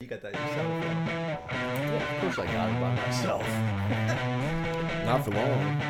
You 0.00 0.06
got 0.06 0.22
that 0.22 0.32
yourself. 0.32 0.56
Yeah, 1.50 2.14
of 2.14 2.20
course 2.20 2.38
I 2.38 2.46
got 2.52 2.70
it 2.70 2.80
by 2.80 2.94
myself. 2.94 3.42
Not 5.04 5.24
for 5.24 5.32
long. 5.32 5.80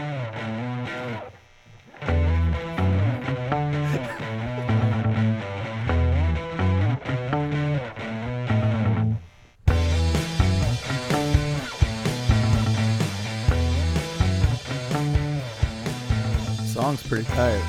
Song's 16.66 17.02
pretty 17.06 17.24
tight. 17.24 17.60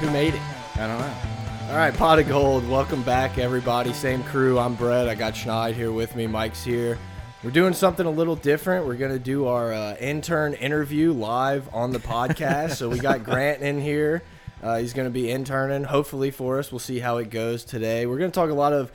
Who 0.00 0.10
made 0.10 0.34
it? 0.34 0.42
I 0.74 0.86
don't 0.86 0.98
know. 0.98 1.29
All 1.70 1.76
right, 1.76 1.94
Pot 1.94 2.18
of 2.18 2.26
Gold. 2.26 2.68
Welcome 2.68 3.04
back, 3.04 3.38
everybody. 3.38 3.92
Same 3.92 4.24
crew. 4.24 4.58
I'm 4.58 4.74
Brett. 4.74 5.08
I 5.08 5.14
got 5.14 5.34
Schneid 5.34 5.74
here 5.74 5.92
with 5.92 6.16
me. 6.16 6.26
Mike's 6.26 6.64
here. 6.64 6.98
We're 7.44 7.52
doing 7.52 7.74
something 7.74 8.06
a 8.06 8.10
little 8.10 8.34
different. 8.34 8.88
We're 8.88 8.96
going 8.96 9.12
to 9.12 9.20
do 9.20 9.46
our 9.46 9.72
uh, 9.72 9.94
intern 10.00 10.54
interview 10.54 11.12
live 11.12 11.72
on 11.72 11.92
the 11.92 12.00
podcast. 12.00 12.72
so 12.72 12.88
we 12.88 12.98
got 12.98 13.22
Grant 13.24 13.62
in 13.62 13.80
here. 13.80 14.24
Uh, 14.60 14.78
he's 14.78 14.92
going 14.92 15.06
to 15.06 15.12
be 15.12 15.30
interning, 15.30 15.84
hopefully, 15.84 16.32
for 16.32 16.58
us. 16.58 16.72
We'll 16.72 16.80
see 16.80 16.98
how 16.98 17.18
it 17.18 17.30
goes 17.30 17.64
today. 17.64 18.04
We're 18.04 18.18
going 18.18 18.32
to 18.32 18.34
talk 18.34 18.50
a 18.50 18.54
lot 18.54 18.72
of 18.72 18.90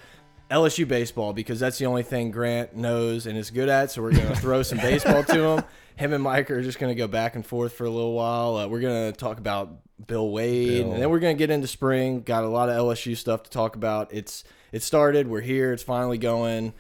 LSU 0.52 0.86
baseball 0.86 1.32
because 1.32 1.62
that's 1.62 1.78
the 1.78 1.86
only 1.86 2.04
thing 2.04 2.30
Grant 2.30 2.76
knows 2.76 3.26
and 3.26 3.38
is 3.38 3.52
good 3.52 3.70
at. 3.70 3.90
So 3.90 4.02
we're 4.02 4.12
going 4.12 4.28
to 4.28 4.36
throw 4.36 4.64
some 4.64 4.80
baseball 4.80 5.24
to 5.24 5.44
him. 5.44 5.64
Him 5.96 6.12
and 6.12 6.22
Mike 6.22 6.52
are 6.52 6.62
just 6.62 6.78
going 6.78 6.94
to 6.94 6.98
go 6.98 7.08
back 7.08 7.36
and 7.36 7.46
forth 7.46 7.72
for 7.72 7.86
a 7.86 7.90
little 7.90 8.12
while. 8.12 8.58
Uh, 8.58 8.68
we're 8.68 8.82
going 8.82 9.14
to 9.14 9.18
talk 9.18 9.38
about 9.38 9.78
Bill 10.08 10.30
Wade, 10.30 10.84
Bill. 10.84 10.94
and 10.94 11.02
then 11.02 11.10
we're 11.10 11.20
going 11.20 11.36
to 11.36 11.40
get 11.40 11.50
into 11.50 11.68
spring. 11.68 12.22
Got 12.22 12.44
a 12.44 12.48
lot 12.50 12.70
of 12.70 12.76
LSU 12.76 13.16
stuff 13.16 13.44
to 13.44 13.50
talk 13.50 13.76
about. 13.76 14.14
It's 14.14 14.44
it 14.72 14.84
started. 14.84 15.28
We're 15.28 15.42
here. 15.42 15.72
It's 15.74 15.84
finally 15.84 16.18
going. 16.18 16.74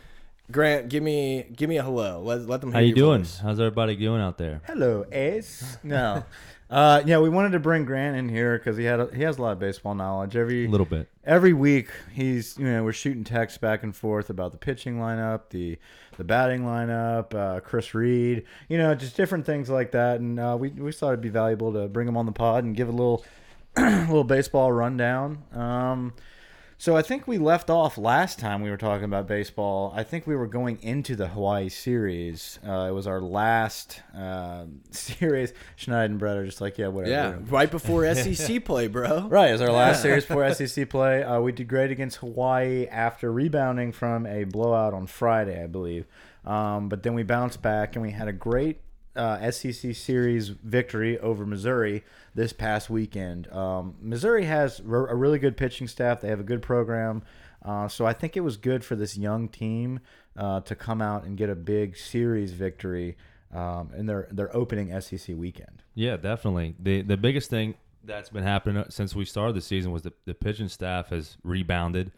Grant, 0.51 0.89
give 0.89 1.01
me 1.01 1.45
give 1.55 1.69
me 1.69 1.77
a 1.77 1.83
hello. 1.83 2.21
Let 2.21 2.41
let 2.47 2.61
them. 2.61 2.71
Hear 2.71 2.75
How 2.75 2.81
you 2.81 2.87
your 2.89 2.95
doing? 2.95 3.21
voice. 3.21 3.39
How's 3.39 3.59
everybody 3.59 3.95
doing 3.95 4.21
out 4.21 4.37
there? 4.37 4.61
Hello, 4.67 5.05
Ace. 5.11 5.77
No. 5.83 6.23
Uh, 6.69 7.03
yeah, 7.05 7.19
we 7.19 7.29
wanted 7.29 7.51
to 7.51 7.59
bring 7.59 7.85
Grant 7.85 8.17
in 8.17 8.27
here 8.27 8.57
because 8.57 8.75
he 8.75 8.85
had 8.85 8.99
a, 8.99 9.15
he 9.15 9.21
has 9.21 9.37
a 9.37 9.41
lot 9.41 9.51
of 9.51 9.59
baseball 9.59 9.93
knowledge. 9.93 10.35
Every 10.35 10.65
A 10.65 10.69
little 10.69 10.85
bit. 10.85 11.07
every 11.23 11.53
week 11.53 11.89
he's 12.11 12.57
you 12.57 12.65
know 12.65 12.83
we're 12.83 12.91
shooting 12.91 13.23
texts 13.23 13.59
back 13.59 13.83
and 13.83 13.95
forth 13.95 14.31
about 14.31 14.51
the 14.51 14.57
pitching 14.57 14.97
lineup, 14.97 15.49
the 15.51 15.77
the 16.17 16.23
batting 16.23 16.63
lineup, 16.63 17.35
uh, 17.35 17.59
Chris 17.59 17.93
Reid, 17.93 18.45
you 18.67 18.77
know 18.79 18.95
just 18.95 19.15
different 19.15 19.45
things 19.45 19.69
like 19.69 19.91
that. 19.91 20.19
And 20.19 20.39
uh, 20.39 20.57
we 20.59 20.69
we 20.69 20.91
thought 20.91 21.09
it'd 21.09 21.21
be 21.21 21.29
valuable 21.29 21.71
to 21.73 21.87
bring 21.87 22.07
him 22.07 22.17
on 22.17 22.25
the 22.25 22.31
pod 22.31 22.63
and 22.63 22.75
give 22.75 22.87
a 22.87 22.91
little 22.91 23.23
little 23.77 24.23
baseball 24.23 24.71
rundown. 24.71 25.43
Um, 25.53 26.13
so 26.77 26.95
I 26.95 27.01
think 27.01 27.27
we 27.27 27.37
left 27.37 27.69
off 27.69 27.97
last 27.97 28.39
time 28.39 28.61
we 28.61 28.69
were 28.69 28.77
talking 28.77 29.05
about 29.05 29.27
baseball. 29.27 29.93
I 29.95 30.03
think 30.03 30.27
we 30.27 30.35
were 30.35 30.47
going 30.47 30.79
into 30.81 31.15
the 31.15 31.27
Hawaii 31.27 31.69
series. 31.69 32.59
Uh, 32.67 32.87
it 32.89 32.91
was 32.91 33.07
our 33.07 33.21
last 33.21 34.01
um 34.13 34.81
series. 34.91 35.53
Schneid 35.77 36.05
and 36.05 36.19
Brett 36.19 36.37
are 36.37 36.45
just 36.45 36.61
like, 36.61 36.77
yeah, 36.77 36.87
whatever. 36.87 37.11
Yeah, 37.11 37.35
right 37.49 37.71
before 37.71 38.13
SEC 38.15 38.63
play, 38.65 38.87
bro. 38.87 39.27
Right, 39.27 39.49
it 39.49 39.53
was 39.53 39.61
our 39.61 39.71
last 39.71 40.01
series 40.01 40.25
before 40.25 40.53
SEC 40.53 40.89
play. 40.89 41.23
Uh, 41.23 41.39
we 41.39 41.51
did 41.51 41.67
great 41.67 41.91
against 41.91 42.17
Hawaii 42.17 42.87
after 42.87 43.31
rebounding 43.31 43.91
from 43.91 44.25
a 44.25 44.43
blowout 44.43 44.93
on 44.93 45.07
Friday, 45.07 45.63
I 45.63 45.67
believe. 45.67 46.05
Um, 46.45 46.89
but 46.89 47.03
then 47.03 47.15
we 47.15 47.23
bounced 47.23 47.61
back 47.61 47.95
and 47.95 48.03
we 48.03 48.11
had 48.11 48.27
a 48.27 48.33
great 48.33 48.79
uh, 49.15 49.51
SEC 49.51 49.95
series 49.95 50.49
victory 50.49 51.17
over 51.19 51.45
Missouri 51.45 52.03
this 52.33 52.53
past 52.53 52.89
weekend. 52.89 53.51
Um, 53.51 53.95
Missouri 54.01 54.45
has 54.45 54.79
a 54.79 54.83
really 54.83 55.39
good 55.39 55.57
pitching 55.57 55.87
staff. 55.87 56.21
They 56.21 56.29
have 56.29 56.39
a 56.39 56.43
good 56.43 56.61
program. 56.61 57.23
Uh, 57.63 57.87
so 57.87 58.05
I 58.05 58.13
think 58.13 58.37
it 58.37 58.41
was 58.41 58.57
good 58.57 58.83
for 58.83 58.95
this 58.95 59.17
young 59.17 59.49
team 59.49 59.99
uh, 60.37 60.61
to 60.61 60.75
come 60.75 61.01
out 61.01 61.23
and 61.23 61.37
get 61.37 61.49
a 61.49 61.55
big 61.55 61.97
series 61.97 62.51
victory 62.51 63.17
um, 63.53 63.91
in 63.95 64.05
their 64.05 64.27
their 64.31 64.55
opening 64.55 64.99
SEC 65.01 65.35
weekend. 65.35 65.83
Yeah, 65.95 66.17
definitely. 66.17 66.75
the 66.79 67.01
The 67.01 67.17
biggest 67.17 67.49
thing 67.49 67.75
that's 68.03 68.29
been 68.29 68.43
happening 68.43 68.83
since 68.89 69.15
we 69.15 69.25
started 69.25 69.55
the 69.55 69.61
season 69.61 69.91
was 69.91 70.03
the 70.03 70.13
the 70.25 70.35
pitching 70.35 70.67
staff 70.67 71.09
has 71.09 71.37
rebounded. 71.43 72.11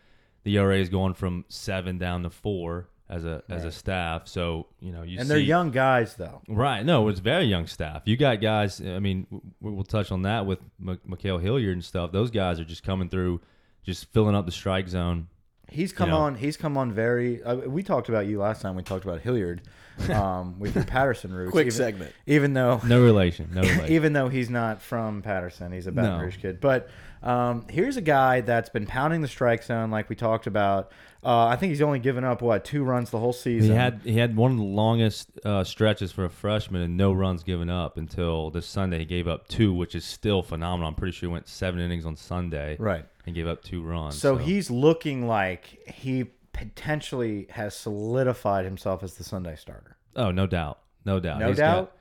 The 0.43 0.57
ERA 0.57 0.77
is 0.77 0.89
going 0.89 1.13
from 1.13 1.45
seven 1.49 1.97
down 1.97 2.23
to 2.23 2.29
four 2.29 2.87
as 3.09 3.25
a 3.25 3.41
as 3.49 3.63
a 3.65 3.71
staff. 3.71 4.27
So 4.27 4.67
you 4.79 4.91
know 4.91 5.03
you 5.03 5.17
And 5.17 5.27
see, 5.27 5.33
they're 5.33 5.37
young 5.37 5.71
guys, 5.71 6.15
though. 6.15 6.41
Right. 6.47 6.85
No, 6.85 7.07
it's 7.07 7.19
very 7.19 7.45
young 7.45 7.67
staff. 7.67 8.03
You 8.05 8.17
got 8.17 8.41
guys. 8.41 8.81
I 8.81 8.99
mean, 8.99 9.27
we'll 9.61 9.83
touch 9.83 10.11
on 10.11 10.23
that 10.23 10.45
with 10.45 10.59
M- 10.85 10.99
Ma'Khail 11.09 11.41
Hilliard 11.41 11.73
and 11.75 11.83
stuff. 11.85 12.11
Those 12.11 12.31
guys 12.31 12.59
are 12.59 12.65
just 12.65 12.83
coming 12.83 13.09
through, 13.09 13.41
just 13.83 14.11
filling 14.11 14.35
up 14.35 14.45
the 14.45 14.51
strike 14.51 14.87
zone. 14.89 15.27
He's 15.69 15.91
come 15.91 16.09
know. 16.09 16.17
on. 16.17 16.35
He's 16.35 16.55
come 16.57 16.77
on 16.77 16.91
very. 16.93 17.43
Uh, 17.43 17.55
we 17.55 17.83
talked 17.83 18.07
about 18.09 18.25
you 18.27 18.39
last 18.39 18.61
time. 18.61 18.75
We 18.75 18.83
talked 18.83 19.03
about 19.03 19.19
Hilliard 19.21 19.61
um, 20.09 20.59
with 20.59 20.75
your 20.75 20.85
Patterson 20.85 21.33
roots. 21.33 21.51
Quick 21.51 21.67
even, 21.67 21.77
segment. 21.77 22.13
Even 22.25 22.53
though, 22.53 22.79
No 22.85 23.01
relation. 23.03 23.49
No 23.53 23.61
relation. 23.61 23.91
even 23.91 24.13
though 24.13 24.29
he's 24.29 24.49
not 24.49 24.81
from 24.81 25.21
Patterson, 25.21 25.71
he's 25.73 25.87
a 25.87 25.91
Baton 25.91 26.19
No. 26.19 26.23
Rouge 26.23 26.37
kid. 26.37 26.61
But 26.61 26.89
um, 27.23 27.65
here's 27.69 27.97
a 27.97 28.01
guy 28.01 28.41
that's 28.41 28.69
been 28.69 28.85
pounding 28.85 29.21
the 29.21 29.27
strike 29.27 29.63
zone, 29.63 29.91
like 29.91 30.09
we 30.09 30.15
talked 30.15 30.47
about. 30.47 30.91
Uh, 31.23 31.47
I 31.47 31.55
think 31.55 31.71
he's 31.71 31.81
only 31.81 31.99
given 31.99 32.23
up 32.23 32.41
what 32.41 32.63
two 32.63 32.83
runs 32.83 33.09
the 33.09 33.19
whole 33.19 33.33
season. 33.33 33.71
He 33.71 33.75
had 33.75 34.01
he 34.03 34.17
had 34.17 34.35
one 34.35 34.51
of 34.51 34.57
the 34.57 34.63
longest 34.63 35.29
uh, 35.43 35.63
stretches 35.63 36.11
for 36.11 36.23
a 36.25 36.29
freshman 36.29 36.81
and 36.83 36.95
no 36.95 37.11
runs 37.11 37.43
given 37.43 37.69
up 37.69 37.97
until 37.97 38.49
this 38.51 38.65
Sunday. 38.65 38.99
He 38.99 39.05
gave 39.05 39.27
up 39.27 39.47
two, 39.47 39.73
which 39.73 39.95
is 39.95 40.05
still 40.05 40.41
phenomenal. 40.43 40.87
I'm 40.87 40.95
pretty 40.95 41.11
sure 41.11 41.29
he 41.29 41.33
went 41.33 41.47
seven 41.47 41.79
innings 41.79 42.05
on 42.05 42.15
Sunday 42.15 42.77
right. 42.79 43.03
and 43.25 43.35
gave 43.35 43.47
up 43.47 43.63
two 43.63 43.81
runs. 43.83 44.19
So, 44.21 44.37
he's 44.37 44.69
looking 44.69 45.27
like 45.27 45.65
he 45.87 46.25
potentially 46.53 47.47
has 47.49 47.75
solidified 47.75 48.65
himself 48.65 49.03
as 49.03 49.15
the 49.15 49.23
Sunday 49.23 49.55
starter. 49.55 49.97
oh 50.15 50.31
no 50.31 50.47
doubt, 50.47 50.79
no 51.03 51.19
doubt, 51.19 51.39
No 51.39 51.47
He's 51.49 51.57
doubt. 51.57 51.93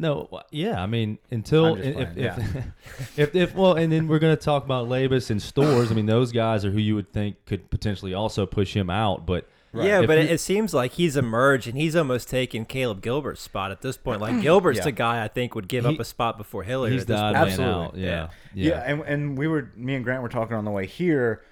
Got- 0.00 0.02
no, 0.32 0.40
yeah. 0.50 0.82
I 0.82 0.86
mean, 0.86 1.18
until 1.30 1.74
I'm 1.74 1.82
if, 1.82 1.94
playing, 1.94 2.18
if, 2.18 3.18
if 3.18 3.34
if 3.34 3.54
well, 3.54 3.74
and 3.74 3.92
then 3.92 4.08
we're 4.08 4.18
gonna 4.20 4.36
talk 4.36 4.64
about 4.64 4.88
Labas 4.88 5.30
and 5.30 5.40
Storz. 5.40 5.90
I 5.90 5.94
mean, 5.94 6.06
those 6.06 6.32
guys 6.32 6.64
are 6.64 6.70
who 6.70 6.78
you 6.78 6.94
would 6.94 7.12
think 7.12 7.44
could 7.46 7.68
potentially 7.70 8.14
also 8.14 8.46
push 8.46 8.74
him 8.74 8.90
out, 8.90 9.26
but. 9.26 9.48
Yeah, 9.74 10.00
If 10.00 10.06
but 10.06 10.16
you- 10.16 10.24
it, 10.24 10.30
it 10.30 10.38
seems 10.40 10.72
like 10.72 10.92
he's 10.92 11.14
emerged 11.14 11.68
and 11.68 11.76
he's 11.76 11.94
almost 11.94 12.30
taken 12.30 12.64
Caleb 12.64 13.02
Gilbert's 13.02 13.42
spot 13.42 13.70
at 13.70 13.82
this 13.82 13.98
point. 13.98 14.18
Like 14.18 14.40
Gilbert's 14.42 14.78
Yeah. 14.78 14.84
the 14.84 14.92
guy 14.92 15.22
I 15.22 15.28
think 15.28 15.54
would 15.54 15.68
give 15.68 15.84
He- 15.84 15.92
up 15.94 16.00
a 16.00 16.04
spot 16.06 16.38
before 16.38 16.62
Hilliard. 16.62 16.90
He's 16.94 17.02
at 17.02 17.08
the 17.08 17.16
odd 17.16 17.34
man 17.34 17.42
Absolutely. 17.48 17.74
out. 17.76 17.96
Yeah, 17.98 18.28
Yeah, 18.54 18.68
yeah. 18.70 18.82
and 18.86 19.02
and 19.02 19.38
we 19.38 19.46
were 19.46 19.70
me 19.76 19.94
and 19.94 20.02
Grant 20.04 20.22
were 20.22 20.30
talking 20.30 20.56
on 20.56 20.64
the 20.64 20.70
way 20.70 20.86
here. 20.86 21.42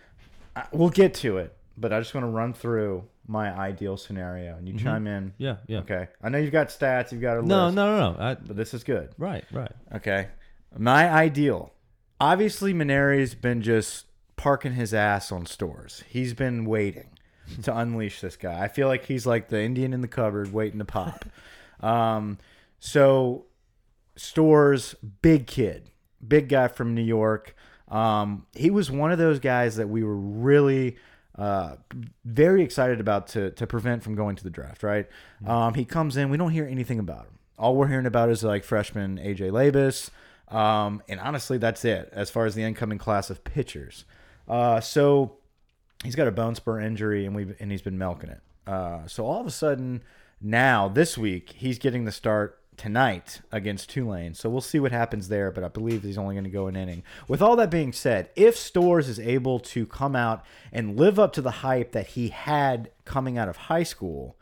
I, 0.56 0.64
we'll 0.72 0.88
get 0.88 1.12
to 1.16 1.36
it, 1.36 1.54
but 1.76 1.92
I 1.92 2.00
just 2.00 2.14
want 2.14 2.24
to 2.24 2.30
run 2.30 2.54
through 2.54 3.04
my 3.26 3.50
ideal 3.50 3.97
scenario, 3.97 4.56
and 4.56 4.69
you 4.69 4.78
chime 4.78 5.06
in. 5.06 5.32
yeah, 5.38 5.56
yeah. 5.66 5.78
Okay, 5.78 6.09
I 6.22 6.28
know 6.28 6.38
you've 6.38 6.53
got 6.53 6.69
stats, 6.69 7.12
you've 7.12 7.20
got 7.22 7.38
a 7.38 7.42
No, 7.42 7.64
list, 7.66 7.76
no, 7.76 7.97
no, 7.98 8.12
no. 8.12 8.19
I, 8.20 8.34
but 8.34 8.56
this 8.56 8.72
is 8.75 8.84
good. 8.84 9.10
right, 9.19 9.44
right. 9.53 9.72
Okay, 9.94 10.28
my 10.78 11.09
ideal. 11.10 11.72
Obviously, 12.20 12.72
Mainieri's 12.72 13.34
been 13.34 13.60
just 13.62 14.06
parking 14.36 14.72
his 14.72 14.94
ass 14.94 15.31
on 15.32 15.44
Storz. 15.44 16.03
He's 16.04 16.32
been 16.34 16.65
waiting 16.65 17.10
to 17.62 17.76
unleash 17.76 18.20
this 18.20 18.36
guy. 18.36 18.62
I 18.62 18.69
feel 18.69 18.88
like 18.88 19.04
he's 19.06 19.26
like 19.26 19.48
the 19.48 19.60
Indian 19.62 19.92
in 19.92 20.00
the 20.00 20.09
cupboard 20.09 20.53
waiting 20.53 20.78
to 20.78 20.84
pop. 20.84 21.25
um, 21.81 22.38
so 22.78 23.47
Storz, 24.16 24.94
big 25.22 25.47
kid, 25.47 25.91
big 26.26 26.48
guy 26.48 26.69
from 26.69 26.94
New 26.94 27.03
York. 27.03 27.54
Um, 27.88 28.47
he 28.54 28.70
was 28.70 28.91
one 28.91 29.12
of 29.12 29.19
those 29.19 29.38
guys 29.38 29.76
that 29.76 29.88
we 29.88 30.03
were 30.03 30.16
really 30.16 30.97
uh, 31.38 31.76
very 32.24 32.62
excited 32.62 33.00
about 33.00 33.28
to 33.28 33.50
to 33.52 33.66
prevent 33.66 34.02
from 34.02 34.14
going 34.14 34.36
to 34.36 34.44
the 34.44 34.50
draft. 34.50 34.82
Right? 34.82 35.06
Um, 35.47 35.74
he 35.74 35.84
comes 35.84 36.16
in, 36.16 36.30
we 36.30 36.36
don't 36.36 36.52
hear 36.52 36.66
anything 36.66 36.98
about 36.98 37.26
him. 37.26 37.38
All 37.58 37.74
we're 37.76 37.88
hearing 37.88 38.06
about 38.06 38.28
is 38.28 38.42
like 38.44 38.64
freshman 38.64 39.19
AJ 39.19 39.50
Labas, 39.50 40.10
um, 40.54 41.02
and 41.08 41.20
honestly, 41.20 41.58
that's 41.58 41.84
it 41.84 42.10
as 42.12 42.30
far 42.30 42.47
as 42.47 42.54
the 42.54 42.62
incoming 42.62 42.98
class 42.98 43.30
of 43.30 43.44
pitchers. 43.44 44.04
Uh, 44.48 44.80
so 44.80 45.36
he's 46.04 46.14
got 46.14 46.28
a 46.28 46.32
bone 46.32 46.54
spur 46.54 46.80
injury 46.80 47.26
and 47.26 47.34
we 47.34 47.54
and 47.58 47.70
he's 47.70 47.82
been 47.82 47.98
milking 47.98 48.30
it. 48.30 48.41
Uh, 48.66 49.06
so 49.06 49.26
all 49.26 49.41
of 49.41 49.47
a 49.47 49.50
sudden 49.50 50.03
now 50.41 50.88
this 50.88 51.16
week 51.16 51.54
he's 51.56 51.78
getting 51.78 52.04
the 52.04 52.12
start 52.12 52.60
tonight 52.76 53.40
against 53.50 53.90
Tulane. 53.90 54.34
So 54.34 54.48
we'll 54.48 54.60
see 54.60 54.78
what 54.78 54.92
happens 54.92 55.28
there, 55.28 55.50
but 55.50 55.64
I 55.64 55.68
believe 55.68 56.02
he's 56.02 56.18
only 56.18 56.34
going 56.34 56.44
to 56.44 56.50
go 56.50 56.66
an 56.66 56.76
inning. 56.76 57.02
With 57.28 57.42
all 57.42 57.56
that 57.56 57.70
being 57.70 57.92
said, 57.92 58.30
if 58.36 58.56
Storz 58.56 59.08
is 59.08 59.18
able 59.18 59.58
to 59.60 59.86
come 59.86 60.14
out 60.14 60.44
and 60.72 60.98
live 60.98 61.18
up 61.18 61.32
to 61.34 61.42
the 61.42 61.50
hype 61.50 61.92
that 61.92 62.08
he 62.08 62.28
had 62.28 62.90
coming 63.04 63.38
out 63.38 63.48
of 63.48 63.56
high 63.56 63.82
school, 63.82 64.36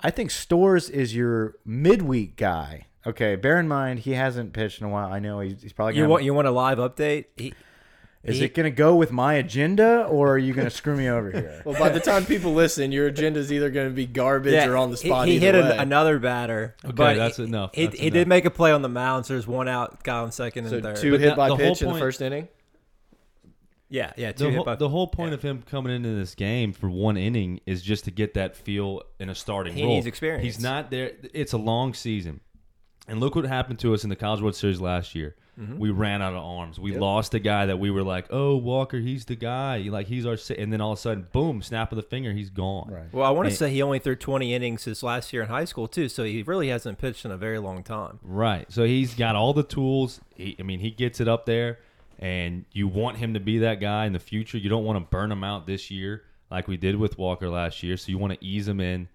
I 0.00 0.10
think 0.10 0.30
Storz 0.30 0.90
is 0.90 1.14
your 1.14 1.56
midweek 1.64 2.36
guy. 2.36 2.86
Okay, 3.06 3.36
bear 3.36 3.58
in 3.60 3.68
mind 3.68 4.00
he 4.00 4.12
hasn't 4.12 4.52
pitched 4.52 4.80
in 4.80 4.86
a 4.86 4.90
while. 4.90 5.12
I 5.12 5.18
know 5.18 5.40
he's, 5.40 5.62
he's 5.62 5.72
probably 5.72 5.96
You 5.96 6.08
want 6.08 6.24
you 6.24 6.32
want 6.32 6.48
a 6.48 6.50
live 6.50 6.78
update? 6.78 7.26
He, 7.36 7.52
is 8.24 8.40
it 8.40 8.54
going 8.54 8.64
to 8.64 8.70
go 8.74 8.94
with 8.96 9.12
my 9.12 9.34
agenda, 9.34 10.04
or 10.06 10.32
are 10.32 10.38
you 10.38 10.54
going 10.54 10.66
to 10.66 10.70
screw 10.70 10.96
me 10.96 11.08
over 11.08 11.30
here? 11.30 11.62
Well, 11.66 11.78
by 11.78 11.90
the 11.90 12.00
time 12.00 12.24
people 12.24 12.54
listen, 12.54 12.90
your 12.92 13.06
agenda 13.06 13.38
is 13.40 13.52
either 13.52 13.70
going 13.70 13.88
to 13.88 13.94
be 13.94 14.06
garbage 14.06 14.66
or 14.66 14.76
on 14.76 14.90
the 14.90 14.96
spot. 14.96 15.28
He, 15.28 15.34
either 15.36 15.46
hit 15.46 15.54
an, 15.54 15.78
another 15.80 16.18
batter. 16.18 16.74
Okay, 16.84 16.92
but 16.94 17.14
that's 17.14 17.36
he, 17.36 17.44
enough. 17.44 17.70
He, 17.74 17.84
That's 17.86 17.98
he 17.98 18.06
enough. 18.06 18.14
did 18.14 18.28
make 18.28 18.44
a 18.44 18.50
play 18.50 18.72
on 18.72 18.82
the 18.82 18.88
mound. 18.88 19.26
So 19.26 19.34
there's 19.34 19.46
one 19.46 19.68
out, 19.68 20.02
guy 20.02 20.18
on 20.20 20.32
second 20.32 20.68
So 20.68 20.74
and 20.76 20.82
third. 20.82 20.96
two 20.96 21.10
But 21.12 21.20
hit 21.20 21.30
the- 21.30 21.36
by 21.36 21.48
the 21.48 21.56
whole 21.56 21.64
pitch 21.74 21.82
in 21.82 21.88
the 21.88 21.92
point- 21.92 22.02
first 22.02 22.20
inning. 22.22 22.48
Yeah, 23.90 24.12
yeah. 24.16 24.32
The 24.32 24.44
hit 24.46 24.54
whole, 24.56 24.64
by, 24.64 24.74
the 24.76 24.88
whole 24.88 25.06
point 25.06 25.34
of 25.34 25.42
him 25.42 25.62
coming 25.70 25.94
into 25.94 26.08
this 26.14 26.34
game 26.34 26.72
for 26.72 26.90
one 26.90 27.16
inning 27.16 27.60
is 27.66 27.82
just 27.82 28.04
to 28.06 28.10
get 28.10 28.34
that 28.34 28.56
feel 28.56 29.02
in 29.20 29.28
a 29.28 29.34
starting 29.34 29.74
He 29.74 29.82
role. 29.84 29.92
needs 29.94 30.06
experience. 30.06 30.42
He's 30.42 30.60
not 30.60 30.90
there. 30.90 31.12
It's 31.32 31.52
a 31.52 31.58
long 31.58 31.94
season, 31.94 32.40
and 33.06 33.20
look 33.20 33.34
what 33.34 33.44
happened 33.44 33.78
to 33.80 33.94
us 33.94 34.04
in 34.04 34.10
the 34.10 34.16
College 34.16 34.40
World 34.40 34.56
Series 34.56 34.80
last 34.80 35.14
year. 35.14 35.34
Mm-hmm. 35.60 35.78
We 35.78 35.90
ran 35.90 36.20
out 36.20 36.34
of 36.34 36.42
arms. 36.42 36.80
We 36.80 36.96
lost 36.96 37.32
a 37.34 37.38
guy 37.38 37.66
that 37.66 37.78
we 37.78 37.90
were 37.90 38.02
like, 38.02 38.26
"Oh, 38.30 38.56
Walker, 38.56 38.98
he's 38.98 39.24
the 39.24 39.36
guy." 39.36 39.78
Like 39.78 40.08
he's 40.08 40.26
our, 40.26 40.36
sa-" 40.36 40.54
and 40.54 40.72
then 40.72 40.80
all 40.80 40.92
of 40.92 40.98
a 40.98 41.00
sudden, 41.00 41.28
boom, 41.30 41.62
snap 41.62 41.92
of 41.92 41.96
the 41.96 42.02
finger, 42.02 42.32
he's 42.32 42.50
gone. 42.50 42.90
Right. 42.90 43.12
Well, 43.12 43.24
I 43.24 43.30
want 43.30 43.48
to 43.48 43.54
say 43.54 43.70
he 43.70 43.80
only 43.80 44.00
threw 44.00 44.16
20 44.16 44.52
innings 44.52 44.84
his 44.84 45.02
last 45.04 45.32
year 45.32 45.42
in 45.42 45.48
high 45.48 45.64
school 45.64 45.86
too, 45.86 46.08
so 46.08 46.24
he 46.24 46.42
really 46.42 46.68
hasn't 46.68 46.98
pitched 46.98 47.24
in 47.24 47.30
a 47.30 47.36
very 47.36 47.60
long 47.60 47.84
time. 47.84 48.18
Right. 48.22 48.70
So 48.72 48.84
he's 48.84 49.14
got 49.14 49.36
all 49.36 49.52
the 49.52 49.62
tools. 49.62 50.20
He, 50.34 50.56
I 50.58 50.64
mean, 50.64 50.80
he 50.80 50.90
gets 50.90 51.20
it 51.20 51.28
up 51.28 51.46
there, 51.46 51.78
and 52.18 52.64
you 52.72 52.88
want 52.88 53.18
him 53.18 53.34
to 53.34 53.40
be 53.40 53.58
that 53.58 53.80
guy 53.80 54.06
in 54.06 54.12
the 54.12 54.18
future. 54.18 54.58
You 54.58 54.68
don't 54.68 54.84
want 54.84 54.96
to 54.96 55.08
burn 55.08 55.30
him 55.30 55.44
out 55.44 55.68
this 55.68 55.88
year 55.88 56.24
like 56.50 56.66
we 56.66 56.76
did 56.76 56.96
with 56.96 57.16
Walker 57.16 57.48
last 57.48 57.82
year. 57.84 57.96
So 57.96 58.10
you 58.10 58.18
want 58.18 58.32
to 58.32 58.44
ease 58.44 58.66
him 58.66 58.80
in 58.80 59.08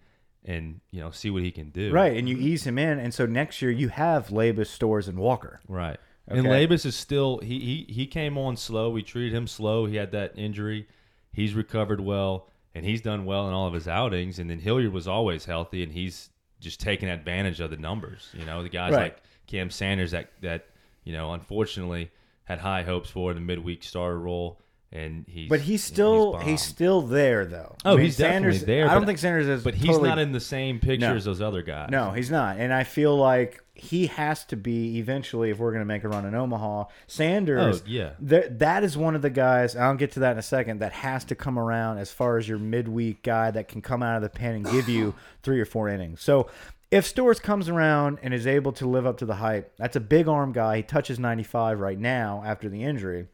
and 0.45 0.79
you 0.91 0.99
know 0.99 1.11
see 1.11 1.29
what 1.29 1.43
he 1.43 1.51
can 1.51 1.69
do. 1.69 1.91
Right, 1.91 2.15
and 2.17 2.27
you 2.29 2.37
ease 2.37 2.65
him 2.65 2.77
in, 2.77 2.99
and 2.99 3.13
so 3.13 3.25
next 3.25 3.61
year 3.61 3.71
you 3.71 3.89
have 3.89 4.27
Labas, 4.29 4.67
Storz, 4.77 5.07
and 5.07 5.17
Walker. 5.17 5.59
Right. 5.67 5.97
And 6.27 6.45
Labas 6.45 6.85
is 6.85 6.95
still 6.95 7.39
he, 7.39 7.85
he 7.87 7.93
he 7.93 8.05
came 8.05 8.37
on 8.37 8.55
slow. 8.55 8.89
We 8.91 9.01
treated 9.01 9.33
him 9.35 9.47
slow. 9.47 9.85
He 9.87 9.95
had 9.95 10.11
that 10.11 10.33
injury. 10.35 10.87
He's 11.31 11.53
recovered 11.53 11.99
well, 12.01 12.47
and 12.75 12.85
he's 12.85 13.01
done 13.01 13.25
well 13.25 13.47
in 13.47 13.53
all 13.53 13.67
of 13.67 13.73
his 13.73 13.87
outings. 13.87 14.37
And 14.39 14.49
then 14.49 14.59
Hilliard 14.59 14.93
was 14.93 15.07
always 15.07 15.45
healthy, 15.45 15.81
and 15.83 15.91
he's 15.91 16.29
just 16.59 16.79
taking 16.79 17.09
advantage 17.09 17.59
of 17.59 17.71
the 17.71 17.77
numbers. 17.77 18.29
You 18.33 18.45
know, 18.45 18.61
the 18.61 18.69
guys 18.69 18.93
Right. 18.93 19.01
like 19.13 19.23
Cam 19.47 19.69
Sanders 19.71 20.11
that 20.11 20.29
that 20.41 20.67
you 21.03 21.13
know 21.13 21.33
unfortunately 21.33 22.11
had 22.43 22.59
high 22.59 22.83
hopes 22.83 23.09
for 23.09 23.31
in 23.31 23.35
the 23.37 23.41
midweek 23.41 23.83
starter 23.83 24.19
role, 24.19 24.59
and 24.91 25.25
he's 25.27 25.49
But 25.49 25.59
he's 25.61 25.89
you 25.89 25.93
know, 25.93 25.95
still 25.95 26.31
bombed. 26.33 26.43
he's, 26.47 26.61
still 26.61 27.01
there 27.03 27.45
though. 27.45 27.75
Oh, 27.85 27.93
I 27.93 27.95
mean, 27.95 28.05
he's 28.05 28.17
definitely 28.17 28.53
Sanders, 28.53 28.65
there, 28.65 28.85
I 28.89 28.93
don't 28.93 29.01
but- 29.01 29.05
think 29.07 29.19
Sanders 29.19 29.47
is. 29.47 29.63
but 29.63 29.75
he's 29.75 29.87
totally- 29.87 30.09
not 30.09 30.19
in 30.19 30.31
the 30.31 30.39
same 30.39 30.79
picture 30.79 31.09
No. 31.09 31.15
as 31.15 31.25
those 31.25 31.41
other 31.41 31.61
guys. 31.61 31.89
No, 31.91 32.11
he's 32.11 32.31
not, 32.31 32.57
and 32.57 32.73
I 32.73 32.83
feel 32.83 33.15
like 33.15 33.63
he 33.75 34.07
has 34.07 34.43
to 34.45 34.57
be 34.57 34.97
eventually 34.99 35.51
if 35.51 35.57
we're 35.59 35.71
going 35.71 35.81
to 35.81 35.85
make 35.85 36.03
a 36.03 36.09
run 36.09 36.25
in 36.25 36.35
Omaha. 36.35 36.85
Sanders, 37.07 37.81
Oh, 37.81 37.85
yeah. 37.87 38.09
th- 38.27 38.47
that 38.57 38.83
is 38.83 38.97
one 38.97 39.15
of 39.15 39.21
the 39.21 39.29
guys. 39.29 39.75
I'll 39.75 39.95
get 39.95 40.11
to 40.13 40.19
that 40.21 40.33
in 40.33 40.37
a 40.37 40.41
second. 40.41 40.79
That 40.79 40.91
has 40.91 41.23
to 41.25 41.35
come 41.35 41.57
around 41.57 41.97
as 41.99 42.11
far 42.11 42.37
as 42.37 42.47
your 42.49 42.57
midweek 42.57 43.23
guy 43.23 43.51
that 43.51 43.67
can 43.69 43.81
come 43.81 44.03
out 44.03 44.17
of 44.17 44.21
the 44.21 44.29
pen 44.29 44.55
and 44.55 44.65
give 44.69 44.89
you 44.89 45.13
three 45.43 45.59
or 45.61 45.65
four 45.65 45.87
innings. 45.89 46.21
So. 46.21 46.47
If 46.91 47.05
Storz 47.05 47.39
comes 47.39 47.69
around 47.69 48.17
and 48.23 48.33
is 48.33 48.47
able 48.47 48.71
to 48.71 48.87
live 48.87 49.05
up 49.05 49.19
to 49.19 49.25
the 49.27 49.35
hype, 49.35 49.71
that's 49.77 49.95
a 49.95 49.99
big 49.99 50.27
arm 50.27 50.51
guy. 50.53 50.77
He 50.77 50.81
touches 50.81 51.19
95 51.19 51.79
right 51.79 51.99
now 51.99 52.41
after 52.43 52.67
the 52.67 52.83
injury. 52.83 53.27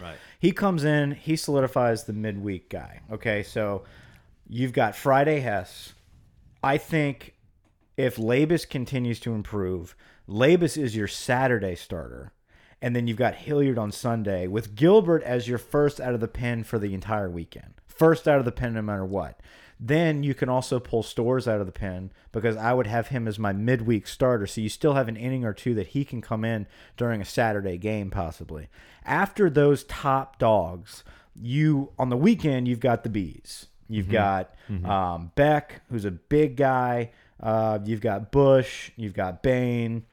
Right. 0.00 0.16
He 0.38 0.52
comes 0.52 0.84
in, 0.84 1.12
he 1.12 1.36
solidifies 1.36 2.04
the 2.04 2.12
midweek 2.12 2.70
guy. 2.70 3.00
Okay, 3.10 3.42
so 3.42 3.84
you've 4.48 4.72
got 4.72 4.96
Friday 4.96 5.40
Hess. 5.40 5.94
I 6.62 6.78
think 6.78 7.34
if 7.96 8.16
Labas 8.16 8.68
continues 8.68 9.20
to 9.20 9.34
improve, 9.34 9.94
Labas 10.28 10.80
is 10.80 10.96
your 10.96 11.08
Saturday 11.08 11.74
starter. 11.74 12.32
And 12.80 12.96
then 12.96 13.06
you've 13.06 13.16
got 13.16 13.36
Hilliard 13.36 13.78
on 13.78 13.92
Sunday 13.92 14.48
with 14.48 14.74
Gilbert 14.74 15.22
as 15.22 15.46
your 15.46 15.58
first 15.58 16.00
out 16.00 16.14
of 16.14 16.20
the 16.20 16.26
pen 16.26 16.64
for 16.64 16.78
the 16.80 16.94
entire 16.94 17.30
weekend. 17.30 17.74
First 17.86 18.26
out 18.26 18.40
of 18.40 18.44
the 18.44 18.50
pen 18.50 18.74
no 18.74 18.82
matter 18.82 19.04
what. 19.04 19.40
Then 19.80 20.22
you 20.22 20.34
can 20.34 20.48
also 20.48 20.78
pull 20.78 21.02
Storz 21.02 21.48
out 21.48 21.60
of 21.60 21.66
the 21.66 21.72
pen 21.72 22.12
because 22.30 22.56
I 22.56 22.72
would 22.72 22.86
have 22.86 23.08
him 23.08 23.26
as 23.26 23.38
my 23.38 23.52
midweek 23.52 24.06
starter. 24.06 24.46
So 24.46 24.60
you 24.60 24.68
still 24.68 24.94
have 24.94 25.08
an 25.08 25.16
inning 25.16 25.44
or 25.44 25.52
two 25.52 25.74
that 25.74 25.88
he 25.88 26.04
can 26.04 26.20
come 26.20 26.44
in 26.44 26.66
during 26.96 27.20
a 27.20 27.24
Saturday 27.24 27.78
game, 27.78 28.10
possibly. 28.10 28.68
After 29.04 29.50
those 29.50 29.82
top 29.84 30.38
dogs, 30.38 31.02
you 31.34 31.90
on 31.98 32.10
the 32.10 32.16
weekend 32.16 32.68
you've 32.68 32.80
got 32.80 33.02
the 33.02 33.08
bees. 33.08 33.66
You've 33.88 34.08
got 34.08 34.54
Um, 34.86 35.32
Beck, 35.34 35.82
who's 35.90 36.04
a 36.04 36.10
big 36.12 36.56
guy. 36.56 37.10
Uh, 37.40 37.78
you've 37.84 38.00
got 38.00 38.30
Bush. 38.30 38.90
You've 38.96 39.14
got 39.14 39.42
Bain. 39.42 40.04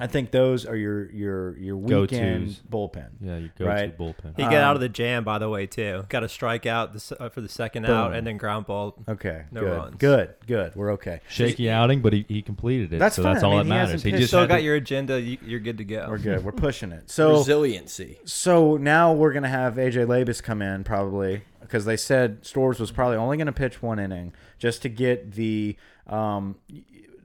I 0.00 0.06
think 0.06 0.30
those 0.30 0.64
are 0.66 0.76
your 0.76 1.10
your 1.10 1.56
your 1.58 1.76
weekend 1.76 2.46
Go-tos. 2.46 2.62
bullpen. 2.70 3.08
Yeah, 3.20 3.36
you 3.38 3.50
go 3.58 3.66
Right. 3.66 3.96
to 3.96 4.02
bullpen. 4.02 4.36
He 4.36 4.42
got 4.42 4.54
out 4.54 4.74
of 4.76 4.80
the 4.80 4.88
jam, 4.88 5.24
by 5.24 5.38
the 5.38 5.48
way, 5.48 5.66
too. 5.66 6.04
Got 6.08 6.22
a 6.24 6.26
strikeout 6.26 6.92
this, 6.92 7.12
uh, 7.12 7.28
for 7.28 7.40
the 7.40 7.48
second 7.48 7.86
out, 7.86 8.14
and 8.14 8.26
then 8.26 8.36
ground 8.36 8.66
ball. 8.66 8.94
Okay, 9.08 9.42
No 9.50 9.60
good, 9.60 9.76
runs. 9.76 9.94
good, 9.98 10.34
good. 10.46 10.74
We're 10.76 10.92
okay. 10.92 11.20
Shaky 11.28 11.68
outing, 11.70 12.00
but 12.02 12.12
he, 12.12 12.24
he 12.28 12.42
completed 12.42 12.92
it. 12.92 12.98
That's 12.98 13.16
so 13.16 13.22
that's 13.22 13.42
fine. 13.42 13.44
I 13.44 13.54
all 13.54 13.58
mean, 13.60 13.68
that 13.68 13.74
he 13.74 13.78
matters. 13.78 13.90
hasn't 13.92 14.04
He 14.04 14.10
pitched- 14.12 14.20
just 14.20 14.30
Still 14.30 14.40
had 14.40 14.48
got 14.48 14.56
to- 14.56 14.62
your 14.62 14.76
agenda. 14.76 15.20
You, 15.20 15.38
you're 15.44 15.60
good 15.60 15.78
to 15.78 15.84
go. 15.84 16.06
We're 16.08 16.18
good. 16.18 16.44
We're 16.44 16.52
pushing 16.52 16.92
it. 16.92 17.04
So 17.10 17.38
Resiliency. 17.38 18.18
so 18.24 18.76
now 18.76 19.12
we're 19.12 19.32
gonna 19.32 19.48
have 19.48 19.74
AJ 19.74 20.06
Labas 20.06 20.42
come 20.42 20.62
in 20.62 20.84
probably 20.84 21.42
because 21.60 21.84
they 21.84 21.96
said 21.96 22.42
Storz 22.42 22.78
was 22.80 22.90
probably 22.90 23.16
only 23.16 23.36
gonna 23.36 23.52
pitch 23.52 23.82
one 23.82 23.98
inning 23.98 24.32
just 24.58 24.82
to 24.82 24.88
get 24.88 25.32
the 25.32 25.76
um 26.06 26.56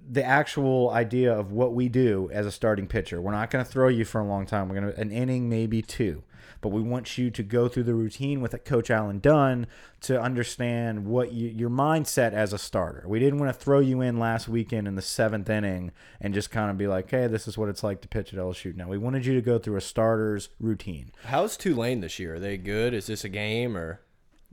the 0.09 0.23
actual 0.23 0.89
idea 0.89 1.33
of 1.33 1.51
what 1.51 1.73
we 1.73 1.89
do 1.89 2.29
as 2.31 2.45
a 2.45 2.51
starting 2.51 2.87
pitcher. 2.87 3.21
We're 3.21 3.31
not 3.31 3.49
gonna 3.49 3.65
throw 3.65 3.87
you 3.87 4.05
for 4.05 4.19
a 4.21 4.25
long 4.25 4.45
time. 4.45 4.69
We're 4.69 4.75
gonna 4.75 4.93
an 4.97 5.11
inning 5.11 5.49
maybe 5.49 5.81
two. 5.81 6.23
But 6.61 6.69
we 6.69 6.81
want 6.81 7.17
you 7.17 7.29
to 7.29 7.43
go 7.43 7.67
through 7.67 7.83
the 7.83 7.93
routine 7.93 8.39
with 8.39 8.55
Coach 8.63 8.89
Alan 8.89 9.19
Dunn 9.19 9.67
to 10.01 10.19
understand 10.19 11.05
what 11.05 11.33
you, 11.33 11.49
your 11.49 11.69
mindset 11.69 12.31
as 12.31 12.53
a 12.53 12.57
starter. 12.57 13.03
We 13.05 13.19
didn't 13.19 13.39
want 13.39 13.53
to 13.53 13.59
throw 13.59 13.81
you 13.81 13.99
in 13.99 14.17
last 14.17 14.47
weekend 14.47 14.87
in 14.87 14.95
the 14.95 15.01
seventh 15.01 15.49
inning 15.49 15.91
and 16.21 16.33
just 16.33 16.51
kind 16.51 16.71
of 16.71 16.77
be 16.77 16.87
like, 16.87 17.09
"Hey, 17.09 17.27
this 17.27 17.49
is 17.49 17.57
what 17.57 17.67
it's 17.67 17.83
like 17.83 17.99
to 18.01 18.07
pitch 18.07 18.33
at 18.33 18.39
LSU." 18.39 18.73
Now 18.75 18.87
we 18.87 18.97
wanted 18.97 19.25
you 19.25 19.33
to 19.33 19.41
go 19.41 19.59
through 19.59 19.75
a 19.75 19.81
starter's 19.81 20.49
routine. 20.57 21.11
How's 21.25 21.57
Tulane 21.57 21.99
this 21.99 22.17
year? 22.17 22.35
Are 22.35 22.39
they 22.39 22.55
good? 22.55 22.93
Is 22.93 23.07
this 23.07 23.25
a 23.25 23.29
game 23.29 23.75
or? 23.75 23.99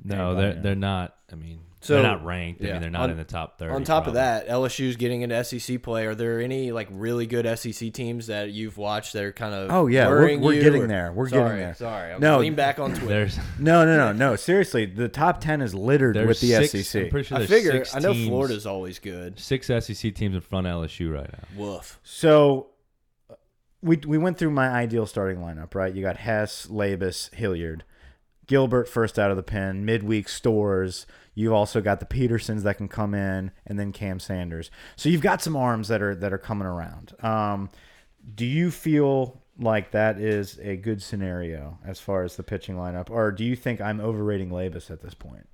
No, 0.04 0.34
they're 0.34 0.54
they're 0.54 0.74
not. 0.74 1.16
I 1.30 1.36
mean, 1.36 1.60
So, 1.82 1.94
they're 1.94 2.02
not 2.02 2.22
ranked. 2.26 2.60
I 2.62 2.72
mean, 2.72 2.80
they're 2.82 2.90
not 2.90 3.04
On- 3.04 3.10
in 3.12 3.16
the 3.16 3.24
top 3.24 3.58
thirty. 3.58 3.72
On 3.74 3.82
top 3.84 4.06
of 4.06 4.12
probably. 4.12 4.20
that, 4.20 4.48
LSU's 4.48 4.96
getting 4.96 5.22
into 5.22 5.42
SEC 5.42 5.82
play. 5.82 6.04
Are 6.06 6.14
there 6.14 6.38
any 6.38 6.72
like 6.72 6.88
really 6.90 7.26
good 7.26 7.46
SEC 7.58 7.90
teams 7.90 8.26
that 8.26 8.50
you've 8.50 8.76
watched 8.76 9.14
that 9.14 9.24
are 9.24 9.32
kind 9.32 9.54
of 9.54 9.70
Oh, 9.70 9.86
yeah, 9.86 10.06
we're- 10.08 10.36
we're 10.36 10.52
you, 10.52 10.62
getting 10.62 10.82
or- 10.82 10.86
there. 10.88 11.10
We're 11.10 11.30
getting 11.30 11.56
there. 11.56 11.74
Sorry, 11.74 12.12
I'm 12.12 12.20
No. 12.20 12.38
lean 12.40 12.54
back 12.54 12.78
on 12.78 12.92
Twitter. 12.94 13.30
No, 13.58 13.86
no, 13.86 13.96
no, 13.96 14.12
no. 14.30 14.36
Seriously, 14.36 14.84
the 14.84 15.08
top 15.08 15.40
ten 15.40 15.62
is 15.62 15.74
littered 15.74 16.16
there's 16.16 16.28
with 16.28 16.40
the 16.40 16.48
six, 16.66 16.74
I'm 16.74 16.82
SEC. 16.82 17.10
pretty 17.10 17.28
sure 17.28 17.38
I 17.38 17.46
figure 17.46 17.72
six 17.84 17.96
I 17.96 18.00
know 18.00 18.12
Florida's 18.12 18.66
always 18.66 18.98
good. 18.98 19.38
six 19.38 19.68
SEC 19.68 20.14
teams 20.14 20.34
in 20.34 20.40
front 20.42 20.66
of 20.66 20.74
LSU 20.84 21.10
right 21.12 21.30
now. 21.32 21.44
Woof. 21.64 21.98
So 22.02 22.68
uh, 23.30 23.36
we 23.80 23.96
we 24.06 24.18
went 24.18 24.36
through 24.36 24.50
my 24.50 24.68
ideal 24.68 25.06
starting 25.06 25.38
lineup, 25.38 25.74
right? 25.74 25.94
You 25.94 26.02
got 26.02 26.18
Hess, 26.18 26.66
Labas, 26.66 27.32
Hilliard, 27.34 27.84
Gilbert 28.46 28.86
first 28.86 29.18
out 29.18 29.30
of 29.30 29.38
the 29.38 29.42
pen, 29.42 29.86
midweek 29.86 30.26
Storz. 30.26 31.06
You've 31.34 31.52
also 31.52 31.80
got 31.80 32.00
the 32.00 32.06
Petersons 32.06 32.62
that 32.64 32.76
can 32.76 32.88
come 32.88 33.14
in, 33.14 33.50
and 33.66 33.78
then 33.78 33.92
Cam 33.92 34.18
Sanders. 34.20 34.70
So 34.96 35.08
you've 35.08 35.20
got 35.22 35.40
some 35.42 35.56
arms 35.56 35.88
that 35.88 36.02
are 36.02 36.14
that 36.16 36.32
are 36.32 36.38
coming 36.38 36.66
around. 36.66 37.12
Um, 37.22 37.70
do 38.34 38.44
you 38.44 38.70
feel 38.70 39.40
like 39.58 39.90
that 39.92 40.18
is 40.18 40.58
a 40.62 40.76
good 40.76 41.02
scenario 41.02 41.78
as 41.84 42.00
far 42.00 42.24
as 42.24 42.36
the 42.36 42.42
pitching 42.42 42.76
lineup, 42.76 43.10
or 43.10 43.30
do 43.32 43.44
you 43.44 43.54
think 43.56 43.80
I'm 43.80 44.00
overrating 44.00 44.50
Labas 44.50 44.90
at 44.90 45.00
this 45.02 45.14
point? 45.14 45.46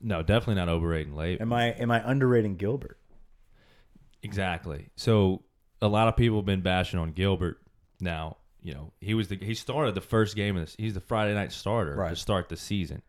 No, 0.00 0.22
definitely 0.22 0.56
not 0.56 0.68
overrating 0.68 1.14
late. 1.14 1.40
Am 1.40 1.52
I 1.52 1.70
am 1.72 1.90
I 1.90 2.02
underrating 2.08 2.56
Gilbert? 2.56 2.98
Exactly. 4.22 4.88
So 4.96 5.42
a 5.82 5.88
lot 5.88 6.08
of 6.08 6.16
people 6.16 6.38
have 6.38 6.46
been 6.46 6.62
bashing 6.62 6.98
on 6.98 7.12
Gilbert. 7.12 7.58
Now, 8.00 8.38
you 8.62 8.72
know, 8.74 8.92
he 9.00 9.14
was 9.14 9.28
the 9.28 9.36
he 9.36 9.54
started 9.54 9.94
the 9.94 10.00
first 10.00 10.36
game 10.36 10.56
of 10.56 10.62
this. 10.64 10.74
He's 10.78 10.94
the 10.94 11.00
Friday 11.00 11.34
night 11.34 11.52
starter 11.52 11.94
Right. 11.94 12.10
to 12.10 12.16
start 12.16 12.48
the 12.48 12.56
season, 12.56 13.02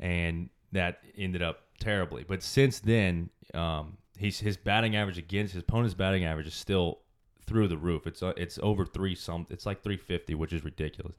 and 0.00 0.50
that 0.72 1.00
ended 1.16 1.42
up 1.42 1.60
terribly. 1.78 2.24
But 2.26 2.42
since 2.42 2.80
then, 2.80 3.30
um, 3.54 3.98
he's 4.18 4.40
his 4.40 4.56
batting 4.56 4.96
average 4.96 5.18
against 5.18 5.54
his 5.54 5.62
opponent's 5.62 5.94
batting 5.94 6.24
average 6.24 6.46
is 6.46 6.54
still 6.54 7.00
through 7.46 7.68
the 7.68 7.76
roof. 7.76 8.06
It's 8.06 8.22
uh, 8.22 8.32
it's 8.36 8.58
over 8.62 8.84
three 8.84 9.14
some. 9.14 9.46
It's 9.50 9.66
like 9.66 9.82
three 9.82 9.96
fifty, 9.96 10.34
which 10.34 10.52
is 10.52 10.64
ridiculous. 10.64 11.14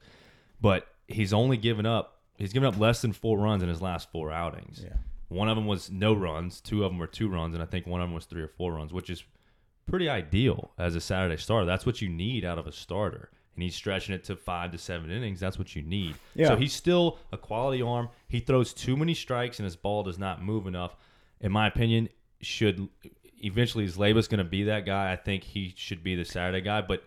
But 0.60 0.86
he's 1.06 1.32
only 1.32 1.56
given 1.56 1.86
up. 1.86 2.20
He's 2.36 2.52
given 2.52 2.68
up 2.68 2.78
less 2.78 3.02
than 3.02 3.12
four 3.12 3.38
runs 3.38 3.62
in 3.62 3.68
his 3.68 3.82
last 3.82 4.10
four 4.12 4.30
outings. 4.30 4.80
Yeah. 4.84 4.96
One 5.28 5.48
of 5.48 5.56
them 5.56 5.66
was 5.66 5.90
no 5.90 6.14
runs. 6.14 6.60
Two 6.60 6.84
of 6.84 6.90
them 6.90 6.98
were 6.98 7.06
two 7.06 7.28
runs, 7.28 7.54
and 7.54 7.62
I 7.62 7.66
think 7.66 7.86
one 7.86 8.00
of 8.00 8.08
them 8.08 8.14
was 8.14 8.24
three 8.24 8.42
or 8.42 8.48
four 8.48 8.74
runs, 8.74 8.92
which 8.92 9.10
is 9.10 9.24
pretty 9.86 10.08
ideal 10.08 10.70
as 10.78 10.94
a 10.94 11.00
Saturday 11.00 11.36
starter. 11.36 11.66
That's 11.66 11.84
what 11.84 12.00
you 12.00 12.08
need 12.08 12.44
out 12.44 12.58
of 12.58 12.66
a 12.66 12.72
starter. 12.72 13.30
And 13.58 13.64
he's 13.64 13.74
stretching 13.74 14.14
it 14.14 14.22
to 14.26 14.36
five 14.36 14.70
to 14.70 14.78
seven 14.78 15.10
innings. 15.10 15.40
That's 15.40 15.58
what 15.58 15.74
you 15.74 15.82
need. 15.82 16.14
Yeah. 16.36 16.46
So 16.46 16.56
he's 16.56 16.72
still 16.72 17.18
a 17.32 17.36
quality 17.36 17.82
arm. 17.82 18.08
He 18.28 18.38
throws 18.38 18.72
too 18.72 18.96
many 18.96 19.14
strikes 19.14 19.58
and 19.58 19.64
his 19.64 19.74
ball 19.74 20.04
does 20.04 20.16
not 20.16 20.40
move 20.40 20.68
enough. 20.68 20.94
In 21.40 21.50
my 21.50 21.66
opinion, 21.66 22.08
should 22.40 22.88
eventually 23.42 23.82
is 23.82 23.96
Labas 23.96 24.28
going 24.28 24.38
to 24.38 24.44
be 24.44 24.62
that 24.62 24.86
guy? 24.86 25.10
I 25.10 25.16
think 25.16 25.42
he 25.42 25.74
should 25.76 26.04
be 26.04 26.14
the 26.14 26.24
Saturday 26.24 26.60
guy. 26.60 26.82
But 26.82 27.02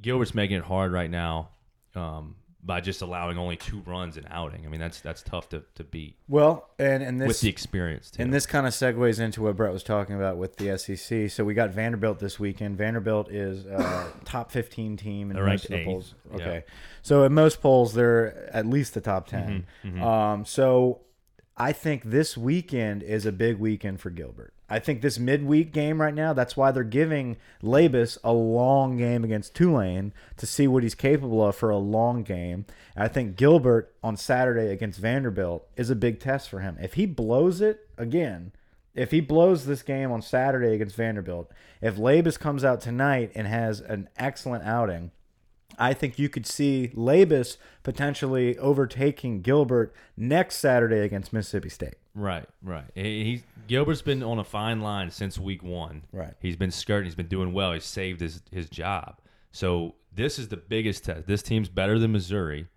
Gilbert's 0.00 0.34
making 0.34 0.56
it 0.56 0.64
hard 0.64 0.92
right 0.92 1.10
now 1.10 1.50
um, 1.94 2.36
by 2.66 2.80
just 2.80 3.00
allowing 3.00 3.38
only 3.38 3.56
two 3.56 3.80
runs 3.86 4.16
an 4.16 4.26
outing. 4.28 4.66
I 4.66 4.68
mean, 4.68 4.80
that's 4.80 5.00
that's 5.00 5.22
tough 5.22 5.48
to, 5.50 5.62
to 5.76 5.84
beat 5.84 6.16
Well, 6.28 6.68
and 6.80 7.02
and 7.02 7.18
with 7.20 7.28
this 7.28 7.40
the 7.40 7.48
experience. 7.48 8.10
Too. 8.10 8.22
and 8.22 8.34
this 8.34 8.44
kind 8.44 8.66
of 8.66 8.72
segues 8.72 9.20
into 9.20 9.42
what 9.42 9.56
Brett 9.56 9.72
was 9.72 9.84
talking 9.84 10.16
about 10.16 10.36
with 10.36 10.56
the 10.56 10.76
SEC. 10.76 11.30
So 11.30 11.44
we 11.44 11.54
got 11.54 11.70
Vanderbilt 11.70 12.18
this 12.18 12.40
weekend. 12.40 12.76
Vanderbilt 12.76 13.30
is 13.30 13.64
a 13.66 14.12
top 14.24 14.50
15 14.50 14.96
team 14.96 15.30
in 15.30 15.36
They're 15.36 15.46
most 15.46 15.68
the 15.68 15.84
polls. 15.84 16.14
Yeah. 16.30 16.34
Okay, 16.34 16.64
so 17.02 17.22
in 17.22 17.32
most 17.32 17.62
polls 17.62 17.94
they're 17.94 18.50
at 18.52 18.66
least 18.66 18.94
the 18.94 19.00
top 19.00 19.28
10. 19.28 19.66
Mm-hmm, 19.84 20.02
Um, 20.02 20.44
so 20.44 21.02
I 21.56 21.72
think 21.72 22.02
this 22.04 22.36
weekend 22.36 23.02
is 23.04 23.24
a 23.26 23.32
big 23.32 23.58
weekend 23.58 24.00
for 24.00 24.10
Gilbert. 24.10 24.52
I 24.68 24.80
think 24.80 25.00
this 25.00 25.18
midweek 25.18 25.72
game 25.72 26.00
right 26.00 26.14
now, 26.14 26.32
that's 26.32 26.56
why 26.56 26.72
they're 26.72 26.82
giving 26.82 27.36
Labas 27.62 28.18
a 28.24 28.32
long 28.32 28.96
game 28.96 29.22
against 29.22 29.54
Tulane 29.54 30.12
to 30.36 30.46
see 30.46 30.66
what 30.66 30.82
he's 30.82 30.96
capable 30.96 31.46
of 31.46 31.54
for 31.54 31.70
a 31.70 31.76
long 31.76 32.24
game. 32.24 32.66
And 32.96 33.04
I 33.04 33.08
think 33.08 33.36
Gilbert 33.36 33.94
on 34.02 34.16
Saturday 34.16 34.72
against 34.72 34.98
Vanderbilt 34.98 35.68
is 35.76 35.88
a 35.88 35.94
big 35.94 36.18
test 36.18 36.48
for 36.48 36.60
him. 36.60 36.76
If 36.80 36.94
he 36.94 37.06
blows 37.06 37.60
it 37.60 37.88
again, 37.96 38.52
if 38.94 39.12
he 39.12 39.20
blows 39.20 39.66
this 39.66 39.82
game 39.82 40.10
on 40.10 40.22
Saturday 40.22 40.74
against 40.74 40.96
Vanderbilt, 40.96 41.52
if 41.80 41.96
Labas 41.96 42.38
comes 42.38 42.64
out 42.64 42.80
tonight 42.80 43.30
and 43.34 43.46
has 43.46 43.80
an 43.80 44.08
excellent 44.16 44.64
outing, 44.64 45.12
I 45.78 45.92
think 45.92 46.18
you 46.18 46.28
could 46.28 46.46
see 46.46 46.90
Labas 46.96 47.58
potentially 47.82 48.58
overtaking 48.58 49.42
Gilbert 49.42 49.94
next 50.16 50.56
Saturday 50.56 51.00
against 51.00 51.32
Mississippi 51.32 51.68
State. 51.68 51.96
Right, 52.16 52.48
right. 52.62 52.86
He, 52.94 53.42
Gilbert's 53.68 54.00
been 54.00 54.22
on 54.22 54.38
a 54.38 54.44
fine 54.44 54.80
line 54.80 55.10
since 55.10 55.38
week 55.38 55.62
one. 55.62 56.02
Right. 56.12 56.32
He's 56.40 56.56
been 56.56 56.70
skirting. 56.70 57.04
He's 57.04 57.14
been 57.14 57.28
doing 57.28 57.52
well. 57.52 57.72
He's 57.72 57.84
saved 57.84 58.20
his 58.22 58.40
his 58.50 58.70
job. 58.70 59.20
So 59.52 59.96
this 60.14 60.38
is 60.38 60.48
the 60.48 60.56
biggest 60.56 61.04
test. 61.04 61.26
This 61.26 61.42
team's 61.42 61.68
better 61.68 61.98
than 61.98 62.12
Missouri, 62.12 62.68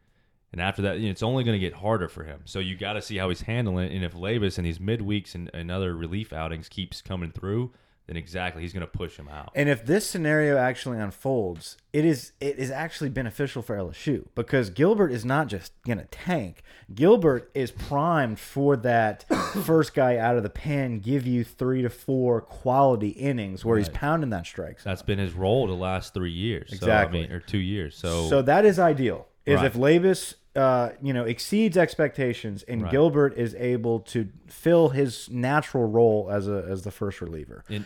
and 0.51 0.59
after 0.59 0.81
that, 0.81 0.99
you 0.99 1.05
know, 1.05 1.11
it's 1.11 1.23
only 1.23 1.45
going 1.45 1.55
to 1.55 1.65
get 1.65 1.75
harder 1.75 2.09
for 2.09 2.25
him. 2.25 2.41
So 2.43 2.59
you 2.59 2.75
got 2.75 2.93
to 2.93 3.01
see 3.01 3.15
how 3.15 3.29
he's 3.29 3.41
handling 3.41 3.89
it. 3.89 3.95
And 3.95 4.03
if 4.03 4.13
Labas 4.13 4.57
and 4.57 4.67
these 4.67 4.79
midweeks 4.79 5.35
and, 5.35 5.49
and 5.53 5.71
other 5.71 5.95
relief 5.95 6.33
outings 6.33 6.67
keeps 6.67 7.01
coming 7.01 7.31
through, 7.31 7.71
then 8.09 8.17
exactly 8.17 8.63
he's 8.63 8.73
going 8.73 8.81
to 8.81 8.87
push 8.87 9.17
him 9.17 9.27
out. 9.29 9.51
And 9.53 9.69
if 9.69 9.85
this 9.85 10.09
scenario 10.09 10.57
actually 10.57 10.97
unfolds, 10.97 11.77
it 11.93 12.05
is 12.05 12.31
it 12.41 12.57
is 12.57 12.71
actually 12.71 13.09
beneficial 13.09 13.61
for 13.61 13.77
LSU 13.77 14.25
because 14.33 14.71
Gilbert 14.71 15.11
is 15.11 15.23
not 15.23 15.47
just 15.47 15.73
gonna 15.85 16.05
tank. 16.05 16.63
Gilbert 16.93 17.51
is 17.53 17.69
primed 17.71 18.39
for 18.39 18.75
that 18.77 19.25
first 19.63 19.93
guy 19.93 20.17
out 20.17 20.37
of 20.37 20.43
the 20.43 20.49
pen, 20.49 20.99
give 20.99 21.27
you 21.27 21.43
three 21.43 21.83
to 21.83 21.89
four 21.89 22.41
quality 22.41 23.09
innings 23.09 23.63
where 23.63 23.77
he's 23.77 23.89
pounding 23.89 24.31
that 24.31 24.45
strike. 24.47 24.79
zone. 24.79 24.91
That's 24.91 25.03
been 25.03 25.19
his 25.19 25.33
role 25.33 25.67
the 25.67 25.73
last 25.73 26.13
three 26.15 26.31
years. 26.31 26.73
Exactly. 26.73 27.19
So, 27.21 27.25
I 27.25 27.27
mean, 27.27 27.31
or 27.31 27.39
two 27.39 27.59
years. 27.59 27.95
So, 27.95 28.27
So 28.27 28.41
that 28.41 28.65
is 28.65 28.79
ideal. 28.79 29.27
Is 29.45 29.57
Right. 29.57 29.65
if 29.65 29.73
Labas, 29.73 30.35
uh, 30.59 30.89
you 31.01 31.13
know, 31.13 31.23
exceeds 31.23 31.77
expectations 31.77 32.63
and 32.63 32.81
Right. 32.83 32.91
Gilbert 32.91 33.33
is 33.37 33.55
able 33.55 33.99
to 34.13 34.27
fill 34.47 34.89
his 34.89 35.29
natural 35.29 35.85
role 35.87 36.29
as 36.31 36.47
a 36.47 36.65
as 36.69 36.83
the 36.83 36.91
first 36.91 37.21
reliever. 37.21 37.63
and 37.69 37.85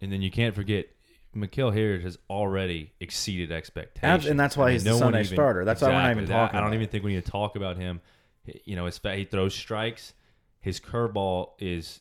and 0.00 0.12
then 0.12 0.22
you 0.22 0.30
can't 0.30 0.54
forget. 0.54 0.86
Mikhail 1.34 1.70
Harris 1.70 2.02
has 2.04 2.18
already 2.28 2.92
exceeded 3.00 3.50
expectations, 3.50 4.26
and 4.26 4.38
that's 4.38 4.54
why 4.54 4.70
he's 4.72 4.84
the 4.84 4.90
one 4.90 4.98
Sunday 4.98 5.24
starter. 5.24 5.64
That's 5.64 5.80
why 5.80 5.88
we're 5.88 5.94
not 5.94 6.10
even 6.10 6.24
that- 6.26 6.32
talking 6.34 6.58
I 6.58 6.60
don't 6.62 6.74
even 6.74 6.88
think 6.88 7.04
we 7.04 7.14
need 7.14 7.24
to 7.24 7.30
talk 7.30 7.56
about 7.56 7.76
him. 7.78 8.00
He- 8.44 8.60
You 8.66 8.76
know, 8.76 8.84
his 8.86 9.00
he 9.02 9.24
throws 9.24 9.54
strikes. 9.54 10.12
His 10.60 10.78
curveball 10.78 11.52
is 11.58 12.00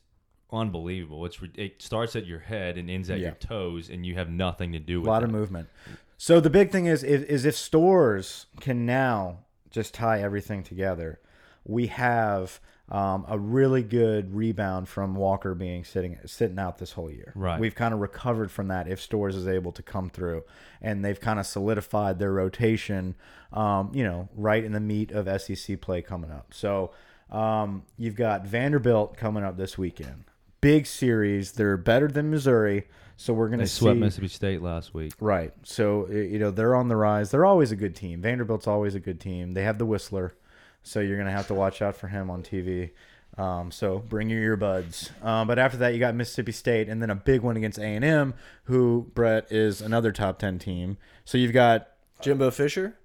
unbelievable. 0.52 1.26
It's 1.26 1.40
it 1.56 1.82
starts 1.82 2.16
at 2.16 2.26
your 2.26 2.40
head 2.40 2.78
and 2.78 2.90
ends 2.90 3.10
at 3.10 3.20
Yeah. 3.20 3.28
your 3.28 3.36
toes, 3.36 3.90
and 3.90 4.06
you 4.06 4.16
have 4.16 4.30
nothing 4.30 4.74
to 4.74 4.80
do 4.80 5.00
with 5.00 5.08
A 5.08 5.12
lot 5.12 5.24
it. 5.24 5.26
of 5.28 5.32
movement. 5.32 5.70
So 6.18 6.40
the 6.40 6.50
big 6.50 6.70
thing 6.72 6.86
is, 6.88 7.04
is 7.04 7.24
is 7.24 7.46
if 7.46 7.56
Storz 7.56 8.46
can 8.60 8.86
now 8.86 9.46
just 9.72 9.94
tie 9.94 10.22
everything 10.22 10.64
together, 10.64 11.20
we 11.66 11.88
have 11.88 12.60
um, 12.90 13.26
a 13.30 13.40
really 13.40 13.84
good 13.84 14.36
rebound 14.36 14.90
from 14.90 15.16
Walker 15.16 15.56
being 15.56 15.86
sitting 15.86 16.18
sitting 16.26 16.60
out 16.60 16.78
this 16.78 16.92
whole 16.92 17.10
year. 17.10 17.32
Right. 17.36 17.60
We've 17.60 17.74
kind 17.74 17.94
of 17.94 18.02
recovered 18.02 18.52
from 18.52 18.68
that 18.68 18.88
if 18.88 19.00
Storz 19.00 19.36
is 19.36 19.48
able 19.48 19.72
to 19.74 19.82
come 19.82 20.10
through, 20.10 20.44
and 20.82 21.04
they've 21.04 21.20
kind 21.20 21.40
of 21.40 21.46
solidified 21.46 22.20
their 22.20 22.34
rotation. 22.34 23.16
Um, 23.54 23.92
you 23.94 24.04
know, 24.04 24.30
right 24.36 24.64
in 24.64 24.74
the 24.74 24.80
meat 24.80 25.12
of 25.12 25.42
SEC 25.42 25.80
play 25.80 26.02
coming 26.02 26.32
up. 26.32 26.54
So 26.54 26.92
um, 27.32 27.84
you've 27.98 28.16
got 28.16 28.46
Vanderbilt 28.46 29.16
coming 29.16 29.44
up 29.44 29.58
this 29.58 29.78
weekend. 29.78 30.26
Big 30.62 30.86
series. 30.86 31.54
They're 31.54 31.78
better 31.78 32.08
than 32.08 32.30
Missouri. 32.30 32.88
So 33.18 33.34
we're 33.34 33.48
going 33.50 33.60
They 33.60 33.66
to 33.66 33.70
swept 33.72 34.00
Mississippi 34.00 34.28
State 34.30 34.62
last 34.62 34.94
week. 34.94 35.14
Right. 35.20 35.54
So 35.64 36.08
you 36.10 36.40
know 36.40 36.50
they're 36.52 36.76
on 36.76 36.88
the 36.88 36.96
rise. 36.96 37.30
They're 37.32 37.46
always 37.46 37.72
a 37.72 37.76
good 37.76 37.96
team. 37.96 38.22
Vanderbilt's 38.22 38.68
always 38.68 38.96
a 38.96 39.00
good 39.00 39.20
team. 39.20 39.54
They 39.54 39.64
have 39.64 39.78
the 39.78 39.86
Whistler, 39.86 40.34
so 40.82 41.00
you're 41.02 41.18
gonna 41.18 41.32
have 41.32 41.48
to 41.48 41.54
watch 41.54 41.82
out 41.84 41.96
for 41.96 42.08
him 42.08 42.30
on 42.32 42.42
TV. 42.42 42.92
Um, 43.38 43.72
so 43.72 44.00
bring 44.00 44.30
your 44.30 44.58
earbuds. 44.58 45.10
Um, 45.24 45.48
but 45.48 45.58
after 45.60 45.78
that, 45.78 45.94
you 45.94 46.00
got 46.00 46.16
Mississippi 46.16 46.52
State, 46.52 46.90
and 46.90 47.02
then 47.02 47.10
a 47.12 47.16
big 47.16 47.42
one 47.42 47.58
against 47.58 47.78
A 47.78 47.84
and 47.86 48.04
M, 48.04 48.34
who 48.64 49.10
Brett 49.14 49.52
is 49.52 49.82
another 49.82 50.12
top 50.12 50.40
ten 50.40 50.58
team. 50.58 50.98
So 51.24 51.38
you've 51.38 51.54
got 51.54 51.90
Jimbo 52.22 52.50
Fisher. 52.52 52.98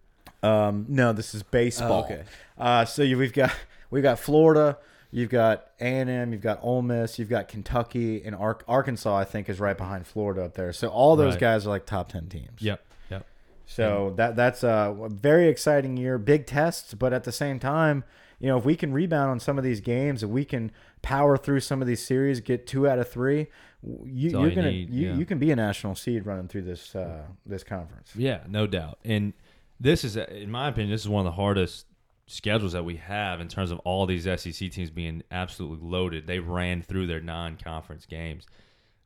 um, 0.43 0.87
no, 0.89 1.13
this 1.13 1.35
is 1.35 1.43
baseball. 1.43 2.03
Oh, 2.03 2.05
okay. 2.05 2.25
Uh, 2.59 2.85
so 2.87 3.03
you, 3.03 3.19
we've 3.19 3.33
got 3.35 3.53
we've 3.91 4.03
got 4.03 4.19
Florida, 4.19 4.79
you've 5.11 5.31
got 5.31 5.67
A 5.81 5.85
and 5.85 6.11
M, 6.11 6.33
you've 6.33 6.43
got 6.43 6.59
Ole 6.63 6.83
Miss, 6.83 7.19
you've 7.19 7.29
got 7.29 7.49
Kentucky, 7.49 8.23
and 8.25 8.35
Ar 8.35 8.59
Arkansas. 8.69 9.17
I 9.17 9.25
think 9.25 9.49
is 9.49 9.61
right 9.61 9.77
behind 9.77 10.07
Florida 10.07 10.45
up 10.45 10.55
there. 10.55 10.73
So 10.73 10.89
all 10.89 11.17
those 11.17 11.35
Right. 11.35 11.41
guys 11.41 11.67
are 11.67 11.71
like 11.71 11.87
top 11.87 12.11
ten 12.11 12.27
teams. 12.29 12.61
Yep, 12.61 12.85
yep. 13.11 13.27
So 13.67 14.13
that 14.17 14.37
that's 14.37 14.63
a 14.63 14.95
very 15.09 15.49
exciting 15.49 15.97
year, 15.97 16.19
big 16.19 16.47
tests, 16.47 16.95
but 16.95 17.13
at 17.13 17.25
the 17.25 17.33
same 17.33 17.59
time, 17.59 18.05
you 18.39 18.49
know, 18.49 18.59
if 18.59 18.65
we 18.65 18.77
can 18.77 18.93
rebound 18.93 19.31
on 19.31 19.41
some 19.41 19.57
of 19.59 19.65
these 19.65 19.81
games, 19.81 20.23
if 20.23 20.29
we 20.29 20.45
can 20.45 20.71
power 21.03 21.37
through 21.37 21.61
some 21.61 21.81
of 21.81 21.89
these 21.89 22.05
series, 22.05 22.41
get 22.41 22.67
two 22.67 22.87
out 22.89 22.99
of 22.99 23.09
three, 23.09 23.47
you, 23.83 24.31
you're 24.31 24.51
gonna 24.51 24.71
need, 24.71 24.91
you, 24.91 25.09
yeah. 25.09 25.15
you 25.17 25.25
can 25.25 25.39
be 25.39 25.51
a 25.51 25.57
national 25.57 25.95
seed 25.95 26.27
running 26.27 26.49
through 26.49 26.63
this 26.63 26.95
uh, 26.95 27.23
this 27.47 27.63
conference. 27.65 28.11
Yeah, 28.15 28.41
no 28.49 28.67
doubt. 28.67 28.99
And 29.05 29.33
this 29.79 30.05
is, 30.05 30.17
in 30.17 30.51
my 30.51 30.69
opinion, 30.69 30.91
this 30.91 31.03
is 31.03 31.09
one 31.09 31.27
of 31.27 31.33
the 31.33 31.37
hardest 31.37 31.87
schedules 32.27 32.73
that 32.73 32.85
we 32.85 32.97
have 32.97 33.41
in 33.41 33.49
terms 33.49 33.71
of 33.71 33.79
all 33.81 34.07
these 34.07 34.25
SEC 34.25 34.71
teams 34.71 34.91
being 34.91 35.23
absolutely 35.31 35.87
loaded. 35.89 36.27
They 36.27 36.39
ran 36.41 36.83
through 36.83 37.07
their 37.07 37.21
non-conference 37.21 38.07
games, 38.07 38.47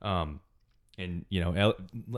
um, 0.03 0.41
and 0.99 1.25
you 1.29 1.41
know, 1.43 1.75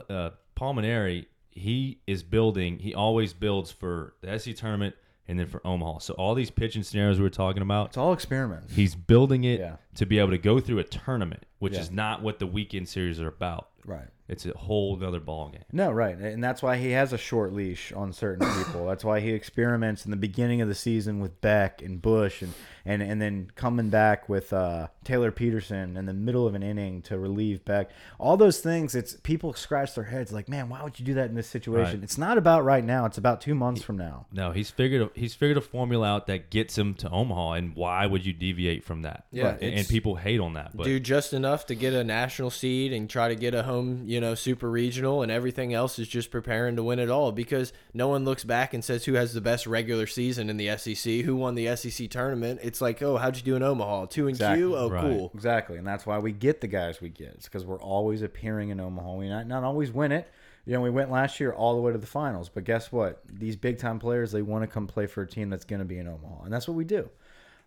uh, 0.09 0.31
Paul 0.55 0.75
Mainieri, 0.75 1.27
he 1.51 2.01
is 2.07 2.23
building. 2.23 2.79
He 2.79 2.95
always 2.95 3.33
builds 3.33 3.71
for 3.71 4.15
the 4.23 4.39
SEC 4.39 4.57
tournament 4.57 4.95
and 5.29 5.39
then 5.39 5.47
for 5.47 5.65
Omaha. 5.67 5.99
So 5.99 6.15
all 6.15 6.35
these 6.35 6.51
pitching 6.51 6.83
scenarios 6.83 7.19
we 7.19 7.23
were 7.23 7.31
talking 7.31 7.63
about, 7.63 7.89
It's 7.89 7.97
all 7.97 8.13
experiments. 8.13 8.75
he's 8.75 8.95
building 8.97 9.45
it 9.45 9.61
Yeah. 9.61 9.77
to 9.97 10.05
be 10.07 10.19
able 10.19 10.31
to 10.31 10.39
go 10.39 10.59
through 10.59 10.81
a 10.81 10.85
tournament, 10.85 11.45
which 11.61 11.75
Yeah. 11.75 11.81
is 11.81 11.91
not 11.93 12.23
what 12.23 12.39
the 12.41 12.47
weekend 12.47 12.89
series 12.89 13.21
are 13.21 13.29
about. 13.29 13.69
Right. 13.85 14.09
It's 14.29 14.47
a 14.47 14.57
whole 14.57 14.99
other 15.05 15.21
ball 15.21 15.49
game. 15.49 15.65
No, 15.73 15.91
right, 15.91 16.17
and 16.17 16.43
that's 16.43 16.63
why 16.63 16.77
he 16.77 16.93
has 16.93 17.13
a 17.13 17.19
short 17.19 17.53
leash 17.53 17.93
on 17.93 18.13
certain 18.13 18.47
people. 18.65 18.87
that's 18.87 19.05
why 19.05 19.21
he 19.21 19.31
experiments 19.31 20.05
in 20.05 20.11
the 20.11 20.17
beginning 20.17 20.61
of 20.61 20.69
the 20.69 20.75
season 20.75 21.21
with 21.21 21.41
Beck 21.41 21.83
and 21.83 22.01
Bush, 22.01 22.41
and 22.41 22.55
and 22.85 23.03
and 23.03 23.21
then 23.21 23.51
coming 23.57 23.91
back 23.91 24.29
with 24.29 24.53
uh, 24.53 24.89
Taylor 25.05 25.31
Peterson 25.31 25.97
in 25.97 26.07
the 26.07 26.15
middle 26.15 26.47
of 26.47 26.55
an 26.55 26.63
inning 26.63 27.03
to 27.03 27.19
relieve 27.19 27.65
Beck. 27.65 27.91
All 28.19 28.37
those 28.37 28.61
things, 28.61 28.95
it's 28.95 29.15
people 29.23 29.55
scratch 29.55 29.95
their 29.95 30.05
heads 30.05 30.33
like, 30.33 30.49
man, 30.49 30.69
why 30.69 30.83
would 30.83 30.99
you 30.99 31.05
do 31.05 31.15
that 31.15 31.29
in 31.29 31.35
this 31.35 31.49
situation? 31.49 31.97
Right. 31.97 32.05
It's 32.05 32.19
not 32.19 32.39
about 32.39 32.65
right 32.65 32.85
now. 32.85 33.07
It's 33.07 33.19
about 33.19 33.41
two 33.41 33.55
months 33.55 33.83
from 33.83 33.99
now. 33.99 34.27
No, 34.33 34.53
he's 34.53 34.71
figured 34.71 35.03
a, 35.03 35.11
he's 35.19 35.35
figured 35.35 35.59
a 35.59 35.61
formula 35.61 36.07
out 36.07 36.27
that 36.29 36.51
gets 36.51 36.79
him 36.79 36.95
to 36.95 37.11
Omaha, 37.11 37.53
and 37.53 37.75
why 37.77 38.07
would 38.07 38.25
you 38.25 38.33
deviate 38.33 38.85
from 38.85 39.03
that? 39.03 39.27
Yeah, 39.33 39.57
and, 39.61 39.75
and 39.75 39.89
people 39.89 40.15
hate 40.17 40.41
on 40.41 40.55
that, 40.55 40.77
but 40.77 40.85
do 40.85 40.99
just 41.01 41.33
enough 41.33 41.67
to 41.67 41.75
get 41.75 41.93
a 41.93 42.05
national 42.05 42.51
seed 42.51 42.93
and 42.93 43.11
try 43.11 43.29
to 43.29 43.35
get 43.35 43.55
a 43.55 43.63
home, 43.63 44.05
you 44.13 44.21
know, 44.21 44.35
super 44.35 44.71
regional, 44.71 45.23
and 45.23 45.33
everything 45.33 45.73
else 45.73 45.99
is 45.99 46.07
just 46.07 46.31
preparing 46.31 46.77
to 46.77 46.83
win 46.83 46.99
it 46.99 47.09
all 47.09 47.33
because 47.33 47.73
no 47.95 48.09
one 48.09 48.27
looks 48.27 48.45
back 48.45 48.75
and 48.75 48.85
says 48.85 49.07
who 49.07 49.15
has 49.15 49.33
the 49.33 49.41
best 49.41 49.67
regular 49.67 50.07
season 50.07 50.51
in 50.51 50.59
the 50.59 50.77
SEC, 50.77 51.25
who 51.25 51.35
won 51.35 51.55
the 51.55 51.75
SEC 51.75 52.11
tournament. 52.11 52.61
It's 52.63 52.83
like, 52.83 53.01
oh, 53.01 53.17
how'd 53.17 53.37
you 53.39 53.43
do 53.43 53.57
in 53.57 53.63
Omaha? 53.63 54.07
Two 54.07 54.27
and 54.27 54.37
Exactly. 54.37 54.59
Q? 54.59 54.77
Oh, 54.77 54.91
Right. 54.91 55.01
cool. 55.01 55.31
Exactly, 55.33 55.79
and 55.79 55.87
that's 55.87 56.05
why 56.05 56.19
we 56.19 56.31
get 56.31 56.61
the 56.61 56.67
guys 56.67 57.01
we 57.01 57.09
get. 57.09 57.29
It's 57.29 57.47
because 57.47 57.65
we're 57.65 57.81
always 57.81 58.21
appearing 58.21 58.69
in 58.69 58.81
Omaha. 58.81 59.15
We 59.15 59.31
not, 59.31 59.47
not 59.47 59.65
always 59.65 59.91
win 59.91 60.13
it. 60.13 60.29
You 60.67 60.75
know, 60.75 60.83
we 60.83 60.91
went 60.91 61.11
last 61.11 61.41
year 61.41 61.51
all 61.55 61.75
the 61.75 61.81
way 61.81 61.93
to 61.93 61.99
the 61.99 62.07
finals, 62.07 62.51
but 62.51 62.65
guess 62.65 62.93
what? 62.93 63.23
These 63.27 63.57
big 63.57 63.79
time 63.79 63.99
players 63.99 64.31
they 64.31 64.43
want 64.43 64.63
to 64.63 64.67
come 64.67 64.87
play 64.87 65.07
for 65.07 65.23
a 65.23 65.27
team 65.27 65.49
that's 65.49 65.65
going 65.65 65.81
to 65.81 65.87
be 65.87 65.97
in 65.97 66.07
Omaha, 66.07 66.45
and 66.45 66.53
that's 66.53 66.69
what 66.69 66.77
we 66.77 66.85
do. 66.85 67.09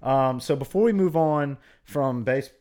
Um, 0.03 0.39
so 0.39 0.55
before 0.55 0.83
we 0.83 0.93
move 0.93 1.17
on 1.17 1.57
from 1.85 2.23
base, 2.23 2.51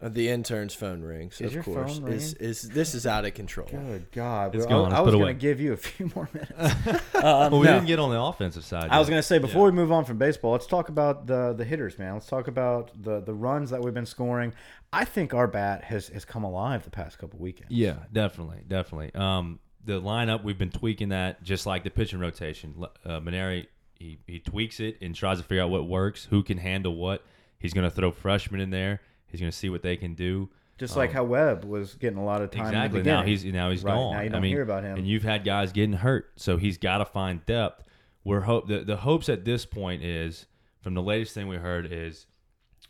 The 0.00 0.28
intern's 0.28 0.74
phone 0.74 1.02
rings, 1.02 1.40
Is 1.40 1.48
of 1.48 1.54
your 1.54 1.62
course. 1.64 1.98
phone 1.98 2.06
Is, 2.12 2.32
is 2.34 2.62
this 2.68 2.94
is 2.94 3.04
out 3.04 3.24
of 3.24 3.34
control? 3.34 3.66
good 3.68 4.06
God, 4.12 4.54
It's 4.54 4.64
I- 4.64 4.68
gone. 4.68 4.92
I, 4.92 5.00
Let's 5.00 5.06
was 5.06 5.06
put 5.06 5.18
going 5.18 5.22
away. 5.24 5.32
to 5.32 5.38
give 5.40 5.60
you 5.60 5.72
a 5.72 5.76
few 5.76 6.08
more 6.14 6.28
minutes. 6.32 6.52
um, 6.86 7.00
well, 7.22 7.50
we 7.58 7.66
no. 7.66 7.74
didn't 7.74 7.86
get 7.86 7.98
on 7.98 8.10
the 8.10 8.20
offensive 8.20 8.64
side. 8.64 8.90
I 8.90 9.00
was 9.00 9.08
going 9.08 9.18
to 9.18 9.26
say 9.26 9.38
before 9.38 9.64
we 9.66 9.72
move 9.72 9.90
on 9.90 10.04
from 10.04 10.16
baseball, 10.16 10.52
let's 10.52 10.66
talk 10.68 10.88
about 10.88 11.26
the 11.26 11.52
the 11.52 11.64
hitters, 11.64 11.98
man. 11.98 12.14
Let's 12.14 12.26
talk 12.28 12.46
about 12.46 12.92
the 13.02 13.20
the 13.20 13.34
runs 13.34 13.70
that 13.70 13.82
we've 13.82 13.92
been 13.94 14.06
scoring. 14.06 14.52
I 14.92 15.04
think 15.04 15.34
our 15.34 15.48
bat 15.48 15.82
has 15.84 16.08
has 16.10 16.24
come 16.24 16.44
alive 16.44 16.84
the 16.84 16.90
past 16.90 17.18
couple 17.18 17.40
weekends. 17.40 17.72
Yeah, 17.72 17.96
definitely, 18.12 18.58
definitely. 18.68 19.12
Um, 19.16 19.58
the 19.84 20.00
lineup 20.00 20.44
we've 20.44 20.58
been 20.58 20.70
tweaking 20.70 21.08
that 21.08 21.42
just 21.42 21.66
like 21.66 21.82
the 21.82 21.90
pitching 21.90 22.20
rotation. 22.20 22.74
L- 22.80 22.92
Uh, 23.04 23.18
Mainieri, 23.20 23.66
he 23.96 24.20
he 24.28 24.38
tweaks 24.38 24.78
it 24.78 24.98
and 25.02 25.12
tries 25.12 25.38
to 25.38 25.42
figure 25.44 25.64
out 25.64 25.70
what 25.70 25.88
works, 25.88 26.24
who 26.30 26.44
can 26.44 26.58
handle 26.58 26.94
what. 26.94 27.24
He's 27.58 27.72
going 27.74 27.90
to 27.90 27.94
throw 27.94 28.12
freshmen 28.12 28.60
in 28.60 28.70
there. 28.70 29.00
He's 29.28 29.40
going 29.40 29.50
to 29.50 29.56
see 29.56 29.68
what 29.68 29.82
they 29.82 29.96
can 29.96 30.14
do. 30.14 30.50
Just 30.78 30.96
like 30.96 31.10
how 31.12 31.24
Webb 31.24 31.64
was 31.64 31.94
getting 31.94 32.18
a 32.18 32.24
lot 32.24 32.40
of 32.40 32.50
time. 32.52 32.60
Um, 32.62 32.66
Exactly. 32.68 33.02
Now 33.02 33.22
he's 33.24 33.44
now 33.44 33.70
he's 33.70 33.82
Right, 33.82 33.94
gone. 33.94 34.14
now 34.14 34.20
you 34.22 34.28
don't 34.28 34.38
I 34.38 34.40
mean, 34.40 34.52
hear 34.52 34.62
about 34.62 34.84
him. 34.84 34.96
And 34.96 35.06
you've 35.08 35.24
had 35.24 35.44
guys 35.44 35.72
getting 35.72 35.94
hurt, 35.94 36.30
so 36.36 36.56
he's 36.56 36.78
got 36.78 36.98
to 36.98 37.04
find 37.04 37.44
depth. 37.46 37.82
We're 38.24 38.42
hope 38.42 38.68
the 38.68 38.84
the 38.84 38.98
hopes 38.98 39.28
at 39.28 39.44
this 39.44 39.66
point 39.66 40.04
is 40.04 40.46
from 40.80 40.94
the 40.94 41.02
latest 41.02 41.34
thing 41.34 41.48
we 41.48 41.56
heard 41.56 41.88
is 41.92 42.26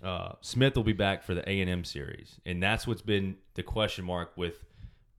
uh, 0.02 0.32
Smith 0.42 0.76
will 0.76 0.84
be 0.84 0.92
back 0.92 1.22
for 1.22 1.34
the 1.34 1.48
A 1.48 1.60
and 1.62 1.70
M 1.70 1.82
series, 1.84 2.38
and 2.44 2.62
that's 2.62 2.86
what's 2.86 3.02
been 3.02 3.36
the 3.54 3.62
question 3.62 4.04
mark 4.04 4.36
with 4.36 4.64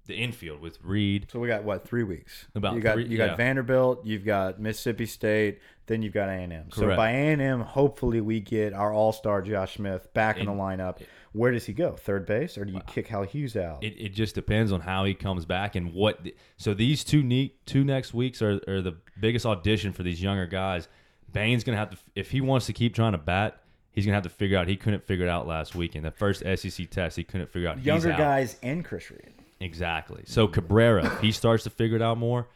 the 0.09 0.15
infield 0.15 0.59
with 0.59 0.79
Reid. 0.83 1.27
So 1.31 1.39
we 1.39 1.47
got 1.47 1.63
what 1.63 1.87
three 1.87 2.03
weeks? 2.03 2.47
About 2.55 2.73
you 2.73 2.81
got 2.81 2.95
three- 2.95 3.05
you 3.07 3.15
got 3.15 3.29
yeah. 3.29 3.35
Vanderbilt, 3.35 4.05
you've 4.05 4.25
got 4.25 4.59
Mississippi 4.59 5.05
State, 5.05 5.59
then 5.85 6.01
you've 6.01 6.13
got 6.13 6.27
A 6.27 6.33
and 6.33 6.51
M. 6.51 6.65
So 6.73 6.95
by 6.95 7.11
A 7.11 7.31
and 7.31 7.41
M, 7.41 7.61
hopefully 7.61 8.19
we 8.19 8.41
get 8.41 8.73
our 8.73 8.91
All 8.91 9.13
Star 9.13 9.41
Josh 9.41 9.75
Smith 9.75 10.13
back 10.13 10.37
in 10.37 10.47
the 10.47 10.51
lineup. 10.51 10.99
Where 11.31 11.51
does 11.51 11.65
he 11.65 11.73
go? 11.73 11.91
Third 11.91 12.25
base, 12.25 12.57
or 12.57 12.65
do 12.65 12.73
you 12.73 12.81
kick 12.87 13.07
Hal 13.07 13.21
Hughes 13.21 13.55
out? 13.55 13.83
It, 13.83 13.93
it 13.99 14.09
just 14.09 14.33
depends 14.33 14.71
on 14.71 14.81
how 14.81 15.05
he 15.05 15.13
comes 15.13 15.45
back 15.45 15.75
and 15.75 15.93
what. 15.93 16.23
The, 16.23 16.35
so 16.57 16.73
these 16.73 17.03
two 17.03 17.21
neat 17.21 17.65
two 17.67 17.83
next 17.83 18.13
weeks 18.13 18.41
are, 18.41 18.59
are 18.67 18.81
the 18.81 18.97
biggest 19.19 19.45
audition 19.45 19.93
for 19.93 20.01
these 20.03 20.21
younger 20.21 20.47
guys. 20.47 20.87
Bain's 21.31 21.63
gonna 21.63 21.77
have 21.77 21.91
to 21.91 21.97
if 22.15 22.31
he 22.31 22.41
wants 22.41 22.65
to 22.65 22.73
keep 22.73 22.95
trying 22.95 23.11
to 23.11 23.19
bat. 23.19 23.61
He's 23.91 24.05
gonna 24.05 24.15
have 24.15 24.23
to 24.23 24.29
figure 24.29 24.57
out. 24.57 24.67
He 24.67 24.75
couldn't 24.75 25.03
figure 25.05 25.27
it 25.27 25.29
out 25.29 25.45
last 25.45 25.75
weekend. 25.75 26.03
The 26.03 26.11
first 26.11 26.41
SEC 26.41 26.89
test, 26.89 27.15
he 27.15 27.23
couldn't 27.23 27.51
figure 27.51 27.69
out. 27.69 27.77
He's 27.77 27.85
Younger 27.85 28.11
guys 28.11 28.57
and 28.63 28.83
Chris 28.83 29.11
Reid. 29.11 29.33
Exactly. 29.59 30.23
So 30.25 30.47
Cabrera, 30.47 31.05
if 31.05 31.19
he 31.19 31.31
starts 31.31 31.63
to 31.65 31.69
figure 31.69 31.95
it 31.97 32.01
out 32.01 32.17
more, 32.17 32.47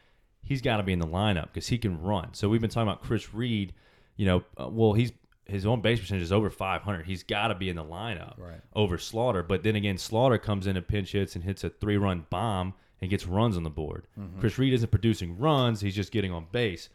he's 0.41 0.61
got 0.61 0.77
to 0.77 0.83
be 0.83 0.93
in 0.93 0.99
the 0.99 1.07
lineup 1.07 1.47
because 1.47 1.67
he 1.67 1.77
can 1.77 2.01
run. 2.01 2.33
So 2.33 2.49
we've 2.49 2.61
been 2.61 2.69
talking 2.69 2.87
about 2.89 3.01
Chris 3.03 3.33
Reid. 3.33 3.73
You 4.15 4.25
know, 4.25 4.43
uh, 4.59 4.69
well, 4.69 4.93
he's 4.93 5.11
his 5.45 5.65
own 5.65 5.81
base 5.81 5.99
percentage 5.99 6.23
is 6.23 6.31
over 6.31 6.49
500. 6.49 7.05
He's 7.05 7.23
got 7.23 7.47
to 7.49 7.55
be 7.55 7.67
in 7.69 7.75
the 7.75 7.83
lineup 7.83 8.35
Right. 8.37 8.61
over 8.73 8.97
Slaughter. 8.97 9.43
But 9.43 9.63
then 9.63 9.75
again, 9.75 9.97
Slaughter 9.97 10.37
comes 10.37 10.67
in 10.67 10.77
and 10.77 10.87
pinch 10.87 11.11
hits 11.11 11.35
and 11.35 11.43
hits 11.43 11.63
a 11.65 11.69
three 11.69 11.97
run 11.97 12.25
bomb 12.29 12.73
and 13.01 13.09
gets 13.09 13.25
runs 13.27 13.57
on 13.57 13.63
the 13.63 13.69
board. 13.69 14.07
Chris 14.39 14.57
Reid 14.57 14.73
isn't 14.73 14.89
producing 14.91 15.37
runs; 15.37 15.81
he's 15.81 15.95
just 15.95 16.11
getting 16.13 16.31
on 16.31 16.45
base. 16.53 16.87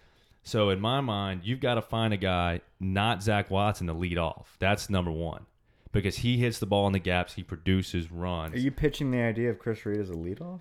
So 0.45 0.71
in 0.71 0.81
my 0.81 1.03
mind, 1.03 1.43
you've 1.45 1.61
got 1.61 1.75
to 1.75 1.83
find 1.83 2.15
a 2.15 2.17
guy, 2.17 2.62
not 2.81 3.23
Zach 3.23 3.50
Watson, 3.50 3.87
to 3.88 3.93
lead 3.93 4.17
off. 4.17 4.57
That's 4.59 4.88
number 4.88 5.11
one. 5.11 5.45
Because 5.92 6.18
he 6.18 6.37
hits 6.37 6.59
the 6.59 6.66
ball 6.66 6.87
in 6.87 6.92
the 6.92 6.99
gaps, 6.99 7.35
he 7.35 7.42
produces 7.42 8.11
runs. 8.12 8.54
Are 8.54 8.59
you 8.59 8.71
pitching 8.71 9.11
the 9.11 9.18
idea 9.23 9.50
of 9.50 9.59
Chris 9.59 9.85
Reid 9.87 9.99
as 10.00 10.11
a 10.11 10.14
leadoff? 10.14 10.61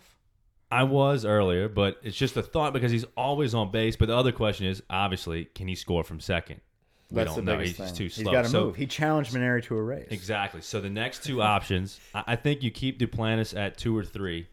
I 0.72 0.84
was 0.84 1.26
earlier, 1.26 1.68
but 1.70 1.98
it's 2.04 2.16
just 2.18 2.36
a 2.38 2.44
thought 2.44 2.74
because 2.74 2.92
he's 2.92 3.06
always 3.16 3.54
on 3.54 3.72
base. 3.72 3.96
But 3.96 4.08
the 4.08 4.16
other 4.18 4.32
question 4.32 4.66
is, 4.68 4.82
obviously, 4.90 5.46
can 5.46 5.68
he 5.68 5.76
score 5.76 6.04
from 6.04 6.20
second? 6.20 6.62
We 7.10 7.16
That's 7.24 7.36
don't 7.36 7.46
the 7.46 7.54
know. 7.54 7.60
He's 7.60 7.78
thing. 7.78 7.94
too 7.94 8.04
He's 8.06 8.16
slow. 8.16 8.32
got 8.34 8.44
to 8.44 8.50
so, 8.50 8.66
move. 8.66 8.76
He 8.76 8.86
challenged 8.86 9.32
Mainieri 9.34 9.64
to 9.66 9.78
a 9.78 9.82
race. 9.82 10.08
Exactly. 10.12 10.60
So 10.62 10.82
the 10.82 10.90
next 10.90 11.24
two 11.24 11.42
options, 11.42 12.00
I 12.14 12.24
I 12.28 12.36
think 12.36 12.64
you 12.64 12.72
keep 12.72 13.00
Duplantis 13.00 13.58
at 13.58 13.78
two 13.78 13.98
or 13.98 14.04
three, 14.04 14.48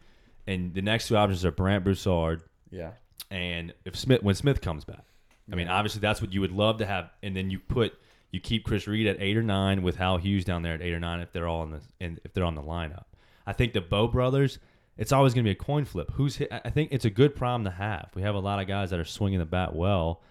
and 0.47 0.73
the 0.73 0.81
next 0.81 1.09
two 1.09 1.17
options 1.17 1.43
are 1.43 1.51
Brandt 1.51 1.83
Broussard 1.83 2.43
Yeah. 2.71 2.91
and 3.29 3.73
if 3.83 3.97
Smith 3.97 4.23
when 4.23 4.35
Smith 4.35 4.61
comes 4.61 4.85
back. 4.85 5.03
I 5.51 5.55
mean, 5.55 5.67
obviously 5.67 5.99
that's 5.99 6.21
what 6.21 6.31
you 6.33 6.39
would 6.41 6.53
love 6.53 6.77
to 6.77 6.85
have, 6.85 7.09
and 7.21 7.35
then 7.35 7.49
you 7.49 7.59
put 7.59 7.93
you 8.35 8.41
keep 8.41 8.65
Chris 8.65 8.85
Reid 8.85 9.07
at 9.07 9.17
eight 9.19 9.37
or 9.37 9.41
nine 9.41 9.81
with 9.81 9.95
Hal 9.95 10.17
Hughes 10.17 10.43
down 10.43 10.61
there 10.61 10.73
at 10.73 10.81
eight 10.81 10.93
or 10.93 10.99
nine 10.99 11.21
if 11.21 11.31
they're 11.31 11.47
all 11.47 11.63
in 11.63 11.71
the 11.71 11.81
and 11.99 12.19
if 12.25 12.33
they're 12.33 12.43
on 12.43 12.55
the 12.55 12.61
lineup. 12.61 13.05
I 13.47 13.53
think 13.53 13.73
the 13.73 13.81
Bow 13.81 14.07
brothers, 14.07 14.59
it's 14.97 15.11
always 15.11 15.33
going 15.33 15.45
to 15.45 15.47
be 15.47 15.53
a 15.53 15.55
coin 15.55 15.85
flip. 15.85 16.11
Who's 16.13 16.35
hit? 16.35 16.49
I 16.51 16.69
think 16.69 16.89
it's 16.91 17.05
a 17.05 17.09
good 17.09 17.35
problem 17.35 17.63
to 17.63 17.71
have. 17.71 18.09
We 18.13 18.21
have 18.23 18.35
a 18.35 18.39
lot 18.39 18.59
of 18.59 18.67
guys 18.67 18.89
that 18.89 18.99
are 18.99 19.05
swinging 19.05 19.39
the 19.39 19.45
bat 19.45 19.73
well, 19.73 20.21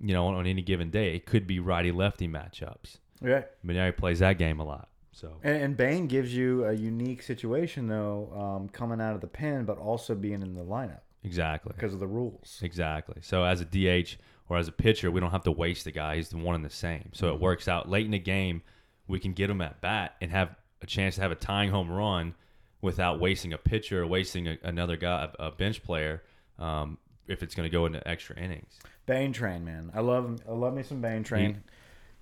you 0.00 0.12
know, 0.12 0.26
on, 0.26 0.34
on 0.34 0.46
any 0.46 0.62
given 0.62 0.90
day. 0.90 1.14
It 1.14 1.24
could 1.24 1.46
be 1.46 1.60
righty 1.60 1.92
lefty 1.92 2.26
matchups. 2.26 2.98
Yeah. 3.22 3.44
Mainieri 3.64 3.96
plays 3.96 4.18
that 4.18 4.36
game 4.38 4.58
a 4.60 4.64
lot, 4.64 4.88
so 5.12 5.38
And, 5.42 5.56
and 5.56 5.76
Bain 5.76 6.06
gives 6.06 6.34
you 6.34 6.66
a 6.66 6.72
unique 6.72 7.22
situation 7.22 7.86
though, 7.86 8.32
um, 8.34 8.68
coming 8.68 9.00
out 9.00 9.14
of 9.14 9.20
the 9.20 9.26
pen, 9.28 9.64
but 9.64 9.78
also 9.78 10.14
being 10.14 10.42
in 10.42 10.54
the 10.54 10.64
lineup 10.64 11.00
exactly. 11.22 11.72
because 11.74 11.94
of 11.94 12.00
the 12.00 12.06
rules. 12.06 12.58
Exactly. 12.62 13.16
So 13.22 13.44
as 13.44 13.60
a 13.60 13.64
DH 13.64 14.16
or 14.48 14.56
as 14.56 14.68
a 14.68 14.72
pitcher, 14.72 15.10
we 15.10 15.20
don't 15.20 15.30
have 15.30 15.44
to 15.44 15.52
waste 15.52 15.84
the 15.84 15.92
guy. 15.92 16.16
He's 16.16 16.28
the 16.28 16.36
one 16.36 16.54
and 16.54 16.64
the 16.64 16.70
same. 16.70 17.10
So 17.12 17.28
it 17.34 17.40
works 17.40 17.68
out 17.68 17.88
late 17.88 18.04
in 18.04 18.12
the 18.12 18.18
game. 18.18 18.62
We 19.08 19.20
can 19.20 19.32
get 19.32 19.50
him 19.50 19.60
at 19.60 19.80
bat 19.80 20.16
and 20.20 20.30
have 20.30 20.54
a 20.82 20.86
chance 20.86 21.16
to 21.16 21.20
have 21.22 21.32
a 21.32 21.36
tying 21.36 21.70
home 21.70 21.90
run 21.90 22.34
without 22.80 23.18
wasting 23.18 23.52
a 23.52 23.58
pitcher 23.58 24.02
or 24.02 24.06
wasting 24.06 24.48
a, 24.48 24.58
another 24.62 24.96
guy, 24.96 25.28
a, 25.38 25.46
a 25.46 25.50
bench 25.50 25.82
player, 25.82 26.22
um, 26.58 26.98
if 27.26 27.42
it's 27.42 27.54
going 27.54 27.68
to 27.68 27.72
go 27.72 27.86
into 27.86 28.06
extra 28.06 28.36
innings. 28.36 28.78
Bain 29.06 29.32
train, 29.32 29.64
man. 29.64 29.90
I 29.94 30.00
love 30.00 30.24
him. 30.24 30.38
I 30.48 30.52
love 30.52 30.74
me 30.74 30.82
some 30.82 31.00
Bain 31.00 31.24
train. 31.24 31.62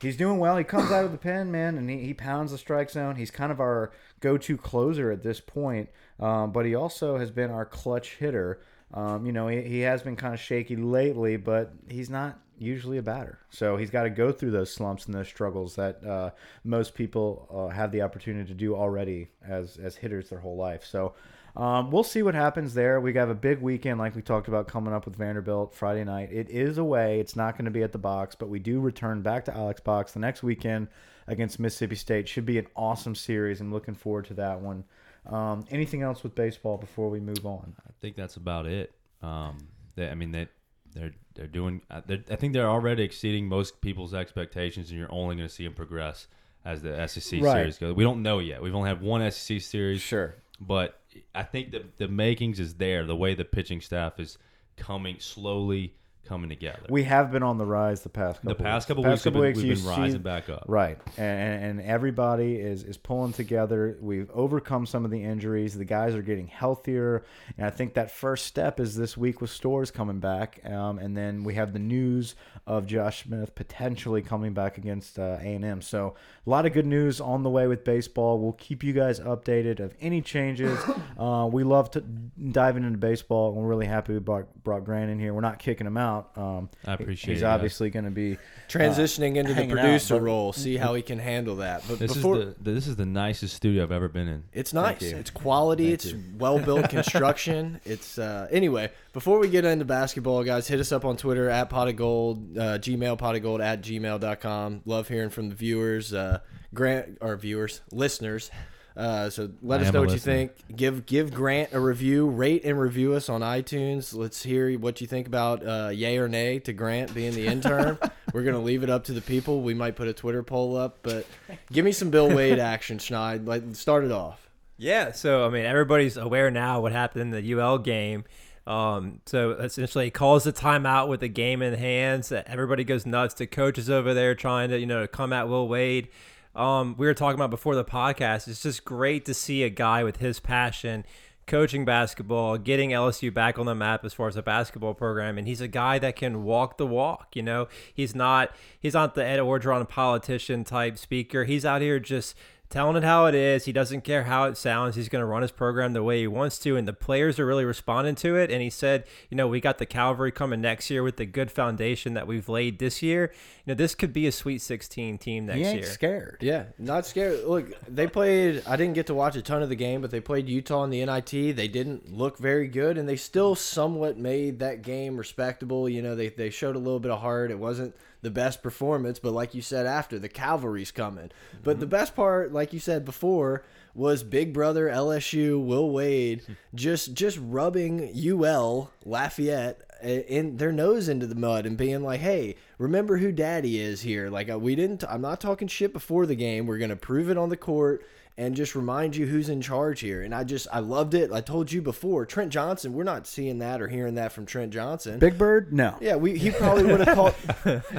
He's 0.00 0.16
doing 0.16 0.38
well. 0.38 0.56
He 0.56 0.64
comes 0.64 0.90
out 0.90 1.04
of 1.04 1.12
the 1.12 1.18
pen, 1.18 1.50
man, 1.50 1.78
and 1.78 1.88
he, 1.88 1.98
he 2.00 2.14
pounds 2.14 2.50
the 2.50 2.58
strike 2.58 2.90
zone. 2.90 3.16
He's 3.16 3.30
kind 3.30 3.50
of 3.50 3.60
our 3.60 3.92
go-to 4.20 4.58
closer 4.58 5.10
at 5.10 5.22
this 5.22 5.40
point, 5.40 5.88
um, 6.20 6.52
but 6.52 6.66
he 6.66 6.74
also 6.74 7.16
has 7.16 7.30
been 7.30 7.50
our 7.50 7.64
clutch 7.64 8.16
hitter. 8.16 8.60
Um, 8.94 9.26
you 9.26 9.32
know, 9.32 9.48
he, 9.48 9.60
he 9.62 9.80
has 9.80 10.02
been 10.02 10.16
kind 10.16 10.32
of 10.32 10.40
shaky 10.40 10.76
lately, 10.76 11.36
but 11.36 11.72
he's 11.88 12.08
not 12.08 12.38
usually 12.58 12.98
a 12.98 13.02
batter. 13.02 13.40
So 13.50 13.76
he's 13.76 13.90
got 13.90 14.04
to 14.04 14.10
go 14.10 14.30
through 14.30 14.52
those 14.52 14.72
slumps 14.72 15.06
and 15.06 15.14
those 15.14 15.28
struggles 15.28 15.74
that 15.74 16.04
uh, 16.04 16.30
most 16.62 16.94
people 16.94 17.48
uh, 17.52 17.74
have 17.74 17.90
the 17.90 18.02
opportunity 18.02 18.46
to 18.48 18.54
do 18.54 18.76
already 18.76 19.28
as 19.46 19.76
as 19.76 19.96
hitters 19.96 20.30
their 20.30 20.38
whole 20.38 20.56
life. 20.56 20.84
So 20.84 21.14
um, 21.56 21.90
we'll 21.90 22.04
see 22.04 22.22
what 22.22 22.34
happens 22.34 22.74
there. 22.74 23.00
We 23.00 23.12
have 23.14 23.30
a 23.30 23.34
big 23.34 23.60
weekend, 23.60 23.98
like 23.98 24.16
we 24.16 24.22
talked 24.22 24.48
about, 24.48 24.66
coming 24.66 24.92
up 24.92 25.04
with 25.04 25.16
Vanderbilt 25.16 25.74
Friday 25.74 26.04
night. 26.04 26.32
It 26.32 26.50
is 26.50 26.78
away. 26.78 27.20
It's 27.20 27.36
not 27.36 27.56
going 27.56 27.66
to 27.66 27.70
be 27.70 27.82
at 27.82 27.92
the 27.92 27.98
box, 27.98 28.34
but 28.34 28.48
we 28.48 28.58
do 28.58 28.80
return 28.80 29.22
back 29.22 29.44
to 29.44 29.56
Alex 29.56 29.80
Box 29.80 30.12
the 30.12 30.18
next 30.20 30.42
weekend 30.42 30.88
against 31.28 31.60
Mississippi 31.60 31.94
State. 31.94 32.28
Should 32.28 32.46
be 32.46 32.58
an 32.58 32.66
awesome 32.74 33.14
series. 33.14 33.60
I'm 33.60 33.72
looking 33.72 33.94
forward 33.94 34.24
to 34.26 34.34
that 34.34 34.60
one. 34.60 34.84
Um, 35.26 35.64
anything 35.70 36.02
else 36.02 36.22
with 36.22 36.34
baseball 36.34 36.76
before 36.76 37.08
we 37.10 37.20
move 37.20 37.46
on? 37.46 37.74
I 37.86 37.90
think 38.00 38.16
that's 38.16 38.36
about 38.36 38.66
it. 38.66 38.92
Um, 39.22 39.58
they, 39.96 40.08
I 40.08 40.14
mean, 40.14 40.32
they, 40.32 40.48
they're 40.94 41.12
they're 41.34 41.46
doing. 41.46 41.80
uh, 41.90 42.02
They're, 42.06 42.22
I 42.30 42.36
think 42.36 42.52
they're 42.52 42.68
already 42.68 43.02
exceeding 43.02 43.48
most 43.48 43.80
people's 43.80 44.12
expectations, 44.14 44.90
and 44.90 44.98
you're 44.98 45.12
only 45.12 45.36
going 45.36 45.48
to 45.48 45.54
see 45.54 45.64
them 45.64 45.72
progress 45.74 46.26
as 46.64 46.82
the 46.82 47.06
SEC 47.08 47.40
Right. 47.42 47.52
series 47.60 47.78
goes. 47.78 47.94
We 47.94 48.04
don't 48.04 48.22
know 48.22 48.38
yet. 48.38 48.62
We've 48.62 48.74
only 48.74 48.88
had 48.88 49.00
one 49.00 49.28
SEC 49.30 49.60
series. 49.60 50.00
Sure. 50.00 50.34
but 50.60 51.00
I 51.34 51.42
think 51.42 51.70
the 51.72 51.84
the 51.96 52.08
makings 52.08 52.60
is 52.60 52.74
there. 52.74 53.04
The 53.06 53.16
way 53.16 53.34
the 53.34 53.44
pitching 53.44 53.80
staff 53.80 54.20
is 54.20 54.36
coming 54.76 55.16
slowly 55.20 55.94
coming 56.24 56.48
together. 56.50 56.86
We 56.88 57.04
have 57.04 57.30
been 57.30 57.42
on 57.42 57.58
the 57.58 57.66
rise 57.66 58.02
the 58.02 58.08
past 58.08 58.42
couple 58.42 58.54
the 58.56 58.62
past 58.62 58.86
weeks. 58.86 58.86
couple 58.86 59.02
The 59.04 59.46
weeks, 59.48 59.56
we've 59.58 59.62
been, 59.62 59.68
we've 59.68 59.84
been 59.84 60.00
rising 60.00 60.12
see- 60.12 60.18
back 60.18 60.48
up. 60.48 60.64
Right, 60.66 60.98
and, 61.16 61.64
and 61.64 61.80
everybody 61.82 62.56
is 62.56 62.84
is 62.84 62.96
pulling 62.96 63.32
together. 63.32 63.96
We've 64.00 64.30
overcome 64.30 64.86
some 64.86 65.04
of 65.04 65.10
the 65.10 65.22
injuries. 65.22 65.76
The 65.76 65.84
guys 65.84 66.14
are 66.14 66.22
getting 66.22 66.46
healthier, 66.46 67.24
and 67.56 67.66
I 67.66 67.70
think 67.70 67.94
that 67.94 68.10
first 68.10 68.46
step 68.46 68.80
is 68.80 68.96
this 68.96 69.16
week 69.16 69.40
with 69.40 69.50
Storz 69.50 69.92
coming 69.92 70.20
back, 70.20 70.60
um, 70.64 70.98
and 70.98 71.16
then 71.16 71.44
we 71.44 71.54
have 71.54 71.72
the 71.72 71.78
news 71.78 72.34
of 72.66 72.86
Josh 72.86 73.24
Smith 73.24 73.54
potentially 73.54 74.22
coming 74.22 74.54
back 74.54 74.78
against 74.78 75.18
uh, 75.18 75.38
A 75.40 75.54
and 75.54 75.64
M. 75.64 75.82
So 75.82 76.14
a 76.46 76.50
lot 76.50 76.66
of 76.66 76.72
good 76.72 76.86
news 76.86 77.20
on 77.20 77.42
the 77.42 77.50
way 77.50 77.66
with 77.66 77.84
baseball. 77.84 78.38
We'll 78.38 78.52
keep 78.52 78.82
you 78.82 78.92
guys 78.92 79.20
updated 79.20 79.80
of 79.80 79.94
any 80.00 80.22
changes. 80.22 80.78
uh, 81.18 81.48
we 81.50 81.64
love 81.64 81.90
to 81.92 82.00
diving 82.00 82.84
into 82.84 82.98
baseball, 82.98 83.52
and 83.52 83.60
we're 83.60 83.68
really 83.68 83.86
happy 83.86 84.12
we 84.14 84.18
brought, 84.18 84.46
brought 84.62 84.84
Grant 84.84 85.10
in 85.10 85.18
here. 85.18 85.34
We're 85.34 85.40
not 85.40 85.58
kicking 85.58 85.86
him 85.86 85.96
out. 85.96 86.13
Um, 86.36 86.68
I 86.86 86.94
appreciate 86.94 87.34
He's 87.34 87.42
it, 87.42 87.44
guys. 87.44 87.54
obviously 87.54 87.90
going 87.90 88.04
to 88.04 88.10
be 88.10 88.38
Transitioning 88.68 89.36
into 89.36 89.48
the 89.50 89.54
hanging 89.54 89.72
out, 89.72 89.82
producer 89.82 90.14
but- 90.14 90.22
role, 90.22 90.52
see 90.52 90.76
how 90.76 90.94
he 90.94 91.02
can 91.02 91.18
handle 91.18 91.56
that. 91.56 91.82
But 91.88 91.98
This 91.98 92.14
before, 92.14 92.36
is 92.38 92.54
the 92.60 92.72
this 92.72 92.86
is 92.86 92.96
the 92.96 93.06
nicest 93.06 93.54
studio 93.56 93.82
I've 93.82 93.92
ever 93.92 94.08
been 94.08 94.28
in. 94.28 94.44
It's 94.52 94.72
nice. 94.72 95.02
It's 95.02 95.30
quality. 95.30 95.84
Thank 95.84 95.94
it's 95.94 96.12
you. 96.12 96.22
well 96.38 96.58
built 96.58 96.88
construction. 96.98 97.80
it's 97.84 98.18
uh, 98.18 98.48
anyway. 98.50 98.90
Before 99.12 99.38
we 99.38 99.48
get 99.48 99.64
into 99.64 99.84
basketball, 99.84 100.42
guys, 100.42 100.66
hit 100.66 100.80
us 100.80 100.90
up 100.90 101.04
on 101.04 101.16
Twitter 101.16 101.48
at 101.48 101.70
pot 101.70 101.86
of 101.88 101.94
gold, 101.96 102.58
uh, 102.58 102.78
Gmail 102.78 103.16
pot 103.16 103.36
of 103.36 103.42
gold 103.42 103.60
at 103.60 103.80
gmail.com. 103.82 104.82
Love 104.86 105.06
hearing 105.08 105.30
from 105.30 105.48
the 105.50 105.54
viewers, 105.54 106.12
uh, 106.12 106.40
Grant 106.74 107.18
our 107.20 107.36
viewers, 107.36 107.80
listeners. 107.92 108.50
Uh, 108.96 109.28
so 109.28 109.50
let 109.60 109.80
I 109.80 109.86
us 109.86 109.92
know 109.92 110.02
a 110.02 110.06
what 110.06 110.12
you 110.12 110.20
think. 110.20 110.52
Give 110.74 111.04
give 111.04 111.34
Grant 111.34 111.72
a 111.72 111.80
review. 111.80 112.28
Rate 112.28 112.64
and 112.64 112.78
review 112.78 113.14
us 113.14 113.28
on 113.28 113.40
iTunes. 113.40 114.14
Let's 114.14 114.42
hear 114.42 114.78
what 114.78 115.00
you 115.00 115.06
think 115.06 115.26
about 115.26 115.66
uh, 115.66 115.90
yay 115.92 116.16
or 116.18 116.28
nay 116.28 116.60
to 116.60 116.72
Grant 116.72 117.12
being 117.12 117.34
the 117.34 117.46
intern. 117.46 117.98
We're 118.32 118.44
gonna 118.44 118.60
leave 118.60 118.82
it 118.84 118.90
up 118.90 119.04
to 119.04 119.12
the 119.12 119.20
people. 119.20 119.62
We 119.62 119.74
might 119.74 119.96
put 119.96 120.06
a 120.06 120.12
Twitter 120.12 120.42
poll 120.42 120.76
up, 120.76 120.98
but 121.02 121.26
give 121.72 121.84
me 121.84 121.92
some 121.92 122.10
Bill 122.10 122.34
Wade 122.34 122.58
action, 122.60 122.98
Schneid. 122.98 123.46
Like 123.46 123.62
start 123.74 124.04
it 124.04 124.12
off. 124.12 124.48
Yeah, 124.76 125.12
so 125.12 125.44
I 125.44 125.50
mean, 125.50 125.64
everybody's 125.64 126.16
aware 126.16 126.50
now 126.50 126.80
what 126.80 126.92
happened 126.92 127.22
in 127.22 127.30
the 127.30 127.52
UL 127.54 127.78
game. 127.78 128.24
Um, 128.66 129.20
so 129.26 129.50
essentially, 129.52 130.06
he 130.06 130.10
calls 130.10 130.44
the 130.44 130.52
timeout 130.52 131.08
with 131.08 131.20
the 131.20 131.28
game 131.28 131.62
in 131.62 131.74
hands. 131.74 132.32
Everybody 132.32 132.84
goes 132.84 133.04
nuts. 133.04 133.34
The 133.34 133.46
coaches 133.46 133.90
over 133.90 134.14
there 134.14 134.34
trying 134.34 134.70
to, 134.70 134.78
you 134.78 134.86
know, 134.86 135.06
come 135.06 135.32
at 135.32 135.48
Will 135.48 135.68
Wade. 135.68 136.08
Um, 136.54 136.94
we 136.96 137.06
were 137.06 137.14
talking 137.14 137.34
about 137.34 137.50
before 137.50 137.74
the 137.74 137.84
podcast. 137.84 138.48
It's 138.48 138.62
just 138.62 138.84
great 138.84 139.24
to 139.24 139.34
see 139.34 139.62
a 139.62 139.70
guy 139.70 140.04
with 140.04 140.18
his 140.18 140.40
passion 140.40 141.04
coaching 141.46 141.84
basketball, 141.84 142.56
getting 142.56 142.90
LSU 142.90 143.32
back 143.32 143.58
on 143.58 143.66
the 143.66 143.74
map 143.74 144.04
as 144.04 144.14
far 144.14 144.28
as 144.28 144.36
a 144.36 144.42
basketball 144.42 144.94
program, 144.94 145.36
and 145.36 145.46
he's 145.46 145.60
a 145.60 145.68
guy 145.68 145.98
that 145.98 146.16
can 146.16 146.44
walk 146.44 146.78
the 146.78 146.86
walk. 146.86 147.34
You 147.34 147.42
know, 147.42 147.68
he's 147.92 148.14
not 148.14 148.54
he's 148.78 148.94
not 148.94 149.14
the 149.14 149.24
Ed 149.24 149.40
Orgeron 149.40 149.88
politician 149.88 150.64
type 150.64 150.96
speaker. 150.98 151.44
He's 151.44 151.64
out 151.64 151.82
here 151.82 151.98
just 151.98 152.36
telling 152.74 152.96
it 152.96 153.04
how 153.04 153.26
it 153.26 153.36
is. 153.36 153.66
He 153.66 153.72
doesn't 153.72 154.00
care 154.00 154.24
how 154.24 154.46
it 154.46 154.56
sounds. 154.56 154.96
He's 154.96 155.08
going 155.08 155.20
to 155.20 155.26
run 155.26 155.42
his 155.42 155.52
program 155.52 155.92
the 155.92 156.02
way 156.02 156.18
he 156.18 156.26
wants 156.26 156.58
to, 156.58 156.76
and 156.76 156.88
the 156.88 156.92
players 156.92 157.38
are 157.38 157.46
really 157.46 157.64
responding 157.64 158.16
to 158.16 158.34
it. 158.34 158.50
And 158.50 158.60
he 158.60 158.68
said, 158.68 159.04
you 159.30 159.36
know, 159.36 159.46
we 159.46 159.60
got 159.60 159.78
the 159.78 159.86
Cavalry 159.86 160.32
coming 160.32 160.60
next 160.60 160.90
year 160.90 161.04
with 161.04 161.16
the 161.16 161.24
good 161.24 161.52
foundation 161.52 162.14
that 162.14 162.26
we've 162.26 162.48
laid 162.48 162.80
this 162.80 163.00
year. 163.00 163.32
You 163.64 163.70
know, 163.70 163.74
this 163.74 163.94
could 163.94 164.12
be 164.12 164.26
a 164.26 164.32
Sweet 164.32 164.60
16 164.60 165.18
team 165.18 165.46
next 165.46 165.58
He 165.58 165.64
ain't 165.64 165.80
year. 165.82 165.86
scared. 165.86 166.38
Yeah, 166.40 166.64
not 166.76 167.06
scared. 167.06 167.44
Look, 167.44 167.80
they 167.86 168.08
played. 168.08 168.64
I 168.66 168.74
didn't 168.74 168.94
get 168.94 169.06
to 169.06 169.14
watch 169.14 169.36
a 169.36 169.42
ton 169.42 169.62
of 169.62 169.68
the 169.68 169.76
game, 169.76 170.00
but 170.00 170.10
they 170.10 170.20
played 170.20 170.48
Utah 170.48 170.82
in 170.82 170.90
the 170.90 171.04
NIT. 171.06 171.30
They 171.30 171.68
didn't 171.68 172.12
look 172.12 172.38
very 172.38 172.66
good, 172.66 172.98
and 172.98 173.08
they 173.08 173.16
still 173.16 173.54
somewhat 173.54 174.18
made 174.18 174.58
that 174.58 174.82
game 174.82 175.16
respectable. 175.16 175.88
You 175.88 176.02
know, 176.02 176.16
they 176.16 176.30
they 176.30 176.50
showed 176.50 176.74
a 176.74 176.80
little 176.80 176.98
bit 177.00 177.12
of 177.12 177.20
heart. 177.20 177.52
It 177.52 177.58
wasn't 177.60 177.94
the 178.24 178.30
best 178.30 178.62
performance, 178.62 179.20
but 179.20 179.32
like 179.32 179.54
you 179.54 179.62
said, 179.62 179.86
after 179.86 180.18
the 180.18 180.28
cavalry's 180.28 180.90
coming. 180.90 181.30
But 181.62 181.78
the 181.78 181.86
best 181.86 182.16
part, 182.16 182.52
like 182.52 182.72
you 182.72 182.80
said 182.80 183.04
before, 183.04 183.62
was 183.94 184.24
Big 184.24 184.52
Brother 184.52 184.88
LSU 184.88 185.64
Will 185.64 185.90
Wade 185.90 186.42
just 186.74 187.14
just 187.14 187.38
rubbing 187.40 188.10
UL 188.16 188.90
Lafayette 189.04 189.82
in 190.02 190.56
their 190.56 190.72
nose 190.72 191.08
into 191.08 191.26
the 191.26 191.34
mud 191.34 191.66
and 191.66 191.76
being 191.76 192.02
like, 192.02 192.20
"Hey, 192.20 192.56
remember 192.78 193.18
who 193.18 193.30
Daddy 193.30 193.78
is 193.78 194.00
here." 194.00 194.30
Like 194.30 194.50
uh, 194.50 194.58
we 194.58 194.74
didn't. 194.74 195.04
I'm 195.04 195.20
not 195.22 195.40
talking 195.40 195.68
shit 195.68 195.92
before 195.92 196.26
the 196.26 196.34
game. 196.34 196.66
We're 196.66 196.78
gonna 196.78 196.96
prove 196.96 197.30
it 197.30 197.38
on 197.38 197.50
the 197.50 197.56
court 197.56 198.04
and 198.36 198.56
just 198.56 198.74
remind 198.74 199.14
you 199.14 199.26
who's 199.26 199.48
in 199.48 199.60
charge 199.60 200.00
here. 200.00 200.22
And 200.22 200.34
I 200.34 200.42
just 200.42 200.66
I 200.72 200.80
loved 200.80 201.14
it. 201.14 201.30
I 201.32 201.40
told 201.40 201.70
you 201.70 201.80
before, 201.80 202.26
Trent 202.26 202.50
Johnson. 202.50 202.92
We're 202.92 203.04
not 203.04 203.26
seeing 203.26 203.58
that 203.58 203.80
or 203.80 203.86
hearing 203.86 204.16
that 204.16 204.32
from 204.32 204.44
Trent 204.44 204.72
Johnson. 204.72 205.20
Big 205.20 205.38
Bird, 205.38 205.72
no. 205.72 205.96
Yeah, 206.00 206.16
we 206.16 206.36
he 206.36 206.50
probably 206.50 206.84
would 206.84 207.00
have 207.00 207.14
called 207.14 207.34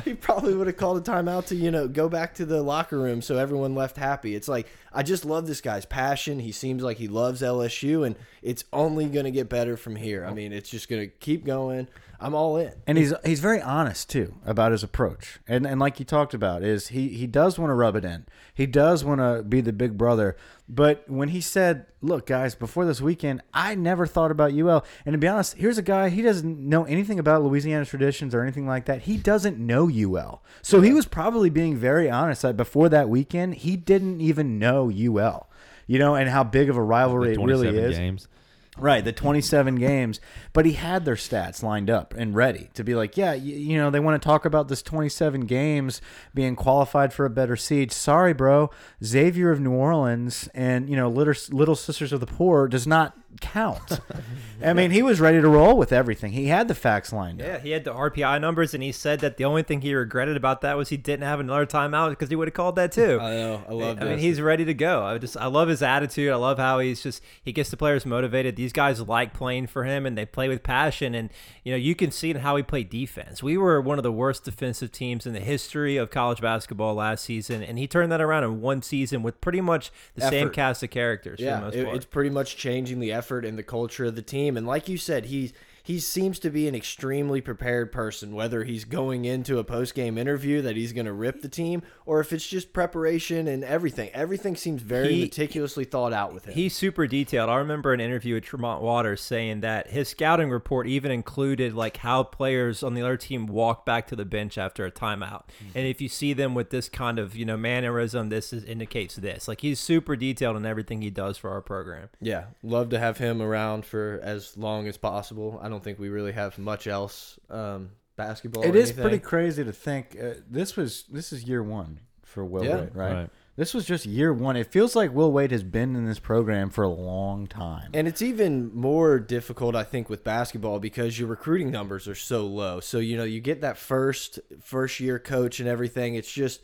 he 0.03 0.13
probably 0.13 0.53
would 0.53 0.67
have 0.67 0.77
called 0.77 0.97
a 0.97 1.11
timeout 1.11 1.45
to, 1.47 1.55
you 1.55 1.71
know, 1.71 1.87
go 1.87 2.09
back 2.09 2.33
to 2.35 2.45
the 2.45 2.61
locker 2.61 2.99
room 2.99 3.21
so 3.21 3.37
everyone 3.37 3.75
left 3.75 3.95
happy. 3.95 4.35
It's 4.35 4.47
like 4.47 4.67
I 4.91 5.03
just 5.03 5.23
love 5.23 5.47
this 5.47 5.61
guy's 5.61 5.85
passion. 5.85 6.39
He 6.39 6.51
seems 6.51 6.83
like 6.83 6.97
he 6.97 7.07
loves 7.07 7.41
LSU 7.41 8.05
and 8.05 8.15
it's 8.41 8.65
only 8.73 9.05
going 9.05 9.25
to 9.25 9.31
get 9.31 9.49
better 9.49 9.77
from 9.77 9.95
here. 9.95 10.25
I 10.25 10.33
mean, 10.33 10.51
it's 10.51 10.69
just 10.69 10.89
going 10.89 11.01
to 11.01 11.07
keep 11.07 11.45
going. 11.45 11.87
I'm 12.19 12.33
all 12.33 12.57
in. 12.57 12.73
And 12.87 12.97
he's 12.97 13.13
he's 13.25 13.39
very 13.39 13.61
honest 13.61 14.09
too 14.09 14.35
about 14.45 14.71
his 14.71 14.83
approach. 14.83 15.39
And 15.47 15.65
and 15.65 15.79
like 15.79 15.99
you 15.99 16.05
talked 16.05 16.33
about 16.33 16.63
is 16.63 16.89
he 16.89 17.09
he 17.09 17.27
does 17.27 17.59
want 17.59 17.69
to 17.69 17.73
rub 17.73 17.95
it 17.95 18.05
in. 18.05 18.25
He 18.53 18.65
does 18.65 19.03
want 19.03 19.21
to 19.21 19.43
be 19.43 19.61
the 19.61 19.73
big 19.73 19.97
brother. 19.97 20.35
But 20.67 21.09
when 21.09 21.29
he 21.29 21.41
said, 21.41 21.85
"Look, 22.01 22.25
guys, 22.25 22.55
before 22.55 22.85
this 22.85 23.01
weekend, 23.01 23.41
I 23.53 23.75
never 23.75 24.07
thought 24.07 24.31
about 24.31 24.53
UL." 24.53 24.83
And 25.05 25.13
to 25.13 25.19
be 25.19 25.27
honest, 25.27 25.55
here's 25.55 25.77
a 25.77 25.83
guy 25.83 26.09
he 26.09 26.21
doesn't 26.21 26.59
know 26.59 26.85
anything 26.85 27.19
about 27.19 27.43
Louisiana 27.43 27.85
traditions 27.85 28.33
or 28.33 28.41
anything 28.41 28.65
like 28.65 28.85
that. 28.85 29.03
He 29.03 29.17
doesn't 29.17 29.59
know 29.59 29.89
UL. 29.89 30.41
So 30.61 30.81
he 30.81 30.93
was 30.93 31.05
probably 31.05 31.49
being 31.49 31.75
very 31.75 32.09
honest 32.09 32.41
that 32.41 32.57
before 32.57 32.89
that 32.89 33.09
weekend, 33.09 33.55
he 33.55 33.75
didn't 33.75 34.21
even 34.21 34.57
know 34.57 34.89
UL. 34.89 35.49
You 35.87 35.99
know, 35.99 36.15
and 36.15 36.29
how 36.29 36.43
big 36.43 36.69
of 36.69 36.77
a 36.77 36.81
rivalry 36.81 37.33
it 37.33 37.37
really 37.37 37.67
27 37.67 37.91
is. 37.91 37.97
games. 37.97 38.27
Right, 38.77 39.05
the 39.05 39.13
27 39.13 39.75
games, 39.75 40.19
but 40.51 40.65
he 40.65 40.73
had 40.73 41.05
their 41.05 41.15
stats 41.15 41.63
lined 41.63 41.89
up 41.89 42.13
and 42.13 42.35
ready 42.35 42.69
to 42.73 42.83
be 42.83 42.93
like, 42.93 43.15
yeah, 43.15 43.33
you, 43.33 43.55
you 43.55 43.77
know, 43.77 43.89
they 43.89 44.01
want 44.01 44.21
to 44.21 44.25
talk 44.25 44.43
about 44.43 44.67
this 44.67 44.81
27 44.81 45.41
games 45.41 46.01
being 46.33 46.57
qualified 46.57 47.13
for 47.13 47.25
a 47.25 47.29
better 47.29 47.55
seed. 47.55 47.93
Sorry, 47.93 48.33
bro. 48.33 48.69
Xavier 49.01 49.49
of 49.51 49.61
New 49.61 49.71
Orleans 49.71 50.49
and, 50.53 50.89
you 50.89 50.97
know, 50.97 51.09
Little, 51.09 51.35
Little 51.51 51.75
Sisters 51.75 52.11
of 52.11 52.19
the 52.19 52.25
Poor 52.25 52.67
does 52.67 52.85
not 52.85 53.17
count. 53.41 53.99
I 54.63 54.73
mean, 54.73 54.91
he 54.91 55.01
was 55.03 55.19
ready 55.19 55.41
to 55.41 55.47
roll 55.47 55.77
with 55.77 55.91
everything. 55.91 56.31
He 56.31 56.47
had 56.47 56.67
the 56.67 56.75
facts 56.75 57.11
lined 57.11 57.39
Yeah, 57.39 57.55
up. 57.55 57.61
he 57.61 57.71
had 57.71 57.83
the 57.83 57.93
RPI 57.93 58.39
numbers, 58.39 58.73
and 58.73 58.81
he 58.81 58.91
said 58.91 59.19
that 59.19 59.37
the 59.37 59.43
only 59.45 59.63
thing 59.63 59.81
he 59.81 59.93
regretted 59.93 60.37
about 60.37 60.61
that 60.61 60.77
was 60.77 60.89
he 60.89 60.97
didn't 60.97 61.25
have 61.25 61.39
another 61.39 61.65
timeout 61.65 62.11
because 62.11 62.29
he 62.29 62.35
would 62.35 62.47
have 62.47 62.53
called 62.53 62.75
that 62.77 62.91
too. 62.93 63.19
I 63.21 63.31
know. 63.35 63.63
I 63.67 63.73
love 63.73 63.97
I 63.97 63.99
this. 64.05 64.09
mean, 64.11 64.19
he's 64.19 64.39
ready 64.39 64.63
to 64.65 64.73
go. 64.73 65.03
I 65.03 65.17
just, 65.17 65.35
I 65.37 65.47
love 65.47 65.67
his 65.67 65.81
attitude. 65.81 66.31
I 66.31 66.35
love 66.35 66.57
how 66.57 66.79
he's 66.79 67.03
just, 67.03 67.21
he 67.43 67.51
gets 67.51 67.69
the 67.69 67.77
players 67.77 68.05
motivated. 68.05 68.55
These 68.55 68.71
guys 68.73 69.01
like 69.01 69.33
playing 69.33 69.67
for 69.67 69.83
him, 69.83 70.05
and 70.05 70.17
they 70.17 70.25
play 70.25 70.47
with 70.47 70.63
passion. 70.63 71.13
And 71.15 71.29
you 71.63 71.71
know, 71.73 71.77
you 71.77 71.93
can 71.95 72.11
see 72.11 72.29
in 72.31 72.37
how 72.37 72.55
he 72.55 72.63
played 72.63 72.89
defense. 72.89 73.43
We 73.43 73.57
were 73.57 73.81
one 73.81 73.97
of 73.99 74.03
the 74.03 74.11
worst 74.11 74.45
defensive 74.45 74.91
teams 74.91 75.25
in 75.25 75.33
the 75.33 75.39
history 75.41 75.97
of 75.97 76.09
college 76.09 76.39
basketball 76.41 76.95
last 76.95 77.25
season, 77.25 77.61
and 77.61 77.77
he 77.77 77.87
turned 77.87 78.11
that 78.11 78.21
around 78.21 78.45
in 78.45 78.61
one 78.61 78.81
season 78.81 79.21
with 79.21 79.41
pretty 79.41 79.61
much 79.61 79.91
the 80.15 80.21
same 80.29 80.49
cast 80.49 80.81
of 80.81 80.89
characters. 80.91 81.39
for 81.39 81.43
the 81.45 81.49
yeah, 81.49 81.59
most 81.59 81.75
it- 81.75 81.83
part. 81.85 81.95
it's 81.97 82.05
pretty 82.05 82.29
much 82.29 82.55
changing 82.55 82.99
the 82.99 83.11
effort 83.11 83.24
and 83.31 83.57
the 83.57 83.63
culture 83.63 84.05
of 84.05 84.15
the 84.15 84.21
team. 84.21 84.57
And 84.57 84.67
like 84.67 84.87
you 84.87 84.97
said, 84.97 85.25
he's 85.25 85.53
he 85.85 85.99
seems 85.99 86.39
to 86.39 86.49
be 86.49 86.67
an 86.67 86.75
extremely 86.75 87.39
prepared 87.41 87.91
person. 87.91 88.33
Whether 88.35 88.63
he's 88.63 88.83
going 88.85 89.23
into 89.23 89.59
a 89.59 89.63
post 89.63 89.93
game 89.95 90.17
interview 90.17 90.61
that 90.63 90.75
he's 90.75 90.91
going 90.93 91.05
to 91.05 91.13
rip 91.13 91.41
the 91.41 91.47
team, 91.47 91.83
or 92.05 92.19
if 92.19 92.33
it's 92.33 92.47
just 92.47 92.73
preparation 92.73 93.47
and 93.47 93.63
everything, 93.63 94.09
everything 94.13 94.55
seems 94.55 94.81
very 94.81 95.13
He- 95.13 95.21
meticulously 95.21 95.85
thought 95.85 96.11
out 96.11 96.33
with 96.33 96.45
him. 96.45 96.53
He's 96.55 96.75
super 96.75 97.05
detailed. 97.07 97.49
I 97.49 97.57
remember 97.57 97.93
an 97.93 97.99
interview 97.99 98.33
with 98.33 98.45
Tremont 98.45 98.81
Waters 98.81 99.21
saying 99.21 99.61
that 99.61 99.91
his 99.91 100.09
scouting 100.09 100.49
report 100.49 100.87
even 100.87 101.11
included 101.11 101.73
like 101.73 101.97
how 101.97 102.23
players 102.23 102.81
on 102.81 102.95
the 102.95 103.01
other 103.03 103.17
team 103.17 103.45
walk 103.45 103.85
back 103.85 104.07
to 104.07 104.15
the 104.15 104.25
bench 104.25 104.57
after 104.57 104.85
a 104.85 104.91
timeout. 104.91 105.43
Mm-hmm. 105.45 105.77
And 105.77 105.87
if 105.87 106.01
you 106.01 106.09
see 106.09 106.33
them 106.33 106.55
with 106.55 106.71
this 106.71 106.89
kind 106.89 107.19
of, 107.19 107.35
you 107.35 107.45
know, 107.45 107.57
mannerism, 107.57 108.29
this 108.29 108.51
is, 108.51 108.63
indicates 108.63 109.15
this. 109.15 109.47
Like 109.47 109.61
he's 109.61 109.79
super 109.79 110.15
detailed 110.15 110.57
in 110.57 110.65
everything 110.65 111.01
he 111.01 111.11
does 111.11 111.37
for 111.37 111.51
our 111.51 111.61
program. 111.61 112.09
yeah, 112.19 112.45
love 112.63 112.89
to 112.89 112.97
have 112.99 113.19
him 113.19 113.41
around 113.41 113.85
for 113.85 114.19
as 114.23 114.57
long 114.57 114.87
as 114.87 114.97
possible. 114.97 115.59
I 115.61 115.69
don't 115.69 115.74
think 115.83 115.99
we 115.99 116.09
really 116.09 116.31
have 116.33 116.57
much 116.57 116.87
else 116.87 117.39
um, 117.49 117.91
basketball. 118.15 118.63
It 118.63 118.75
or 118.75 118.77
is 118.77 118.89
anything. 118.89 119.01
pretty 119.03 119.19
crazy 119.19 119.63
to 119.63 119.71
think 119.71 120.17
uh, 120.21 120.35
this 120.49 120.75
was 120.75 121.05
this 121.11 121.33
is 121.33 121.43
year 121.43 121.63
one 121.63 121.99
for 122.23 122.43
Will 122.45 122.63
Yeah. 122.63 122.81
Wade, 122.81 122.95
right? 122.95 123.13
Right. 123.13 123.29
This 123.57 123.73
was 123.73 123.85
just 123.85 124.05
year 124.05 124.33
one. 124.33 124.57
It 124.57 124.69
feels 124.69 124.97
like 124.97 125.13
Will 125.13 125.31
Wade 125.31 125.51
has 125.51 125.63
been 125.63 125.95
in 125.95 126.05
this 126.05 126.19
program 126.19 126.69
for 126.69 126.83
a 126.83 126.89
long 126.89 127.47
time. 127.47 127.91
And 127.93 128.05
it's 128.05 128.21
even 128.21 128.75
more 128.75 129.17
difficult, 129.17 129.77
I 129.77 129.83
think, 129.85 130.09
with 130.09 130.25
basketball 130.25 130.79
because 130.79 131.17
your 131.17 131.29
recruiting 131.29 131.71
numbers 131.71 132.05
are 132.09 132.15
so 132.15 132.45
low. 132.45 132.81
So 132.81 132.99
you 132.99 133.15
know, 133.15 133.23
you 133.23 133.39
get 133.39 133.61
that 133.61 133.77
first 133.77 134.39
first 134.61 134.99
year 134.99 135.19
coach 135.19 135.61
and 135.61 135.69
everything. 135.69 136.15
It's 136.15 136.31
just 136.31 136.61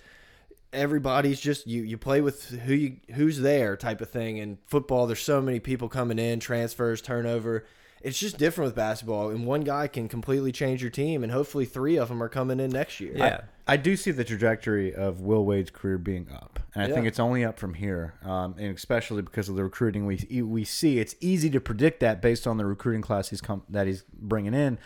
everybody's 0.74 1.40
just 1.40 1.68
you 1.68 1.84
you 1.84 1.98
play 1.98 2.22
with 2.22 2.50
who 2.50 2.74
you 2.74 2.98
who's 3.14 3.40
there 3.40 3.78
type 3.78 4.02
of 4.02 4.10
thing. 4.10 4.40
And 4.40 4.58
football, 4.66 5.08
there's 5.08 5.22
so 5.22 5.42
many 5.42 5.60
people 5.60 5.88
coming 5.88 6.20
in, 6.20 6.40
transfers, 6.42 7.02
turnover. 7.02 7.66
It's 8.04 8.20
just 8.20 8.38
different 8.38 8.70
with 8.70 8.76
basketball, 8.76 9.30
and 9.30 9.46
one 9.46 9.62
guy 9.62 9.88
can 9.88 10.08
completely 10.08 10.52
change 10.52 10.82
your 10.82 10.92
team, 10.92 11.24
and 11.24 11.32
hopefully 11.32 11.66
three 11.66 11.98
of 11.98 12.10
them 12.10 12.22
are 12.22 12.30
coming 12.30 12.60
in 12.60 12.72
next 12.72 13.00
year. 13.00 13.14
Yeah. 13.16 13.42
I 13.68 13.78
do 13.78 13.96
see 13.96 14.12
the 14.12 14.24
trajectory 14.24 14.94
of 14.94 15.22
Will 15.22 15.46
Wade's 15.46 15.70
career 15.70 15.98
being 15.98 16.28
up, 16.34 16.60
and 16.74 16.84
I 16.84 16.94
think 16.94 17.06
it's 17.06 17.20
only 17.20 17.46
up 17.46 17.58
from 17.58 17.74
here, 17.76 18.16
um, 18.24 18.56
and 18.58 18.76
especially 18.76 19.22
because 19.22 19.50
of 19.50 19.56
the 19.56 19.64
recruiting 19.64 20.06
we 20.06 20.42
we 20.42 20.66
see. 20.66 21.00
It's 21.00 21.16
easy 21.22 21.50
to 21.52 21.62
predict 21.62 22.00
that 22.02 22.22
based 22.22 22.48
on 22.48 22.58
the 22.58 22.66
recruiting 22.66 23.02
class 23.02 23.30
he's 23.30 23.40
come 23.40 23.64
that 23.70 23.88
he's 23.88 24.04
bringing 24.14 24.54
in. 24.54 24.78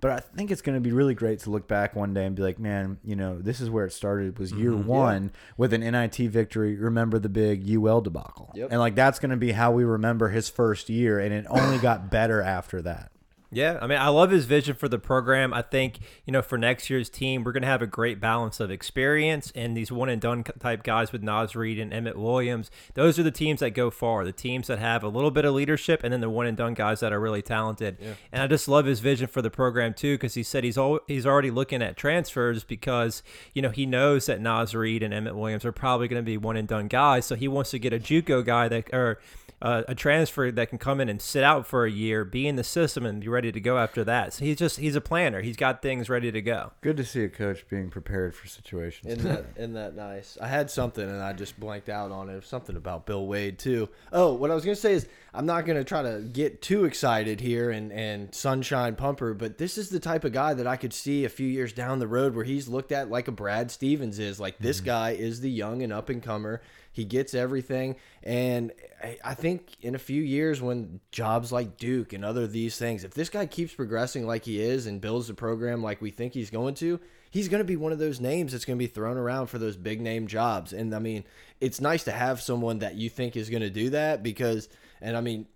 But 0.00 0.10
I 0.12 0.20
think 0.20 0.50
it's 0.50 0.62
going 0.62 0.76
to 0.76 0.80
be 0.80 0.92
really 0.92 1.14
great 1.14 1.40
to 1.40 1.50
look 1.50 1.68
back 1.68 1.94
one 1.94 2.14
day 2.14 2.24
and 2.24 2.34
be 2.34 2.42
like, 2.42 2.58
man, 2.58 2.98
you 3.04 3.16
know, 3.16 3.38
this 3.38 3.60
is 3.60 3.68
where 3.68 3.84
it 3.84 3.92
started. 3.92 4.38
Was 4.38 4.52
year 4.52 4.72
mm-hmm. 4.72 4.88
one 4.88 5.32
with 5.56 5.72
an 5.72 5.82
NIT 5.82 6.16
victory. 6.16 6.76
Remember 6.76 7.18
the 7.18 7.28
big 7.28 7.68
UL 7.70 8.00
debacle, 8.00 8.52
Yep. 8.54 8.68
and 8.70 8.80
like 8.80 8.94
that's 8.94 9.18
going 9.18 9.30
to 9.30 9.36
be 9.36 9.52
how 9.52 9.72
we 9.72 9.84
remember 9.84 10.28
his 10.28 10.48
first 10.48 10.88
year, 10.88 11.18
and 11.18 11.32
it 11.34 11.46
only 11.48 11.78
got 11.78 12.10
better 12.10 12.40
after 12.40 12.80
that. 12.82 13.12
Yeah, 13.52 13.78
I 13.82 13.88
mean, 13.88 13.98
I 13.98 14.08
love 14.08 14.30
his 14.30 14.44
vision 14.44 14.76
for 14.76 14.88
the 14.88 14.98
program. 14.98 15.52
I 15.52 15.62
think, 15.62 15.98
you 16.24 16.32
know, 16.32 16.40
for 16.40 16.56
next 16.56 16.88
year's 16.88 17.10
team, 17.10 17.42
we're 17.42 17.50
going 17.50 17.62
to 17.62 17.68
have 17.68 17.82
a 17.82 17.86
great 17.86 18.20
balance 18.20 18.60
of 18.60 18.70
experience 18.70 19.52
and 19.56 19.76
these 19.76 19.90
one 19.90 20.08
and 20.08 20.20
done 20.20 20.44
type 20.44 20.84
guys 20.84 21.10
with 21.10 21.24
Naz 21.24 21.56
Reid 21.56 21.80
and 21.80 21.92
Emmett 21.92 22.16
Williams. 22.16 22.70
Those 22.94 23.18
are 23.18 23.24
the 23.24 23.32
teams 23.32 23.58
that 23.58 23.70
go 23.70 23.90
far, 23.90 24.24
the 24.24 24.30
teams 24.30 24.68
that 24.68 24.78
have 24.78 25.02
a 25.02 25.08
little 25.08 25.32
bit 25.32 25.44
of 25.44 25.54
leadership, 25.54 26.04
and 26.04 26.12
then 26.12 26.20
the 26.20 26.30
one 26.30 26.46
and 26.46 26.56
done 26.56 26.74
guys 26.74 27.00
that 27.00 27.12
are 27.12 27.18
really 27.18 27.42
talented. 27.42 27.98
And 28.30 28.40
I 28.40 28.46
just 28.46 28.68
love 28.68 28.86
his 28.86 29.00
vision 29.00 29.26
for 29.26 29.42
the 29.42 29.50
program 29.50 29.94
too, 29.94 30.14
because 30.14 30.34
he 30.34 30.44
said 30.44 30.62
he's 30.62 30.78
al- 30.78 31.00
he's 31.08 31.26
already 31.26 31.50
looking 31.50 31.82
at 31.82 31.96
transfers 31.96 32.62
because 32.62 33.24
you 33.52 33.62
know 33.62 33.70
he 33.70 33.84
knows 33.84 34.26
that 34.26 34.40
Naz 34.40 34.76
Reid 34.76 35.02
and 35.02 35.12
Emmett 35.12 35.34
Williams 35.34 35.64
are 35.64 35.72
probably 35.72 36.06
going 36.06 36.22
to 36.22 36.26
be 36.26 36.36
one 36.36 36.56
and 36.56 36.68
done 36.68 36.86
guys, 36.86 37.26
so 37.26 37.34
he 37.34 37.48
wants 37.48 37.70
to 37.72 37.80
get 37.80 37.92
a 37.92 37.98
JUCO 37.98 38.44
guy 38.44 38.68
that 38.68 38.94
or 38.94 39.18
uh, 39.62 39.82
a 39.88 39.94
transfer 39.94 40.50
that 40.50 40.68
can 40.68 40.78
come 40.78 41.00
in 41.00 41.08
and 41.08 41.20
sit 41.20 41.42
out 41.42 41.66
for 41.66 41.84
a 41.84 41.90
year, 41.90 42.24
be 42.24 42.46
in 42.46 42.56
the 42.56 42.64
system, 42.64 43.04
and 43.04 43.20
be 43.20 43.28
ready 43.28 43.52
to 43.52 43.60
go 43.60 43.78
after 43.78 44.04
that. 44.04 44.32
So 44.34 44.44
he's 44.44 44.56
just 44.56 44.78
he's 44.78 44.96
a 44.96 45.00
planner. 45.00 45.40
He's 45.40 45.56
got 45.56 45.82
things 45.82 46.08
ready 46.08 46.30
to 46.32 46.42
go. 46.42 46.72
Good 46.80 46.96
to 46.98 47.04
see 47.04 47.24
a 47.24 47.28
coach 47.28 47.68
being 47.68 47.90
prepared 47.90 48.34
for 48.34 48.46
situations. 48.46 49.12
Isn't 49.12 49.28
that, 49.28 49.44
isn't 49.56 49.74
that 49.74 49.94
nice? 49.96 50.38
I 50.40 50.48
had 50.48 50.70
something 50.70 51.08
and 51.08 51.22
I 51.22 51.32
just 51.32 51.58
blanked 51.58 51.88
out 51.88 52.10
on 52.10 52.28
it. 52.28 52.32
It 52.32 52.36
was 52.36 52.50
Something 52.50 52.76
about 52.76 53.06
Bill 53.06 53.28
Wade 53.28 53.60
too. 53.60 53.88
Oh, 54.12 54.34
what 54.34 54.50
I 54.50 54.54
was 54.54 54.64
gonna 54.64 54.74
say 54.74 54.92
is 54.94 55.06
I'm 55.32 55.46
not 55.46 55.66
gonna 55.66 55.84
try 55.84 56.02
to 56.02 56.20
get 56.20 56.60
too 56.60 56.84
excited 56.84 57.40
here 57.40 57.70
and 57.70 57.92
and 57.92 58.34
sunshine 58.34 58.96
pumper, 58.96 59.34
but 59.34 59.58
this 59.58 59.78
is 59.78 59.88
the 59.88 60.00
type 60.00 60.24
of 60.24 60.32
guy 60.32 60.54
that 60.54 60.66
I 60.66 60.76
could 60.76 60.92
see 60.92 61.24
a 61.24 61.28
few 61.28 61.46
years 61.46 61.72
down 61.72 61.98
the 61.98 62.08
road 62.08 62.34
where 62.34 62.44
he's 62.44 62.68
looked 62.68 62.92
at 62.92 63.10
like 63.10 63.28
a 63.28 63.32
Brad 63.32 63.70
Stevens 63.70 64.18
is. 64.18 64.40
Like 64.40 64.58
this 64.58 64.78
mm-hmm. 64.78 64.86
guy 64.86 65.10
is 65.10 65.40
the 65.40 65.50
young 65.50 65.82
and 65.82 65.92
up 65.92 66.08
and 66.08 66.22
comer. 66.22 66.62
He 66.92 67.04
gets 67.04 67.34
everything, 67.34 67.96
and 68.24 68.72
I- 69.02 69.18
I 69.24 69.34
think 69.34 69.76
in 69.80 69.94
a 69.94 69.98
few 69.98 70.22
years, 70.22 70.60
when 70.60 71.00
jobs 71.12 71.52
like 71.52 71.76
Duke 71.76 72.12
and 72.12 72.24
other 72.24 72.46
these 72.46 72.76
things, 72.76 73.04
if 73.04 73.14
this 73.14 73.28
guy 73.28 73.46
keeps 73.46 73.74
progressing 73.74 74.26
like 74.26 74.44
he 74.44 74.60
is 74.60 74.86
and 74.86 75.00
builds 75.00 75.28
the 75.28 75.34
program 75.34 75.82
like 75.82 76.02
we 76.02 76.10
think 76.10 76.34
he's 76.34 76.50
going 76.50 76.74
to, 76.74 76.98
he's 77.30 77.48
going 77.48 77.60
to 77.60 77.64
be 77.64 77.76
one 77.76 77.92
of 77.92 77.98
those 77.98 78.20
names 78.20 78.52
that's 78.52 78.64
going 78.64 78.78
to 78.78 78.82
be 78.82 78.88
thrown 78.88 79.16
around 79.16 79.46
for 79.46 79.58
those 79.58 79.76
big 79.76 80.00
name 80.00 80.26
jobs. 80.26 80.72
And 80.72 80.94
I 80.94 80.98
mean, 80.98 81.24
it's 81.60 81.80
nice 81.80 82.04
to 82.04 82.12
have 82.12 82.40
someone 82.40 82.80
that 82.80 82.96
you 82.96 83.08
think 83.08 83.36
is 83.36 83.50
going 83.50 83.62
to 83.62 83.70
do 83.70 83.90
that 83.90 84.22
because, 84.22 84.68
and 85.00 85.16
I 85.16 85.20
mean, 85.20 85.46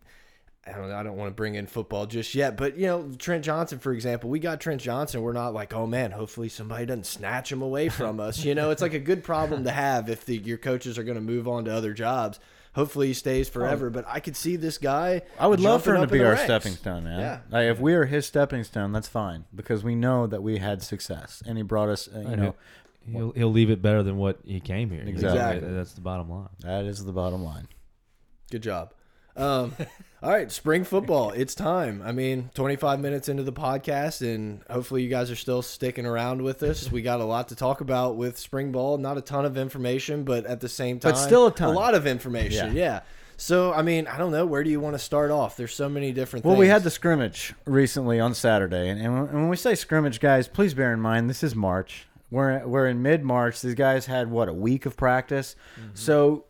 I 0.66 0.72
don't. 0.72 0.90
I 0.90 1.02
don't 1.02 1.16
want 1.16 1.30
to 1.30 1.34
bring 1.34 1.56
in 1.56 1.66
football 1.66 2.06
just 2.06 2.34
yet, 2.34 2.56
but 2.56 2.78
you 2.78 2.86
know, 2.86 3.10
Trent 3.18 3.44
Johnson, 3.44 3.78
for 3.78 3.92
example, 3.92 4.30
we 4.30 4.38
got 4.38 4.60
Trent 4.60 4.80
Johnson. 4.80 5.20
We're 5.20 5.32
not 5.34 5.52
like, 5.52 5.74
oh 5.74 5.86
man, 5.86 6.10
hopefully 6.10 6.48
somebody 6.48 6.86
doesn't 6.86 7.04
snatch 7.04 7.52
him 7.52 7.60
away 7.60 7.88
from 7.90 8.18
us. 8.18 8.44
You 8.44 8.54
know, 8.54 8.70
it's 8.70 8.80
like 8.80 8.94
a 8.94 8.98
good 8.98 9.24
problem 9.24 9.64
to 9.64 9.70
have 9.70 10.08
if 10.08 10.24
the, 10.24 10.36
your 10.36 10.58
coaches 10.58 10.98
are 10.98 11.04
going 11.04 11.16
to 11.16 11.20
move 11.20 11.48
on 11.48 11.66
to 11.66 11.74
other 11.74 11.92
jobs. 11.92 12.40
Hopefully 12.74 13.08
he 13.08 13.14
stays 13.14 13.48
forever. 13.48 13.88
But 13.90 14.04
I 14.08 14.20
could 14.20 14.36
see 14.36 14.56
this 14.56 14.78
guy. 14.78 15.22
I 15.38 15.46
would 15.46 15.60
love 15.60 15.84
for 15.84 15.94
him 15.94 16.00
to 16.00 16.06
be 16.06 16.20
our 16.20 16.32
ranks. 16.32 16.44
stepping 16.44 16.72
stone, 16.72 17.04
man. 17.04 17.20
Yeah. 17.20 17.38
Like, 17.50 17.66
if 17.66 17.78
we 17.78 17.94
are 17.94 18.06
his 18.06 18.26
stepping 18.26 18.64
stone, 18.64 18.90
that's 18.90 19.06
fine 19.06 19.44
because 19.54 19.84
we 19.84 19.94
know 19.94 20.26
that 20.26 20.42
we 20.42 20.58
had 20.58 20.82
success 20.82 21.42
and 21.46 21.56
he 21.56 21.62
brought 21.62 21.88
us. 21.88 22.08
Uh, 22.08 22.20
you 22.20 22.26
I 22.26 22.34
know, 22.34 22.42
know. 22.42 22.54
He'll, 23.06 23.30
he'll 23.32 23.52
leave 23.52 23.70
it 23.70 23.82
better 23.82 24.02
than 24.02 24.16
what 24.16 24.38
he 24.44 24.60
came 24.60 24.90
here. 24.90 25.02
Exactly. 25.02 25.40
Exactly. 25.40 25.72
That's 25.74 25.92
the 25.92 26.00
bottom 26.00 26.30
line. 26.30 26.48
that 26.60 26.86
is 26.86 27.04
the 27.04 27.12
bottom 27.12 27.44
line. 27.44 27.68
Good 28.50 28.62
job. 28.62 28.94
Um, 29.36 29.74
all 30.22 30.30
right, 30.30 30.50
spring 30.50 30.84
football. 30.84 31.30
It's 31.32 31.54
time. 31.54 32.02
I 32.04 32.12
mean, 32.12 32.50
25 32.54 33.00
minutes 33.00 33.28
into 33.28 33.42
the 33.42 33.52
podcast, 33.52 34.22
and 34.22 34.62
hopefully 34.70 35.02
you 35.02 35.08
guys 35.08 35.30
are 35.30 35.36
still 35.36 35.60
sticking 35.60 36.06
around 36.06 36.42
with 36.42 36.62
us. 36.62 36.90
We 36.90 37.02
got 37.02 37.20
a 37.20 37.24
lot 37.24 37.48
to 37.48 37.56
talk 37.56 37.80
about 37.80 38.16
with 38.16 38.38
spring 38.38 38.72
ball. 38.72 38.96
Not 38.98 39.18
a 39.18 39.20
ton 39.20 39.44
of 39.44 39.56
information, 39.58 40.24
but 40.24 40.46
at 40.46 40.60
the 40.60 40.68
same 40.68 40.98
time, 40.98 41.12
But 41.12 41.18
still 41.18 41.48
a 41.48 41.52
ton. 41.52 41.68
a 41.70 41.72
lot 41.72 41.94
of 41.94 42.06
information. 42.06 42.74
Yeah. 42.76 42.82
Yeah. 42.84 43.00
So, 43.36 43.72
I 43.72 43.82
mean, 43.82 44.06
I 44.06 44.16
don't 44.16 44.30
know. 44.30 44.46
Where 44.46 44.62
do 44.62 44.70
you 44.70 44.78
want 44.78 44.94
to 44.94 44.98
start 45.00 45.32
off? 45.32 45.56
There's 45.56 45.74
so 45.74 45.88
many 45.88 46.12
different 46.12 46.44
Well, 46.44 46.54
things. 46.54 46.60
we 46.60 46.68
had 46.68 46.84
the 46.84 46.90
scrimmage 46.90 47.52
recently 47.66 48.20
on 48.20 48.32
Saturday, 48.32 48.88
and, 48.88 49.00
and 49.00 49.12
when- 49.12 49.24
and 49.28 49.34
when 49.34 49.48
we 49.48 49.56
say 49.56 49.74
scrimmage, 49.74 50.20
guys, 50.20 50.46
please 50.46 50.72
bear 50.72 50.92
in 50.92 51.00
mind 51.00 51.28
this 51.28 51.42
is 51.42 51.54
March. 51.56 52.06
We're 52.30 52.64
we're 52.66 52.86
in 52.86 53.02
mid 53.02 53.22
March. 53.24 53.60
These 53.60 53.74
guys 53.74 54.06
had 54.06 54.30
what 54.30 54.48
a 54.48 54.52
week 54.52 54.86
of 54.86 54.96
practice, 54.96 55.54
so 55.94 56.44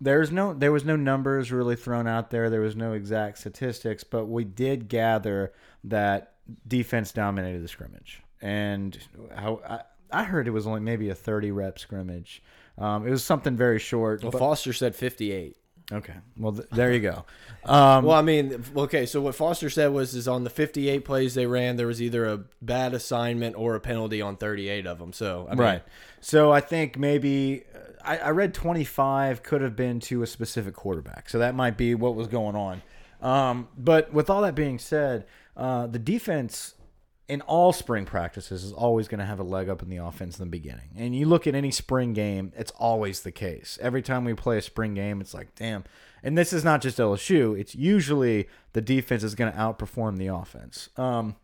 there's 0.00 0.30
no 0.30 0.54
there 0.54 0.72
was 0.72 0.84
no 0.84 0.96
numbers 0.96 1.50
really 1.50 1.76
thrown 1.76 2.06
out 2.06 2.30
there. 2.30 2.50
There 2.50 2.60
was 2.60 2.76
no 2.76 2.92
exact 2.92 3.38
statistics, 3.38 4.04
but 4.04 4.26
we 4.26 4.44
did 4.44 4.88
gather 4.88 5.52
that 5.84 6.34
defense 6.66 7.12
dominated 7.12 7.62
the 7.62 7.68
scrimmage, 7.68 8.22
and 8.40 8.96
how 9.34 9.60
I, 9.68 9.80
I 10.20 10.24
heard 10.24 10.46
it 10.46 10.52
was 10.52 10.66
only 10.66 10.80
maybe 10.80 11.08
a 11.10 11.14
30 11.14 11.50
rep 11.50 11.78
scrimmage. 11.78 12.42
Um, 12.78 13.06
it 13.06 13.10
was 13.10 13.24
something 13.24 13.56
very 13.56 13.78
short. 13.78 14.22
Well, 14.22 14.30
but- 14.30 14.38
Foster 14.38 14.72
said 14.72 14.94
58. 14.94 15.56
okay, 15.92 16.14
well 16.38 16.52
th 16.52 16.68
there 16.70 16.92
you 16.92 17.00
go. 17.00 17.24
Um, 17.64 18.04
Well, 18.04 18.16
I 18.16 18.22
mean, 18.22 18.62
okay. 18.76 19.04
So 19.04 19.20
what 19.20 19.34
Foster 19.34 19.68
said 19.68 19.88
was, 19.92 20.14
is 20.14 20.28
on 20.28 20.44
the 20.44 20.50
58 20.50 21.04
plays 21.04 21.34
they 21.34 21.46
ran, 21.46 21.76
there 21.76 21.88
was 21.88 22.00
either 22.00 22.24
a 22.26 22.38
bad 22.62 22.94
assignment 22.94 23.56
or 23.56 23.74
a 23.74 23.80
penalty 23.80 24.22
on 24.22 24.36
38 24.36 24.86
of 24.86 24.98
them. 24.98 25.12
So, 25.12 25.46
I 25.48 25.54
mean, 25.54 25.58
right. 25.58 25.82
So 26.20 26.52
I 26.52 26.60
think 26.60 26.96
maybe 26.98 27.64
I, 28.08 28.16
I 28.16 28.30
read 28.30 28.54
25 28.54 29.42
could 29.42 29.60
have 29.60 29.76
been 29.76 30.00
to 30.00 30.22
a 30.22 30.26
specific 30.26 30.74
quarterback. 30.74 31.28
So 31.28 31.38
that 31.38 31.54
might 31.54 31.76
be 31.76 31.94
what 31.94 32.14
was 32.14 32.26
going 32.26 32.56
on. 32.56 32.82
Um, 33.20 33.68
but 33.76 34.12
with 34.12 34.30
all 34.30 34.42
that 34.42 34.54
being 34.54 34.78
said, 34.78 35.26
uh, 35.56 35.86
the 35.86 35.98
defense 35.98 36.74
in 37.28 37.42
all 37.42 37.74
spring 37.74 38.06
practices 38.06 38.64
is 38.64 38.72
always 38.72 39.06
going 39.06 39.18
to 39.18 39.26
have 39.26 39.38
a 39.38 39.44
leg 39.44 39.68
up 39.68 39.82
in 39.82 39.90
the 39.90 39.98
offense 39.98 40.38
in 40.38 40.44
the 40.46 40.50
beginning. 40.50 40.88
And 40.96 41.14
you 41.14 41.26
look 41.26 41.46
at 41.46 41.54
any 41.54 41.70
spring 41.70 42.14
game, 42.14 42.52
it's 42.56 42.70
always 42.78 43.20
the 43.20 43.32
case. 43.32 43.78
Every 43.82 44.00
time 44.00 44.24
we 44.24 44.32
play 44.32 44.56
a 44.56 44.62
spring 44.62 44.94
game, 44.94 45.20
it's 45.20 45.34
like, 45.34 45.54
damn. 45.54 45.84
And 46.22 46.38
this 46.38 46.54
is 46.54 46.64
not 46.64 46.80
just 46.80 46.96
LSU. 46.96 47.58
It's 47.60 47.74
usually 47.74 48.48
the 48.72 48.80
defense 48.80 49.22
is 49.22 49.34
going 49.34 49.52
to 49.52 49.58
outperform 49.58 50.16
the 50.16 50.28
offense. 50.28 50.88
Um, 50.96 51.36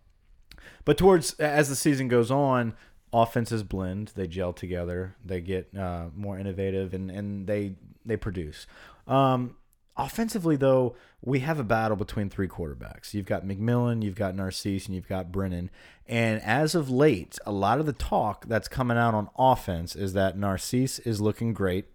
but 0.87 0.97
towards 0.97 1.35
as 1.35 1.69
the 1.69 1.77
season 1.77 2.09
goes 2.09 2.31
on, 2.31 2.73
offenses 3.15 3.63
blend, 3.63 4.13
they 4.17 4.27
gel 4.27 4.53
together, 4.53 5.15
they 5.25 5.41
get 5.41 5.69
uh, 5.77 6.07
more 6.17 6.39
innovative, 6.39 6.93
and 6.93 7.11
and 7.11 7.47
they 7.47 7.77
they 8.05 8.17
produce. 8.17 8.67
Um, 9.07 9.57
offensively, 9.97 10.57
though, 10.57 10.97
we 11.23 11.41
have 11.41 11.61
a 11.61 11.65
battle 11.65 11.97
between 11.97 12.29
three 12.29 12.49
quarterbacks. 12.49 13.15
You've 13.15 13.27
got 13.27 13.47
McMillan, 13.47 14.03
you've 14.03 14.17
got 14.17 14.35
Narcisse, 14.35 14.87
and 14.87 14.95
you've 14.95 15.09
got 15.09 15.33
Brennan. 15.33 15.71
And 16.07 16.43
as 16.43 16.75
of 16.75 16.91
late, 16.91 17.39
a 17.47 17.53
lot 17.53 17.81
of 17.81 17.87
the 17.87 17.93
talk 17.93 18.47
that's 18.47 18.69
coming 18.69 18.99
out 18.99 19.15
on 19.15 19.31
offense 19.39 19.97
is 19.97 20.13
that 20.13 20.37
Narcisse 20.37 20.99
is 20.99 21.21
looking 21.21 21.55
great. 21.55 21.87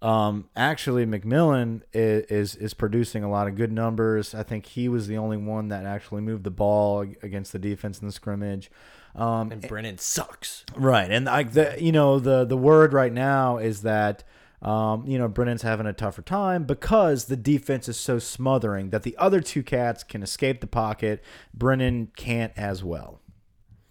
Um, 0.00 0.48
actually, 0.56 1.06
McMillan 1.06 1.82
is, 1.92 2.24
is 2.24 2.56
is 2.56 2.74
producing 2.74 3.22
a 3.22 3.30
lot 3.30 3.46
of 3.46 3.54
good 3.54 3.70
numbers. 3.70 4.34
I 4.34 4.42
think 4.42 4.66
he 4.66 4.88
was 4.88 5.06
the 5.06 5.16
only 5.16 5.36
one 5.36 5.68
that 5.68 5.84
actually 5.84 6.22
moved 6.22 6.42
the 6.42 6.50
ball 6.50 7.06
against 7.22 7.52
the 7.52 7.60
defense 7.60 8.00
in 8.00 8.08
the 8.08 8.12
scrimmage. 8.12 8.68
Um, 9.14 9.52
And 9.52 9.66
Brennan 9.68 9.98
sucks. 9.98 10.64
Right, 10.74 11.10
and 11.10 11.26
like 11.26 11.52
the 11.52 11.76
you 11.78 11.92
know 11.92 12.18
the 12.18 12.44
the 12.44 12.56
word 12.56 12.92
right 12.92 13.12
now 13.12 13.58
is 13.58 13.82
that 13.82 14.24
um, 14.62 15.06
you 15.06 15.18
know 15.18 15.28
Brennan's 15.28 15.62
having 15.62 15.86
a 15.86 15.92
tougher 15.92 16.22
time 16.22 16.64
because 16.64 17.26
the 17.26 17.36
defense 17.36 17.88
is 17.88 17.98
so 17.98 18.18
smothering 18.18 18.90
that 18.90 19.02
the 19.02 19.16
other 19.18 19.40
two 19.40 19.62
cats 19.62 20.02
can 20.02 20.22
escape 20.22 20.60
the 20.60 20.66
pocket. 20.66 21.22
Brennan 21.52 22.10
can't 22.16 22.52
as 22.56 22.82
well. 22.82 23.20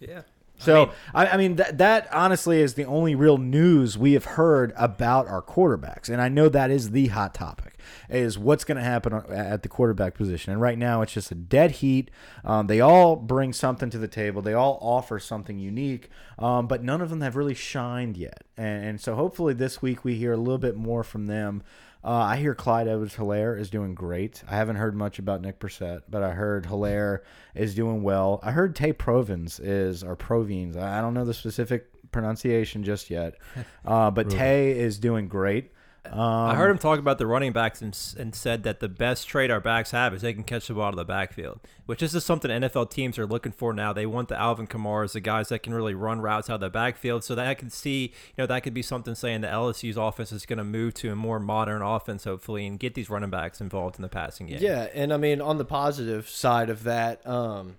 Yeah. 0.00 0.22
So 0.58 0.92
I, 1.12 1.26
I 1.26 1.36
mean 1.36 1.56
that 1.56 1.78
that 1.78 2.08
honestly 2.12 2.60
is 2.60 2.74
the 2.74 2.84
only 2.84 3.14
real 3.14 3.38
news 3.38 3.98
we 3.98 4.12
have 4.12 4.24
heard 4.24 4.72
about 4.76 5.26
our 5.26 5.42
quarterbacks, 5.42 6.08
and 6.08 6.20
I 6.20 6.28
know 6.28 6.48
that 6.48 6.70
is 6.70 6.90
the 6.90 7.08
hot 7.08 7.34
topic 7.34 7.71
is 8.08 8.38
what's 8.38 8.64
going 8.64 8.78
to 8.78 8.84
happen 8.84 9.12
at 9.30 9.62
the 9.62 9.68
quarterback 9.68 10.14
position. 10.14 10.52
And 10.52 10.60
right 10.60 10.78
now 10.78 11.02
it's 11.02 11.12
just 11.12 11.30
a 11.30 11.34
dead 11.34 11.72
heat. 11.72 12.10
Um, 12.44 12.66
they 12.66 12.80
all 12.80 13.16
bring 13.16 13.52
something 13.52 13.90
to 13.90 13.98
the 13.98 14.08
table. 14.08 14.42
They 14.42 14.54
all 14.54 14.78
offer 14.80 15.18
something 15.18 15.58
unique, 15.58 16.10
um, 16.38 16.66
but 16.66 16.82
none 16.82 17.00
of 17.00 17.10
them 17.10 17.20
have 17.20 17.36
really 17.36 17.54
shined 17.54 18.16
yet. 18.16 18.44
And, 18.56 18.84
and 18.84 19.00
so 19.00 19.14
hopefully 19.14 19.54
this 19.54 19.82
week 19.82 20.04
we 20.04 20.14
hear 20.14 20.32
a 20.32 20.36
little 20.36 20.58
bit 20.58 20.76
more 20.76 21.04
from 21.04 21.26
them. 21.26 21.62
Uh, 22.04 22.10
I 22.10 22.36
hear 22.36 22.54
Clyde 22.54 22.88
Edwards 22.88 23.14
Helaire 23.14 23.58
is 23.58 23.70
doing 23.70 23.94
great. 23.94 24.42
I 24.48 24.56
haven't 24.56 24.76
heard 24.76 24.96
much 24.96 25.20
about 25.20 25.40
Nick 25.40 25.60
Brossette, 25.60 26.02
but 26.08 26.22
I 26.22 26.32
heard 26.32 26.66
Helaire 26.66 27.20
is 27.54 27.76
doing 27.76 28.02
well. 28.02 28.40
I 28.42 28.50
heard 28.50 28.74
Tay 28.74 28.92
Provins 28.92 29.60
is, 29.62 30.02
or 30.02 30.16
Provins. 30.16 30.76
I 30.76 30.98
I 30.98 31.00
don't 31.00 31.14
know 31.14 31.24
the 31.24 31.34
specific 31.34 32.10
pronunciation 32.10 32.82
just 32.82 33.08
yet, 33.08 33.36
uh, 33.84 34.10
but 34.10 34.30
Tay 34.30 34.72
is 34.72 34.98
doing 34.98 35.28
great. 35.28 35.72
Um, 36.04 36.18
I 36.18 36.56
heard 36.56 36.70
him 36.70 36.78
talk 36.78 36.98
about 36.98 37.18
the 37.18 37.26
running 37.26 37.52
backs 37.52 37.80
and, 37.80 37.96
and 38.18 38.34
said 38.34 38.64
that 38.64 38.80
the 38.80 38.88
best 38.88 39.28
trait 39.28 39.50
our 39.52 39.60
backs 39.60 39.92
have 39.92 40.12
is 40.12 40.22
they 40.22 40.34
can 40.34 40.42
catch 40.42 40.66
the 40.66 40.74
ball 40.74 40.84
out 40.84 40.94
of 40.94 40.96
the 40.96 41.04
backfield, 41.04 41.60
which 41.86 42.02
is 42.02 42.12
just 42.12 42.26
something 42.26 42.50
NFL 42.50 42.90
teams 42.90 43.18
are 43.18 43.26
looking 43.26 43.52
for 43.52 43.72
now. 43.72 43.92
They 43.92 44.04
want 44.04 44.28
the 44.28 44.38
Alvin 44.38 44.66
Kamara's, 44.66 45.12
the 45.12 45.20
guys 45.20 45.48
that 45.50 45.60
can 45.60 45.72
really 45.72 45.94
run 45.94 46.20
routes 46.20 46.50
out 46.50 46.54
of 46.54 46.60
the 46.60 46.70
backfield. 46.70 47.22
So 47.22 47.36
that 47.36 47.46
I 47.46 47.54
could 47.54 47.72
see, 47.72 48.06
you 48.06 48.34
know, 48.38 48.46
that 48.46 48.64
could 48.64 48.74
be 48.74 48.82
something 48.82 49.14
saying 49.14 49.42
the 49.42 49.48
LSU's 49.48 49.96
offense 49.96 50.32
is 50.32 50.44
going 50.44 50.58
to 50.58 50.64
move 50.64 50.94
to 50.94 51.12
a 51.12 51.16
more 51.16 51.38
modern 51.38 51.82
offense, 51.82 52.24
hopefully, 52.24 52.66
and 52.66 52.80
get 52.80 52.94
these 52.94 53.08
running 53.08 53.30
backs 53.30 53.60
involved 53.60 53.96
in 53.96 54.02
the 54.02 54.08
passing 54.08 54.48
game. 54.48 54.58
Yeah, 54.60 54.88
and 54.94 55.12
I 55.12 55.18
mean 55.18 55.40
on 55.40 55.58
the 55.58 55.64
positive 55.64 56.28
side 56.28 56.68
of 56.68 56.82
that, 56.82 57.24
um, 57.26 57.76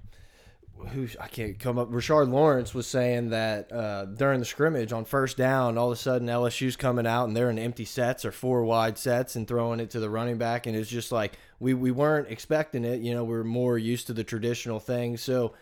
who 0.88 1.08
I 1.20 1.28
can't 1.28 1.58
come 1.60 1.78
up. 1.78 1.90
Rashard 1.90 2.32
Lawrence 2.32 2.74
was 2.74 2.88
saying 2.88 3.30
that 3.30 3.72
uh, 3.72 4.06
during 4.06 4.40
the 4.40 4.46
scrimmage 4.46 4.92
on 4.92 5.06
first 5.06 5.38
down, 5.38 5.78
all 5.78 5.92
of 5.92 5.98
a 5.98 6.02
sudden 6.02 6.28
LSU's 6.28 6.76
coming 6.76 7.08
out 7.08 7.28
and 7.28 7.36
they're 7.36 7.50
in 7.50 7.60
empty 7.60 7.86
sets 7.86 8.26
or 8.26 8.32
four 8.32 8.64
wide 8.64 8.98
sets 8.98 9.36
and 9.36 9.48
throwing 9.48 9.80
it 9.80 9.90
to 9.92 10.00
the 10.00 10.10
running 10.10 10.38
back, 10.38 10.68
and 10.68 10.76
it's 10.76 10.90
just 10.90 11.12
like 11.12 11.38
we 11.60 11.74
we 11.74 11.92
weren't 11.92 12.30
expecting 12.30 12.86
it. 12.86 13.02
You 13.02 13.14
know, 13.14 13.24
we're 13.24 13.44
more 13.44 13.78
used 13.78 14.08
to 14.08 14.14
the 14.14 14.24
traditional 14.24 14.80
thing, 14.80 15.18
so 15.18 15.54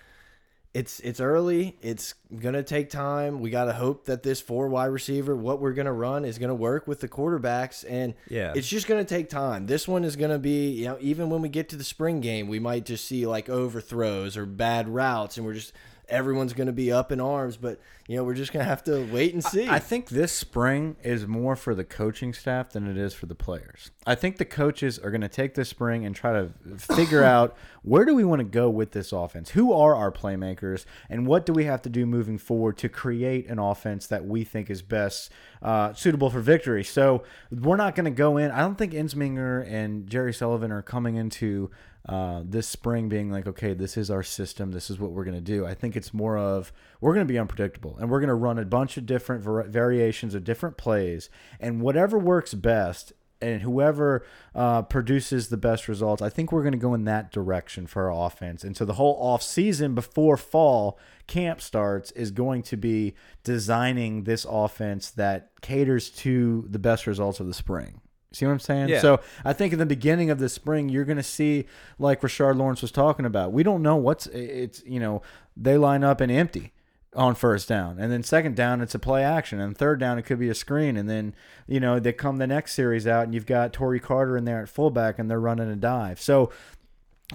it's 0.74 1.00
it's 1.02 1.20
early. 1.20 1.78
It's 1.82 2.14
gonna 2.40 2.64
take 2.64 2.90
time. 2.90 3.42
We 3.42 3.50
gotta 3.50 3.74
hope 3.74 4.06
that 4.06 4.24
this 4.24 4.40
four 4.40 4.70
wide 4.70 4.86
receiver, 4.86 5.36
what 5.36 5.60
we're 5.60 5.74
gonna 5.74 5.92
run, 5.92 6.24
is 6.24 6.38
gonna 6.38 6.56
work 6.56 6.88
with 6.88 7.02
the 7.02 7.10
quarterbacks, 7.10 7.84
and 7.90 8.14
Yeah. 8.30 8.54
it's 8.56 8.68
just 8.70 8.88
gonna 8.88 9.04
take 9.04 9.30
time. 9.30 9.66
This 9.68 9.86
one 9.88 10.04
is 10.06 10.16
gonna 10.16 10.40
be, 10.40 10.70
you 10.70 10.86
know, 10.86 10.98
even 11.02 11.30
when 11.30 11.42
we 11.42 11.50
get 11.50 11.68
to 11.70 11.76
the 11.76 11.84
spring 11.84 12.22
game, 12.22 12.48
we 12.48 12.60
might 12.60 12.86
just 12.86 13.06
see 13.06 13.28
like 13.28 13.50
overthrows 13.50 14.38
or 14.38 14.46
bad 14.46 14.88
routes, 14.88 15.36
and 15.38 15.46
we're 15.46 15.56
just 15.56 15.74
everyone's 16.12 16.54
gonna 16.54 16.72
be 16.72 16.92
up 16.92 17.12
in 17.12 17.20
arms. 17.20 17.58
But 17.58 17.80
you 18.08 18.18
know, 18.18 18.24
we're 18.24 18.36
just 18.36 18.54
gonna 18.54 18.66
have 18.66 18.84
to 18.84 19.08
wait 19.12 19.34
and 19.34 19.44
see. 19.44 19.68
I 19.68 19.80
think 19.80 20.10
this 20.10 20.32
spring 20.32 20.98
is 21.04 21.26
more 21.26 21.56
for 21.56 21.74
the 21.74 21.84
coaching 21.84 22.34
staff 22.34 22.72
than 22.72 22.88
it 22.88 22.98
is 22.98 23.14
for 23.14 23.26
the 23.26 23.36
players. 23.36 23.92
I 24.06 24.16
think 24.16 24.38
the 24.38 24.46
coaches 24.46 24.98
are 24.98 25.12
going 25.12 25.22
to 25.22 25.30
take 25.30 25.54
this 25.54 25.70
spring 25.70 26.06
and 26.06 26.16
try 26.16 26.34
to 26.34 26.50
figure 26.78 27.24
out 27.36 27.56
where 27.84 28.06
do 28.06 28.16
we 28.16 28.24
want 28.24 28.40
to 28.40 28.46
go 28.46 28.70
with 28.70 28.92
this 28.92 29.12
offense? 29.12 29.52
Who 29.52 29.74
are 29.74 29.96
our 29.96 30.12
playmakers? 30.12 30.86
And 31.10 31.28
what 31.28 31.46
do 31.46 31.54
we 31.54 31.66
have 31.66 31.82
to 31.84 31.90
do 31.90 32.06
moving 32.06 32.38
forward 32.38 32.78
to 32.80 32.90
create 32.90 33.48
an 33.48 33.60
offense 33.60 34.08
that 34.08 34.26
we 34.26 34.44
think 34.44 34.70
is 34.70 34.82
best 34.82 35.32
uh, 35.62 35.94
suitable 35.94 36.30
for 36.30 36.40
victory? 36.40 36.84
So 36.84 37.24
we're 37.52 37.78
not 37.78 37.96
going 37.96 38.06
to 38.06 38.12
go 38.12 38.38
in. 38.38 38.52
I 38.52 38.60
don't 38.60 38.78
think 38.78 38.94
Ensminger 38.94 39.68
and 39.68 40.08
Jerry 40.08 40.34
Sullivan 40.34 40.72
are 40.72 40.82
coming 40.82 41.16
into 41.16 41.70
uh, 42.08 42.42
this 42.44 42.68
spring 42.68 43.10
being 43.10 43.32
like, 43.32 43.48
okay, 43.48 43.74
this 43.74 43.96
is 43.96 44.10
our 44.10 44.24
system. 44.24 44.72
This 44.72 44.90
is 44.90 45.00
what 45.00 45.12
we're 45.12 45.24
going 45.24 45.36
to 45.36 45.42
do. 45.42 45.66
I 45.66 45.74
think 45.74 45.96
it's 45.96 46.14
more 46.14 46.38
of 46.38 46.72
we're 47.00 47.14
going 47.14 47.28
to 47.28 47.32
be 47.32 47.40
unpredictable 47.40 47.98
and 48.00 48.10
we're 48.10 48.20
going 48.20 48.30
to 48.30 48.36
run 48.36 48.58
a 48.58 48.66
bunch 48.66 48.98
of 48.98 49.06
different 49.06 49.44
var 49.44 49.64
variations 49.64 50.34
of 50.34 50.44
different 50.44 50.78
plays. 50.78 51.30
And 51.60 51.82
whatever 51.82 52.18
works 52.18 52.54
best 52.54 53.14
and 53.40 53.62
whoever 53.62 54.26
uh, 54.54 54.84
produces 54.84 55.50
the 55.50 55.58
best 55.58 55.88
results, 55.88 56.22
I 56.22 56.30
think 56.30 56.52
we're 56.52 56.64
going 56.64 56.74
to 56.74 56.78
go 56.78 56.94
in 56.94 57.06
that 57.06 57.32
direction 57.32 57.88
for 57.88 58.12
our 58.12 58.28
offense. 58.28 58.64
And 58.64 58.76
so 58.76 58.86
the 58.86 58.94
whole 58.94 59.18
off 59.20 59.44
season 59.44 59.96
before 59.96 60.38
fall 60.38 61.00
camp 61.28 61.62
starts 61.62 62.12
is 62.12 62.32
going 62.32 62.64
to 62.64 62.78
be 62.78 63.16
designing 63.44 64.24
this 64.24 64.46
offense 64.50 65.12
that 65.12 65.52
caters 65.62 66.10
to 66.10 66.68
the 66.70 66.80
best 66.80 67.08
results 67.08 67.40
of 67.40 67.48
the 67.48 67.54
spring. 67.54 68.02
See 68.34 68.46
what 68.46 68.54
I'm 68.54 68.60
saying? 68.60 68.90
Yeah. 68.90 69.02
So 69.02 69.20
I 69.44 69.52
think 69.52 69.74
in 69.74 69.80
the 69.80 69.86
beginning 69.86 70.30
of 70.30 70.40
the 70.40 70.48
spring, 70.48 70.88
you're 70.88 71.04
going 71.04 71.18
to 71.18 71.24
see, 71.24 71.66
like 72.00 72.22
Rashard 72.22 72.58
Lawrence 72.58 72.82
was 72.82 72.92
talking 72.92 73.26
about, 73.26 73.52
we 73.52 73.62
don't 73.62 73.82
know 73.82 73.98
what's 73.98 74.28
it's 74.28 74.84
you 74.86 75.00
know 75.00 75.22
they 75.58 75.78
line 75.78 76.04
up 76.04 76.22
and 76.22 76.32
empty 76.32 76.72
on 77.14 77.36
first 77.36 77.68
down, 77.68 78.00
and 78.00 78.10
then 78.10 78.24
second 78.24 78.56
down 78.56 78.80
it's 78.80 78.96
a 78.96 79.00
play 79.00 79.22
action, 79.22 79.60
and 79.60 79.78
third 79.78 80.00
down 80.00 80.18
it 80.18 80.22
could 80.22 80.40
be 80.40 80.48
a 80.48 80.56
screen, 80.56 80.96
and 80.96 81.10
then 81.10 81.36
you 81.68 81.82
know 81.82 82.00
they 82.00 82.14
come 82.14 82.38
the 82.38 82.48
next 82.48 82.74
series 82.74 83.06
out, 83.06 83.26
and 83.26 83.34
you've 83.34 83.46
got 83.46 83.74
Tory 83.74 84.00
Carter 84.00 84.38
in 84.38 84.46
there 84.46 84.62
at 84.62 84.70
fullback, 84.70 85.20
and 85.20 85.30
they're 85.30 85.40
running 85.40 85.70
a 85.70 85.76
dive. 85.76 86.22
So 86.22 86.50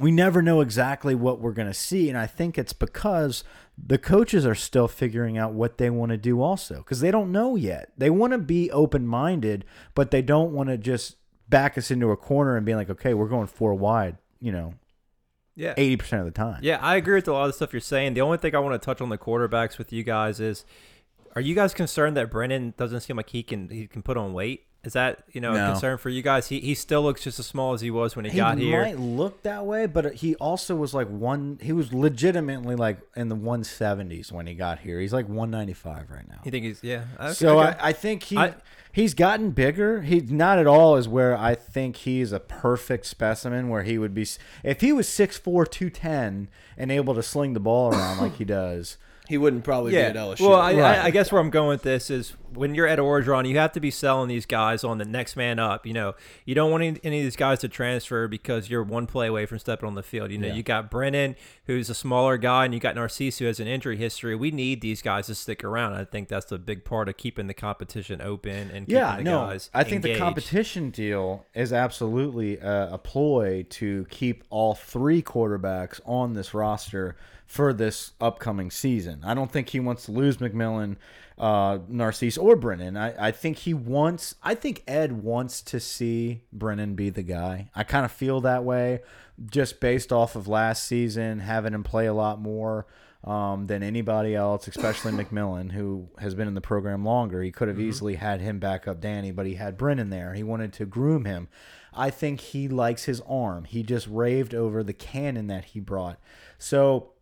we 0.00 0.10
never 0.10 0.40
know 0.40 0.60
exactly 0.60 1.14
what 1.14 1.40
we're 1.40 1.52
going 1.52 1.68
to 1.68 1.72
see 1.72 2.08
and 2.10 2.18
i 2.18 2.26
think 2.26 2.58
it's 2.58 2.74
because 2.74 3.44
the 3.78 3.98
coaches 3.98 4.46
are 4.46 4.54
still 4.54 4.88
figuring 4.88 5.36
out 5.36 5.52
what 5.52 5.76
they 5.78 5.90
want 5.90 6.10
to 6.10 6.16
do 6.16 6.40
also 6.40 6.76
because 6.78 7.00
they 7.00 7.10
don't 7.10 7.30
know 7.30 7.56
yet 7.56 7.92
they 7.98 8.08
want 8.10 8.32
to 8.32 8.38
be 8.38 8.70
open-minded 8.70 9.64
but 9.94 10.10
they 10.10 10.22
don't 10.22 10.52
want 10.52 10.68
to 10.68 10.78
just 10.78 11.16
back 11.48 11.76
us 11.76 11.90
into 11.90 12.10
a 12.10 12.16
corner 12.16 12.56
and 12.56 12.64
be 12.64 12.74
like 12.74 12.88
okay 12.90 13.12
we're 13.14 13.28
going 13.28 13.46
four 13.46 13.74
wide 13.74 14.16
you 14.40 14.50
know 14.50 14.74
Yeah. 15.54 15.74
80% 15.74 16.20
of 16.20 16.24
the 16.24 16.30
time 16.30 16.60
Yeah, 16.62 16.78
I 16.80 16.96
agree 16.96 17.14
with 17.16 17.28
a 17.28 17.32
lot 17.32 17.44
of 17.44 17.48
the 17.50 17.52
stuff 17.54 17.72
you're 17.72 17.80
saying. 17.80 18.14
The 18.14 18.20
only 18.22 18.38
thing 18.38 18.54
I 18.54 18.58
want 18.58 18.80
to 18.80 18.84
touch 18.84 19.00
on 19.00 19.08
the 19.10 19.18
quarterbacks 19.18 19.78
with 19.78 19.92
you 19.92 20.02
guys 20.04 20.40
is 20.40 20.64
are 21.34 21.40
you 21.42 21.54
guys 21.54 21.74
concerned 21.74 22.16
that 22.16 22.30
Brennan 22.30 22.72
doesn't 22.78 23.00
seem 23.02 23.16
like 23.16 23.28
he 23.30 23.42
can 23.42 23.68
he 23.68 23.86
can 23.86 24.02
put 24.02 24.16
on 24.16 24.32
weight? 24.32 24.64
Is 24.86 24.92
that, 24.94 25.24
you 25.32 25.40
know, 25.42 25.52
No. 25.52 25.64
a 25.66 25.72
concern 25.72 25.98
for 25.98 26.08
you 26.08 26.22
guys? 26.22 26.46
He 26.48 26.60
he 26.60 26.74
still 26.74 27.02
looks 27.02 27.22
just 27.24 27.38
as 27.38 27.46
small 27.46 27.74
as 27.74 27.80
he 27.82 27.90
was 27.90 28.16
when 28.16 28.24
he, 28.24 28.30
he 28.30 28.36
got 28.38 28.56
here. 28.56 28.84
He 28.86 28.92
might 28.94 29.00
look 29.00 29.42
that 29.42 29.66
way 29.66 29.84
but 29.86 30.14
he 30.14 30.34
also 30.36 30.74
was 30.76 30.94
like 30.94 31.08
one 31.08 31.58
he 31.60 31.72
was 31.72 31.92
legitimately 31.92 32.76
like 32.76 32.98
in 33.16 33.28
the 33.28 33.36
170s 33.36 34.30
when 34.32 34.46
he 34.46 34.54
got 34.54 34.78
here 34.78 35.00
he's 35.00 35.12
like 35.12 35.28
195 35.28 36.10
right 36.10 36.28
now 36.28 36.40
You 36.44 36.50
think 36.50 36.64
he's 36.64 36.82
yeah. 36.82 37.04
okay, 37.20 37.32
So 37.32 37.58
okay. 37.60 37.76
I, 37.80 37.88
I 37.88 37.92
think 37.92 38.22
he 38.22 38.36
I- 38.38 38.54
he's 38.92 39.12
gotten 39.12 39.50
bigger. 39.50 40.02
He's 40.02 40.30
not 40.30 40.58
at 40.58 40.66
all 40.66 40.96
is 40.96 41.08
where 41.08 41.36
I 41.36 41.54
think 41.54 41.96
he's 41.96 42.32
a 42.32 42.40
perfect 42.40 43.06
specimen. 43.06 43.68
Where 43.68 43.82
he 43.82 43.98
would 43.98 44.14
be 44.14 44.26
if 44.64 44.80
he 44.80 44.92
was 44.92 45.06
6'4", 45.08 45.42
210 45.70 46.48
and 46.78 46.92
able 46.92 47.14
to 47.14 47.22
sling 47.22 47.52
the 47.54 47.60
ball 47.60 47.92
around 47.92 48.18
like 48.18 48.36
he 48.36 48.44
does. 48.62 48.96
He 49.28 49.36
wouldn't 49.36 49.64
probably 49.64 49.92
yeah. 49.92 50.12
be 50.12 50.18
at 50.18 50.24
LSU. 50.24 50.48
Well, 50.48 50.54
I, 50.60 50.72
Right. 50.74 50.98
I, 51.00 51.04
I 51.06 51.10
guess 51.10 51.32
where 51.32 51.40
I'm 51.40 51.50
going 51.50 51.66
with 51.68 51.82
this 51.82 52.10
is 52.10 52.34
when 52.56 52.74
you're 52.74 52.86
at 52.86 52.98
Orgeron, 52.98 53.48
you 53.48 53.58
have 53.58 53.72
to 53.72 53.80
be 53.80 53.90
selling 53.90 54.28
these 54.28 54.46
guys 54.46 54.82
on 54.82 54.98
the 54.98 55.04
next 55.04 55.36
man 55.36 55.58
up. 55.58 55.86
You 55.86 55.92
know, 55.92 56.14
you 56.44 56.54
don't 56.54 56.70
want 56.70 56.82
any, 56.82 56.98
any 57.04 57.18
of 57.18 57.24
these 57.24 57.36
guys 57.36 57.60
to 57.60 57.68
transfer 57.68 58.26
because 58.28 58.68
you're 58.70 58.82
one 58.82 59.06
play 59.06 59.26
away 59.26 59.46
from 59.46 59.58
stepping 59.58 59.86
on 59.86 59.94
the 59.94 60.02
field. 60.02 60.30
You 60.30 60.38
know, 60.38 60.48
Yeah. 60.48 60.54
you 60.54 60.62
got 60.62 60.90
Brennan, 60.90 61.36
who's 61.66 61.88
a 61.90 61.94
smaller 61.94 62.36
guy, 62.36 62.64
and 62.64 62.74
you 62.74 62.80
got 62.80 62.94
Narcisse, 62.94 63.38
who 63.38 63.44
has 63.44 63.60
an 63.60 63.66
injury 63.68 63.96
history. 63.96 64.34
We 64.34 64.50
need 64.50 64.80
these 64.80 65.02
guys 65.02 65.26
to 65.26 65.34
stick 65.34 65.62
around. 65.62 65.94
I 65.94 66.04
think 66.04 66.28
that's 66.28 66.50
a 66.50 66.58
big 66.58 66.84
part 66.84 67.08
of 67.08 67.16
keeping 67.16 67.46
the 67.46 67.54
competition 67.54 68.20
open 68.20 68.70
and 68.70 68.86
keeping 68.86 68.94
Yeah, 68.96 69.16
the 69.18 69.22
no, 69.24 69.38
guys 69.46 69.70
I 69.74 69.84
think 69.84 70.02
the 70.02 70.16
competition 70.16 70.90
deal 70.90 71.46
is 71.54 71.72
absolutely 71.72 72.58
a, 72.58 72.94
a 72.94 72.98
ploy 72.98 73.64
to 73.70 74.06
keep 74.10 74.44
all 74.50 74.74
three 74.74 75.22
quarterbacks 75.22 76.00
on 76.06 76.34
this 76.34 76.54
roster 76.54 77.16
for 77.46 77.72
this 77.72 78.12
upcoming 78.20 78.70
season. 78.70 79.20
I 79.24 79.34
don't 79.34 79.52
think 79.52 79.68
he 79.68 79.78
wants 79.80 80.06
to 80.06 80.12
lose 80.12 80.38
McMillan, 80.38 80.96
uh, 81.38 81.78
Narcisse, 81.88 82.38
or 82.38 82.56
Brennan. 82.56 82.96
I, 82.96 83.28
I 83.28 83.30
think 83.30 83.58
he 83.58 83.74
wants. 83.74 84.34
I 84.42 84.54
think 84.54 84.82
Ed 84.86 85.22
wants 85.22 85.62
to 85.62 85.80
see 85.80 86.42
Brennan 86.52 86.94
be 86.94 87.10
the 87.10 87.22
guy. 87.22 87.70
I 87.74 87.84
kind 87.84 88.04
of 88.04 88.12
feel 88.12 88.40
that 88.42 88.64
way, 88.64 89.00
just 89.50 89.80
based 89.80 90.12
off 90.12 90.36
of 90.36 90.48
last 90.48 90.84
season, 90.84 91.40
having 91.40 91.74
him 91.74 91.82
play 91.82 92.06
a 92.06 92.14
lot 92.14 92.40
more 92.40 92.86
um, 93.24 93.66
than 93.66 93.82
anybody 93.82 94.34
else, 94.34 94.66
especially 94.68 95.12
McMillan, 95.24 95.72
who 95.72 96.08
has 96.18 96.34
been 96.34 96.48
in 96.48 96.54
the 96.54 96.60
program 96.60 97.04
longer. 97.04 97.42
He 97.42 97.52
could 97.52 97.68
have 97.68 97.80
easily 97.80 98.14
had 98.14 98.40
him 98.40 98.58
back 98.58 98.88
up 98.88 99.00
Danny, 99.00 99.32
but 99.32 99.46
he 99.46 99.54
had 99.54 99.76
Brennan 99.76 100.10
there. 100.10 100.34
He 100.34 100.42
wanted 100.42 100.72
to 100.74 100.86
groom 100.86 101.24
him. 101.24 101.48
I 101.92 102.10
think 102.10 102.40
he 102.40 102.68
likes 102.68 103.04
his 103.04 103.20
arm. 103.22 103.64
He 103.64 103.82
just 103.82 104.06
raved 104.06 104.54
over 104.54 104.82
the 104.82 104.92
cannon 104.92 105.46
that 105.48 105.66
he 105.66 105.80
brought. 105.80 106.18
So 106.58 107.12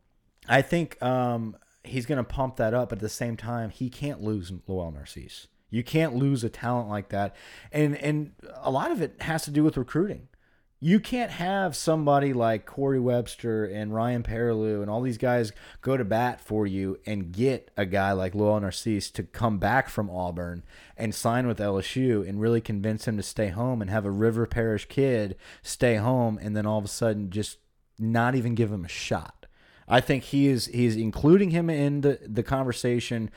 I 0.49 0.63
think 0.63 1.01
um, 1.03 1.57
he's 1.85 2.07
going 2.07 2.19
to 2.19 2.25
pump 2.25 2.57
that 2.57 2.75
up. 2.75 2.89
But 2.89 2.99
at 2.99 3.03
the 3.03 3.09
same 3.09 3.37
time, 3.37 3.71
he 3.71 3.89
can't 3.89 4.23
lose 4.23 4.53
Lowell 4.67 4.93
Narcisse. 4.93 5.49
You 5.71 5.83
can't 5.83 6.15
lose 6.15 6.45
a 6.45 6.49
talent 6.49 6.89
like 6.89 7.09
that, 7.09 7.35
and 7.73 7.97
and 7.97 8.33
a 8.63 8.71
lot 8.71 8.93
of 8.93 9.03
it 9.03 9.21
has 9.23 9.45
to 9.45 9.51
do 9.51 9.65
with 9.65 9.77
recruiting. 9.77 10.29
You 10.85 11.01
can't 11.01 11.31
have 11.31 11.75
somebody 11.75 12.35
like 12.35 12.67
Corey 12.67 13.01
Webster 13.01 13.65
and 13.65 13.95
Ryan 13.95 14.23
Perrilloux 14.23 14.83
and 14.83 14.91
all 14.91 15.01
these 15.01 15.17
guys 15.17 15.51
go 15.81 15.97
to 15.97 16.05
bat 16.05 16.43
for 16.43 16.67
you 16.67 17.01
and 17.07 17.33
get 17.33 17.71
a 17.75 17.87
guy 17.87 18.13
like 18.13 18.35
Lowell 18.35 18.61
Narcisse 18.61 19.11
to 19.13 19.23
come 19.23 19.59
back 19.59 19.89
from 19.89 20.11
Auburn 20.11 20.63
and 20.95 21.15
sign 21.15 21.47
with 21.47 21.59
LSU 21.59 22.29
and 22.29 22.39
really 22.39 22.61
convince 22.61 23.09
him 23.09 23.17
to 23.17 23.23
stay 23.23 23.49
home 23.49 23.81
and 23.81 23.91
have 23.91 24.05
a 24.05 24.11
River 24.11 24.47
Parish 24.47 24.87
kid 24.87 25.37
stay 25.63 25.97
home 25.97 26.39
and 26.43 26.55
then 26.55 26.67
all 26.67 26.81
of 26.81 26.85
a 26.85 26.89
sudden 26.89 27.31
just 27.31 27.59
not 27.99 28.35
even 28.35 28.55
give 28.55 28.71
him 28.71 28.85
a 28.85 28.89
shot. 28.89 29.44
I 29.89 30.01
think 30.01 30.25
he 30.25 30.49
is 30.49 30.67
he's 30.67 30.97
including 30.97 31.51
him 31.51 31.69
in 31.71 32.01
the 32.01 32.19
the 32.27 32.43
conversation. 32.43 33.31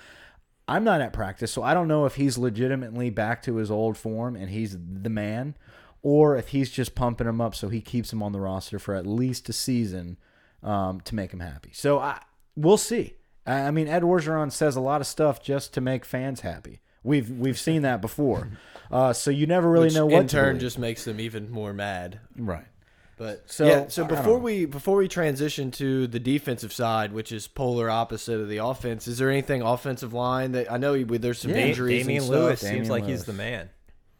I'm 0.67 0.83
not 0.83 0.99
at 0.99 1.13
practice, 1.13 1.51
so 1.51 1.63
I 1.63 1.73
don't 1.73 1.88
know 1.88 2.05
if 2.05 2.15
he's 2.15 2.38
legitimately 2.38 3.10
back 3.10 3.41
to 3.43 3.55
his 3.55 3.71
old 3.71 3.97
form 3.97 4.36
and 4.36 4.49
he's 4.49 4.77
the 4.77 5.10
man, 5.10 5.55
or 6.01 6.36
if 6.36 6.49
he's 6.49 6.69
just 6.69 6.93
pumping 6.93 7.27
him 7.27 7.39
up 7.39 7.55
so 7.55 7.69
he 7.69 7.79
keeps 7.79 8.12
him 8.12 8.21
on 8.21 8.33
the 8.33 8.39
roster 8.41 8.77
for 8.77 8.93
at 8.93 9.07
least 9.07 9.47
a 9.47 9.53
season 9.53 10.17
um, 10.63 10.99
to 11.01 11.15
make 11.15 11.31
him 11.31 11.39
happy. 11.39 11.71
So 11.73 11.99
I 11.99 12.21
we'll 12.55 12.77
see. 12.77 13.13
I 13.45 13.67
I 13.67 13.71
mean, 13.71 13.88
Ed 13.88 14.03
Orgeron 14.03 14.51
says 14.51 14.75
a 14.75 14.81
lot 14.81 15.01
of 15.01 15.07
stuff 15.07 15.41
just 15.41 15.73
to 15.73 15.81
make 15.81 16.03
fans 16.03 16.41
happy. 16.41 16.81
We've 17.03 17.29
we've 17.29 17.57
seen 17.60 17.83
that 17.83 18.01
before, 18.01 18.49
uh, 18.91 19.13
so 19.13 19.31
you 19.31 19.47
never 19.47 19.69
really 19.69 19.86
which 19.86 19.93
know 19.93 20.05
what 20.05 20.21
in 20.21 20.27
turn 20.27 20.60
just 20.60 20.77
makes 20.77 21.05
them 21.05 21.21
even 21.21 21.49
more 21.49 21.71
mad. 21.71 22.19
right. 22.36 22.65
But 23.17 23.49
So, 23.49 23.65
so 23.65 23.69
yeah, 23.69 23.88
so 23.88 24.06
before 24.06 24.38
we 24.38 24.65
before 24.65 24.97
we 24.97 25.08
transition 25.08 25.71
to 25.71 26.06
the 26.08 26.19
defensive 26.19 26.71
side, 26.71 27.12
which 27.13 27.32
is 27.32 27.47
polar 27.47 27.89
opposite 27.89 28.39
of 28.39 28.47
the 28.47 28.58
offense, 28.58 29.08
is 29.08 29.17
there 29.17 29.30
anything 29.32 29.62
offensive 29.63 30.13
line 30.13 30.51
that 30.51 30.71
I 30.71 30.77
know 30.77 30.93
he- 30.93 31.03
there's 31.03 31.39
some 31.39 31.51
Yeah, 31.51 31.58
injuries 31.65 32.03
Damien 32.06 32.21
and 32.23 32.32
Lewis 32.32 32.60
stuff? 32.60 32.71
seems 32.71 32.89
like 32.89 33.03
Lewis. 33.06 33.19
he's 33.21 33.25
the 33.25 33.34
man. 33.34 33.69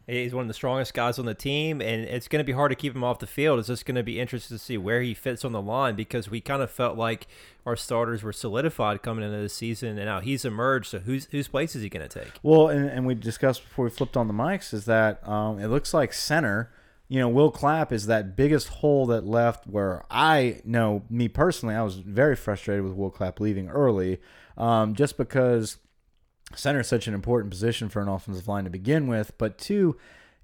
He's 0.08 0.32
one 0.34 0.40
of 0.42 0.48
the 0.48 0.54
strongest 0.54 0.94
guys 0.94 1.18
on 1.18 1.26
the 1.26 1.34
team, 1.34 1.82
and 1.82 2.04
it's 2.06 2.28
going 2.28 2.40
to 2.40 2.44
be 2.44 2.52
hard 2.52 2.70
to 2.70 2.74
keep 2.74 2.94
him 2.94 3.04
off 3.04 3.18
the 3.18 3.26
field. 3.26 3.58
It's 3.58 3.68
just 3.68 3.84
going 3.84 3.94
to 3.96 4.02
be 4.02 4.18
interesting 4.18 4.56
to 4.56 4.62
see 4.62 4.78
where 4.78 5.02
he 5.02 5.12
fits 5.12 5.44
on 5.44 5.52
the 5.52 5.60
line 5.60 5.96
because 5.96 6.30
we 6.30 6.40
kind 6.40 6.62
of 6.62 6.70
felt 6.70 6.96
like 6.96 7.26
our 7.66 7.76
starters 7.76 8.22
were 8.22 8.32
solidified 8.32 9.02
coming 9.02 9.22
into 9.22 9.36
the 9.36 9.50
season, 9.50 9.90
and 9.98 10.06
now 10.06 10.20
he's 10.20 10.46
emerged. 10.46 10.86
So 10.86 11.00
whose 11.00 11.26
whose 11.26 11.46
place 11.46 11.76
is 11.76 11.82
he 11.82 11.90
going 11.90 12.08
to 12.08 12.20
take? 12.20 12.32
Well, 12.42 12.68
and, 12.68 12.88
and 12.88 13.06
we 13.06 13.14
discussed 13.16 13.62
before 13.62 13.84
we 13.84 13.90
flipped 13.90 14.16
on 14.16 14.28
the 14.28 14.34
mics 14.34 14.72
is 14.72 14.86
that 14.86 15.26
um, 15.28 15.60
it 15.60 15.68
looks 15.68 15.92
like 15.92 16.14
center. 16.14 16.70
You 17.08 17.18
know, 17.20 17.28
Will 17.28 17.50
Clapp 17.50 17.90
is 17.90 18.06
that 18.06 18.36
biggest 18.36 18.68
hole 18.68 19.06
that 19.06 19.26
left. 19.26 19.66
Where 19.66 20.04
I 20.10 20.60
know 20.64 21.02
me 21.08 21.28
personally, 21.28 21.74
I 21.74 21.82
was 21.82 21.96
very 21.96 22.36
frustrated 22.36 22.84
with 22.84 22.94
Will 22.94 23.10
Clapp 23.10 23.40
leaving 23.40 23.68
early, 23.68 24.20
um, 24.56 24.94
just 24.94 25.16
because 25.16 25.78
center 26.54 26.80
is 26.80 26.86
such 26.86 27.06
an 27.08 27.14
important 27.14 27.50
position 27.50 27.88
for 27.88 28.02
an 28.02 28.08
offensive 28.08 28.48
line 28.48 28.64
to 28.64 28.70
begin 28.70 29.06
with. 29.06 29.32
But 29.38 29.58
two, 29.58 29.96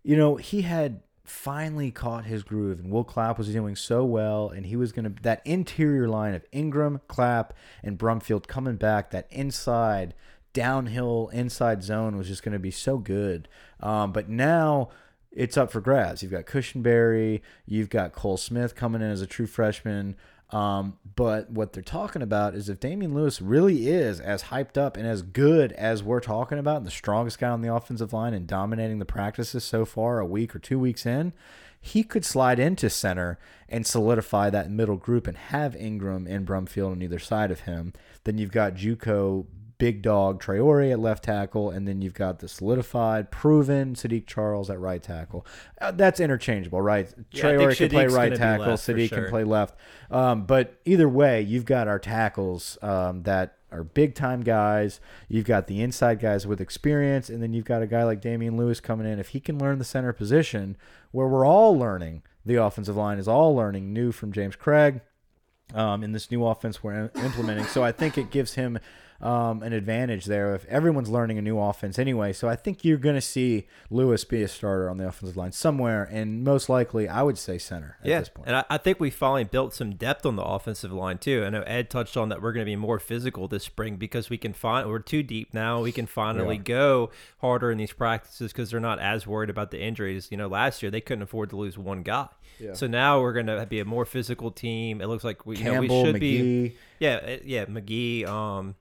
you 0.03 0.17
know, 0.17 0.37
he 0.37 0.63
had 0.63 1.01
finally 1.25 1.91
caught 1.91 2.27
his 2.27 2.43
groove, 2.43 2.79
and 2.79 2.91
Will 2.91 3.05
Clapp 3.05 3.39
was 3.39 3.49
doing 3.49 3.77
so 3.77 4.05
well, 4.05 4.49
and 4.49 4.67
he 4.67 4.77
was 4.77 4.93
going 4.93 5.05
to 5.05 5.23
that 5.23 5.43
interior 5.45 6.09
line 6.09 6.35
of 6.35 6.45
Ingram, 6.53 7.01
Clapp, 7.09 7.55
and 7.83 7.99
Brumfield 7.99 8.47
coming 8.47 8.77
back. 8.77 9.11
That 9.11 9.27
inside 9.31 10.15
downhill 10.53 11.31
inside 11.33 11.83
zone 11.83 12.17
was 12.17 12.29
just 12.29 12.43
going 12.43 12.53
to 12.53 12.59
be 12.59 12.71
so 12.71 12.97
good. 12.97 13.49
Um, 13.81 14.13
but 14.13 14.29
now 14.29 14.89
it's 15.35 15.57
up 15.57 15.71
for 15.71 15.81
grabs. 15.81 16.23
You've 16.23 16.33
got 16.33 16.47
Cushenberry, 16.47 17.43
you've 17.67 17.91
got 17.91 18.13
Cole 18.13 18.37
Smith 18.37 18.75
coming 18.75 19.03
in 19.03 19.11
as 19.11 19.21
a 19.21 19.27
true 19.27 19.47
freshman. 19.47 20.17
Um, 20.51 20.99
but 21.17 21.51
what 21.51 21.73
they're 21.73 21.83
talking 21.83 22.23
about 22.23 22.55
is 22.55 22.69
if 22.69 22.79
Damien 22.79 23.15
Lewis 23.15 23.41
really 23.41 23.89
is 23.89 24.21
as 24.21 24.45
hyped 24.45 24.77
up 24.77 24.97
and 24.97 25.07
as 25.07 25.23
good 25.23 25.73
as 25.73 26.03
we're 26.03 26.21
talking 26.21 26.59
about, 26.59 26.79
and 26.79 26.87
the 26.87 26.93
strongest 26.93 27.41
guy 27.41 27.49
on 27.49 27.61
the 27.61 27.75
offensive 27.75 28.13
line 28.13 28.35
and 28.35 28.47
dominating 28.47 29.01
the 29.01 29.05
practices 29.05 29.65
so 29.65 29.85
far, 29.85 30.21
a 30.21 30.27
week 30.27 30.55
or 30.55 30.61
two 30.61 30.79
weeks 30.79 31.07
in, 31.07 31.33
he 31.81 32.03
could 32.03 32.25
slide 32.25 32.59
into 32.59 32.89
center 32.89 33.39
and 33.69 33.87
solidify 33.87 34.49
that 34.51 34.71
middle 34.71 34.97
group 34.97 35.27
and 35.27 35.37
have 35.37 35.75
Ingram 35.75 36.27
and 36.27 36.47
Brumfield 36.47 36.93
on 36.93 37.03
either 37.03 37.19
side 37.19 37.51
of 37.51 37.61
him. 37.61 37.93
Then 38.23 38.39
you've 38.39 38.53
got 38.53 38.75
JUCO 38.75 39.47
big 39.85 40.01
dog 40.01 40.43
Traore 40.43 40.91
at 40.91 40.99
left 40.99 41.25
tackle, 41.25 41.69
and 41.69 41.87
then 41.87 42.01
you've 42.01 42.15
got 42.15 42.39
the 42.39 42.49
solidified, 42.49 43.31
proven 43.31 43.95
Saahdiq 43.95 44.27
Charles 44.27 44.71
at 44.71 44.81
right 44.81 45.03
tackle. 45.03 45.45
Uh, 45.79 45.91
that's 45.91 46.21
interchangeable, 46.21 46.81
right? 46.81 47.13
Yeah, 47.33 47.43
Traore 47.43 47.77
can 47.77 47.91
play 47.91 48.07
right 48.07 48.35
tackle, 48.35 48.69
left 48.69 48.89
Saahdiq 48.89 49.11
can 49.11 49.29
play 49.29 49.45
left. 49.45 49.77
Um, 50.11 50.47
but 50.47 50.81
either 50.87 51.07
way, 51.07 51.43
you've 51.43 51.67
got 51.67 51.87
our 51.87 51.99
tackles 51.99 52.79
um, 52.81 53.25
that 53.25 53.59
are 53.71 53.85
big 53.85 54.15
time 54.15 54.41
guys. 54.41 55.01
You've 55.29 55.45
got 55.45 55.67
the 55.67 55.83
inside 55.83 56.19
guys 56.19 56.47
with 56.47 56.63
experience, 56.63 57.29
and 57.29 57.43
then 57.43 57.53
you've 57.53 57.67
got 57.67 57.83
a 57.83 57.87
guy 57.87 58.05
like 58.05 58.23
Damien 58.23 58.57
Lewis 58.57 58.81
coming 58.81 59.07
in. 59.07 59.19
If 59.19 59.29
he 59.29 59.41
can 59.41 59.59
learn 59.59 59.79
the 59.79 59.85
center 59.85 60.15
position, 60.15 60.79
where 61.11 61.29
we're 61.29 61.47
all 61.47 61.79
learning, 61.79 62.23
the 62.47 62.55
offensive 62.55 62.97
line 62.97 63.19
is 63.19 63.29
all 63.29 63.55
learning 63.55 63.93
new 63.93 64.13
from 64.13 64.33
James 64.33 64.57
Cregg 64.57 65.03
um, 65.75 66.03
in 66.03 66.13
this 66.13 66.31
new 66.31 66.47
offense 66.47 66.83
we're 66.83 67.11
implementing. 67.17 67.67
So 67.67 67.85
I 67.85 67.93
think 67.93 68.17
it 68.17 68.31
gives 68.31 68.55
him 68.55 68.79
um, 69.21 69.63
an 69.63 69.73
advantage 69.73 70.27
there 70.27 70.55
if 70.55 70.65
everyone's 70.67 71.09
learning 71.09 71.39
a 71.39 71.43
new 71.43 71.59
offense 71.59 71.99
anyway. 71.99 72.33
So 72.33 72.49
I 72.49 72.57
think 72.57 72.85
you're 72.85 72.99
going 72.99 73.15
to 73.15 73.21
see 73.21 73.67
Lewis 73.91 74.25
be 74.25 74.43
a 74.43 74.49
starter 74.49 74.91
on 74.91 74.99
the 74.99 75.09
offensive 75.09 75.37
line 75.37 75.53
somewhere, 75.53 76.09
and 76.11 76.45
most 76.45 76.69
likely, 76.69 77.09
I 77.09 77.23
would 77.23 77.39
say 77.39 77.59
center 77.59 77.97
at 78.03 78.07
yeah, 78.07 78.19
this 78.21 78.29
point. 78.29 78.49
and 78.49 78.57
I, 78.57 78.65
I 78.71 78.79
think 78.79 79.01
we 79.01 79.11
finally 79.11 79.45
built 79.45 79.75
some 79.75 79.95
depth 79.95 80.27
on 80.27 80.37
the 80.37 80.43
offensive 80.45 80.93
line 80.93 81.19
too. 81.19 81.45
I 81.45 81.51
know 81.51 81.63
Ed 81.63 81.91
touched 81.91 82.17
on 82.17 82.29
that 82.29 82.43
we're 82.43 82.53
going 82.53 82.65
to 82.67 82.71
be 82.71 82.77
more 82.77 82.99
physical 82.99 83.49
this 83.49 83.65
spring 83.65 83.97
because 83.97 84.29
we 84.31 84.37
can 84.39 84.53
find 84.53 84.89
we're 84.89 84.99
too 84.99 85.23
deep 85.23 85.55
now. 85.55 85.81
We 85.81 85.93
can 85.93 86.07
finally 86.07 86.57
Yeah. 86.57 86.63
go 86.63 87.11
harder 87.39 87.71
in 87.71 87.79
these 87.79 87.93
practices 87.93 88.53
because 88.53 88.71
they're 88.71 88.81
not 88.81 88.99
as 88.99 89.27
worried 89.27 89.51
about 89.51 89.71
the 89.71 89.81
injuries. 89.81 90.29
You 90.31 90.37
know, 90.37 90.49
last 90.49 90.83
year 90.83 90.91
they 90.91 91.01
couldn't 91.01 91.23
afford 91.23 91.51
to 91.51 91.57
lose 91.57 91.79
one 91.79 92.03
guy. 92.03 92.29
So 92.73 92.87
now 92.87 93.21
we're 93.21 93.33
going 93.33 93.47
to 93.47 93.67
be 93.67 93.81
a 93.81 93.85
more 93.85 94.05
physical 94.05 94.51
team. 94.51 95.01
It 95.01 95.07
looks 95.09 95.25
like 95.25 95.45
we, 95.45 95.57
you 95.57 95.65
know, 95.65 95.81
we 95.81 95.89
Campbell, 95.89 96.05
should 96.05 96.21
be. 96.21 96.77
Yeah, 97.01 97.37
yeah, 97.45 97.65
McGee, 97.67 98.27
um, 98.27 98.77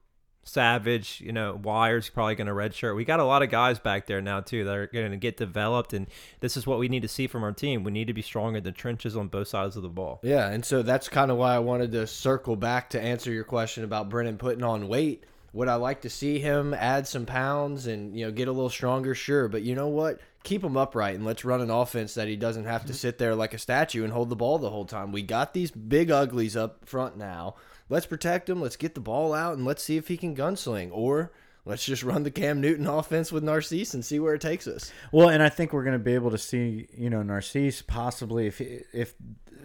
Savage, 0.45 1.21
you 1.21 1.31
know, 1.31 1.59
Wires 1.61 2.09
probably 2.09 2.35
going 2.35 2.47
to 2.47 2.53
redshirt. 2.53 2.95
We 2.95 3.05
got 3.05 3.21
a 3.21 3.23
lot 3.23 3.43
of 3.43 3.49
guys 3.49 3.79
back 3.79 4.07
there 4.07 4.21
now 4.21 4.41
too 4.41 4.65
that 4.65 4.75
are 4.75 4.87
going 4.87 5.11
to 5.11 5.17
get 5.17 5.37
developed, 5.37 5.93
and 5.93 6.07
this 6.41 6.57
is 6.57 6.67
what 6.67 6.79
we 6.79 6.89
need 6.89 7.01
to 7.03 7.07
see 7.07 7.27
from 7.27 7.43
our 7.43 7.53
team. 7.53 7.83
We 7.83 7.91
need 7.91 8.07
to 8.07 8.13
be 8.13 8.21
strong 8.21 8.55
in 8.55 8.63
the 8.63 8.71
trenches 8.71 9.15
on 9.15 9.29
both 9.29 9.47
sides 9.47 9.77
of 9.77 9.83
the 9.83 9.89
ball. 9.89 10.19
Yeah, 10.21 10.49
and 10.49 10.65
so 10.65 10.83
that's 10.83 11.07
kind 11.07 11.31
of 11.31 11.37
why 11.37 11.55
I 11.55 11.59
wanted 11.59 11.93
to 11.93 12.05
circle 12.07 12.57
back 12.57 12.89
to 12.89 13.01
answer 13.01 13.31
your 13.31 13.45
question 13.45 13.83
about 13.85 14.09
Brennan 14.09 14.37
putting 14.37 14.63
on 14.63 14.89
weight. 14.89 15.23
Would 15.53 15.67
I 15.67 15.75
like 15.75 16.01
to 16.01 16.09
see 16.09 16.39
him 16.39 16.73
add 16.73 17.07
some 17.07 17.25
pounds 17.25 17.85
and 17.85 18.17
you 18.17 18.25
know 18.25 18.31
get 18.31 18.47
a 18.47 18.51
little 18.51 18.69
stronger? 18.69 19.15
Sure, 19.15 19.47
but 19.47 19.61
you 19.61 19.75
know 19.75 19.87
what? 19.87 20.19
Keep 20.43 20.63
him 20.63 20.75
upright 20.75 21.15
and 21.15 21.25
let's 21.25 21.45
run 21.45 21.61
an 21.61 21.69
offense 21.69 22.15
that 22.15 22.27
he 22.27 22.35
doesn't 22.35 22.65
have 22.65 22.81
to 22.81 22.87
mm-hmm. 22.87 22.97
sit 22.97 23.17
there 23.17 23.35
like 23.35 23.53
a 23.53 23.59
statue 23.59 24.03
and 24.03 24.11
hold 24.11 24.29
the 24.29 24.35
ball 24.35 24.57
the 24.57 24.71
whole 24.71 24.85
time. 24.85 25.11
We 25.11 25.21
got 25.21 25.53
these 25.53 25.71
big 25.71 26.11
uglies 26.11 26.57
up 26.57 26.85
front 26.85 27.17
now. 27.17 27.55
Let's 27.89 28.05
protect 28.05 28.49
him. 28.49 28.61
Let's 28.61 28.75
get 28.77 28.95
the 28.95 29.01
ball 29.01 29.33
out 29.33 29.55
and 29.57 29.65
let's 29.65 29.83
see 29.83 29.97
if 29.97 30.07
he 30.07 30.17
can 30.17 30.35
gunsling 30.35 30.89
or. 30.91 31.31
Let's 31.65 31.85
just 31.85 32.03
run 32.03 32.23
the 32.23 32.31
Cam 32.31 32.59
Newton 32.59 32.87
offense 32.87 33.31
with 33.31 33.41
Narcisse 33.41 33.93
and 33.93 34.03
see 34.03 34.19
where 34.19 34.33
it 34.33 34.41
takes 34.41 34.67
us. 34.67 34.91
Well, 35.13 35.29
and 35.29 35.41
I 35.41 35.47
think 35.47 35.71
we're 35.71 35.85
going 35.85 35.97
to 35.97 36.03
be 36.03 36.13
able 36.13 36.31
to 36.31 36.37
see, 36.37 36.89
you 36.93 37.09
know, 37.09 37.23
Narcisse 37.23 37.81
possibly 37.81 38.47
if 38.47 38.59
if 38.59 39.13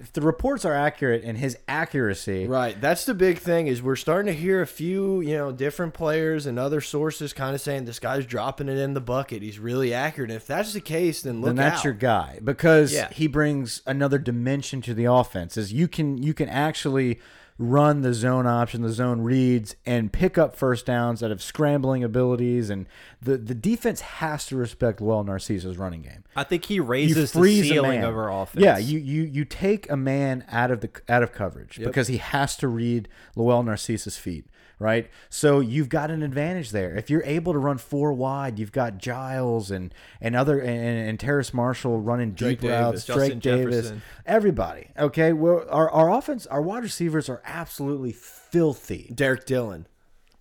if 0.01 0.13
the 0.13 0.21
reports 0.21 0.65
are 0.65 0.75
accurate 0.75 1.25
and 1.25 1.37
his 1.37 1.59
accuracy. 1.67 2.47
Right. 2.47 2.81
That's 2.81 3.05
the 3.05 3.15
big 3.15 3.39
thing 3.39 3.67
is 3.67 3.83
we're 3.83 3.97
starting 3.97 4.33
to 4.33 4.39
hear 4.39 4.63
a 4.63 4.67
few, 4.67 5.21
you 5.23 5.37
know, 5.37 5.51
different 5.51 5.93
players 5.93 6.47
and 6.47 6.57
other 6.57 6.81
sources 6.81 7.33
kind 7.33 7.53
of 7.53 7.61
saying 7.61 7.85
this 7.87 7.99
guy's 7.99 8.25
dropping 8.25 8.69
it 8.69 8.79
in 8.79 8.95
the 8.95 9.01
bucket. 9.01 9.43
He's 9.43 9.59
really 9.59 9.93
accurate. 9.93 10.31
And 10.31 10.37
if 10.37 10.47
that's 10.47 10.73
the 10.73 10.81
case, 10.81 11.23
then 11.23 11.41
look 11.41 11.49
then 11.49 11.57
that's 11.57 11.81
out. 11.81 11.85
your 11.85 11.95
guy 11.95 12.39
because 12.45 12.93
Yeah. 12.93 13.09
he 13.11 13.27
brings 13.27 13.83
another 13.87 14.19
dimension 14.19 14.81
to 14.83 14.95
the 14.95 15.07
offense. 15.07 15.57
Is 15.57 15.73
you 15.73 15.89
can 15.89 16.17
you 16.23 16.33
can 16.33 16.49
actually 16.49 17.19
run 17.59 18.03
the 18.03 18.15
zone 18.15 18.47
option, 18.47 18.83
the 18.83 18.93
zone 18.93 19.21
reads, 19.21 19.75
and 19.85 20.13
pick 20.13 20.39
up 20.39 20.55
first 20.55 20.87
downs 20.87 21.23
out 21.23 21.33
of 21.33 21.43
scrambling 21.43 22.05
abilities. 22.05 22.71
And 22.71 22.87
the 23.21 23.37
the 23.37 23.55
defense 23.55 24.01
has 24.01 24.47
to 24.47 24.57
respect 24.57 25.01
well 25.01 25.25
Narcisse's 25.25 25.77
running 25.77 26.03
game. 26.03 26.25
I 26.37 26.45
think 26.45 26.67
he 26.67 26.79
raises 26.81 27.33
the 27.33 27.45
ceiling 27.63 28.05
of 28.05 28.17
our 28.17 28.33
offense. 28.33 28.65
Yeah, 28.65 28.79
you 28.79 28.99
you 28.99 29.23
you 29.25 29.45
take 29.45 29.91
a 29.91 29.97
man 29.97 30.45
out 30.49 30.71
of 30.71 30.81
the 30.81 30.91
out 31.09 31.23
of 31.23 31.33
coverage 31.33 31.79
because 31.79 32.09
he 32.09 32.19
has 32.19 32.57
to 32.59 32.69
read 32.69 33.09
Lowell 33.35 33.63
Narcisse's 33.65 34.17
feet, 34.17 34.47
right? 34.79 35.11
So 35.31 35.61
you've 35.61 35.89
got 35.89 36.11
an 36.11 36.23
advantage 36.23 36.71
there. 36.71 36.95
If 36.97 37.11
you're 37.11 37.25
able 37.25 37.53
to 37.53 37.59
run 37.59 37.79
four 37.79 38.13
wide, 38.13 38.59
you've 38.59 38.73
got 38.73 38.99
Giles 38.99 39.71
and 39.71 39.93
and 40.21 40.37
other 40.37 40.61
and, 40.61 41.09
and 41.09 41.19
Terrace 41.21 41.53
Marshall 41.55 42.01
running 42.01 42.33
Drake 42.33 42.61
deep 42.61 42.71
Davis, 42.71 42.81
routes, 42.81 43.05
Justin 43.05 43.39
Drake 43.39 43.43
Davis, 43.43 43.75
Jefferson. 43.77 44.03
everybody. 44.27 44.89
Okay, 44.99 45.33
well, 45.33 45.65
our 45.71 45.91
our 45.91 46.11
offense, 46.11 46.47
our 46.47 46.63
wide 46.63 46.83
receivers 46.83 47.29
are 47.29 47.43
absolutely 47.45 48.13
filthy, 48.13 49.11
Derrick 49.15 49.47
Dillon, 49.47 49.87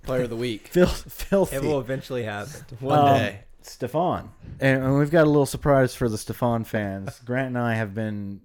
player 0.03 0.23
of 0.23 0.29
the 0.29 0.35
week. 0.35 0.67
Fil 0.71 0.87
filthy. 0.87 1.55
it 1.57 1.63
will 1.63 1.79
eventually 1.79 2.23
happen. 2.23 2.61
One 2.79 2.99
Um, 2.99 3.17
day. 3.17 3.39
Stefan. 3.61 4.29
And, 4.61 4.81
and 4.81 4.97
we've 4.97 5.11
got 5.11 5.23
a 5.25 5.29
little 5.29 5.45
surprise 5.45 5.93
for 5.93 6.07
the 6.07 6.17
Stefan 6.17 6.63
fans. 6.63 7.19
Grant 7.25 7.47
and 7.47 7.57
I 7.57 7.73
have 7.75 7.93
been 7.93 8.39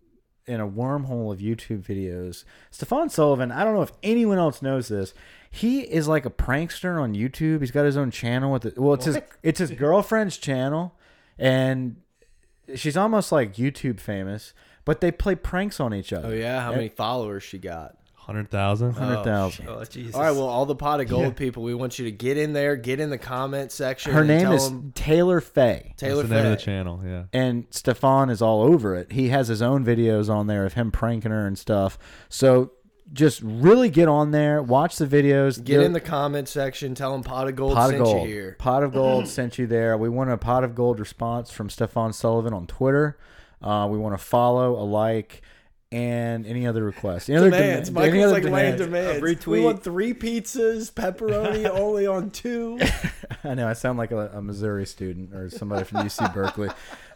in 0.47 0.59
a 0.61 0.67
wormhole 0.67 1.33
of 1.33 1.39
YouTube 1.39 1.85
videos. 1.87 2.43
Stefan 2.73 3.09
Sullivan, 3.09 3.53
I 3.53 3.63
don't 3.63 3.75
know 3.75 3.83
if 3.83 3.93
anyone 4.03 4.39
else 4.39 4.61
knows 4.63 4.89
this. 4.89 5.15
He 5.55 5.83
is 5.83 6.09
like 6.09 6.25
a 6.25 6.31
prankster 6.31 7.01
on 7.01 7.15
YouTube. 7.15 7.61
He's 7.61 7.71
got 7.71 7.85
his 7.85 7.97
own 7.97 8.11
channel 8.11 8.51
with 8.51 8.65
it. 8.65 8.79
Well, 8.79 8.95
it's 8.95 9.05
his 9.05 9.19
it's 9.43 9.59
his 9.61 9.71
girlfriend's 9.71 10.39
channel 10.39 10.95
and 11.39 11.97
she's 12.75 12.97
almost 12.97 13.31
like 13.33 13.55
YouTube 13.55 14.01
famous, 14.01 14.55
but 14.85 15.01
they 15.03 15.13
play 15.13 15.35
pranks 15.35 15.79
on 15.79 15.93
each 15.95 16.13
other. 16.13 16.29
Oh 16.29 16.33
yeah, 16.33 16.61
how 16.63 16.73
many 16.73 16.89
followers 16.89 17.43
she 17.43 17.59
got? 17.59 17.97
Hundred 18.15 18.51
thousand. 18.51 18.93
100,000. 18.93 19.69
Oh 19.69 19.85
Jesus! 19.85 20.15
All 20.15 20.23
right, 20.23 20.31
well, 20.31 20.47
all 20.47 20.65
the 20.65 20.77
pot 20.77 21.01
of 21.01 21.09
gold 21.09 21.35
people, 21.37 21.65
we 21.65 21.75
want 21.75 21.99
you 21.99 22.05
to 22.05 22.13
get 22.13 22.39
in 22.39 22.53
there, 22.53 22.77
get 22.77 23.01
in 23.01 23.11
the 23.11 23.19
comment 23.19 23.73
section. 23.73 24.13
Her 24.13 24.21
and 24.21 24.29
name 24.29 24.41
tell 24.43 24.53
is 24.55 24.69
'em 24.69 24.93
Taylor 24.95 25.41
Faye. 25.41 25.93
Taylor 25.97 26.23
That's 26.23 26.29
the 26.29 26.35
name 26.37 26.45
of 26.47 26.51
the 26.53 26.57
Fay. 26.59 26.65
channel. 26.65 27.01
Yeah. 27.05 27.25
and 27.33 27.67
Stefan 27.71 28.31
is 28.31 28.41
all 28.41 28.63
over 28.63 28.95
it. 28.95 29.11
He 29.13 29.29
has 29.29 29.49
his 29.49 29.61
own 29.61 29.85
videos 29.85 30.33
on 30.33 30.47
there 30.47 30.65
of 30.65 30.75
him 30.75 30.93
pranking 30.93 31.33
her 31.33 31.47
and 31.47 31.59
stuff. 31.59 31.99
So 32.29 32.71
just 33.13 33.41
really 33.43 33.89
get 33.91 34.09
on 34.09 34.31
there, 34.31 34.63
watch 34.63 34.97
the 34.97 35.07
videos, 35.07 35.63
Get 35.63 35.77
They're- 35.79 35.87
in 35.87 35.93
the 35.93 36.01
comment 36.01 36.49
section. 36.49 36.95
Tell 36.95 37.13
them 37.13 37.23
pot 37.23 37.49
of 37.49 37.57
gold 37.57 37.75
pot 37.75 37.87
of 37.87 37.91
sent 37.93 38.05
gold. 38.05 38.29
you 38.29 38.35
here. 38.35 38.57
Pot 38.59 38.83
of 38.83 38.93
gold 38.93 39.29
sent 39.29 39.59
you 39.59 39.67
there. 39.67 39.97
We 39.99 40.09
want 40.09 40.31
a 40.31 40.37
pot 40.39 40.65
of 40.65 40.75
gold 40.75 40.99
response 41.01 41.51
from 41.51 41.69
Stefan 41.71 42.13
Sullivan 42.13 42.53
on 42.53 42.67
Twitter. 42.67 43.19
Uh, 43.63 43.87
we 43.91 43.97
want 43.99 44.15
to 44.19 44.25
follow, 44.25 44.75
a 44.81 44.83
like, 44.85 45.43
and 45.93 46.47
any 46.47 46.67
other 46.67 46.83
requests. 46.83 47.29
Any 47.29 47.37
other 47.39 47.51
Demands. 47.51 47.91
dem- 47.91 47.99
any 47.99 48.07
Michael's 48.13 48.25
other 48.33 48.43
like 48.43 48.51
laying 48.53 48.77
demands? 48.77 49.21
demands. 49.21 49.47
A 49.47 49.51
We 49.51 49.61
want 49.61 49.85
three 49.85 50.15
pizzas, 50.15 50.91
pepperoni 50.93 51.67
only 51.71 52.07
on 52.07 52.31
two. 52.31 52.79
I 53.45 53.55
know 53.55 53.69
I 53.69 53.75
sound 53.75 53.99
like 53.99 54.11
a, 54.11 54.29
a 54.35 54.41
Missouri 54.43 54.87
student 54.87 55.35
or 55.35 55.51
somebody 55.51 55.85
from 55.85 55.99
UC 55.99 56.33
Berkeley, 56.35 56.71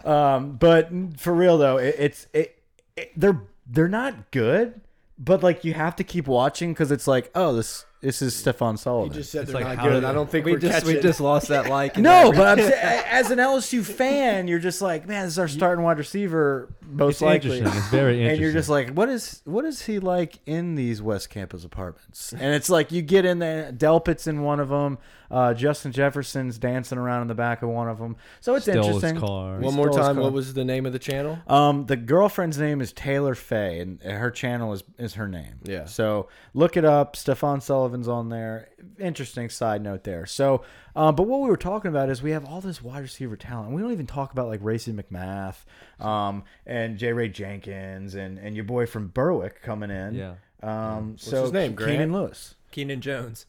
um, 0.05 0.57
but 0.57 0.91
for 1.17 1.33
real 1.33 1.57
though, 1.59 1.79
it, 1.79 1.95
it's 1.99 2.27
it, 2.33 2.59
it, 2.97 3.13
they're 3.17 3.41
they're 3.67 3.89
not 3.89 4.31
good, 4.31 4.81
but 5.19 5.43
like 5.43 5.65
you 5.65 5.75
have 5.75 5.97
to 5.97 6.05
keep 6.05 6.27
watching 6.27 6.73
because 6.73 6.91
it's 6.91 7.07
like 7.07 7.31
oh 7.35 7.55
this 7.55 7.85
this 8.03 8.21
is 8.23 8.37
Stefan 8.37 8.77
You 8.77 9.11
just 9.11 9.33
said 9.33 9.45
It's 9.45 9.53
they're 9.53 9.63
like, 9.65 9.79
not 9.79 9.85
good. 9.85 9.95
did- 9.95 10.05
I 10.05 10.13
don't 10.13 10.31
think 10.31 10.45
we 10.45 10.53
we're 10.53 10.59
just 10.59 10.75
catching. 10.85 10.95
we 10.97 11.01
just 11.01 11.19
lost 11.19 11.49
that 11.49 11.69
like. 11.69 11.97
no, 11.97 12.31
but 12.31 12.47
I'm 12.47 12.59
saying, 12.71 13.05
as 13.11 13.31
an 13.33 13.39
LSU 13.39 13.83
fan, 13.85 14.47
you're 14.47 14.59
just 14.61 14.81
like, 14.83 15.09
man, 15.09 15.25
this 15.25 15.33
is 15.33 15.39
our 15.39 15.49
starting 15.49 15.83
wide 15.83 15.99
receiver, 15.99 16.69
most 16.87 17.15
It's 17.15 17.23
likely. 17.23 17.57
interesting. 17.59 17.79
It's 17.81 17.89
very 17.91 18.21
interesting. 18.21 18.27
And 18.37 18.41
you're 18.43 18.53
just 18.53 18.69
like, 18.69 18.91
what 18.91 19.09
is 19.09 19.41
what 19.45 19.65
is 19.65 19.87
he 19.87 19.99
like 19.99 20.39
in 20.47 20.75
these 20.77 21.01
West 21.03 21.31
Campus 21.31 21.65
apartments? 21.65 22.33
And 22.35 22.55
it's 22.55 22.69
like 22.69 22.93
you 22.93 23.01
get 23.03 23.25
in 23.25 23.39
there, 23.41 23.73
Delpit's 23.73 24.27
in 24.27 24.43
one 24.43 24.61
of 24.61 24.69
them, 24.69 24.99
uh, 25.31 25.55
Justin 25.55 25.93
Jefferson's 25.93 26.59
dancing 26.59 26.99
around 26.99 27.23
in 27.23 27.29
the 27.29 27.35
back 27.35 27.63
of 27.63 27.69
one 27.69 27.89
of 27.89 27.99
them. 27.99 28.17
So 28.41 28.55
it's 28.55 28.65
Stole 28.65 28.77
his 28.77 28.87
interesting. 29.05 29.21
car. 29.21 29.59
One 29.59 29.75
more 29.75 29.93
stole 29.93 30.05
time. 30.05 30.17
What 30.17 30.33
was 30.33 30.55
the 30.55 30.65
name 30.65 30.87
of 30.87 30.93
the 30.93 30.99
channel? 30.99 31.39
Um, 31.47 31.87
the 31.87 31.97
girlfriend's 31.97 32.59
name 32.59 32.81
is 32.81 32.93
Taylor 32.93 33.35
Faye, 33.35 33.81
and 33.81 34.03
her 34.03 34.31
channel 34.31 34.73
is 34.73 34.85
is 34.99 35.15
her 35.15 35.29
name. 35.29 35.61
Yeah. 35.65 35.87
So 35.87 36.29
look 36.55 36.77
it 36.77 36.85
up. 36.85 37.17
Stefan 37.17 37.61
Sullivan's 37.61 38.09
on 38.09 38.29
there. 38.29 38.69
Interesting 38.99 39.49
side 39.49 39.83
note 39.83 40.05
there. 40.05 40.27
So, 40.27 40.63
um, 40.95 41.15
but 41.15 41.25
what 41.25 41.41
we 41.41 41.49
were 41.49 41.57
talking 41.57 41.89
about 41.89 42.09
is 42.11 42.23
we 42.23 42.33
have 42.33 42.45
all 42.45 42.61
this 42.61 42.83
wide 42.83 43.03
receiver 43.03 43.37
talent. 43.37 43.73
We 43.73 43.83
don't 43.83 43.93
even 43.93 44.07
talk 44.07 44.33
about 44.33 44.49
like 44.49 44.61
Racey 44.63 44.93
McMath, 44.93 45.57
um, 46.01 46.45
and 46.67 46.99
Jaray 46.99 47.33
Jenkins, 47.33 48.15
and 48.15 48.39
and 48.39 48.55
your 48.57 48.65
boy 48.65 48.87
from 48.87 49.09
Berwick 49.09 49.63
coming 49.63 49.91
in. 49.91 50.15
Yeah. 50.15 50.35
Um. 50.63 51.17
so 51.19 51.43
his 51.43 51.53
name, 51.53 51.75
Grant? 51.75 51.93
Keenan 51.93 52.13
Lewis. 52.13 52.56
Keenan 52.71 53.01
Jones. 53.03 53.47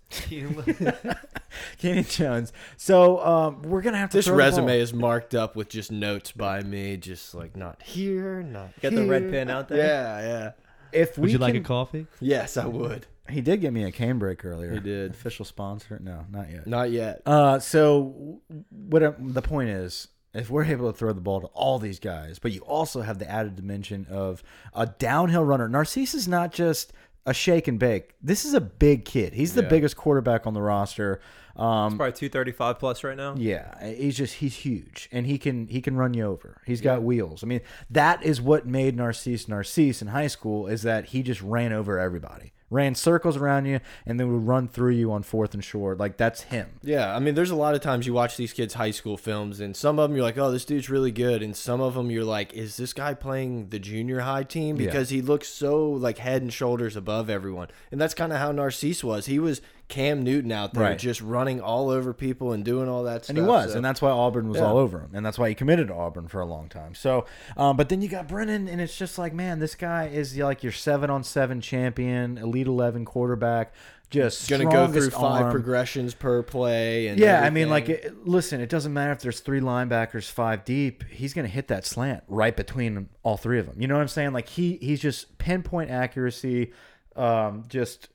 Keenan 1.78 2.04
Jones. 2.06 2.54
So 2.78 3.20
um, 3.26 3.62
we're 3.64 3.82
gonna 3.82 3.98
have 3.98 4.10
to 4.12 4.18
This 4.18 4.28
throw 4.28 4.36
resume 4.36 4.80
is 4.80 4.94
marked 4.94 5.36
up 5.36 5.56
with 5.56 5.70
just 5.70 5.92
notes 5.92 6.32
by 6.32 6.62
me, 6.62 6.98
just 6.98 7.34
like 7.36 7.56
not 7.56 7.82
here, 7.82 8.42
not. 8.44 8.80
Got 8.82 8.94
the 8.94 9.06
red 9.08 9.30
pen 9.32 9.50
out 9.50 9.68
there? 9.70 9.78
Yeah, 9.78 10.22
yeah. 10.22 10.52
If 10.92 11.18
we 11.18 11.24
Would 11.24 11.32
you 11.32 11.38
like 11.38 11.56
a 11.56 11.60
coffee? 11.62 12.08
Yes, 12.20 12.58
I 12.58 12.66
would. 12.66 13.08
He 13.30 13.42
did 13.42 13.60
get 13.60 13.74
me 13.74 13.84
a 13.84 13.92
cane 13.92 14.20
break 14.20 14.46
earlier. 14.46 14.72
He 14.74 14.80
did. 14.80 15.12
Official 15.12 15.44
sponsor? 15.44 16.00
No, 16.02 16.26
not 16.32 16.50
yet. 16.50 16.66
Not 16.66 16.92
yet. 16.92 17.22
Uh, 17.26 17.60
so 17.60 18.40
what 18.70 19.04
I- 19.04 19.14
the 19.20 19.42
point 19.42 19.70
is, 19.70 20.08
if 20.34 20.50
we're 20.50 20.64
able 20.64 20.90
to 20.92 20.98
throw 20.98 21.12
the 21.12 21.20
ball 21.20 21.42
to 21.42 21.48
all 21.48 21.78
these 21.78 22.00
guys, 22.00 22.40
but 22.40 22.54
you 22.54 22.62
also 22.62 23.02
have 23.02 23.20
the 23.20 23.30
added 23.30 23.56
dimension 23.58 24.08
of 24.10 24.44
a 24.74 24.86
downhill 24.86 25.44
runner. 25.44 25.68
Narcisse 25.68 26.14
is 26.14 26.26
not 26.28 26.54
just 26.54 26.94
a 27.28 27.34
shake 27.34 27.68
and 27.68 27.78
bake. 27.78 28.16
This 28.22 28.44
is 28.46 28.54
a 28.56 28.62
big 28.62 29.06
kid. 29.06 29.34
He's 29.34 29.54
the 29.54 29.62
Yeah. 29.62 29.68
biggest 29.70 29.96
quarterback 29.96 30.48
on 30.48 30.54
the 30.56 30.62
roster. 30.62 31.20
Um, 31.56 31.98
Probably 31.98 32.14
235 32.14 32.78
plus 32.80 33.04
right 33.04 33.18
now. 33.18 33.34
yeah, 33.36 33.84
he's 33.96 34.16
just 34.16 34.36
he's 34.36 34.56
huge, 34.58 35.10
and 35.12 35.26
he 35.26 35.38
can 35.38 35.68
he 35.68 35.82
can 35.82 35.96
run 35.98 36.14
you 36.14 36.24
over. 36.24 36.62
He's 36.66 36.82
got 36.82 37.02
wheels. 37.04 37.44
I 37.44 37.48
mean, 37.48 37.62
that 37.90 38.24
is 38.24 38.40
what 38.42 38.66
made 38.68 38.96
Narcisse 38.96 39.48
Narcisse 39.48 40.02
in 40.02 40.10
high 40.10 40.28
school 40.28 40.68
is 40.68 40.84
that 40.84 41.06
he 41.06 41.24
just 41.24 41.42
ran 41.42 41.74
over 41.74 41.98
everybody, 42.00 42.54
ran 42.70 42.96
circles 42.96 43.38
around 43.38 43.66
you, 43.66 43.80
and 44.06 44.20
then 44.20 44.32
would 44.32 44.48
run 44.48 44.68
through 44.68 44.92
you 44.92 45.12
on 45.12 45.24
fourth 45.24 45.54
and 45.54 45.64
short. 45.64 45.98
Like 45.98 46.18
that's 46.18 46.44
him. 46.44 46.68
Yeah, 46.82 47.16
I 47.16 47.20
mean, 47.20 47.36
there's 47.36 47.52
a 47.52 47.56
lot 47.56 47.76
of 47.76 47.82
times 47.82 48.06
you 48.06 48.14
watch 48.14 48.38
these 48.38 48.54
kids' 48.54 48.74
high 48.74 48.92
school 48.92 49.18
films, 49.18 49.60
and 49.60 49.76
some 49.76 50.00
of 50.00 50.10
them 50.10 50.16
you're 50.16 50.26
like, 50.26 50.38
"Oh, 50.38 50.52
this 50.52 50.66
dude's 50.66 50.90
really 50.90 51.12
good," 51.12 51.42
and 51.42 51.56
some 51.56 51.82
of 51.82 51.94
them 51.94 52.12
you're 52.12 52.24
like, 52.24 52.54
"Is 52.54 52.78
this 52.78 52.94
guy 52.94 53.14
playing 53.14 53.70
the 53.70 53.80
junior 53.80 54.22
high 54.22 54.44
team?" 54.44 54.78
Yeah. 54.78 54.88
Because 54.88 55.10
he 55.10 55.22
looks 55.22 55.48
so 55.48 55.90
like 55.90 56.18
head 56.18 56.42
and 56.42 56.52
shoulders 56.52 56.96
above 56.96 57.30
everyone, 57.30 57.68
and 57.92 58.00
that's 58.02 58.14
kind 58.14 58.34
of 58.34 58.40
how 58.40 58.52
Narcisse 58.52 59.04
was. 59.04 59.28
He 59.28 59.40
was 59.40 59.62
Cam 59.90 60.22
Newton 60.24 60.52
out 60.52 60.74
there, 60.74 60.84
Right. 60.84 61.00
just 61.00 61.22
running 61.22 61.62
all 61.62 61.90
over 61.90 62.14
people 62.14 62.52
and 62.52 62.66
doing 62.66 62.90
all 62.90 63.04
that 63.04 63.24
stuff. 63.24 63.30
And 63.30 63.38
he 63.38 63.50
was, 63.50 63.72
so- 63.72 63.78
and 63.78 63.86
that's 63.86 64.02
why 64.02 64.10
Auburn 64.10 64.50
was 64.50 64.58
Yeah. 64.58 64.66
all 64.66 64.78
over 64.78 65.00
him, 65.00 65.12
and 65.14 65.26
that's 65.26 65.40
why 65.40 65.48
he 65.50 65.56
committed 65.56 65.88
to 65.88 65.94
Auburn 65.94 66.28
for 66.28 66.42
a 66.42 66.46
long 66.46 66.68
time. 66.68 66.94
So, 66.94 67.26
um, 67.56 67.78
but 67.78 67.88
then 67.88 68.02
you 68.02 68.10
got 68.10 68.28
Brennan, 68.28 68.68
and 68.68 68.82
it's 68.82 68.98
just 68.98 69.18
like, 69.18 69.34
man, 69.34 69.60
this 69.60 69.76
guy 69.76 70.08
is 70.08 70.38
like 70.38 70.62
your 70.62 70.74
seven 70.74 71.10
on 71.10 71.24
seven 71.24 71.62
champion, 71.62 72.38
elite 72.38 72.68
eleven 72.68 73.06
quarterback, 73.06 73.74
just 74.10 74.50
gonna 74.50 74.66
go 74.66 74.88
through 74.88 75.10
five 75.10 75.44
arm. 75.44 75.52
progressions 75.52 76.14
per 76.14 76.44
play. 76.44 77.08
And 77.08 77.18
Yeah, 77.20 77.42
I 77.42 77.50
mean, 77.50 77.70
like, 77.70 77.88
it, 77.88 78.26
listen, 78.28 78.60
it 78.60 78.70
doesn't 78.70 78.92
matter 78.94 79.12
if 79.14 79.20
there's 79.20 79.40
three 79.40 79.60
linebackers 79.62 80.30
five 80.30 80.66
deep. 80.66 81.04
He's 81.10 81.34
going 81.34 81.46
to 81.46 81.52
hit 81.52 81.68
that 81.70 81.86
slant 81.86 82.24
right 82.28 82.56
between 82.56 83.10
all 83.24 83.38
three 83.38 83.60
of 83.60 83.66
them. 83.68 83.76
You 83.82 83.88
know 83.88 83.96
what 83.96 84.02
I'm 84.02 84.08
saying? 84.10 84.34
Like 84.34 84.50
he 84.50 84.78
he's 84.82 85.00
just 85.02 85.38
pinpoint 85.38 85.92
accuracy, 85.92 86.72
um, 87.18 87.64
just 87.68 88.08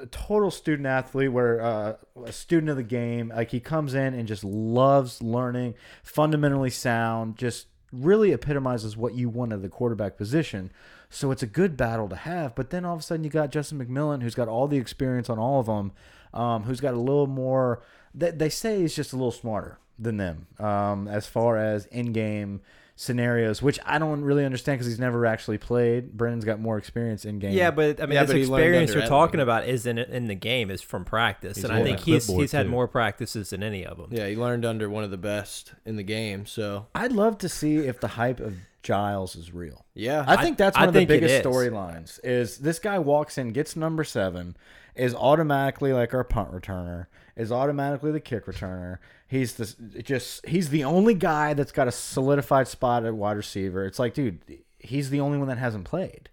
a 0.00 0.06
total 0.06 0.50
student 0.50 0.86
athlete. 0.86 1.32
Where 1.32 1.60
uh, 1.60 1.96
a 2.24 2.32
student 2.32 2.70
of 2.70 2.76
the 2.76 2.82
game, 2.82 3.32
like 3.34 3.50
he 3.50 3.60
comes 3.60 3.94
in 3.94 4.14
and 4.14 4.26
just 4.26 4.44
loves 4.44 5.22
learning, 5.22 5.74
fundamentally 6.02 6.70
sound, 6.70 7.36
just 7.36 7.66
really 7.92 8.32
epitomizes 8.32 8.96
what 8.96 9.14
you 9.14 9.28
want 9.28 9.52
of 9.52 9.62
the 9.62 9.68
quarterback 9.68 10.16
position. 10.16 10.70
So 11.08 11.32
it's 11.32 11.42
a 11.42 11.46
good 11.46 11.76
battle 11.76 12.08
to 12.08 12.16
have. 12.16 12.54
But 12.54 12.70
then 12.70 12.84
all 12.84 12.94
of 12.94 13.00
a 13.00 13.02
sudden 13.02 13.24
you 13.24 13.30
got 13.30 13.50
Justin 13.50 13.84
McMillan, 13.84 14.22
who's 14.22 14.34
got 14.34 14.48
all 14.48 14.68
the 14.68 14.78
experience 14.78 15.28
on 15.28 15.38
all 15.38 15.60
of 15.60 15.66
them, 15.66 15.92
um, 16.32 16.62
who's 16.62 16.80
got 16.80 16.94
a 16.94 16.98
little 16.98 17.26
more. 17.26 17.82
They, 18.14 18.30
they 18.30 18.48
say 18.48 18.80
he's 18.80 18.94
just 18.94 19.12
a 19.12 19.16
little 19.16 19.32
smarter 19.32 19.78
than 19.98 20.16
them 20.16 20.46
um, 20.58 21.08
as 21.08 21.26
far 21.26 21.56
as 21.56 21.86
in-game 21.86 22.60
scenarios, 23.00 23.62
which 23.62 23.78
I 23.86 23.98
don't 23.98 24.20
really 24.20 24.44
understand 24.44 24.78
because 24.78 24.86
he's 24.86 24.98
never 25.00 25.24
actually 25.24 25.56
played. 25.56 26.12
Brennan's 26.12 26.44
got 26.44 26.60
more 26.60 26.76
experience 26.76 27.24
in 27.24 27.38
game. 27.38 27.54
Yeah, 27.54 27.70
but 27.70 27.98
I 28.00 28.04
mean, 28.04 28.14
Yeah, 28.14 28.24
this 28.24 28.30
but 28.32 28.36
he 28.36 28.44
learned 28.46 28.62
experience 28.64 28.90
under 28.90 29.00
you're 29.00 29.08
talking 29.08 29.40
about 29.40 29.66
is 29.66 29.86
in 29.86 29.96
in 29.98 30.26
the 30.26 30.34
game 30.34 30.70
is 30.70 30.82
from 30.82 31.06
practice, 31.06 31.56
He's 31.56 31.64
and 31.64 31.72
I 31.72 31.82
think 31.82 32.00
he's 32.00 32.26
he's 32.26 32.52
had 32.52 32.64
too. 32.64 32.70
more 32.70 32.86
practices 32.86 33.50
than 33.50 33.62
any 33.62 33.86
of 33.86 33.96
them. 33.96 34.08
yeah, 34.10 34.26
he 34.26 34.36
learned 34.36 34.66
under 34.66 34.90
one 34.90 35.02
of 35.02 35.10
the 35.10 35.16
best 35.16 35.72
in 35.86 35.96
the 35.96 36.02
game. 36.02 36.44
So 36.44 36.88
I'd 36.94 37.12
love 37.12 37.38
to 37.38 37.48
see 37.48 37.76
if 37.78 38.00
the 38.00 38.08
hype 38.08 38.38
of 38.38 38.54
Giles 38.82 39.34
is 39.34 39.52
real. 39.52 39.86
yeah, 39.94 40.24
I 40.28 40.42
think 40.42 40.58
that's 40.58 40.76
I 40.76 40.80
one 40.80 40.88
of 40.88 40.94
the 40.94 41.06
biggest 41.06 41.42
storylines. 41.42 42.20
Is 42.22 42.58
this 42.58 42.78
guy 42.78 42.98
walks 42.98 43.38
in, 43.38 43.52
gets 43.52 43.76
number 43.76 44.04
seven, 44.04 44.56
is 44.94 45.14
automatically 45.14 45.94
like 45.94 46.12
our 46.12 46.24
punt 46.24 46.52
returner, 46.52 47.06
is 47.34 47.50
automatically 47.50 48.12
the 48.12 48.20
kick 48.20 48.44
returner. 48.44 48.98
He's 49.30 49.52
the 49.52 50.02
just 50.02 50.44
he's 50.44 50.70
the 50.70 50.82
only 50.82 51.14
guy 51.14 51.54
that's 51.54 51.70
got 51.70 51.86
a 51.86 51.92
solidified 51.92 52.66
spot 52.66 53.04
at 53.04 53.14
wide 53.14 53.36
receiver. 53.36 53.86
It's 53.86 54.00
like, 54.00 54.12
dude, 54.12 54.40
he's 54.80 55.08
the 55.08 55.20
only 55.20 55.38
one 55.38 55.46
that 55.46 55.58
hasn't 55.58 55.84
played. 55.84 56.30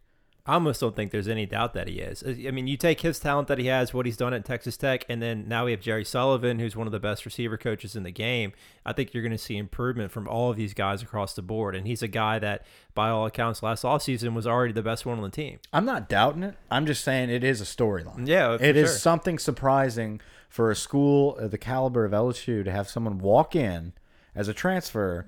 I 0.47 0.53
almost 0.53 0.79
don't 0.79 0.95
think 0.95 1.11
there's 1.11 1.27
any 1.27 1.45
doubt 1.45 1.73
that 1.73 1.89
he 1.89 1.99
is. 1.99 2.23
Uh, 2.23 2.33
I 2.47 2.51
mean, 2.51 2.67
you 2.67 2.77
take 2.77 3.01
his 3.01 3.19
talent 3.19 3.49
that 3.49 3.57
he 3.57 3.65
has, 3.65 3.93
what 3.93 4.05
he's 4.05 4.15
done 4.15 4.33
at 4.33 4.45
Texas 4.45 4.77
Tech, 4.77 5.05
and 5.09 5.21
then 5.21 5.45
now 5.47 5.65
we 5.65 5.71
have 5.71 5.81
Jerry 5.81 6.05
Sullivan, 6.05 6.59
who's 6.59 6.75
one 6.75 6.87
of 6.87 6.93
the 6.93 6.99
best 6.99 7.25
receiver 7.25 7.57
coaches 7.57 7.95
in 7.95 8.03
the 8.03 8.11
game. 8.11 8.53
I 8.85 8.93
think 8.93 9.13
you're 9.13 9.23
going 9.23 9.33
to 9.33 9.37
see 9.37 9.57
improvement 9.57 10.11
from 10.11 10.27
all 10.27 10.49
of 10.49 10.55
these 10.55 10.73
guys 10.73 11.01
across 11.03 11.33
the 11.33 11.41
board. 11.41 11.75
And 11.75 11.85
he's 11.85 12.01
a 12.01 12.07
guy 12.07 12.39
that, 12.39 12.65
by 12.95 13.09
all 13.09 13.25
accounts, 13.25 13.61
last 13.61 13.83
offseason 13.83 14.33
was 14.33 14.47
already 14.47 14.71
the 14.71 14.81
best 14.81 15.05
one 15.05 15.17
on 15.17 15.23
the 15.23 15.29
team. 15.29 15.59
I'm 15.73 15.85
not 15.85 16.07
doubting 16.07 16.43
it. 16.43 16.55
I'm 16.71 16.85
just 16.85 17.03
saying 17.03 17.29
it 17.29 17.43
is 17.43 17.59
a 17.59 17.65
storyline. 17.65 18.25
Yeah, 18.27 18.57
it 18.59 18.77
is 18.77 18.89
sure. 18.89 18.97
something 18.97 19.39
surprising 19.39 20.21
for 20.47 20.71
a 20.71 20.75
school 20.75 21.35
of 21.37 21.51
the 21.51 21.57
caliber 21.57 22.05
of 22.05 22.13
LSU 22.13 22.63
to 22.63 22.71
have 22.71 22.87
someone 22.87 23.19
walk 23.19 23.53
in 23.53 23.91
as 24.33 24.47
a 24.47 24.53
transfer 24.53 25.25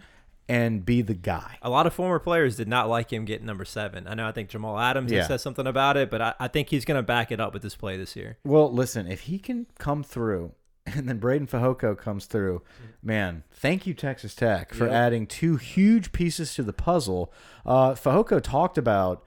and 0.50 0.84
be 0.84 1.02
the 1.04 1.14
guy. 1.14 1.58
A 1.62 1.70
lot 1.70 1.86
of 1.88 1.94
former 1.94 2.18
players 2.20 2.56
did 2.58 2.68
not 2.68 2.90
like 2.90 3.14
him 3.14 3.24
getting 3.24 3.46
number 3.46 3.64
seven. 3.64 4.08
I 4.08 4.16
know 4.16 4.28
I 4.28 4.32
think 4.32 4.50
Jamal 4.50 4.78
Adams 4.80 5.12
Yeah. 5.12 5.20
has 5.20 5.28
said 5.28 5.42
something 5.42 5.68
about 5.68 5.96
it, 5.96 6.10
but 6.10 6.22
I, 6.22 6.34
I 6.40 6.48
think 6.48 6.70
he's 6.70 6.86
going 6.86 6.98
to 6.98 7.04
back 7.04 7.32
it 7.32 7.40
up 7.40 7.54
with 7.54 7.62
this 7.62 7.76
play 7.76 7.96
this 7.98 8.16
year. 8.16 8.38
Well, 8.44 8.74
listen, 8.74 9.06
if 9.08 9.22
he 9.22 9.38
can 9.40 9.68
come 9.78 10.04
through 10.04 10.54
and 10.88 11.08
then 11.08 11.20
Breiden 11.20 11.48
Fehoko 11.48 11.96
comes 11.96 12.26
through, 12.26 12.64
man, 13.04 13.44
thank 13.52 13.86
you, 13.86 13.94
Texas 13.94 14.34
Tech, 14.34 14.74
for 14.74 14.86
Yep. 14.86 14.94
adding 14.94 15.28
two 15.28 15.58
huge 15.58 16.12
pieces 16.12 16.56
to 16.56 16.64
the 16.64 16.74
puzzle. 16.74 17.32
Uh, 17.66 17.92
Fajoko 17.92 18.42
talked 18.42 18.78
about 18.80 19.24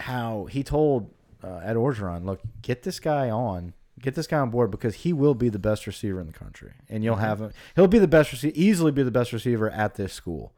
how 0.00 0.44
he 0.50 0.62
told 0.62 1.10
uh, 1.42 1.60
Ed 1.64 1.76
Orgeron, 1.76 2.24
look, 2.24 2.40
get 2.62 2.82
this 2.82 3.00
guy 3.00 3.30
on. 3.30 3.72
Get 4.00 4.14
this 4.14 4.26
guy 4.26 4.38
on 4.38 4.50
board 4.50 4.70
because 4.70 4.96
he 4.96 5.12
will 5.12 5.34
be 5.34 5.48
the 5.48 5.58
best 5.58 5.86
receiver 5.86 6.20
in 6.20 6.26
the 6.26 6.32
country, 6.32 6.72
and 6.88 7.04
you'll 7.04 7.16
have 7.16 7.40
him. 7.40 7.52
He'll 7.76 7.86
be 7.86 7.98
the 7.98 8.08
best 8.08 8.32
receiver, 8.32 8.52
easily 8.56 8.92
be 8.92 9.02
the 9.02 9.10
best 9.10 9.32
receiver 9.32 9.70
at 9.70 9.94
this 9.94 10.12
school, 10.12 10.52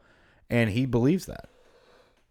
and 0.49 0.71
he 0.71 0.85
believes 0.85 1.27
that. 1.27 1.49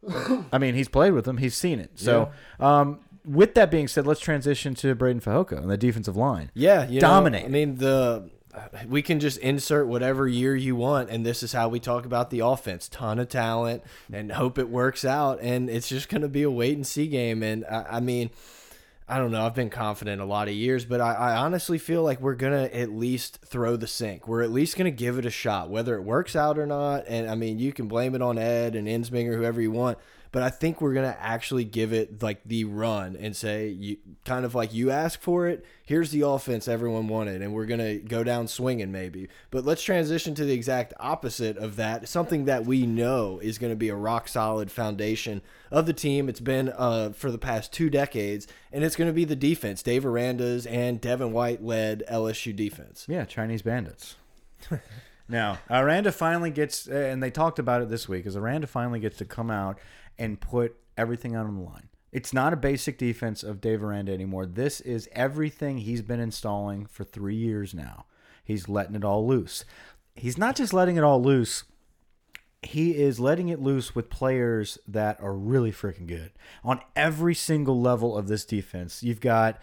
I 0.53 0.59
mean, 0.59 0.75
he's 0.75 0.89
played 0.89 1.13
with 1.13 1.27
him. 1.27 1.39
He's 1.39 1.55
seen 1.55 1.79
it. 1.79 1.93
So, 1.95 2.31
um, 2.61 3.01
with 3.25 3.55
that 3.55 3.71
being 3.71 3.89
said, 3.89 4.07
let's 4.07 4.21
transition 4.21 4.75
to 4.77 4.95
Breiden 4.95 5.23
Fehoko 5.23 5.59
and 5.59 5.71
the 5.71 5.77
defensive 5.77 6.17
line. 6.17 6.51
Yeah, 6.55 6.87
you 6.87 7.01
know, 7.01 7.09
Dominate. 7.09 7.45
I 7.45 7.49
mean, 7.49 7.77
the 7.77 8.31
we 8.89 9.03
can 9.03 9.21
just 9.21 9.39
insert 9.39 9.87
whatever 9.87 10.27
year 10.27 10.57
you 10.57 10.77
want, 10.77 11.11
and 11.11 11.25
this 11.25 11.43
is 11.43 11.53
how 11.53 11.69
we 11.69 11.81
talk 11.81 12.07
about 12.07 12.31
the 12.31 12.41
offense. 12.41 12.89
Ton 12.89 13.19
of 13.19 13.29
talent, 13.29 13.83
and 14.13 14.33
hope 14.33 14.59
it 14.59 14.69
works 14.69 15.05
out. 15.05 15.41
And 15.41 15.69
it's 15.69 15.89
just 15.89 16.09
going 16.09 16.23
to 16.23 16.29
be 16.29 16.43
a 16.43 16.51
wait 16.51 16.77
and 16.77 16.87
see 16.87 17.07
game. 17.07 17.43
And 17.43 17.65
I, 17.67 17.87
I 17.93 18.01
mean, 18.01 18.31
I 19.09 19.19
don't 19.19 19.31
know. 19.31 19.47
I've 19.47 19.55
been 19.55 19.71
confident 19.71 20.21
a 20.21 20.25
lot 20.25 20.49
of 20.49 20.55
years, 20.55 20.85
but 20.85 21.01
I, 21.01 21.15
I 21.15 21.37
honestly 21.37 21.79
feel 21.79 22.03
like 22.03 22.21
we're 22.21 22.35
gonna 22.35 22.65
at 22.65 22.91
least 22.91 23.39
throw 23.47 23.77
the 23.77 23.87
sink. 23.87 24.27
We're 24.27 24.43
at 24.43 24.51
least 24.51 24.77
gonna 24.77 24.91
give 24.91 25.17
it 25.17 25.25
a 25.25 25.31
shot, 25.31 25.71
whether 25.71 25.95
it 25.95 26.03
works 26.03 26.35
out 26.35 26.59
or 26.59 26.67
not. 26.67 27.05
And 27.07 27.31
I 27.31 27.37
mean, 27.37 27.61
you 27.61 27.73
can 27.73 27.87
blame 27.87 28.17
it 28.17 28.23
on 28.23 28.37
Ed 28.37 28.75
and 28.75 28.89
Ensminger, 28.89 29.37
whoever 29.37 29.61
you 29.61 29.71
want, 29.71 29.99
but 30.37 30.43
I 30.43 30.51
think 30.51 30.83
we're 30.83 30.93
gonna 30.93 31.17
actually 31.19 31.65
give 31.65 31.95
it 31.95 32.23
like 32.23 32.45
the 32.45 32.65
run 32.65 33.17
and 33.17 33.35
say, 33.35 33.69
you 33.69 33.97
kind 34.27 34.45
of 34.45 34.55
like 34.55 34.75
you 34.75 34.91
ask 34.91 35.19
for 35.23 35.49
it. 35.49 35.65
Here's 35.83 36.11
the 36.11 36.29
offense 36.29 36.69
everyone 36.69 37.09
wanted, 37.09 37.41
and 37.41 37.55
we're 37.55 37.65
gonna 37.65 37.95
go 37.97 38.23
down 38.23 38.47
swinging 38.47 38.93
maybe. 38.93 39.31
But 39.51 39.65
let's 39.65 39.83
transition 39.83 40.35
to 40.35 40.45
the 40.45 40.53
exact 40.53 40.93
opposite 41.01 41.57
of 41.57 41.77
that. 41.77 42.07
Something 42.07 42.45
that 42.45 42.67
we 42.67 42.85
know 42.85 43.39
is 43.39 43.57
gonna 43.57 43.77
be 43.77 43.89
a 43.89 43.95
rock 43.95 44.29
solid 44.29 44.71
foundation 44.71 45.41
of 45.71 45.87
the 45.87 45.95
team. 45.95 46.29
It's 46.29 46.39
been 46.39 46.69
uh, 46.69 47.13
for 47.13 47.31
the 47.31 47.39
past 47.39 47.73
two 47.73 47.89
decades, 47.89 48.47
and 48.71 48.85
it's 48.85 48.95
to 48.95 49.13
be 49.15 49.25
the 49.25 49.37
defense. 49.37 49.83
Dave 49.83 50.05
Aranda's 50.05 50.67
and 50.67 51.01
Devin 51.01 51.33
White 51.33 51.65
led 51.65 52.03
LSU 52.11 52.55
defense. 52.55 53.07
Yeah, 53.09 53.25
Chinese 53.25 53.63
bandits. 53.63 54.17
now, 55.31 55.61
Aranda 55.71 56.13
finally 56.13 56.51
gets, 56.51 56.87
and 56.87 57.23
they 57.23 57.31
talked 57.31 57.59
about 57.59 57.81
it 57.81 57.89
this 57.89 58.07
week, 58.07 58.27
is 58.27 58.37
Aranda 58.37 58.67
finally 58.67 59.01
gets 59.01 59.17
to 59.17 59.25
come 59.25 59.51
out 59.51 59.79
and 60.19 60.41
put 60.41 60.77
everything 60.97 61.37
on 61.37 61.57
the 61.57 61.63
line. 61.63 61.89
It's 62.13 62.33
not 62.33 62.53
a 62.53 62.57
basic 62.57 62.99
defense 62.99 63.43
of 63.43 63.61
Dave 63.61 63.83
Aranda 63.83 64.13
anymore. 64.13 64.47
This 64.47 64.81
is 64.81 65.09
everything 65.13 65.79
he's 65.79 66.03
been 66.03 66.21
installing 66.21 66.87
for 66.87 67.05
three 67.05 67.35
years 67.35 67.75
now. 67.75 68.07
He's 68.43 68.69
letting 68.69 68.95
it 68.95 69.05
all 69.05 69.27
loose. 69.27 69.65
He's 70.15 70.39
not 70.39 70.57
just 70.57 70.73
letting 70.73 70.97
it 70.97 71.05
all 71.05 71.23
loose 71.23 71.65
he 72.67 72.97
is 72.97 73.21
letting 73.21 73.49
it 73.49 73.61
loose 73.61 73.95
with 73.95 74.11
players 74.11 74.79
that 74.87 75.21
are 75.21 75.35
really 75.35 75.73
freaking 75.73 76.07
good 76.07 76.33
on 76.65 76.81
every 76.95 77.35
single 77.35 77.81
level 77.81 78.17
of 78.17 78.29
this 78.29 78.45
defense. 78.45 79.03
You've 79.03 79.21
got 79.21 79.59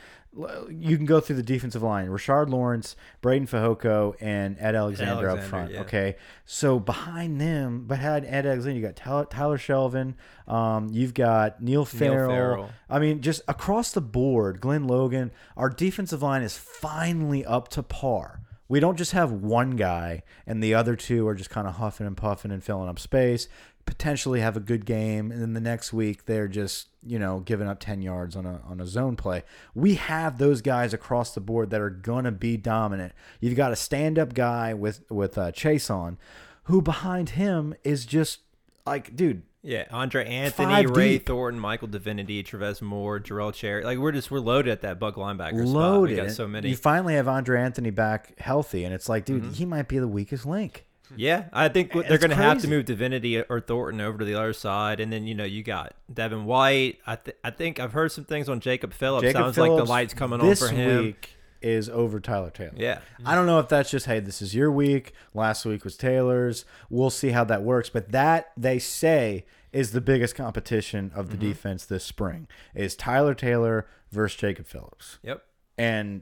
you 0.69 0.97
can 0.97 1.05
go 1.05 1.19
through 1.19 1.35
the 1.35 1.43
defensive 1.43 1.83
line: 1.83 2.07
Rashard 2.07 2.49
Lawrence, 2.49 2.95
Breiden 3.21 3.47
Fehoko, 3.47 4.15
and 4.19 4.57
Ed 4.59 4.75
Alexander, 4.75 5.29
up 5.29 5.43
front. 5.43 5.71
yeah. 5.71 5.81
Okay, 5.81 6.15
so 6.45 6.79
behind 6.79 7.39
them, 7.39 7.85
behind 7.85 8.25
Ed 8.25 8.45
Alexander, 8.45 8.79
you 8.79 8.85
got 8.85 8.95
Tyler, 8.95 9.25
Tyler 9.25 9.57
Shelvin. 9.57 10.15
Um, 10.47 10.89
you've 10.91 11.13
got 11.13 11.61
Neil 11.61 11.85
Farrell. 11.85 12.29
Farrell. 12.29 12.69
I 12.89 12.99
mean, 12.99 13.21
just 13.21 13.41
across 13.47 13.91
the 13.91 14.01
board, 14.01 14.59
Glenn 14.59 14.87
Logan. 14.87 15.31
Our 15.55 15.69
defensive 15.69 16.21
line 16.23 16.41
is 16.41 16.57
finally 16.57 17.45
up 17.45 17.67
to 17.69 17.83
par. 17.83 18.39
We 18.69 18.79
don't 18.79 18.97
just 18.97 19.11
have 19.11 19.31
one 19.31 19.71
guy 19.71 20.23
and 20.47 20.63
the 20.63 20.73
other 20.73 20.95
two 20.95 21.27
are 21.27 21.35
just 21.35 21.49
kind 21.51 21.67
of 21.67 21.75
huffing 21.75 22.07
and 22.07 22.17
puffing 22.17 22.49
and 22.49 22.63
filling 22.63 22.89
up 22.89 22.97
space. 22.97 23.47
Potentially 23.85 24.39
have 24.39 24.55
a 24.57 24.61
good 24.61 24.85
game, 24.85 25.31
and 25.31 25.41
then 25.41 25.53
the 25.53 25.59
next 25.61 25.91
week 25.93 26.25
they're 26.25 26.47
just 26.47 26.87
you 27.05 27.19
know 27.19 27.39
giving 27.41 27.67
up 27.67 27.79
ten 27.79 28.01
yards 28.01 28.35
on 28.35 28.45
a 28.45 28.61
on 28.65 28.79
a 28.79 28.85
zone 28.87 29.15
play. 29.15 29.43
We 29.75 29.95
have 29.95 30.37
those 30.37 30.61
guys 30.61 30.93
across 30.93 31.33
the 31.33 31.41
board 31.41 31.69
that 31.71 31.81
are 31.81 31.89
gonna 31.89 32.31
be 32.31 32.55
dominant. 32.57 33.13
You've 33.41 33.55
got 33.57 33.71
a 33.73 33.75
stand 33.75 34.17
up 34.17 34.33
guy 34.33 34.73
with 34.73 35.03
with 35.11 35.37
uh, 35.37 35.51
Chaisson, 35.51 36.17
who 36.63 36.81
behind 36.81 37.31
him 37.31 37.73
is 37.83 38.05
just 38.05 38.39
like, 38.85 39.15
dude, 39.15 39.43
Yeah, 39.61 39.85
Andre 39.91 40.25
Anthony, 40.27 40.85
Ray 40.85 41.17
deep. 41.17 41.25
Thornton, 41.27 41.59
Michael 41.59 41.87
Divinity, 41.89 42.41
Travez 42.43 42.81
Moore, 42.81 43.19
Jarrell 43.19 43.53
Cherry. 43.53 43.83
Like 43.83 43.97
we're 43.99 44.11
just 44.13 44.31
we're 44.31 44.39
loaded 44.39 44.71
at 44.71 44.81
that 44.81 44.97
buck 44.99 45.15
linebacker 45.15 45.61
spot. 45.61 45.67
loaded. 45.67 46.17
We 46.17 46.23
got 46.23 46.31
so 46.31 46.47
many. 46.47 46.69
You 46.69 46.75
finally 46.77 47.15
have 47.15 47.27
Andre 47.27 47.61
Anthony 47.61 47.89
back 47.89 48.39
healthy, 48.39 48.85
and 48.85 48.93
it's 48.93 49.09
like, 49.09 49.25
dude, 49.25 49.43
Mm-hmm. 49.43 49.53
he 49.53 49.65
might 49.65 49.87
be 49.89 49.99
the 49.99 50.07
weakest 50.07 50.45
link. 50.45 50.85
Yeah, 51.15 51.45
I 51.53 51.69
think 51.69 51.93
what 51.93 52.07
they're 52.07 52.17
going 52.17 52.29
to 52.31 52.35
have 52.35 52.61
to 52.61 52.67
move 52.67 52.85
Divinity 52.85 53.39
or 53.41 53.59
Thornton 53.59 54.01
over 54.01 54.17
to 54.19 54.25
the 54.25 54.35
other 54.35 54.53
side, 54.53 54.99
and 54.99 55.11
then 55.11 55.27
you 55.27 55.35
know 55.35 55.43
you 55.43 55.61
got 55.63 55.93
Devin 56.11 56.45
White. 56.45 56.99
I 57.05 57.15
th 57.17 57.35
I 57.43 57.51
think 57.51 57.79
I've 57.79 57.93
heard 57.93 58.11
some 58.11 58.25
things 58.25 58.49
on 58.49 58.59
Jacob 58.59 58.93
Phillips. 58.93 59.23
Jacob 59.23 59.41
Sounds 59.41 59.57
like 59.57 59.75
the 59.75 59.85
lights 59.85 60.13
coming 60.13 60.39
this 60.39 60.61
on 60.61 60.69
for 60.69 60.73
him. 60.75 61.03
week 61.03 61.35
is 61.61 61.87
over 61.89 62.19
Tyler 62.19 62.49
Taylor. 62.49 62.73
Yeah, 62.75 62.99
I 63.25 63.35
don't 63.35 63.45
know 63.45 63.59
if 63.59 63.69
that's 63.69 63.91
just 63.91 64.05
hey, 64.05 64.19
this 64.21 64.41
is 64.41 64.55
your 64.55 64.71
week. 64.71 65.13
Last 65.33 65.65
week 65.65 65.83
was 65.83 65.95
Taylor's. 65.97 66.65
We'll 66.89 67.09
see 67.09 67.29
how 67.29 67.43
that 67.45 67.63
works. 67.63 67.89
But 67.89 68.11
that 68.11 68.51
they 68.57 68.79
say 68.79 69.45
is 69.71 69.91
the 69.91 70.01
biggest 70.01 70.35
competition 70.35 71.11
of 71.15 71.27
Mm-hmm. 71.27 71.31
the 71.39 71.47
defense 71.47 71.85
this 71.85 72.03
spring 72.03 72.47
is 72.75 72.95
Tyler 72.95 73.33
Taylor 73.33 73.87
versus 74.11 74.39
Jacob 74.39 74.67
Phillips. 74.67 75.19
yep. 75.23 75.43
And 75.77 76.21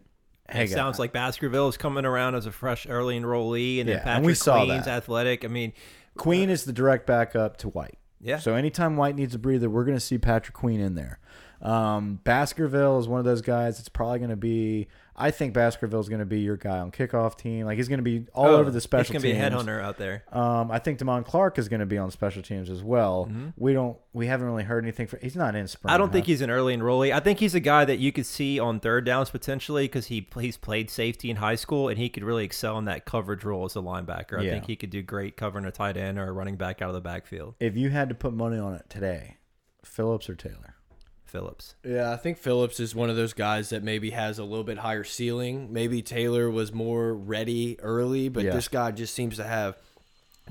hey, 0.51 0.63
it 0.65 0.69
sounds 0.69 0.99
like 0.99 1.11
Baskerville 1.13 1.67
is 1.69 1.77
coming 1.77 2.05
around 2.05 2.35
as 2.35 2.45
a 2.45 2.51
fresh 2.51 2.87
early 2.87 3.19
enrollee, 3.19 3.79
and 3.79 3.89
then 3.89 3.97
Yeah, 3.97 4.03
Patrick 4.03 4.17
and 4.17 4.25
we 4.25 4.33
saw 4.33 4.65
Queen's 4.65 4.85
that. 4.85 4.97
athletic. 4.97 5.43
I 5.45 5.47
mean, 5.47 5.73
Queen 6.17 6.49
is 6.49 6.65
the 6.65 6.73
direct 6.73 7.05
backup 7.07 7.57
to 7.57 7.69
White. 7.69 7.97
Yeah. 8.19 8.37
So 8.39 8.55
anytime 8.55 8.97
White 8.97 9.15
needs 9.15 9.33
a 9.33 9.39
breather, 9.39 9.69
we're 9.69 9.85
going 9.85 9.97
to 9.97 10.01
see 10.01 10.17
Patrick 10.17 10.53
Queen 10.55 10.79
in 10.79 10.95
there. 10.95 11.19
Um, 11.61 12.19
Baskerville 12.23 12.99
is 12.99 13.07
one 13.07 13.19
of 13.19 13.25
those 13.25 13.41
guys. 13.41 13.79
It's 13.79 13.89
probably 13.89 14.19
going 14.19 14.29
to 14.31 14.35
be. 14.35 14.87
I 15.21 15.31
think 15.31 15.53
Baskerville 15.53 15.99
is 15.99 16.09
going 16.09 16.19
to 16.19 16.25
be 16.25 16.39
your 16.39 16.57
guy 16.57 16.79
on 16.79 16.91
kickoff 16.91 17.37
team. 17.37 17.65
Like 17.65 17.77
he's 17.77 17.87
going 17.87 17.99
to 17.99 18.03
be 18.03 18.25
all 18.33 18.47
oh, 18.47 18.55
over 18.57 18.71
the 18.71 18.81
special 18.81 19.13
He's 19.13 19.21
going 19.21 19.35
to 19.35 19.39
be 19.39 19.45
a 19.45 19.49
headhunter 19.49 19.81
out 19.81 19.97
there. 19.97 20.23
Um, 20.31 20.71
I 20.71 20.79
think 20.79 20.99
Damone 20.99 21.25
Clark 21.25 21.59
is 21.59 21.69
going 21.69 21.79
to 21.79 21.85
be 21.85 21.97
on 21.97 22.09
special 22.09 22.41
teams 22.41 22.69
as 22.69 22.81
well. 22.81 23.27
Mm-hmm. 23.29 23.49
We 23.55 23.73
don't. 23.73 23.97
We 24.13 24.27
haven't 24.27 24.47
really 24.47 24.63
heard 24.63 24.83
anything. 24.83 25.07
For, 25.07 25.17
he's 25.17 25.35
not 25.35 25.55
in 25.55 25.67
spring. 25.67 25.93
I 25.93 25.97
don't 25.97 26.11
think 26.11 26.25
he's 26.25 26.41
an 26.41 26.49
early 26.49 26.75
enrollee. 26.75 27.13
I 27.13 27.19
think 27.19 27.39
he's 27.39 27.55
a 27.55 27.59
guy 27.59 27.85
that 27.85 27.99
you 27.99 28.11
could 28.11 28.25
see 28.25 28.59
on 28.59 28.79
third 28.79 29.05
downs 29.05 29.29
potentially 29.29 29.85
because 29.85 30.07
he 30.07 30.27
he's 30.39 30.57
played 30.57 30.89
safety 30.89 31.29
in 31.29 31.37
high 31.37 31.55
school 31.55 31.87
and 31.87 31.97
he 31.99 32.09
could 32.09 32.23
really 32.23 32.43
excel 32.43 32.77
in 32.77 32.85
that 32.85 33.05
coverage 33.05 33.43
role 33.43 33.65
as 33.65 33.75
a 33.75 33.79
linebacker. 33.79 34.39
I 34.39 34.43
Yeah. 34.43 34.51
think 34.53 34.65
he 34.65 34.75
could 34.75 34.89
do 34.89 35.01
great 35.01 35.37
covering 35.37 35.65
a 35.65 35.71
tight 35.71 35.97
end 35.97 36.17
or 36.17 36.27
a 36.27 36.31
running 36.31 36.55
back 36.55 36.81
out 36.81 36.89
of 36.89 36.95
the 36.95 37.01
backfield. 37.01 37.55
If 37.59 37.77
you 37.77 37.89
had 37.89 38.09
to 38.09 38.15
put 38.15 38.33
money 38.33 38.57
on 38.57 38.73
it 38.73 38.89
today, 38.89 39.37
Phillips 39.83 40.29
or 40.29 40.35
Taylor? 40.35 40.70
Phillips. 41.31 41.75
Yeah, 41.83 42.11
I 42.11 42.17
think 42.17 42.37
Phillips 42.37 42.79
is 42.79 42.93
one 42.93 43.09
of 43.09 43.15
those 43.15 43.33
guys 43.33 43.69
that 43.69 43.83
maybe 43.83 44.09
has 44.11 44.37
a 44.37 44.43
little 44.43 44.63
bit 44.65 44.77
higher 44.79 45.03
ceiling. 45.03 45.71
Maybe 45.71 46.01
Taylor 46.01 46.49
was 46.49 46.73
more 46.73 47.13
ready 47.13 47.79
early, 47.81 48.27
but 48.29 48.43
Yeah. 48.43 48.51
this 48.53 48.67
guy 48.67 48.91
just 48.91 49.13
seems 49.15 49.37
to 49.37 49.43
have 49.43 49.77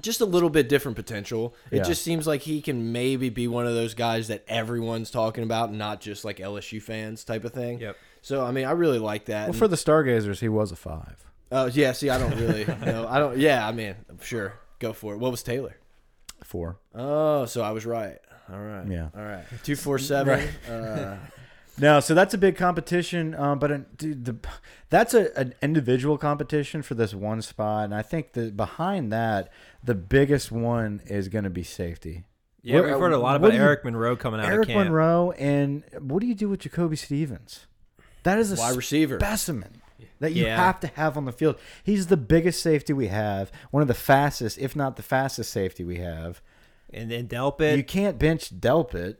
just 0.00 0.20
a 0.20 0.24
little 0.24 0.48
bit 0.48 0.68
different 0.68 0.96
potential. 0.96 1.54
It 1.70 1.78
Yeah. 1.78 1.82
just 1.82 2.02
seems 2.02 2.26
like 2.26 2.42
he 2.42 2.62
can 2.62 2.92
maybe 2.92 3.28
be 3.28 3.46
one 3.46 3.66
of 3.66 3.74
those 3.74 3.92
guys 3.92 4.28
that 4.28 4.42
everyone's 4.48 5.10
talking 5.10 5.44
about, 5.44 5.72
not 5.72 6.00
just 6.00 6.24
like 6.24 6.40
LSU 6.40 6.80
fans 6.80 7.24
type 7.24 7.44
of 7.44 7.52
thing. 7.52 7.80
Yep. 7.80 7.96
So 8.22 8.42
I 8.44 8.50
mean, 8.50 8.64
I 8.64 8.70
really 8.72 8.98
like 8.98 9.26
that. 9.26 9.40
Well, 9.42 9.46
And- 9.48 9.56
for 9.56 9.68
the 9.68 9.76
Stargazers, 9.76 10.40
he 10.40 10.48
was 10.48 10.72
a 10.72 10.76
five. 10.76 11.24
Oh 11.52 11.66
yeah, 11.66 11.92
see, 11.92 12.08
I 12.08 12.16
don't 12.18 12.36
really 12.38 12.64
know. 12.86 13.06
I 13.08 13.18
don't. 13.18 13.36
Yeah, 13.36 13.66
I 13.66 13.72
mean, 13.72 13.96
sure, 14.22 14.54
go 14.78 14.92
for 14.92 15.12
it. 15.14 15.18
What 15.18 15.30
was 15.30 15.42
Taylor? 15.42 15.76
Four. 16.44 16.78
Oh, 16.94 17.44
so 17.44 17.60
I 17.60 17.72
was 17.72 17.84
right. 17.84 18.18
All 18.52 18.60
right. 18.60 18.86
Yeah. 18.86 19.08
All 19.16 19.22
right. 19.24 19.44
Two 19.62 19.76
four 19.76 19.98
seven. 19.98 20.48
Uh, 20.68 21.16
No, 21.78 21.98
so 22.00 22.12
that's 22.14 22.34
a 22.34 22.38
big 22.38 22.56
competition. 22.56 23.34
Um, 23.34 23.58
but 23.58 23.72
uh, 23.72 23.78
dude, 23.96 24.26
the 24.26 24.36
that's 24.90 25.14
a, 25.14 25.34
an 25.38 25.54
individual 25.62 26.18
competition 26.18 26.82
for 26.82 26.94
this 26.94 27.14
one 27.14 27.40
spot, 27.40 27.84
and 27.84 27.94
I 27.94 28.02
think 28.02 28.34
that 28.34 28.54
behind 28.54 29.10
that, 29.12 29.50
the 29.82 29.94
biggest 29.94 30.52
one 30.52 31.00
is 31.06 31.28
going 31.28 31.44
to 31.44 31.50
be 31.50 31.62
safety. 31.62 32.24
Yeah, 32.62 32.76
What- 32.80 32.84
we've 32.86 32.98
heard 32.98 33.12
a 33.12 33.18
lot 33.18 33.36
about 33.36 33.52
do 33.52 33.56
you- 33.56 33.62
Eric 33.62 33.84
Monroe 33.84 34.14
coming 34.14 34.40
out 34.40 34.46
Eric 34.46 34.68
of 34.68 34.74
camp. 34.74 34.84
Monroe, 34.88 35.30
and 35.38 35.82
what 36.00 36.20
do 36.20 36.26
you 36.26 36.34
do 36.34 36.50
with 36.50 36.60
Jacoby 36.60 36.96
Stevens? 36.96 37.66
That 38.24 38.38
is 38.38 38.52
a 38.52 38.56
wide 38.56 38.76
receiver. 38.76 39.18
specimen 39.18 39.80
that 40.18 40.32
you 40.32 40.44
Yeah. 40.44 40.56
have 40.56 40.80
to 40.80 40.88
have 40.88 41.16
on 41.16 41.24
the 41.24 41.32
field. 41.32 41.56
He's 41.82 42.08
the 42.08 42.18
biggest 42.18 42.62
safety 42.62 42.92
we 42.92 43.06
have, 43.06 43.50
one 43.70 43.80
of 43.80 43.88
the 43.88 43.94
fastest, 43.94 44.58
if 44.58 44.76
not 44.76 44.96
the 44.96 45.02
fastest 45.02 45.50
safety 45.50 45.82
we 45.84 45.96
have. 45.96 46.42
And 46.92 47.10
then 47.10 47.28
Delpit. 47.28 47.76
you 47.76 47.84
can't 47.84 48.18
bench 48.18 48.58
Delpit, 48.58 49.16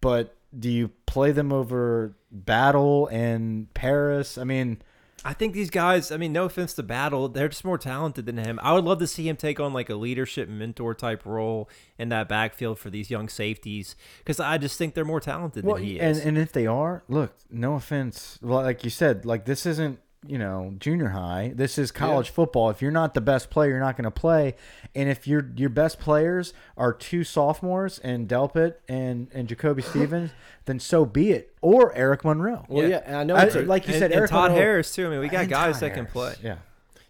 but 0.00 0.36
do 0.56 0.70
you 0.70 0.88
play 1.06 1.32
them 1.32 1.52
over 1.52 2.16
Battle 2.30 3.06
and 3.08 3.72
Paris? 3.74 4.38
I 4.38 4.44
mean, 4.44 4.82
I 5.24 5.32
think 5.32 5.52
these 5.52 5.70
guys, 5.70 6.12
I 6.12 6.16
mean, 6.16 6.32
no 6.32 6.44
offense 6.44 6.74
to 6.74 6.82
Battle, 6.82 7.28
they're 7.28 7.48
just 7.48 7.64
more 7.64 7.78
talented 7.78 8.26
than 8.26 8.36
him. 8.36 8.58
I 8.62 8.72
would 8.72 8.84
love 8.84 8.98
to 9.00 9.06
see 9.06 9.28
him 9.28 9.36
take 9.36 9.58
on 9.58 9.72
like 9.72 9.90
a 9.90 9.94
leadership 9.94 10.48
mentor 10.48 10.94
type 10.94 11.26
role 11.26 11.68
in 11.98 12.08
that 12.10 12.28
backfield 12.28 12.78
for 12.78 12.90
these 12.90 13.10
young 13.10 13.28
safeties 13.28 13.96
because 14.18 14.38
I 14.38 14.58
just 14.58 14.78
think 14.78 14.94
they're 14.94 15.04
more 15.04 15.20
talented 15.20 15.64
well, 15.64 15.76
than 15.76 15.84
he 15.84 15.98
is. 15.98 16.24
and 16.24 16.38
if 16.38 16.52
they 16.52 16.66
are, 16.66 17.02
look, 17.08 17.34
no 17.50 17.74
offense, 17.74 18.38
well, 18.40 18.62
like 18.62 18.84
you 18.84 18.90
said, 18.90 19.24
like 19.24 19.44
this 19.44 19.66
isn't 19.66 19.98
you 20.26 20.36
know 20.38 20.74
junior 20.78 21.08
high. 21.10 21.52
This 21.54 21.78
is 21.78 21.90
college 21.92 22.30
football. 22.30 22.70
If 22.70 22.82
you're 22.82 22.90
not 22.90 23.14
the 23.14 23.20
best 23.20 23.50
player, 23.50 23.70
you're 23.70 23.80
not 23.80 23.96
going 23.96 24.04
to 24.04 24.10
play. 24.10 24.54
And 24.94 25.08
if 25.08 25.26
your 25.28 25.48
your 25.56 25.70
best 25.70 26.00
players 26.00 26.52
are 26.76 26.92
two 26.92 27.22
sophomores 27.24 27.98
and 28.00 28.28
Delpit 28.28 28.74
and 28.88 29.28
and 29.32 29.48
Jacoby 29.48 29.82
Stevens, 29.90 30.30
then 30.64 30.80
so 30.80 31.04
be 31.06 31.30
it. 31.30 31.54
Or 31.60 31.94
Eric 31.94 32.24
Monroe. 32.24 32.64
well, 32.68 32.82
Yeah. 32.82 32.88
yeah, 32.88 33.02
and 33.06 33.16
I 33.16 33.24
know 33.24 33.36
I- 33.36 33.44
it's 33.44 33.54
a, 33.54 33.62
like 33.62 33.86
you 33.86 33.94
and, 33.94 34.00
said, 34.00 34.10
and 34.10 34.18
Eric 34.18 34.30
Todd 34.30 34.50
Monroe- 34.50 34.58
Harris 34.64 34.94
too. 34.94 35.06
I 35.06 35.10
mean, 35.10 35.20
we 35.20 35.28
got 35.28 35.48
guys 35.48 35.74
Todd 35.74 35.82
that 35.82 35.90
can 35.94 36.06
Harris. 36.06 36.12
play. 36.12 36.34
Yeah. 36.42 36.56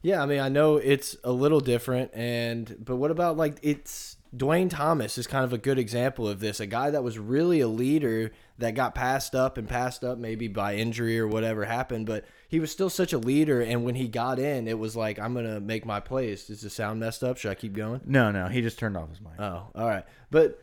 Yeah, 0.00 0.22
I 0.22 0.26
mean, 0.26 0.38
I 0.38 0.48
know 0.48 0.76
it's 0.76 1.16
a 1.24 1.32
little 1.32 1.58
different, 1.60 2.12
and 2.14 2.76
but 2.84 2.96
what 2.96 3.10
about 3.10 3.36
like 3.36 3.56
it's 3.62 4.16
Dwayne 4.36 4.68
Thomas 4.68 5.16
is 5.16 5.26
kind 5.26 5.44
of 5.44 5.52
a 5.52 5.58
good 5.58 5.78
example 5.78 6.28
of 6.28 6.40
this. 6.40 6.60
A 6.60 6.66
guy 6.66 6.90
that 6.90 7.02
was 7.02 7.18
really 7.18 7.60
a 7.60 7.68
leader 7.68 8.30
that 8.58 8.74
got 8.74 8.94
passed 8.94 9.34
up 9.34 9.56
and 9.56 9.68
passed 9.68 10.04
up 10.04 10.18
maybe 10.18 10.48
by 10.48 10.74
injury 10.74 11.18
or 11.18 11.26
whatever 11.26 11.64
happened, 11.64 12.06
but 12.06 12.24
he 12.48 12.60
was 12.60 12.70
still 12.70 12.90
such 12.90 13.12
a 13.12 13.18
leader. 13.18 13.62
And 13.62 13.84
when 13.84 13.94
he 13.94 14.06
got 14.06 14.38
in, 14.38 14.68
it 14.68 14.78
was 14.78 14.94
like 14.94 15.18
I'm 15.18 15.32
gonna 15.34 15.60
make 15.60 15.86
my 15.86 16.00
place. 16.00 16.50
Is 16.50 16.60
the 16.60 16.70
sound 16.70 17.00
messed 17.00 17.24
up? 17.24 17.38
Should 17.38 17.50
I 17.50 17.54
keep 17.54 17.72
going? 17.72 18.02
No, 18.04 18.30
no, 18.30 18.48
he 18.48 18.60
just 18.60 18.78
turned 18.78 18.96
off 18.96 19.08
his 19.08 19.20
mic. 19.20 19.32
Oh, 19.38 19.68
all 19.74 19.86
right, 19.88 20.04
but 20.30 20.60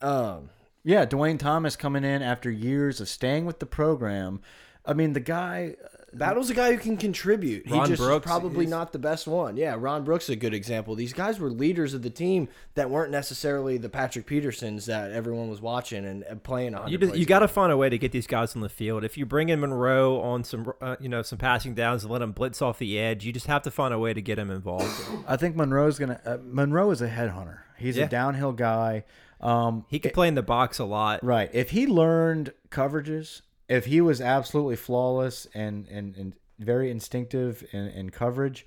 um, 0.00 0.48
Yeah, 0.82 1.04
Dwayne 1.04 1.38
Thomas 1.38 1.76
coming 1.76 2.04
in 2.04 2.22
after 2.22 2.50
years 2.50 3.00
of 3.00 3.08
staying 3.08 3.44
with 3.44 3.58
the 3.58 3.66
program. 3.66 4.40
I 4.86 4.94
mean, 4.94 5.12
the 5.12 5.20
guy. 5.20 5.76
Battle's 6.12 6.48
a 6.48 6.54
guy 6.54 6.72
who 6.72 6.78
can 6.78 6.96
contribute. 6.96 7.66
He 7.66 7.78
just 7.86 7.96
Brooks 8.00 8.24
probably 8.26 8.64
is- 8.64 8.70
not 8.70 8.92
the 8.92 8.98
best 8.98 9.26
one. 9.26 9.56
Yeah, 9.56 9.76
Ron 9.78 10.04
Brooks 10.04 10.24
is 10.24 10.30
a 10.30 10.36
good 10.36 10.54
example. 10.54 10.94
These 10.94 11.12
guys 11.12 11.38
were 11.38 11.50
leaders 11.50 11.92
of 11.94 12.02
the 12.02 12.10
team 12.10 12.48
that 12.74 12.88
weren't 12.88 13.10
necessarily 13.12 13.76
the 13.76 13.88
Patrick 13.88 14.26
Petersons 14.26 14.86
that 14.86 15.12
everyone 15.12 15.50
was 15.50 15.60
watching 15.60 16.04
and, 16.06 16.22
and 16.22 16.42
playing. 16.42 16.74
on. 16.74 16.88
You 16.90 16.98
you 17.14 17.26
got 17.26 17.40
to 17.40 17.48
find 17.48 17.70
a 17.70 17.76
way 17.76 17.88
to 17.90 17.98
get 17.98 18.12
these 18.12 18.26
guys 18.26 18.56
on 18.56 18.62
the 18.62 18.68
field. 18.68 19.04
If 19.04 19.18
you 19.18 19.26
bring 19.26 19.50
in 19.50 19.60
Monroe 19.60 20.20
on 20.20 20.44
some, 20.44 20.72
uh, 20.80 20.96
you 20.98 21.08
know, 21.08 21.22
some 21.22 21.38
passing 21.38 21.74
downs 21.74 22.04
and 22.04 22.12
let 22.12 22.22
him 22.22 22.32
blitz 22.32 22.62
off 22.62 22.78
the 22.78 22.98
edge, 22.98 23.24
you 23.26 23.32
just 23.32 23.46
have 23.46 23.62
to 23.62 23.70
find 23.70 23.92
a 23.92 23.98
way 23.98 24.14
to 24.14 24.22
get 24.22 24.38
him 24.38 24.50
involved. 24.50 24.88
I 25.26 25.36
think 25.36 25.56
Monroe's 25.56 25.98
gonna. 25.98 26.20
Uh, 26.24 26.38
Monroe 26.42 26.90
is 26.90 27.02
a 27.02 27.08
headhunter. 27.08 27.58
He's 27.76 27.96
Yeah. 27.96 28.04
a 28.06 28.08
downhill 28.08 28.52
guy. 28.52 29.04
Um, 29.40 29.84
He 29.88 29.98
could 30.00 30.12
play 30.14 30.26
in 30.26 30.34
the 30.34 30.42
box 30.42 30.78
a 30.80 30.84
lot. 30.84 31.22
right. 31.22 31.48
If 31.52 31.70
he 31.70 31.86
learned 31.86 32.52
coverages, 32.70 33.42
if 33.68 33.86
he 33.86 34.00
was 34.00 34.20
absolutely 34.20 34.76
flawless 34.76 35.46
and 35.54 35.86
and, 35.88 36.16
and 36.16 36.32
very 36.58 36.90
instinctive 36.90 37.64
in, 37.72 37.88
in 37.88 38.10
coverage, 38.10 38.66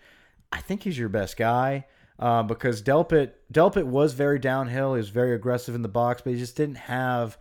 I 0.51 0.61
think 0.61 0.83
he's 0.83 0.97
your 0.97 1.09
best 1.09 1.37
guy. 1.37 1.85
Uh, 2.19 2.43
because 2.43 2.83
Delpit 2.83 3.31
Delpit 3.51 3.85
was 3.85 4.13
very 4.13 4.37
downhill. 4.37 4.93
He 4.93 4.99
was 4.99 5.09
very 5.09 5.33
aggressive 5.33 5.73
in 5.73 5.81
the 5.81 5.89
box, 5.89 6.21
but 6.21 6.33
he 6.33 6.39
just 6.39 6.55
didn't 6.55 6.75
have 6.75 7.37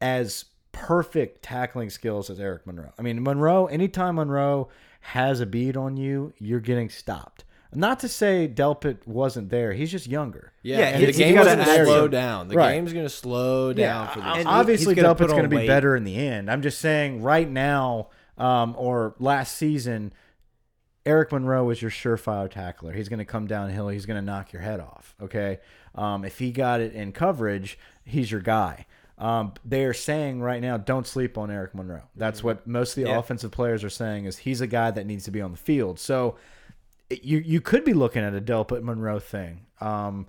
as 0.00 0.44
perfect 0.70 1.42
tackling 1.42 1.90
skills 1.90 2.30
as 2.30 2.38
Eric 2.38 2.66
Monroe. 2.66 2.92
I 2.98 3.02
mean, 3.02 3.22
Monroe. 3.22 3.66
Anytime 3.66 4.16
Monroe 4.16 4.68
has 5.00 5.40
a 5.40 5.46
bead 5.46 5.76
on 5.76 5.96
you, 5.96 6.32
you're 6.38 6.60
getting 6.60 6.88
stopped. 6.88 7.44
Not 7.74 8.00
to 8.00 8.08
say 8.08 8.46
Delpit 8.52 9.06
wasn't 9.06 9.48
there. 9.48 9.72
He's 9.72 9.90
just 9.90 10.06
younger. 10.06 10.52
Yeah, 10.62 10.78
Yeah, 10.78 10.84
and 10.88 11.00
he- 11.00 11.06
the 11.06 11.12
he 11.12 11.18
game 11.18 11.34
gotta 11.36 11.56
going 11.56 11.66
to 11.66 11.84
slow 11.84 12.02
some- 12.02 12.10
down. 12.10 12.48
The 12.48 12.56
Right. 12.56 12.72
game's 12.74 12.92
going 12.92 13.04
to 13.06 13.10
slow 13.10 13.72
down 13.72 14.08
for 14.08 14.20
uh, 14.20 14.34
these. 14.34 14.40
and 14.40 14.48
obviously 14.48 14.94
he's 14.94 15.02
gonna 15.02 15.14
Delpit's 15.14 15.32
going 15.32 15.44
to 15.44 15.48
be 15.48 15.56
weight. 15.56 15.66
better 15.68 15.96
in 15.96 16.04
the 16.04 16.16
end. 16.16 16.50
I'm 16.50 16.60
just 16.62 16.80
saying 16.80 17.22
right 17.22 17.48
now, 17.48 18.08
um, 18.38 18.74
or 18.78 19.14
last 19.18 19.56
season, 19.56 20.12
Eric 21.04 21.32
Monroe 21.32 21.68
is 21.70 21.82
your 21.82 21.90
surefire 21.90 22.48
tackler. 22.50 22.92
He's 22.92 23.08
going 23.08 23.18
to 23.18 23.24
come 23.24 23.46
downhill. 23.46 23.88
He's 23.88 24.06
going 24.06 24.20
to 24.20 24.24
knock 24.24 24.52
your 24.52 24.62
head 24.62 24.78
off. 24.78 25.14
Okay, 25.20 25.58
um, 25.94 26.24
if 26.24 26.38
he 26.38 26.52
got 26.52 26.80
it 26.80 26.92
in 26.92 27.12
coverage, 27.12 27.78
he's 28.04 28.30
your 28.30 28.40
guy. 28.40 28.86
Um, 29.18 29.52
they 29.64 29.84
are 29.84 29.92
saying 29.94 30.40
right 30.42 30.60
now, 30.60 30.76
don't 30.76 31.06
sleep 31.06 31.36
on 31.38 31.50
Eric 31.50 31.74
Monroe. 31.74 32.02
That's 32.16 32.42
what 32.44 32.66
most 32.66 32.96
of 32.96 33.04
the 33.04 33.10
Yeah. 33.10 33.18
offensive 33.18 33.50
players 33.50 33.82
are 33.84 33.90
saying. 33.90 34.24
Is 34.26 34.38
he's 34.38 34.60
a 34.60 34.66
guy 34.66 34.90
that 34.90 35.06
needs 35.06 35.24
to 35.24 35.30
be 35.30 35.40
on 35.40 35.52
the 35.52 35.56
field. 35.58 35.98
So 35.98 36.28
it- 36.30 36.34
you 37.22 37.38
you 37.38 37.60
could 37.60 37.84
be 37.84 37.92
looking 37.92 38.22
at 38.22 38.34
a 38.34 38.40
Delpit 38.40 38.82
Monroe 38.82 39.18
thing. 39.18 39.66
Um, 39.80 40.26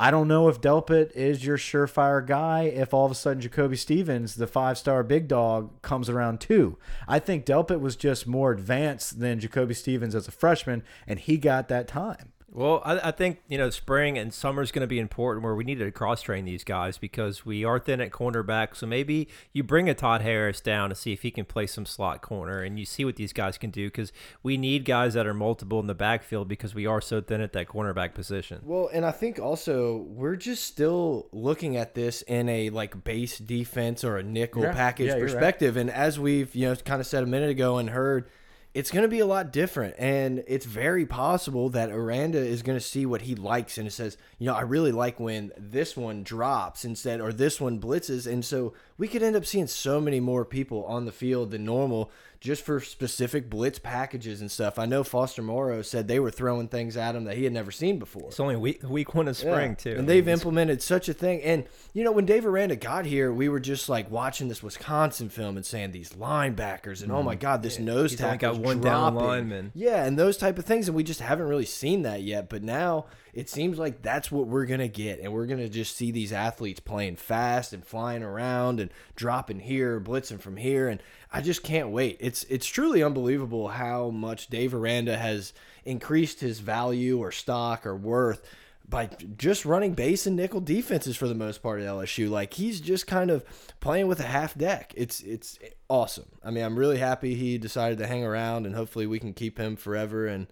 I 0.00 0.12
don't 0.12 0.28
know 0.28 0.48
if 0.48 0.60
Delpit 0.60 1.10
is 1.12 1.44
your 1.44 1.56
surefire 1.56 2.24
guy. 2.24 2.62
If 2.62 2.94
all 2.94 3.04
of 3.04 3.10
a 3.10 3.16
sudden 3.16 3.40
Jacoby 3.40 3.74
Stevens, 3.74 4.36
the 4.36 4.46
five 4.46 4.78
star 4.78 5.02
big 5.02 5.26
dog, 5.26 5.82
comes 5.82 6.08
around 6.08 6.40
too, 6.40 6.78
I 7.08 7.18
think 7.18 7.44
Delpit 7.44 7.80
was 7.80 7.96
just 7.96 8.26
more 8.26 8.52
advanced 8.52 9.18
than 9.18 9.40
Jacoby 9.40 9.74
Stevens 9.74 10.14
as 10.14 10.28
a 10.28 10.32
freshman, 10.32 10.84
and 11.06 11.18
he 11.18 11.36
got 11.36 11.68
that 11.68 11.88
time. 11.88 12.32
Well, 12.50 12.80
I, 12.82 13.08
I 13.08 13.10
think 13.10 13.42
you 13.46 13.58
know 13.58 13.68
spring 13.68 14.16
and 14.16 14.32
summer 14.32 14.62
is 14.62 14.72
going 14.72 14.80
to 14.80 14.86
be 14.86 14.98
important 14.98 15.44
where 15.44 15.54
we 15.54 15.64
need 15.64 15.78
to 15.80 15.90
cross 15.90 16.22
train 16.22 16.46
these 16.46 16.64
guys 16.64 16.96
because 16.96 17.44
we 17.44 17.62
are 17.64 17.78
thin 17.78 18.00
at 18.00 18.10
cornerback. 18.10 18.74
So 18.74 18.86
maybe 18.86 19.28
you 19.52 19.62
bring 19.62 19.88
a 19.88 19.94
Todd 19.94 20.22
Harris 20.22 20.60
down 20.62 20.88
to 20.88 20.94
see 20.94 21.12
if 21.12 21.20
he 21.22 21.30
can 21.30 21.44
play 21.44 21.66
some 21.66 21.84
slot 21.84 22.22
corner, 22.22 22.62
and 22.62 22.78
you 22.78 22.86
see 22.86 23.04
what 23.04 23.16
these 23.16 23.32
guys 23.34 23.58
can 23.58 23.70
do 23.70 23.88
because 23.88 24.12
we 24.42 24.56
need 24.56 24.86
guys 24.86 25.12
that 25.14 25.26
are 25.26 25.34
multiple 25.34 25.78
in 25.78 25.86
the 25.88 25.94
backfield 25.94 26.48
because 26.48 26.74
we 26.74 26.86
are 26.86 27.02
so 27.02 27.20
thin 27.20 27.42
at 27.42 27.52
that 27.52 27.68
cornerback 27.68 28.14
position. 28.14 28.60
Well, 28.64 28.88
and 28.92 29.04
I 29.04 29.10
think 29.12 29.38
also 29.38 30.06
we're 30.08 30.36
just 30.36 30.64
still 30.64 31.28
looking 31.32 31.76
at 31.76 31.94
this 31.94 32.22
in 32.22 32.48
a 32.48 32.70
like 32.70 33.04
base 33.04 33.38
defense 33.38 34.04
or 34.04 34.16
a 34.16 34.22
nickel 34.22 34.62
Yeah. 34.62 34.72
package 34.72 35.08
Yeah, 35.08 35.16
you're 35.16 35.26
right. 35.26 35.32
perspective, 35.34 35.76
and 35.76 35.90
as 35.90 36.18
we've 36.18 36.54
you 36.54 36.68
know 36.68 36.76
kind 36.76 37.00
of 37.00 37.06
said 37.06 37.22
a 37.22 37.26
minute 37.26 37.50
ago 37.50 37.76
and 37.76 37.90
heard. 37.90 38.30
It's 38.74 38.90
going 38.90 39.02
to 39.02 39.08
be 39.08 39.20
a 39.20 39.26
lot 39.26 39.50
different, 39.50 39.94
and 39.98 40.44
it's 40.46 40.66
very 40.66 41.06
possible 41.06 41.70
that 41.70 41.90
Aranda 41.90 42.38
is 42.38 42.62
going 42.62 42.78
to 42.78 42.84
see 42.84 43.06
what 43.06 43.22
he 43.22 43.34
likes, 43.34 43.78
and 43.78 43.88
it 43.88 43.92
says, 43.92 44.18
you 44.38 44.46
know, 44.46 44.54
I 44.54 44.60
really 44.60 44.92
like 44.92 45.18
when 45.18 45.52
this 45.56 45.96
one 45.96 46.22
drops 46.22 46.84
instead, 46.84 47.20
or 47.20 47.32
this 47.32 47.60
one 47.60 47.80
blitzes, 47.80 48.30
and 48.30 48.44
so 48.44 48.74
we 48.98 49.08
could 49.08 49.22
end 49.22 49.36
up 49.36 49.46
seeing 49.46 49.66
so 49.66 50.00
many 50.00 50.20
more 50.20 50.44
people 50.44 50.84
on 50.84 51.06
the 51.06 51.12
field 51.12 51.50
than 51.50 51.64
normal 51.64 52.10
just 52.40 52.64
for 52.64 52.80
specific 52.80 53.50
blitz 53.50 53.78
packages 53.78 54.40
and 54.40 54.50
stuff. 54.50 54.78
I 54.78 54.86
know 54.86 55.02
Foster 55.02 55.42
Moreau 55.42 55.82
said 55.82 56.06
they 56.06 56.20
were 56.20 56.30
throwing 56.30 56.68
things 56.68 56.96
at 56.96 57.16
him 57.16 57.24
that 57.24 57.36
he 57.36 57.44
had 57.44 57.52
never 57.52 57.70
seen 57.72 57.98
before. 57.98 58.28
It's 58.28 58.38
only 58.38 58.54
week 58.56 58.82
week 58.84 59.14
one 59.14 59.26
of 59.26 59.36
spring 59.36 59.70
Yeah. 59.70 59.74
too, 59.74 59.96
And 59.98 60.08
they've 60.08 60.26
implemented 60.28 60.80
such 60.82 61.08
a 61.08 61.12
thing. 61.14 61.42
And 61.42 61.64
you 61.92 62.04
know, 62.04 62.12
when 62.12 62.26
Dave 62.26 62.46
Aranda 62.46 62.76
got 62.76 63.06
here, 63.06 63.32
we 63.32 63.48
were 63.48 63.58
just 63.60 63.88
like 63.88 64.10
watching 64.10 64.48
this 64.48 64.62
Wisconsin 64.62 65.28
film 65.28 65.56
and 65.56 65.66
saying 65.66 65.90
these 65.90 66.10
linebackers 66.10 67.02
and 67.02 67.10
oh 67.10 67.22
my 67.22 67.34
mm-hmm. 67.34 67.40
god, 67.40 67.62
this 67.62 67.78
nose 67.78 68.12
He's 68.12 68.20
only 68.20 68.38
tackle 68.38 68.54
got 68.54 68.64
one 68.64 68.80
down 68.80 69.12
dropping. 69.14 69.28
lineman. 69.28 69.72
Yeah, 69.74 70.04
and 70.04 70.18
those 70.18 70.36
type 70.36 70.58
of 70.58 70.64
things, 70.64 70.86
and 70.88 70.96
we 70.96 71.02
just 71.02 71.20
haven't 71.20 71.46
really 71.48 71.66
seen 71.66 72.02
that 72.02 72.22
yet. 72.22 72.48
But 72.48 72.62
now 72.62 73.06
it 73.38 73.48
seems 73.48 73.78
like 73.78 74.02
that's 74.02 74.32
what 74.32 74.48
we're 74.48 74.66
gonna 74.66 74.88
get, 74.88 75.20
and 75.20 75.32
we're 75.32 75.46
gonna 75.46 75.68
just 75.68 75.94
see 75.94 76.10
these 76.10 76.32
athletes 76.32 76.80
playing 76.80 77.14
fast 77.14 77.72
and 77.72 77.86
flying 77.86 78.24
around 78.24 78.80
and 78.80 78.90
dropping 79.14 79.60
here, 79.60 80.00
blitzing 80.00 80.40
from 80.40 80.56
here, 80.56 80.88
and 80.88 81.00
I 81.32 81.40
just 81.40 81.62
can't 81.62 81.90
wait. 81.90 82.16
It's 82.18 82.42
it's 82.50 82.66
truly 82.66 83.00
unbelievable 83.00 83.68
how 83.68 84.10
much 84.10 84.48
Dave 84.48 84.74
Aranda 84.74 85.16
has 85.16 85.52
increased 85.84 86.40
his 86.40 86.58
value 86.58 87.20
or 87.20 87.30
stock 87.30 87.86
or 87.86 87.94
worth 87.94 88.44
by 88.88 89.08
just 89.36 89.64
running 89.64 89.94
base 89.94 90.26
and 90.26 90.34
nickel 90.34 90.60
defenses 90.60 91.16
for 91.16 91.28
the 91.28 91.34
most 91.36 91.62
part 91.62 91.80
at 91.80 91.86
LSU. 91.86 92.28
Like 92.28 92.54
he's 92.54 92.80
just 92.80 93.06
kind 93.06 93.30
of 93.30 93.44
playing 93.78 94.08
with 94.08 94.18
a 94.18 94.24
half 94.24 94.58
deck. 94.58 94.92
It's 94.96 95.20
it's 95.20 95.60
awesome. 95.88 96.26
I 96.42 96.50
mean, 96.50 96.64
I'm 96.64 96.76
really 96.76 96.98
happy 96.98 97.36
he 97.36 97.56
decided 97.56 97.98
to 97.98 98.08
hang 98.08 98.24
around, 98.24 98.66
and 98.66 98.74
hopefully 98.74 99.06
we 99.06 99.20
can 99.20 99.32
keep 99.32 99.58
him 99.58 99.76
forever. 99.76 100.26
And 100.26 100.48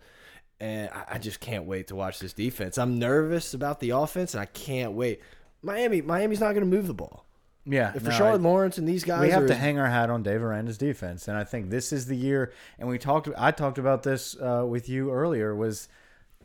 and 0.60 0.90
I, 0.90 1.14
I 1.14 1.18
just 1.18 1.40
can't 1.40 1.64
wait 1.64 1.88
to 1.88 1.96
watch 1.96 2.18
this 2.18 2.32
defense. 2.32 2.78
I'm 2.78 2.98
nervous 2.98 3.54
about 3.54 3.80
the 3.80 3.90
offense, 3.90 4.34
and 4.34 4.40
I 4.40 4.46
can't 4.46 4.92
wait. 4.92 5.20
Miami, 5.62 6.02
Miami's 6.02 6.40
not 6.40 6.52
going 6.52 6.68
to 6.68 6.76
move 6.76 6.86
the 6.86 6.94
ball. 6.94 7.26
Yeah, 7.68 7.92
If 7.94 8.04
no, 8.04 8.10
Rashard 8.10 8.42
Lawrence 8.42 8.78
and 8.78 8.88
these 8.88 9.02
guys, 9.02 9.20
we 9.20 9.30
have 9.30 9.42
are, 9.42 9.48
to 9.48 9.54
hang 9.54 9.78
our 9.78 9.88
hat 9.88 10.08
on 10.08 10.22
Dave 10.22 10.40
Aranda's 10.40 10.78
defense, 10.78 11.26
and 11.26 11.36
I 11.36 11.42
think 11.42 11.68
this 11.68 11.92
is 11.92 12.06
the 12.06 12.14
year. 12.14 12.52
And 12.78 12.88
we 12.88 12.96
talked. 12.96 13.28
I 13.36 13.50
talked 13.50 13.78
about 13.78 14.04
this 14.04 14.36
uh, 14.40 14.64
with 14.66 14.88
you 14.88 15.10
earlier. 15.10 15.52
Was 15.52 15.88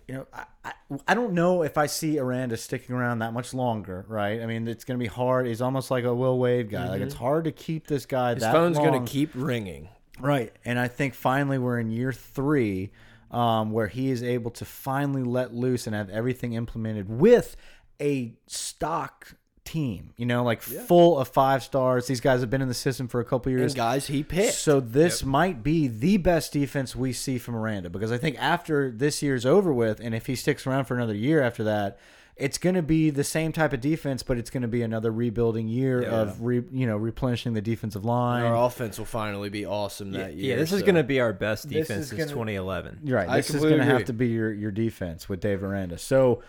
you 0.08 0.16
know 0.16 0.28
I, 0.34 0.46
I 0.66 0.74
I 1.08 1.14
don't 1.14 1.34
know 1.34 1.62
if 1.62 1.78
I 1.78 1.86
see 1.86 2.18
Aranda 2.18 2.58
sticking 2.58 2.96
around 2.96 3.20
that 3.20 3.34
much 3.34 3.54
longer. 3.54 4.04
Right? 4.08 4.42
I 4.42 4.48
mean, 4.48 4.68
it's 4.68 4.84
going 4.84 5.00
to 5.00 5.04
be 5.04 5.10
hard. 5.10 5.46
He's 5.46 5.62
almost 5.62 5.92
like 5.92 6.06
a 6.06 6.16
Will 6.16 6.40
Wade 6.40 6.72
guy. 6.72 6.90
Like 6.90 7.02
it's 7.02 7.14
hard 7.14 7.44
to 7.44 7.52
keep 7.52 7.86
this 7.86 8.08
guy. 8.08 8.34
Mm-hmm. 8.34 8.44
His 8.44 8.52
phone's 8.52 8.78
going 8.80 9.06
to 9.06 9.12
keep 9.12 9.30
ringing. 9.36 9.90
Right. 10.20 10.52
And 10.66 10.80
I 10.80 10.88
think 10.88 11.14
finally 11.14 11.58
we're 11.58 11.80
in 11.80 11.90
year 11.92 12.14
three 12.14 12.92
um, 13.32 13.72
where 13.72 13.88
he 13.88 14.12
is 14.12 14.22
able 14.22 14.52
to 14.52 14.66
finally 14.66 15.24
let 15.24 15.54
loose 15.54 15.88
and 15.88 15.96
have 15.96 16.10
everything 16.10 16.54
implemented 16.54 17.10
with 17.10 17.56
a 18.00 18.34
stock 18.48 19.36
team, 19.64 20.14
you 20.18 20.26
know, 20.26 20.44
like 20.44 20.62
full 20.62 21.18
of 21.18 21.30
five 21.30 21.64
stars. 21.64 22.08
These 22.08 22.20
guys 22.20 22.42
have 22.42 22.50
been 22.50 22.62
in 22.62 22.68
the 22.68 22.74
system 22.74 23.08
for 23.08 23.22
a 23.22 23.26
couple 23.26 23.52
years. 23.52 23.72
And 23.72 23.78
guys, 23.78 24.08
he 24.08 24.24
picked. 24.24 24.56
So 24.56 24.80
this 24.80 25.24
might 25.24 25.64
be 25.64 25.88
the 25.88 26.18
best 26.18 26.52
defense 26.52 26.96
we 26.96 27.14
see 27.14 27.38
from 27.38 27.56
Aranda 27.56 27.90
because 27.90 28.12
I 28.12 28.18
think 28.18 28.38
after 28.40 28.92
this 28.92 29.22
year's 29.22 29.46
over 29.46 29.72
with, 29.72 30.00
and 30.00 30.14
if 30.14 30.26
he 30.26 30.36
sticks 30.36 30.68
around 30.68 30.86
for 30.86 30.96
another 30.96 31.16
year 31.16 31.42
after 31.42 31.64
that, 31.64 32.00
it's 32.42 32.58
going 32.58 32.76
to 32.76 32.82
be 32.82 33.10
the 33.10 33.24
same 33.24 33.52
type 33.52 33.74
of 33.74 33.82
defense, 33.82 34.24
but 34.24 34.38
it's 34.38 34.50
going 34.50 34.62
to 34.62 34.68
be 34.68 34.82
another 34.82 35.12
rebuilding 35.12 35.68
year 35.68 36.02
of 36.02 36.42
re, 36.42 36.64
you 36.72 36.88
know 36.88 36.98
replenishing 36.98 37.54
the 37.54 37.62
defensive 37.62 38.06
line. 38.06 38.44
Our 38.44 38.66
offense 38.66 38.98
will 38.98 39.06
finally 39.06 39.50
be 39.50 39.66
awesome 39.66 40.12
that 40.12 40.34
year. 40.34 40.52
yeah, 40.52 40.56
this 40.56 40.72
is 40.72 40.82
going 40.82 40.96
to 40.96 41.04
be 41.04 41.20
our 41.20 41.34
best 41.34 41.70
defense 41.70 42.10
since 42.10 42.12
gonna- 42.12 42.30
2011. 42.32 43.00
You're 43.04 43.18
right. 43.18 43.30
I 43.30 43.38
This 43.38 43.54
is 43.54 43.62
going 43.62 43.78
to 43.78 43.86
have 43.86 44.06
to 44.06 44.14
be 44.14 44.28
your 44.28 44.52
your 44.52 44.72
defense 44.72 45.30
with 45.30 45.40
Dave 45.40 45.64
Aranda. 45.64 45.98
So 45.98 46.42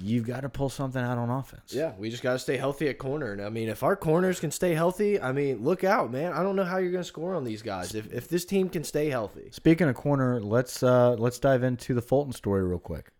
you've 0.00 0.26
got 0.26 0.40
to 0.40 0.48
pull 0.48 0.68
something 0.68 1.02
out 1.02 1.18
on 1.18 1.30
offense. 1.30 1.72
Yeah, 1.72 1.92
we 1.98 2.10
just 2.10 2.22
got 2.22 2.34
to 2.34 2.38
stay 2.38 2.56
healthy 2.56 2.88
at 2.88 2.98
corner. 2.98 3.32
And 3.32 3.42
I 3.42 3.48
mean, 3.48 3.68
if 3.68 3.82
our 3.82 3.96
corners 3.96 4.38
can 4.38 4.50
stay 4.50 4.74
healthy, 4.74 5.20
I 5.20 5.32
mean, 5.32 5.64
look 5.64 5.82
out, 5.82 6.12
man. 6.12 6.32
I 6.32 6.42
don't 6.42 6.56
know 6.56 6.64
how 6.64 6.76
you're 6.78 6.92
going 6.92 7.02
to 7.02 7.08
score 7.08 7.34
on 7.34 7.44
these 7.44 7.62
guys. 7.62 7.94
If, 7.94 8.12
if 8.12 8.28
this 8.28 8.44
team 8.44 8.68
can 8.68 8.84
stay 8.84 9.08
healthy. 9.08 9.48
Speaking 9.50 9.88
of 9.88 9.94
corner, 9.94 10.40
let's 10.40 10.82
uh 10.82 11.12
let's 11.18 11.38
dive 11.38 11.62
into 11.62 11.94
the 11.94 12.02
Fulton 12.02 12.32
story 12.32 12.62
real 12.64 12.78
quick. 12.78 13.10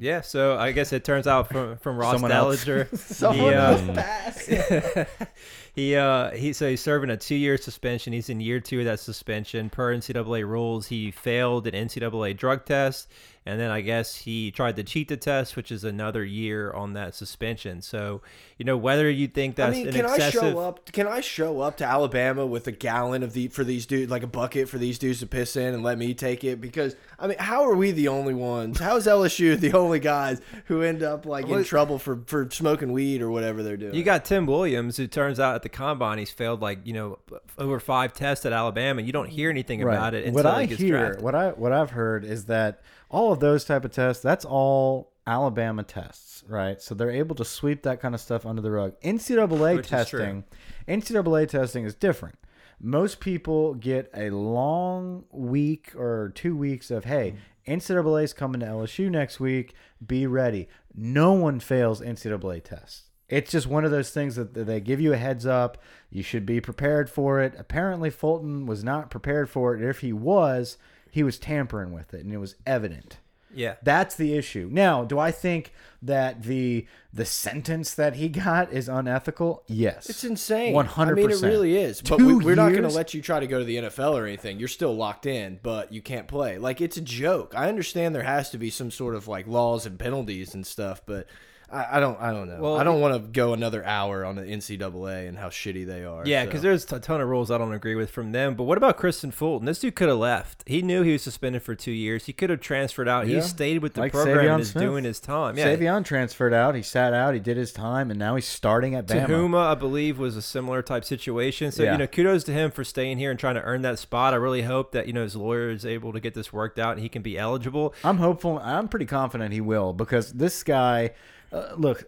Yeah, 0.00 0.22
so 0.22 0.56
I 0.56 0.72
guess 0.72 0.92
it 0.92 1.04
turns 1.04 1.26
out 1.26 1.48
from 1.48 1.76
from 1.76 1.96
Ross 1.96 2.14
Someone 2.14 2.32
else. 2.32 2.64
Dellenger, 2.64 2.98
Someone 3.14 3.38
he, 3.38 3.54
uh, 3.54 3.70
else 3.70 3.82
pass. 3.94 5.06
he 5.74 5.94
uh 5.94 6.30
he 6.30 6.52
so 6.52 6.70
he's 6.70 6.80
serving 6.80 7.10
a 7.10 7.16
two 7.16 7.34
year 7.34 7.58
suspension. 7.58 8.12
He's 8.12 8.30
in 8.30 8.40
year 8.40 8.60
two 8.60 8.80
of 8.80 8.86
that 8.86 8.98
suspension 8.98 9.68
per 9.68 9.94
NCAA 9.94 10.46
rules. 10.46 10.88
He 10.88 11.10
failed 11.10 11.66
an 11.66 11.74
NCAA 11.86 12.36
drug 12.36 12.64
test, 12.64 13.08
and 13.44 13.58
then 13.58 13.70
I 13.70 13.80
guess 13.80 14.14
he 14.16 14.50
tried 14.50 14.76
to 14.76 14.84
cheat 14.84 15.08
the 15.08 15.16
test, 15.16 15.56
which 15.56 15.72
is 15.72 15.82
another 15.84 16.24
year 16.24 16.72
on 16.72 16.92
that 16.92 17.14
suspension. 17.14 17.82
So 17.82 18.22
you 18.58 18.64
know 18.64 18.76
whether 18.76 19.10
you 19.10 19.26
think 19.26 19.58
I 19.58 19.66
that's 19.66 19.76
mean, 19.76 19.88
an 19.88 19.94
can 19.94 20.04
excessive. 20.04 20.42
I 20.42 20.50
show 20.52 20.58
up? 20.60 20.92
Can 20.92 21.06
I 21.08 21.20
show 21.20 21.60
up 21.60 21.76
to 21.78 21.84
Alabama 21.84 22.46
with 22.46 22.66
a 22.68 22.72
gallon 22.72 23.22
of 23.22 23.32
the 23.32 23.48
for 23.48 23.64
these 23.64 23.84
dudes, 23.86 24.10
like 24.10 24.22
a 24.22 24.28
bucket 24.28 24.68
for 24.68 24.78
these 24.78 24.98
dudes 24.98 25.20
to 25.20 25.26
piss 25.26 25.56
in, 25.56 25.74
and 25.74 25.82
let 25.82 25.98
me 25.98 26.14
take 26.14 26.44
it? 26.44 26.60
Because 26.60 26.94
I 27.18 27.26
mean, 27.26 27.38
how 27.38 27.64
are 27.64 27.74
we 27.74 27.90
the 27.90 28.08
only 28.08 28.34
ones? 28.34 28.78
How 28.78 28.96
is 28.96 29.06
LSU 29.06 29.58
the 29.60 29.72
only 29.72 29.98
guys 29.98 30.40
who 30.66 30.82
end 30.82 31.02
up 31.02 31.26
like 31.26 31.48
in 31.48 31.64
trouble 31.64 31.98
for 31.98 32.20
for 32.26 32.48
smoking 32.50 32.92
weed 32.92 33.22
or 33.22 33.30
whatever 33.30 33.62
they're 33.62 33.76
doing? 33.76 33.94
You 33.94 34.04
got 34.04 34.24
Tim 34.24 34.46
Williams, 34.46 34.96
who 34.96 35.06
turns 35.08 35.40
out 35.40 35.56
at 35.56 35.62
the 35.62 35.68
combine 35.68 36.18
he's 36.18 36.30
failed 36.30 36.60
like 36.62 36.86
you 36.86 36.92
know 36.92 37.18
over 37.58 37.80
five 37.80 38.12
tests 38.12 38.46
at 38.46 38.52
Alabama. 38.52 39.02
You 39.02 39.12
don't 39.12 39.28
hear 39.28 39.50
anything 39.50 39.82
about 39.82 40.14
it 40.14 40.26
until 40.26 40.34
what 40.44 40.46
I 40.46 40.62
he 40.62 40.66
gets 40.68 40.80
hear, 40.80 40.98
drafted. 40.98 41.22
what 41.22 41.34
I 41.34 41.48
what 41.50 41.72
I've 41.72 41.90
heard 41.90 42.24
is 42.24 42.44
that 42.46 42.80
all 43.12 43.32
of 43.32 43.40
those 43.40 43.64
type 43.64 43.84
of 43.84 43.92
tests, 43.92 44.22
that's 44.22 44.44
all 44.44 45.12
Alabama 45.26 45.84
tests, 45.84 46.42
right? 46.48 46.80
So 46.82 46.94
they're 46.94 47.10
able 47.10 47.36
to 47.36 47.44
sweep 47.44 47.82
that 47.82 48.00
kind 48.00 48.14
of 48.14 48.20
stuff 48.20 48.44
under 48.44 48.62
the 48.62 48.70
rug. 48.70 48.98
NCAA 49.02 49.76
Which 49.76 49.88
testing, 49.88 50.44
NCAA 50.88 51.48
testing 51.48 51.84
is 51.84 51.94
different. 51.94 52.38
Most 52.80 53.20
people 53.20 53.74
get 53.74 54.10
a 54.12 54.30
long 54.30 55.24
week 55.30 55.94
or 55.94 56.32
two 56.34 56.56
weeks 56.56 56.90
of 56.90 57.04
hey. 57.04 57.36
NCAA 57.68 58.24
is 58.24 58.32
coming 58.32 58.60
to 58.60 58.66
LSU 58.66 59.08
next 59.08 59.38
week. 59.38 59.74
Be 60.04 60.26
ready. 60.26 60.68
No 60.92 61.32
one 61.32 61.60
fails 61.60 62.00
NCAA 62.00 62.64
tests. 62.64 63.04
It's 63.28 63.52
just 63.52 63.68
one 63.68 63.84
of 63.84 63.92
those 63.92 64.10
things 64.10 64.34
that 64.34 64.54
that 64.54 64.64
they 64.64 64.80
give 64.80 65.00
you 65.00 65.12
a 65.12 65.16
heads 65.16 65.46
up. 65.46 65.78
You 66.10 66.24
should 66.24 66.44
be 66.44 66.60
prepared 66.60 67.08
for 67.08 67.40
it. 67.40 67.54
Apparently, 67.56 68.10
Fulton 68.10 68.66
was 68.66 68.82
not 68.82 69.10
prepared 69.10 69.48
for 69.48 69.74
it. 69.76 69.82
If 69.82 70.00
he 70.00 70.12
was, 70.12 70.76
he 71.12 71.22
was 71.22 71.38
tampering 71.38 71.92
with 71.92 72.14
it, 72.14 72.24
and 72.24 72.32
it 72.32 72.38
was 72.38 72.56
evident. 72.66 73.18
yeah, 73.54 73.74
That's 73.82 74.14
the 74.14 74.34
issue. 74.34 74.70
Now, 74.72 75.04
do 75.04 75.18
I 75.18 75.30
think 75.30 75.72
that 76.00 76.42
the 76.42 76.86
the 77.12 77.26
sentence 77.26 77.92
that 77.94 78.16
he 78.16 78.30
got 78.30 78.72
is 78.72 78.88
unethical? 78.88 79.62
Yes, 79.68 80.08
It's 80.08 80.24
insane. 80.24 80.72
One 80.72 80.86
hundred 80.86 81.18
I 81.18 81.22
mean, 81.26 81.30
it 81.30 81.42
really 81.42 81.76
is. 81.76 82.00
But 82.00 82.16
Two 82.16 82.38
we, 82.38 82.44
we're 82.46 82.56
not 82.56 82.70
going 82.70 82.82
to 82.84 82.88
let 82.88 83.12
you 83.12 83.20
try 83.20 83.38
to 83.40 83.46
go 83.46 83.58
to 83.58 83.64
the 83.64 83.76
NFL 83.76 84.14
or 84.14 84.26
anything. 84.26 84.58
You're 84.58 84.68
still 84.68 84.96
locked 84.96 85.26
in, 85.26 85.60
but 85.62 85.92
you 85.92 86.00
can't 86.00 86.26
play. 86.26 86.56
Like 86.56 86.80
it's 86.80 86.96
a 86.96 87.02
joke. 87.02 87.52
I 87.54 87.68
understand 87.68 88.14
there 88.14 88.22
has 88.22 88.48
to 88.50 88.58
be 88.58 88.70
some 88.70 88.90
sort 88.90 89.14
of 89.14 89.28
like 89.28 89.46
laws 89.46 89.84
and 89.84 89.98
penalties 89.98 90.54
and 90.54 90.66
stuff, 90.66 91.02
but 91.04 91.26
I, 91.72 91.96
I 91.96 92.00
don't. 92.00 92.20
I 92.20 92.32
don't 92.32 92.48
know. 92.48 92.58
Well, 92.60 92.76
I 92.76 92.84
don't 92.84 93.00
want 93.00 93.14
to 93.14 93.20
go 93.30 93.54
another 93.54 93.82
hour 93.84 94.24
on 94.24 94.36
the 94.36 94.42
NCAA 94.42 95.26
and 95.28 95.38
how 95.38 95.48
shitty 95.48 95.86
they 95.86 96.04
are. 96.04 96.22
Yeah, 96.26 96.42
so. 96.42 96.46
because 96.46 96.62
there's 96.62 96.92
a 96.92 97.00
ton 97.00 97.20
of 97.20 97.28
rules 97.28 97.50
I 97.50 97.56
don't 97.58 97.72
agree 97.72 97.94
with 97.94 98.10
from 98.10 98.32
them. 98.32 98.54
But 98.54 98.64
what 98.64 98.76
about 98.78 98.98
Kristian 98.98 99.32
Fulton? 99.32 99.64
This 99.66 99.78
dude 99.78 99.94
could 99.94 100.08
have 100.08 100.18
left. 100.18 100.62
He 100.66 100.82
knew 100.82 101.02
he 101.02 101.12
was 101.12 101.22
suspended 101.22 101.62
for 101.62 101.74
two 101.74 101.90
years. 101.92 102.26
He 102.26 102.32
could 102.32 102.50
have 102.50 102.60
transferred 102.60 103.08
out. 103.08 103.26
Yeah. 103.26 103.36
He 103.36 103.40
stayed 103.42 103.82
with 103.82 103.94
the 103.94 104.00
Like 104.00 104.12
program 104.12 104.36
Savion 104.36 104.52
and 104.52 104.60
is 104.60 104.70
Smith. 104.70 104.84
doing 104.84 105.04
his 105.04 105.18
time. 105.18 105.56
Yeah. 105.56 105.66
Savion 105.74 106.04
transferred 106.04 106.52
out. 106.52 106.74
He 106.74 106.82
sat 106.82 107.14
out. 107.14 107.34
He 107.34 107.40
did 107.40 107.56
his 107.56 107.72
time, 107.72 108.10
and 108.10 108.18
now 108.18 108.34
he's 108.34 108.46
starting 108.46 108.94
at 108.94 109.06
Bama. 109.06 109.26
Tahuma, 109.26 109.58
I 109.58 109.74
believe, 109.74 110.18
was 110.18 110.36
a 110.36 110.42
similar 110.42 110.82
type 110.82 111.04
situation. 111.04 111.72
So 111.72 111.82
Yeah. 111.84 111.92
you 111.92 111.98
know, 111.98 112.06
kudos 112.06 112.44
to 112.44 112.52
him 112.52 112.70
for 112.70 112.84
staying 112.84 113.18
here 113.18 113.30
and 113.30 113.40
trying 113.40 113.54
to 113.54 113.62
earn 113.62 113.82
that 113.82 113.98
spot. 113.98 114.34
I 114.34 114.36
really 114.36 114.62
hope 114.62 114.92
that 114.92 115.06
you 115.06 115.12
know 115.14 115.22
his 115.22 115.36
lawyer 115.36 115.70
is 115.70 115.86
able 115.86 116.12
to 116.12 116.20
get 116.20 116.34
this 116.34 116.52
worked 116.52 116.78
out 116.78 116.92
and 116.92 117.00
he 117.00 117.08
can 117.08 117.22
be 117.22 117.38
eligible. 117.38 117.94
I'm 118.04 118.18
hopeful. 118.18 118.58
I'm 118.58 118.88
pretty 118.88 119.06
confident 119.06 119.52
he 119.54 119.60
will 119.60 119.92
because 119.92 120.32
this 120.32 120.62
guy, 120.62 121.12
uh, 121.52 121.74
look, 121.76 122.04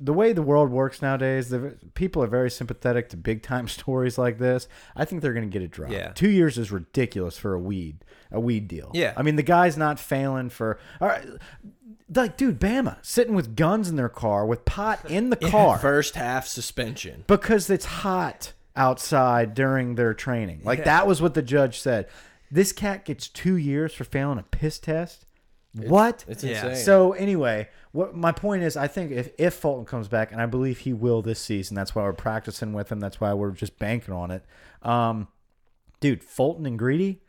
the 0.00 0.12
way 0.12 0.32
the 0.32 0.42
world 0.42 0.70
works 0.70 1.00
nowadays, 1.02 1.48
the 1.50 1.76
people 1.94 2.22
are 2.22 2.26
very 2.26 2.50
sympathetic 2.50 3.08
to 3.10 3.16
big 3.16 3.42
time 3.42 3.68
stories 3.78 4.18
like 4.18 4.38
this. 4.38 4.68
I 4.96 5.04
think 5.04 5.22
they're 5.22 5.32
going 5.34 5.48
to 5.48 5.52
get 5.52 5.62
it 5.62 5.70
dropped. 5.70 5.92
Yeah. 5.92 6.12
two 6.12 6.30
years 6.30 6.58
is 6.58 6.70
ridiculous 6.72 7.36
for 7.38 7.54
a 7.54 7.58
weed 7.58 8.04
a 8.30 8.40
weed 8.40 8.66
deal. 8.66 8.90
Yeah. 8.94 9.12
I 9.16 9.22
mean 9.22 9.36
the 9.36 9.42
guy's 9.42 9.76
not 9.76 10.00
failing 10.00 10.48
for. 10.48 10.78
All 11.00 11.08
right, 11.08 11.26
like, 12.14 12.36
dude, 12.38 12.58
Bama 12.60 12.96
sitting 13.02 13.34
with 13.34 13.54
guns 13.56 13.88
in 13.90 13.96
their 13.96 14.08
car 14.08 14.46
with 14.46 14.64
pot 14.64 15.10
in 15.10 15.30
the 15.30 15.36
car 15.50 15.78
First 15.78 16.14
half 16.14 16.46
suspension. 16.46 17.24
because 17.26 17.68
it's 17.70 17.84
hot 17.84 18.52
outside 18.74 19.54
during 19.54 19.94
their 19.96 20.14
training. 20.14 20.62
Like 20.64 20.78
Yeah. 20.80 20.84
that 20.86 21.06
was 21.06 21.20
what 21.22 21.34
the 21.34 21.42
judge 21.42 21.78
said. 21.80 22.08
This 22.50 22.72
cat 22.72 23.04
gets 23.04 23.28
two 23.28 23.56
years 23.56 23.92
for 23.94 24.04
failing 24.04 24.38
a 24.38 24.42
piss 24.42 24.78
test. 24.78 25.26
What? 25.74 26.24
It's 26.28 26.42
Yeah. 26.44 26.66
insane. 26.68 26.84
So 26.84 27.12
anyway, 27.12 27.68
what 27.92 28.16
my 28.16 28.32
point 28.32 28.62
is, 28.62 28.76
I 28.76 28.88
think 28.88 29.12
if 29.12 29.30
if 29.38 29.54
Fulton 29.54 29.84
comes 29.84 30.08
back, 30.08 30.32
and 30.32 30.40
I 30.40 30.46
believe 30.46 30.78
he 30.80 30.92
will 30.92 31.22
this 31.22 31.38
season, 31.38 31.74
that's 31.74 31.94
why 31.94 32.02
we're 32.02 32.14
practicing 32.14 32.72
with 32.72 32.90
him. 32.90 33.00
That's 33.00 33.20
why 33.20 33.32
we're 33.34 33.52
just 33.52 33.78
banking 33.78 34.14
on 34.14 34.30
it. 34.30 34.44
Um, 34.82 35.28
dude, 36.00 36.24
Fulton 36.24 36.66
and 36.66 36.78
Greedy, 36.78 37.22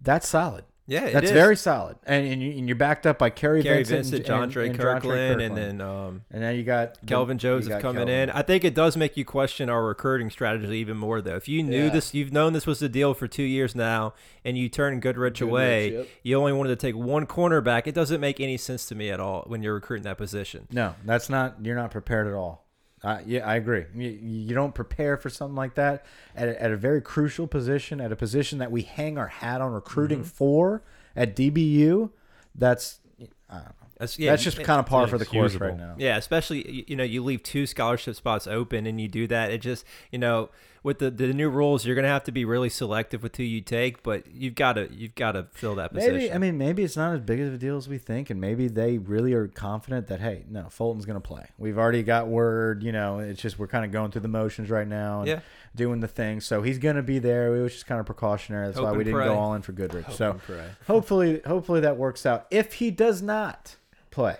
that's 0.00 0.28
solid. 0.28 0.64
Yeah, 0.90 1.04
it 1.06 1.12
that's 1.12 1.26
is. 1.26 1.32
very 1.32 1.54
solid. 1.56 1.96
And 2.04 2.26
and, 2.26 2.42
you, 2.42 2.50
and 2.58 2.68
you're 2.68 2.74
backed 2.76 3.06
up 3.06 3.16
by 3.18 3.30
Kary, 3.30 3.62
Kary 3.62 3.78
Vincent, 3.84 3.96
Vincent, 3.98 4.16
and, 4.16 4.26
John 4.26 4.42
and- 4.42 4.52
Trey 4.52 4.66
and 4.66 4.76
Jontre 4.76 4.94
Kirkland, 5.00 5.40
and 5.40 5.56
then 5.56 5.80
um, 5.80 6.22
and 6.32 6.42
then 6.42 6.56
you 6.56 6.64
got 6.64 6.98
Kelvin 7.06 7.38
Joseph 7.38 7.68
got 7.68 7.80
coming 7.80 8.06
Kelvin. 8.08 8.28
in. 8.28 8.30
I 8.30 8.42
think 8.42 8.64
it 8.64 8.74
does 8.74 8.96
make 8.96 9.16
you 9.16 9.24
question 9.24 9.70
our 9.70 9.84
recruiting 9.84 10.30
strategy 10.30 10.76
even 10.78 10.96
more, 10.96 11.20
though. 11.22 11.36
If 11.36 11.48
you 11.48 11.62
knew 11.62 11.84
Yeah. 11.84 11.90
this, 11.90 12.12
you've 12.12 12.32
known 12.32 12.52
this 12.54 12.66
was 12.66 12.80
the 12.80 12.88
deal 12.88 13.14
for 13.14 13.28
two 13.28 13.44
years 13.44 13.76
now, 13.76 14.14
and 14.44 14.58
you 14.58 14.68
turn 14.68 14.98
Goodrich, 14.98 15.34
Goodrich, 15.34 15.40
away, 15.40 15.92
yep. 15.92 16.08
you 16.24 16.36
only 16.36 16.52
wanted 16.52 16.70
to 16.70 16.76
take 16.86 16.96
one 16.96 17.24
cornerback. 17.24 17.86
It 17.86 17.94
doesn't 17.94 18.20
make 18.20 18.40
any 18.40 18.56
sense 18.56 18.86
to 18.86 18.96
me 18.96 19.10
at 19.10 19.20
all 19.20 19.44
when 19.46 19.62
you're 19.62 19.74
recruiting 19.74 20.04
that 20.04 20.18
position. 20.18 20.66
No, 20.72 20.96
that's 21.04 21.30
not. 21.30 21.64
You're 21.64 21.76
not 21.76 21.92
prepared 21.92 22.26
at 22.26 22.34
all. 22.34 22.66
Uh, 23.02 23.18
yeah, 23.26 23.46
I 23.48 23.56
agree. 23.56 23.84
You, 23.94 24.10
you 24.10 24.54
don't 24.54 24.74
prepare 24.74 25.16
for 25.16 25.30
something 25.30 25.56
like 25.56 25.74
that 25.76 26.04
at 26.36 26.48
a, 26.48 26.62
at 26.62 26.70
a 26.70 26.76
very 26.76 27.00
crucial 27.00 27.46
position, 27.46 28.00
at 28.00 28.12
a 28.12 28.16
position 28.16 28.58
that 28.58 28.70
we 28.70 28.82
hang 28.82 29.16
our 29.16 29.28
hat 29.28 29.60
on 29.62 29.72
recruiting 29.72 30.18
Mm-hmm. 30.18 30.26
for 30.28 30.82
at 31.16 31.34
DBU. 31.34 32.10
That's 32.54 33.00
I 33.48 33.54
don't 33.54 33.64
know. 33.64 33.72
That's, 33.98 34.18
yeah, 34.18 34.30
that's 34.30 34.42
just 34.42 34.58
it- 34.58 34.64
kind 34.64 34.80
of 34.80 34.86
par 34.86 35.06
for 35.06 35.18
the 35.18 35.26
course 35.26 35.54
right 35.56 35.76
now. 35.76 35.94
Yeah, 35.98 36.16
especially 36.16 36.84
you 36.88 36.96
know 36.96 37.04
you 37.04 37.22
leave 37.22 37.42
two 37.42 37.66
scholarship 37.66 38.16
spots 38.16 38.46
open 38.46 38.86
and 38.86 39.00
you 39.00 39.08
do 39.08 39.26
that. 39.28 39.50
It 39.50 39.58
just 39.62 39.84
you 40.10 40.18
know 40.18 40.50
with 40.82 40.98
the, 40.98 41.10
the 41.10 41.32
new 41.34 41.48
rules 41.50 41.84
you're 41.84 41.94
gonna 41.94 42.08
have 42.08 42.24
to 42.24 42.32
be 42.32 42.44
really 42.44 42.68
selective 42.70 43.22
with 43.22 43.36
who 43.36 43.42
you 43.42 43.60
take, 43.60 44.02
but 44.02 44.24
you've 44.32 44.54
got 44.54 44.74
to 44.74 44.88
you've 44.92 45.14
got 45.14 45.32
to 45.32 45.46
fill 45.52 45.74
that 45.74 45.92
position. 45.92 46.14
Maybe 46.16 46.32
I 46.32 46.38
mean 46.38 46.56
maybe 46.56 46.82
it's 46.82 46.96
not 46.96 47.12
as 47.14 47.20
big 47.20 47.40
of 47.40 47.52
a 47.52 47.58
deal 47.58 47.76
as 47.76 47.88
we 47.88 47.98
think, 47.98 48.30
and 48.30 48.40
maybe 48.40 48.66
they 48.68 48.96
really 48.98 49.34
are 49.34 49.46
confident 49.48 50.06
that 50.06 50.20
hey, 50.20 50.44
no, 50.48 50.68
Fulton's 50.70 51.04
going 51.06 51.20
to 51.20 51.26
play. 51.26 51.46
We've 51.58 51.76
already 51.78 52.02
got 52.02 52.28
word. 52.28 52.82
You 52.82 52.92
know, 52.92 53.18
it's 53.18 53.42
just 53.42 53.58
we're 53.58 53.66
kind 53.68 53.84
of 53.84 53.92
going 53.92 54.10
through 54.10 54.22
the 54.22 54.28
motions 54.28 54.70
right 54.70 54.88
now 54.88 55.20
and 55.20 55.28
Yeah. 55.28 55.40
doing 55.76 56.00
the 56.00 56.08
thing. 56.08 56.40
So 56.40 56.62
he's 56.62 56.78
going 56.78 56.96
to 56.96 57.02
be 57.02 57.18
there. 57.18 57.54
It 57.54 57.60
was 57.62 57.72
just 57.72 57.86
kind 57.86 58.00
of 58.00 58.06
precautionary. 58.06 58.66
That's 58.68 58.78
Hope 58.78 58.86
why 58.86 58.92
we 58.92 59.04
didn't 59.04 59.16
pray. 59.18 59.26
go 59.26 59.34
all 59.38 59.54
in 59.54 59.62
for 59.62 59.72
Goodrich. 59.72 60.06
so 60.12 60.40
hopefully, 60.86 61.40
hopefully 61.46 61.80
that 61.80 61.96
works 61.98 62.24
out. 62.24 62.46
If 62.50 62.74
he 62.74 62.90
does 62.90 63.20
not 63.20 63.76
play, 64.10 64.36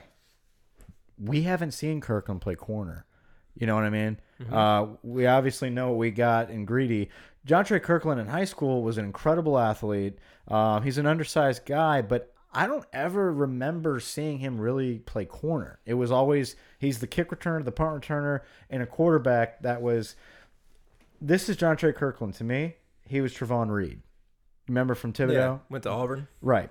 we 1.23 1.43
haven't 1.43 1.73
seen 1.73 2.01
Kirkland 2.01 2.41
play 2.41 2.55
corner. 2.55 3.05
You 3.55 3.67
know 3.67 3.75
what 3.75 3.85
I 3.85 3.91
mean? 3.91 4.19
Uh, 4.51 4.87
we 5.03 5.27
obviously 5.27 5.71
know 5.71 5.89
what 5.89 5.99
we 5.99 6.11
got 6.11 6.51
in 6.51 6.65
Greedy. 6.65 7.11
Jontre 7.47 7.83
Kirkland 7.83 8.21
in 8.21 8.27
high 8.27 8.45
school 8.45 8.83
was 8.83 8.99
an 8.99 9.05
incredible 9.05 9.59
athlete. 9.59 10.19
Uh, 10.49 10.81
he's 10.81 10.99
an 10.99 11.07
undersized 11.07 11.65
guy, 11.65 12.03
but 12.03 12.33
I 12.53 12.67
don't 12.67 12.85
ever 12.93 13.33
remember 13.33 14.01
seeing 14.01 14.39
him 14.39 14.61
really 14.61 14.99
play 14.99 15.25
corner. 15.25 15.79
It 15.87 15.95
was 15.95 16.11
always 16.11 16.57
he's 16.79 16.99
the 16.99 17.07
kick 17.07 17.31
returner, 17.31 17.65
the 17.65 17.73
punt 17.73 18.03
returner, 18.03 18.41
and 18.69 18.83
a 18.83 18.87
quarterback 18.87 19.63
that 19.63 19.83
was. 19.83 20.17
This 21.21 21.49
is 21.49 21.57
Jontre 21.57 21.95
Kirkland 21.95 22.35
to 22.35 22.45
me. 22.45 22.77
He 23.07 23.21
was 23.21 23.35
Trevon 23.35 23.71
Reed. 23.71 24.01
Remember 24.69 24.95
from 24.95 25.13
Thibodaux? 25.13 25.33
yeah, 25.33 25.59
went 25.69 25.85
to 25.85 25.91
Auburn. 25.91 26.29
Right. 26.41 26.71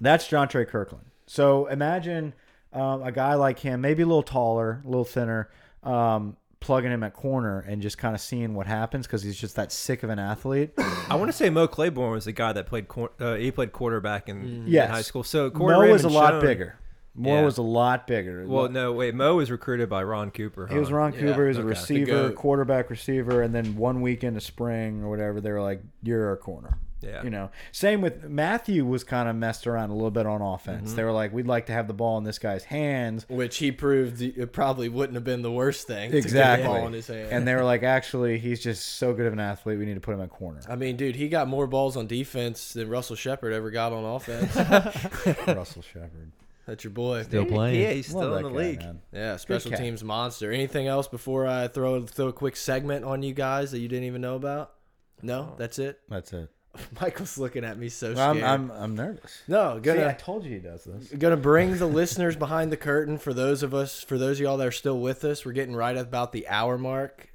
That's 0.00 0.26
Jontre 0.28 0.66
Kirkland. 0.66 1.06
So 1.26 1.66
imagine 1.66 2.34
um, 2.72 3.02
a 3.02 3.12
guy 3.12 3.34
like 3.34 3.58
him, 3.58 3.80
maybe 3.80 4.02
a 4.02 4.06
little 4.06 4.22
taller, 4.22 4.82
a 4.84 4.88
little 4.88 5.04
thinner, 5.04 5.50
um, 5.82 6.36
plugging 6.64 6.90
him 6.90 7.02
at 7.02 7.12
corner 7.12 7.60
and 7.68 7.82
just 7.82 7.98
kind 7.98 8.14
of 8.14 8.20
seeing 8.20 8.54
what 8.54 8.66
happens 8.66 9.06
because 9.06 9.22
he's 9.22 9.36
just 9.38 9.56
that 9.56 9.70
sick 9.70 10.02
of 10.02 10.08
an 10.10 10.18
athlete. 10.18 10.70
I 11.10 11.14
want 11.16 11.30
to 11.30 11.36
say 11.36 11.50
Mo 11.50 11.68
Claiborne 11.68 12.12
was 12.12 12.24
the 12.24 12.32
guy 12.32 12.52
that 12.54 12.66
played 12.66 12.88
quar- 12.88 13.12
uh, 13.20 13.34
he 13.34 13.50
played 13.50 13.72
quarterback 13.72 14.28
in, 14.28 14.66
in 14.66 14.88
high 14.90 15.02
school. 15.02 15.22
So 15.22 15.50
Corey 15.50 15.74
Mo 15.88 15.92
was 15.92 16.04
a 16.04 16.08
Raymond 16.08 16.14
lot 16.14 16.30
Schoen- 16.30 16.40
bigger. 16.40 16.78
Mo 17.16 17.34
Yeah. 17.34 17.44
was 17.44 17.58
a 17.58 17.62
lot 17.62 18.06
bigger. 18.08 18.44
Well, 18.44 18.68
no, 18.68 18.92
wait. 18.92 19.14
Mo 19.14 19.36
was 19.36 19.48
recruited 19.50 19.88
by 19.88 20.02
Ron 20.02 20.32
Cooper. 20.32 20.66
He 20.66 20.76
was? 20.76 20.90
Ron 20.90 21.12
Yeah, 21.12 21.20
Cooper. 21.20 21.42
He 21.42 21.48
was 21.48 21.58
a 21.58 21.60
okay. 21.60 21.64
The 21.64 21.68
receiver, 21.68 22.30
quarterback 22.32 22.90
receiver, 22.90 23.40
and 23.42 23.54
then 23.54 23.76
one 23.76 24.00
week 24.00 24.24
into 24.24 24.40
spring 24.40 25.04
or 25.04 25.10
whatever, 25.10 25.40
they 25.40 25.52
were 25.52 25.62
like, 25.62 25.80
"You're 26.02 26.32
a 26.32 26.36
corner." 26.36 26.78
Yeah. 27.04 27.22
You 27.22 27.30
know, 27.30 27.50
same 27.72 28.00
with 28.00 28.24
Matthew 28.24 28.84
was 28.86 29.04
kind 29.04 29.28
of 29.28 29.36
messed 29.36 29.66
around 29.66 29.90
a 29.90 29.94
little 29.94 30.10
bit 30.10 30.26
on 30.26 30.40
offense. 30.40 30.88
Mm-hmm. 30.88 30.96
They 30.96 31.04
were 31.04 31.12
like, 31.12 31.32
"We'd 31.32 31.46
like 31.46 31.66
to 31.66 31.72
have 31.72 31.86
the 31.86 31.92
ball 31.94 32.16
in 32.18 32.24
this 32.24 32.38
guy's 32.38 32.64
hands," 32.64 33.26
Which 33.28 33.58
he 33.58 33.70
proved 33.72 34.22
it 34.22 34.52
probably 34.52 34.88
wouldn't 34.88 35.14
have 35.14 35.24
been 35.24 35.42
the 35.42 35.52
worst 35.52 35.86
thing. 35.86 36.10
to 36.10 36.16
get 36.16 36.22
the 36.22 36.28
Exactly. 36.28 36.66
ball 36.68 36.86
in 36.86 36.92
his 36.94 37.06
hand. 37.06 37.28
and 37.30 37.46
they 37.46 37.54
were 37.54 37.64
like, 37.64 37.82
"Actually, 37.82 38.38
he's 38.38 38.62
just 38.62 38.96
so 38.96 39.12
good 39.12 39.26
of 39.26 39.32
an 39.32 39.40
athlete. 39.40 39.78
We 39.78 39.84
need 39.86 39.94
to 39.94 40.00
put 40.00 40.14
him 40.14 40.20
at 40.20 40.30
corner." 40.30 40.60
I 40.68 40.76
mean, 40.76 40.96
dude, 40.96 41.16
he 41.16 41.28
got 41.28 41.46
more 41.48 41.66
balls 41.66 41.96
on 41.96 42.06
defense 42.06 42.72
than 42.72 42.88
Russell 42.88 43.16
Shepard 43.16 43.52
ever 43.52 43.70
got 43.70 43.92
on 43.92 44.04
offense. 44.04 44.54
Russell 45.46 45.82
Shepard. 45.82 46.32
That's 46.66 46.82
your 46.82 46.92
boy. 46.92 47.24
Still 47.24 47.44
playing. 47.44 47.78
Yeah, 47.78 47.90
he's 47.90 48.06
still 48.06 48.36
in 48.36 48.42
the 48.42 48.48
guy, 48.48 48.56
league. 48.56 48.78
man. 48.80 49.00
Yeah, 49.12 49.36
special 49.36 49.72
teams 49.72 50.02
monster. 50.02 50.50
Anything 50.50 50.86
else 50.86 51.06
before 51.06 51.46
I 51.46 51.68
throw 51.68 52.06
throw 52.06 52.28
a 52.28 52.32
quick 52.32 52.56
segment 52.56 53.04
on 53.04 53.22
you 53.22 53.34
guys 53.34 53.70
that 53.72 53.80
you 53.80 53.88
didn't 53.88 54.04
even 54.04 54.22
know 54.22 54.34
about? 54.36 54.72
No, 55.20 55.54
that's 55.58 55.78
it. 55.78 56.00
That's 56.08 56.32
it. 56.32 56.48
Michael's 57.00 57.38
looking 57.38 57.64
at 57.64 57.78
me 57.78 57.88
so 57.88 58.14
scared. 58.14 58.38
I'm, 58.42 58.44
I'm 58.44 58.70
I'm 58.70 58.94
nervous. 58.96 59.42
no, 59.48 59.80
See, 59.82 59.90
I 60.04 60.12
told 60.12 60.44
you 60.44 60.50
he 60.50 60.58
does 60.58 60.84
this. 60.84 61.08
gonna 61.18 61.36
bring 61.36 61.76
the 61.76 61.86
listeners 62.00 62.36
behind 62.36 62.72
the 62.72 62.76
curtain 62.76 63.18
for 63.18 63.32
those 63.32 63.62
of 63.62 63.74
us 63.74 64.02
for 64.02 64.18
those 64.18 64.38
of 64.38 64.44
y'all 64.44 64.56
that 64.56 64.66
are 64.66 64.72
still 64.72 65.00
with 65.00 65.24
us. 65.24 65.44
We're 65.44 65.52
getting 65.52 65.76
right 65.76 65.96
at 65.96 66.02
about 66.06 66.32
the 66.32 66.48
hour 66.48 66.76
mark. 66.78 67.30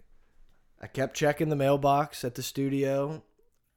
I 0.81 0.87
kept 0.87 1.15
checking 1.15 1.49
the 1.49 1.55
mailbox 1.55 2.23
at 2.23 2.35
the 2.35 2.43
studio. 2.43 3.23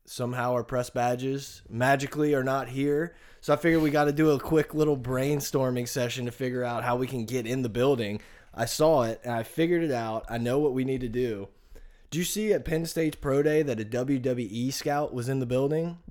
Somehow 0.04 0.52
our 0.52 0.64
press 0.64 0.90
badges 0.90 1.62
magically 1.68 2.34
are 2.34 2.44
not 2.44 2.68
here. 2.68 3.14
So 3.40 3.52
I 3.52 3.56
figured 3.56 3.82
we 3.82 3.90
got 3.90 4.04
to 4.04 4.12
do 4.12 4.30
a 4.30 4.38
quick 4.38 4.72
little 4.74 4.96
brainstorming 4.96 5.88
session 5.88 6.26
to 6.26 6.32
figure 6.32 6.64
out 6.64 6.84
how 6.84 6.96
we 6.96 7.06
can 7.06 7.24
get 7.24 7.46
in 7.46 7.62
the 7.62 7.68
building. 7.68 8.20
I 8.54 8.66
saw 8.66 9.02
it 9.02 9.20
and 9.24 9.32
I 9.32 9.42
figured 9.42 9.82
it 9.82 9.90
out. 9.90 10.24
I 10.28 10.38
know 10.38 10.58
what 10.58 10.74
we 10.74 10.84
need 10.84 11.00
to 11.00 11.08
do. 11.08 11.48
Do 12.12 12.18
you 12.18 12.26
see 12.26 12.52
at 12.52 12.66
Penn 12.66 12.84
State's 12.84 13.16
Pro 13.16 13.42
Day 13.42 13.62
that 13.62 13.80
a 13.80 13.86
WWE 13.86 14.70
scout 14.70 15.14
was 15.14 15.30
in 15.30 15.40
the 15.40 15.46
building? 15.46 15.98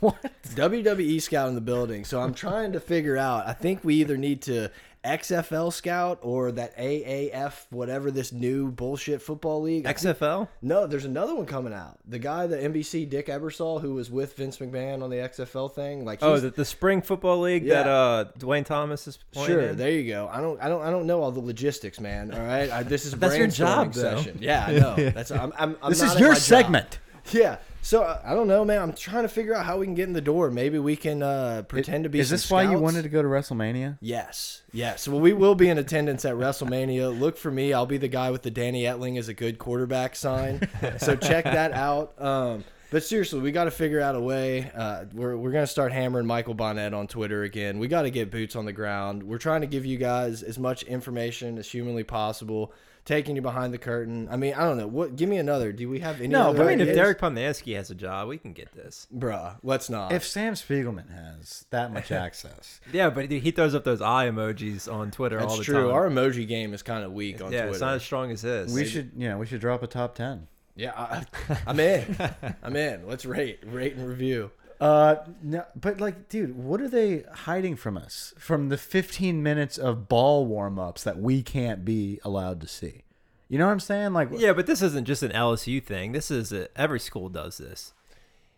What? 0.00 0.20
WWE 0.50 1.22
scout 1.22 1.48
in 1.48 1.54
the 1.54 1.62
building. 1.62 2.04
So 2.04 2.20
I'm 2.20 2.34
trying 2.34 2.72
to 2.72 2.80
figure 2.80 3.16
out. 3.16 3.46
I 3.46 3.54
think 3.54 3.82
we 3.82 3.94
either 3.94 4.18
need 4.18 4.42
to 4.42 4.68
XFL 5.04 5.72
scout 5.72 6.18
or 6.22 6.50
that 6.52 6.76
AAF, 6.76 7.66
whatever 7.70 8.10
this 8.10 8.32
new 8.32 8.70
bullshit 8.70 9.20
football 9.22 9.60
league. 9.62 9.84
XFL. 9.84 10.48
no, 10.62 10.86
there's 10.86 11.04
another 11.04 11.34
one 11.34 11.46
coming 11.46 11.72
out. 11.72 11.98
The 12.06 12.18
guy, 12.18 12.46
the 12.46 12.56
NBC 12.56 13.08
Dick 13.08 13.26
Ebersol, 13.26 13.80
who 13.80 13.94
was 13.94 14.10
with 14.10 14.36
Vince 14.36 14.58
McMahon 14.58 15.02
on 15.02 15.10
the 15.10 15.16
XFL 15.16 15.72
thing. 15.72 16.04
Like, 16.04 16.20
Oh, 16.22 16.38
the, 16.38 16.50
the 16.50 16.64
spring 16.64 17.02
football 17.02 17.40
league 17.40 17.66
that 17.68 17.86
Yeah. 17.86 17.92
uh 17.92 18.24
Dwayne 18.38 18.64
Thomas 18.64 19.06
is 19.06 19.18
playing 19.32 19.48
Sure, 19.48 19.60
in? 19.68 19.76
there 19.76 19.90
you 19.90 20.10
go. 20.10 20.28
I 20.32 20.40
don't, 20.40 20.60
I 20.62 20.68
don't, 20.68 20.82
I 20.82 20.90
don't 20.90 21.06
know 21.06 21.22
all 21.22 21.30
the 21.32 21.40
logistics, 21.40 22.00
man. 22.00 22.32
All 22.32 22.40
right, 22.40 22.70
I, 22.70 22.82
this 22.82 23.04
is 23.04 23.12
That's 23.18 23.36
your 23.36 23.46
job, 23.46 23.92
though. 23.92 24.16
session. 24.16 24.38
Yeah, 24.40 24.64
I 24.66 24.72
know. 24.72 24.94
That's 25.10 25.30
I'm, 25.30 25.52
I'm, 25.58 25.76
I'm 25.82 25.90
This 25.90 26.02
is 26.02 26.18
your 26.18 26.30
my 26.30 26.34
job. 26.34 26.42
segment. 26.42 26.98
Yeah. 27.32 27.56
So 27.84 28.02
uh, 28.02 28.18
I 28.24 28.34
don't 28.34 28.48
know, 28.48 28.64
man. 28.64 28.80
I'm 28.80 28.94
trying 28.94 29.24
to 29.24 29.28
figure 29.28 29.54
out 29.54 29.66
how 29.66 29.76
we 29.76 29.84
can 29.84 29.94
get 29.94 30.08
in 30.08 30.14
the 30.14 30.22
door. 30.22 30.50
Maybe 30.50 30.78
we 30.78 30.96
can 30.96 31.22
uh, 31.22 31.64
pretend 31.68 32.04
to 32.04 32.10
be. 32.10 32.18
Is 32.18 32.30
this 32.30 32.50
why 32.50 32.62
you 32.62 32.78
wanted 32.78 33.02
to 33.02 33.10
go 33.10 33.20
to 33.20 33.28
WrestleMania? 33.28 33.98
Yes, 34.00 34.62
yes. 34.72 35.06
Well, 35.06 35.20
we 35.20 35.34
will 35.34 35.54
be 35.54 35.68
in 35.68 35.76
attendance 35.76 36.24
at 36.24 36.34
WrestleMania. 36.34 37.16
Look 37.20 37.36
for 37.36 37.50
me. 37.50 37.74
I'll 37.74 37.84
be 37.84 37.98
the 37.98 38.08
guy 38.08 38.30
with 38.30 38.40
the 38.40 38.50
Danny 38.50 38.84
Etling 38.84 39.18
is 39.18 39.28
a 39.28 39.34
good 39.34 39.58
quarterback 39.58 40.16
sign. 40.16 40.66
so 40.98 41.14
check 41.14 41.44
that 41.44 41.72
out. 41.72 42.18
Um, 42.18 42.64
but 42.90 43.04
seriously, 43.04 43.40
we 43.40 43.52
got 43.52 43.64
to 43.64 43.70
figure 43.70 44.00
out 44.00 44.14
a 44.14 44.20
way. 44.20 44.70
Uh, 44.74 45.04
we're 45.12 45.36
we're 45.36 45.52
gonna 45.52 45.66
start 45.66 45.92
hammering 45.92 46.26
Michael 46.26 46.54
Bonnette 46.54 46.96
on 46.96 47.06
Twitter 47.06 47.42
again. 47.42 47.78
We 47.78 47.88
got 47.88 48.02
to 48.02 48.10
get 48.10 48.30
boots 48.30 48.56
on 48.56 48.64
the 48.64 48.72
ground. 48.72 49.22
We're 49.22 49.36
trying 49.36 49.60
to 49.60 49.66
give 49.66 49.84
you 49.84 49.98
guys 49.98 50.42
as 50.42 50.58
much 50.58 50.84
information 50.84 51.58
as 51.58 51.70
humanly 51.70 52.04
possible. 52.04 52.72
Taking 53.04 53.36
you 53.36 53.42
behind 53.42 53.74
the 53.74 53.78
curtain. 53.78 54.28
I 54.30 54.36
mean, 54.36 54.54
I 54.54 54.60
don't 54.64 54.78
know. 54.78 54.86
What? 54.86 55.14
Give 55.16 55.28
me 55.28 55.36
another. 55.36 55.72
Do 55.72 55.90
we 55.90 56.00
have 56.00 56.20
any? 56.20 56.28
No, 56.28 56.48
other 56.48 56.58
but 56.58 56.66
I 56.68 56.76
mean, 56.76 56.88
if? 56.88 56.94
Derek 56.94 57.20
Pomansky 57.20 57.76
has 57.76 57.90
a 57.90 57.94
job, 57.94 58.28
we 58.28 58.38
can 58.38 58.54
get 58.54 58.72
this. 58.72 59.06
bruh, 59.14 59.56
let's 59.62 59.90
not. 59.90 60.10
If 60.12 60.26
Sam 60.26 60.54
Spiegelman 60.54 61.10
has 61.14 61.66
that 61.68 61.92
much 61.92 62.10
access, 62.26 62.80
Yeah, 62.94 63.10
but 63.10 63.30
he 63.30 63.50
throws 63.50 63.74
up 63.74 63.84
those 63.84 64.00
eye 64.00 64.30
emojis 64.30 64.90
on 64.90 65.10
Twitter 65.10 65.38
all 65.38 65.48
That's 65.48 65.58
the 65.58 65.64
true. 65.64 65.74
time. 65.88 65.90
Our 65.92 66.08
emoji 66.08 66.48
game 66.48 66.72
is 66.72 66.82
kind 66.82 67.04
of 67.04 67.12
weak 67.12 67.42
on 67.42 67.52
yeah, 67.52 67.60
Twitter. 67.64 67.72
it's 67.72 67.80
not 67.82 67.94
as 67.94 68.02
strong 68.02 68.30
as 68.30 68.40
his. 68.40 68.72
we 68.72 68.86
should, 68.86 69.10
you 69.18 69.28
know, 69.28 69.36
we 69.36 69.44
should 69.44 69.60
drop 69.60 69.82
a 69.82 69.86
top 69.86 70.14
ten. 70.14 70.48
Yeah, 70.74 70.92
I, 70.96 71.24
I'm 71.66 71.78
in. 71.78 72.16
I'm 72.62 72.74
in. 72.74 73.06
Let's 73.06 73.26
rate, 73.26 73.60
rate 73.66 73.96
and 73.96 74.08
review. 74.08 74.50
Uh, 74.80 75.16
no, 75.42 75.64
but 75.74 76.00
like, 76.00 76.28
dude, 76.28 76.56
what 76.56 76.80
are 76.80 76.88
they 76.88 77.24
hiding 77.32 77.76
from 77.76 77.96
us? 77.96 78.34
From 78.38 78.68
the 78.68 78.76
15 78.76 79.42
minutes 79.42 79.78
of 79.78 80.08
ball 80.08 80.46
warm 80.46 80.78
ups 80.78 81.02
that 81.04 81.18
we 81.18 81.42
can't 81.42 81.84
be 81.84 82.20
allowed 82.24 82.60
to 82.60 82.68
see. 82.68 83.02
You 83.48 83.58
know 83.58 83.66
what 83.66 83.72
I'm 83.72 83.80
saying? 83.80 84.12
Like, 84.12 84.28
Yeah, 84.32 84.52
but 84.52 84.66
this 84.66 84.82
isn't 84.82 85.06
just 85.06 85.22
an 85.22 85.30
LSU 85.32 85.82
thing. 85.82 86.12
This 86.12 86.30
is 86.30 86.52
a, 86.52 86.68
every 86.78 86.98
school 87.00 87.28
does 87.28 87.58
this. 87.58 87.92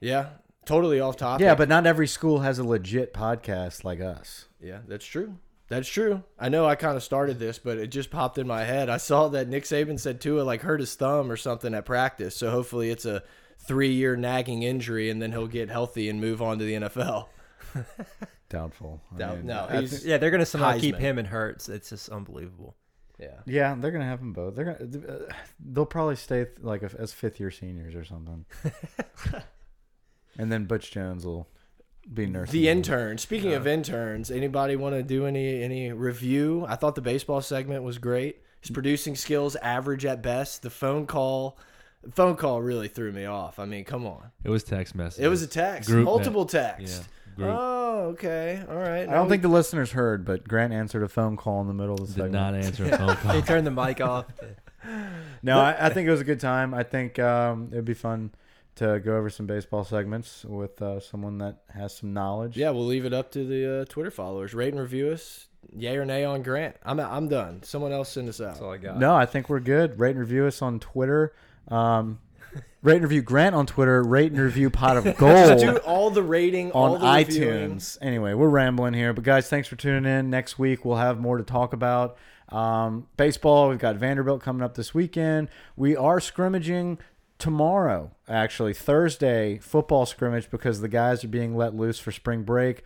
Yeah, 0.00 0.28
totally 0.64 1.00
off 1.00 1.16
topic. 1.16 1.44
yeah, 1.44 1.54
but 1.54 1.68
not 1.68 1.86
every 1.86 2.06
school 2.06 2.40
has 2.40 2.58
a 2.58 2.64
legit 2.64 3.12
podcast 3.12 3.84
like 3.84 4.00
us. 4.00 4.46
yeah, 4.60 4.78
that's 4.86 5.04
true. 5.06 5.36
That's 5.68 5.88
true. 5.88 6.22
I 6.38 6.48
know 6.48 6.64
I 6.64 6.76
kind 6.76 6.96
of 6.96 7.02
started 7.02 7.40
this, 7.40 7.58
but 7.58 7.76
it 7.76 7.88
just 7.88 8.10
popped 8.12 8.38
in 8.38 8.46
my 8.46 8.62
head. 8.62 8.88
I 8.88 8.98
saw 8.98 9.26
that 9.28 9.48
Nick 9.48 9.64
Saban 9.64 9.98
said 9.98 10.20
Tua 10.20 10.42
like 10.42 10.62
hurt 10.62 10.78
his 10.78 10.94
thumb 10.94 11.28
or 11.30 11.36
something 11.36 11.74
at 11.74 11.84
practice. 11.84 12.36
So 12.36 12.50
hopefully 12.50 12.88
it's 12.90 13.04
a 13.04 13.24
three 13.66 13.92
year 13.92 14.16
nagging 14.16 14.62
injury 14.62 15.10
and 15.10 15.20
then 15.20 15.32
he'll 15.32 15.46
get 15.46 15.68
healthy 15.70 16.08
and 16.08 16.20
move 16.20 16.40
on 16.42 16.58
to 16.58 16.64
the 16.64 16.74
NFL. 16.74 17.26
Doubtful. 18.48 19.00
I 19.14 19.18
Doubt- 19.18 19.36
mean, 19.38 19.46
no, 19.46 19.66
he's- 19.70 20.04
Yeah, 20.04 20.18
they're 20.18 20.30
gonna 20.30 20.46
somehow 20.46 20.78
keep 20.78 20.96
him 20.96 21.18
and 21.18 21.28
Hurts. 21.28 21.68
It's 21.68 21.90
just 21.90 22.08
unbelievable. 22.08 22.76
Yeah. 23.18 23.40
yeah, 23.46 23.74
they're 23.78 23.90
gonna 23.92 24.04
have 24.04 24.18
them 24.20 24.32
both. 24.34 24.54
They're 24.54 24.64
gonna. 24.76 25.08
Uh, 25.08 25.32
they'll 25.58 25.86
probably 25.86 26.16
stay 26.16 26.44
th- 26.44 26.58
like 26.60 26.82
as 26.82 27.14
fifth 27.14 27.40
year 27.40 27.50
seniors 27.50 27.94
or 27.94 28.04
something. 28.04 28.44
and 30.38 30.52
then 30.52 30.64
Butch 30.66 30.90
Jones 30.90 31.24
will 31.24 31.48
be 32.12 32.26
nursing. 32.26 32.52
The 32.52 32.66
them. 32.66 32.76
intern. 32.78 33.18
Speaking 33.18 33.54
of 33.54 33.66
interns, 33.66 34.30
anybody 34.30 34.76
want 34.76 34.94
to 34.96 35.02
do 35.02 35.26
any 35.26 35.62
any 35.62 35.92
review? 35.92 36.66
I 36.68 36.76
thought 36.76 36.94
the 36.94 37.00
baseball 37.00 37.40
segment 37.40 37.82
was 37.82 37.98
great. 37.98 38.42
His 38.60 38.70
producing 38.70 39.16
skills 39.16 39.56
average 39.56 40.04
at 40.04 40.22
best. 40.22 40.62
The 40.62 40.70
phone 40.70 41.06
call, 41.06 41.56
the 41.56 41.64
phone 42.14 42.36
call 42.36 42.60
really 42.62 42.88
threw 42.88 43.12
me 43.12 43.24
off. 43.24 43.58
I 43.58 43.64
mean, 43.64 43.84
come 43.84 44.06
on. 44.06 44.30
It 44.44 44.50
was 44.50 44.62
text 44.64 44.94
message. 44.94 45.24
It 45.24 45.28
was 45.28 45.42
a 45.42 45.46
text, 45.46 45.88
Group 45.88 46.04
multiple 46.04 46.48
Yeah. 46.52 46.60
text. 46.76 47.08
Group. 47.36 47.50
Oh, 47.52 47.98
okay, 48.14 48.62
all 48.68 48.76
right. 48.76 49.06
I 49.08 49.12
don't 49.12 49.28
think 49.28 49.42
the 49.42 49.48
listeners 49.48 49.92
heard, 49.92 50.24
but 50.24 50.48
Grant 50.48 50.72
answered 50.72 51.02
a 51.02 51.08
phone 51.08 51.36
call 51.36 51.60
in 51.60 51.66
the 51.66 51.74
middle 51.74 51.94
of 51.94 52.00
the 52.00 52.06
Did 52.06 52.14
segment. 52.14 52.32
not 52.32 52.54
answer 52.54 52.84
a 52.86 52.88
phone 52.98 53.16
call. 53.16 53.32
They 53.34 53.42
turned 53.42 53.66
the 53.66 53.70
mic 53.70 54.00
off. 54.00 54.26
No, 55.42 55.58
I, 55.58 55.86
I 55.86 55.88
think 55.90 56.06
it 56.06 56.12
was 56.12 56.20
a 56.20 56.24
good 56.24 56.38
time. 56.38 56.72
I 56.72 56.84
think 56.84 57.18
um, 57.18 57.68
it'd 57.72 57.84
be 57.84 57.92
fun 57.94 58.30
to 58.76 59.00
go 59.00 59.16
over 59.16 59.28
some 59.30 59.44
baseball 59.46 59.82
segments 59.84 60.44
with 60.44 60.80
uh, 60.80 61.00
someone 61.00 61.38
that 61.38 61.62
has 61.74 61.96
some 61.96 62.12
knowledge. 62.12 62.56
Yeah, 62.56 62.70
we'll 62.70 62.86
leave 62.86 63.04
it 63.04 63.12
up 63.12 63.32
to 63.32 63.44
the 63.44 63.80
uh, 63.80 63.84
Twitter 63.86 64.10
followers. 64.12 64.54
Rate 64.54 64.72
and 64.72 64.80
review 64.80 65.08
us. 65.10 65.48
Yay 65.76 65.96
or 65.96 66.04
nay 66.04 66.24
on 66.24 66.42
Grant. 66.42 66.76
I'm 66.84 67.00
I'm 67.00 67.26
done. 67.28 67.64
Someone 67.64 67.90
else 67.90 68.10
send 68.10 68.28
us 68.28 68.40
out. 68.40 68.52
That's 68.52 68.60
all. 68.60 68.72
I 68.72 68.76
got. 68.76 68.98
No, 68.98 69.14
I 69.16 69.26
think 69.26 69.48
we're 69.48 69.58
good. 69.58 69.98
Rate 69.98 70.10
and 70.10 70.20
review 70.20 70.46
us 70.46 70.62
on 70.62 70.78
Twitter. 70.78 71.34
Um, 71.68 72.18
rate 72.82 72.96
and 72.96 73.02
review 73.04 73.22
Grant 73.22 73.54
on 73.54 73.66
Twitter. 73.66 74.02
Rate 74.02 74.32
and 74.32 74.40
review 74.40 74.70
Pot 74.70 74.96
of 74.96 75.04
Gold 75.18 75.58
do 75.58 75.76
all 75.78 76.10
the 76.10 76.22
rating 76.22 76.70
all 76.72 76.94
on 76.94 77.00
the 77.00 77.24
reviewing. 77.24 77.76
iTunes. 77.76 77.98
Anyway, 78.00 78.34
we're 78.34 78.48
rambling 78.48 78.94
here, 78.94 79.12
but 79.12 79.24
guys, 79.24 79.48
thanks 79.48 79.68
for 79.68 79.76
tuning 79.76 80.10
in. 80.10 80.30
Next 80.30 80.58
week 80.58 80.84
we'll 80.84 80.96
have 80.96 81.18
more 81.18 81.38
to 81.38 81.44
talk 81.44 81.72
about. 81.72 82.16
Um, 82.48 83.08
baseball. 83.16 83.68
We've 83.68 83.78
got 83.78 83.96
Vanderbilt 83.96 84.40
coming 84.40 84.62
up 84.62 84.76
this 84.76 84.94
weekend. 84.94 85.48
We 85.74 85.96
are 85.96 86.20
scrimmaging 86.20 86.98
tomorrow, 87.38 88.12
actually 88.28 88.72
Thursday 88.72 89.58
football 89.58 90.06
scrimmage 90.06 90.48
because 90.50 90.80
the 90.80 90.88
guys 90.88 91.24
are 91.24 91.28
being 91.28 91.56
let 91.56 91.74
loose 91.74 91.98
for 91.98 92.12
spring 92.12 92.44
break. 92.44 92.82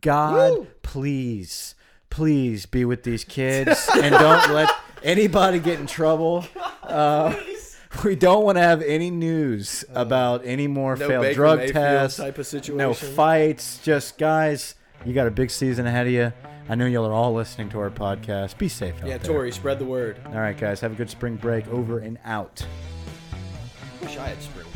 God, 0.00 0.66
please, 0.82 1.74
please 2.10 2.66
be 2.66 2.84
with 2.84 3.04
these 3.04 3.22
kids 3.38 3.88
and 3.94 4.12
don't 4.14 4.50
let 4.52 4.70
anybody 5.02 5.58
get 5.60 5.78
in 5.80 5.86
trouble. 5.86 6.44
Uh, 6.84 7.34
we 8.04 8.16
don't 8.16 8.44
want 8.44 8.56
to 8.56 8.62
have 8.62 8.82
any 8.82 9.10
news 9.10 9.84
about 9.94 10.42
any 10.44 10.66
more 10.66 10.94
Uh, 10.94 10.96
No 10.96 11.08
failed 11.08 11.22
Baker 11.22 11.34
drug 11.34 11.58
Mayfield 11.58 11.74
tests, 11.74 12.18
type 12.18 12.38
of 12.38 12.46
situation. 12.46 12.76
no 12.76 12.94
fights. 12.94 13.78
Just 13.82 14.18
guys, 14.18 14.74
you 15.04 15.12
got 15.12 15.26
a 15.26 15.30
big 15.30 15.50
season 15.50 15.86
ahead 15.86 16.06
of 16.06 16.12
you. 16.12 16.32
I 16.68 16.74
know 16.76 16.86
y'all 16.86 17.04
are 17.06 17.12
all 17.12 17.34
listening 17.34 17.68
to 17.70 17.78
our 17.80 17.90
podcast. 17.90 18.56
Be 18.56 18.68
safe 18.68 18.94
out 19.02 19.08
Yeah. 19.08 19.18
Tory, 19.18 19.52
spread 19.52 19.78
the 19.78 19.84
word. 19.84 20.16
All 20.26 20.32
right, 20.32 20.56
guys, 20.56 20.80
have 20.80 20.92
a 20.92 20.94
good 20.94 21.10
spring 21.10 21.36
break. 21.36 21.68
Over 21.68 21.98
and 21.98 22.18
out. 22.24 22.64
Wish 24.00 24.16
I 24.16 24.28
had 24.28 24.40
spring 24.42 24.66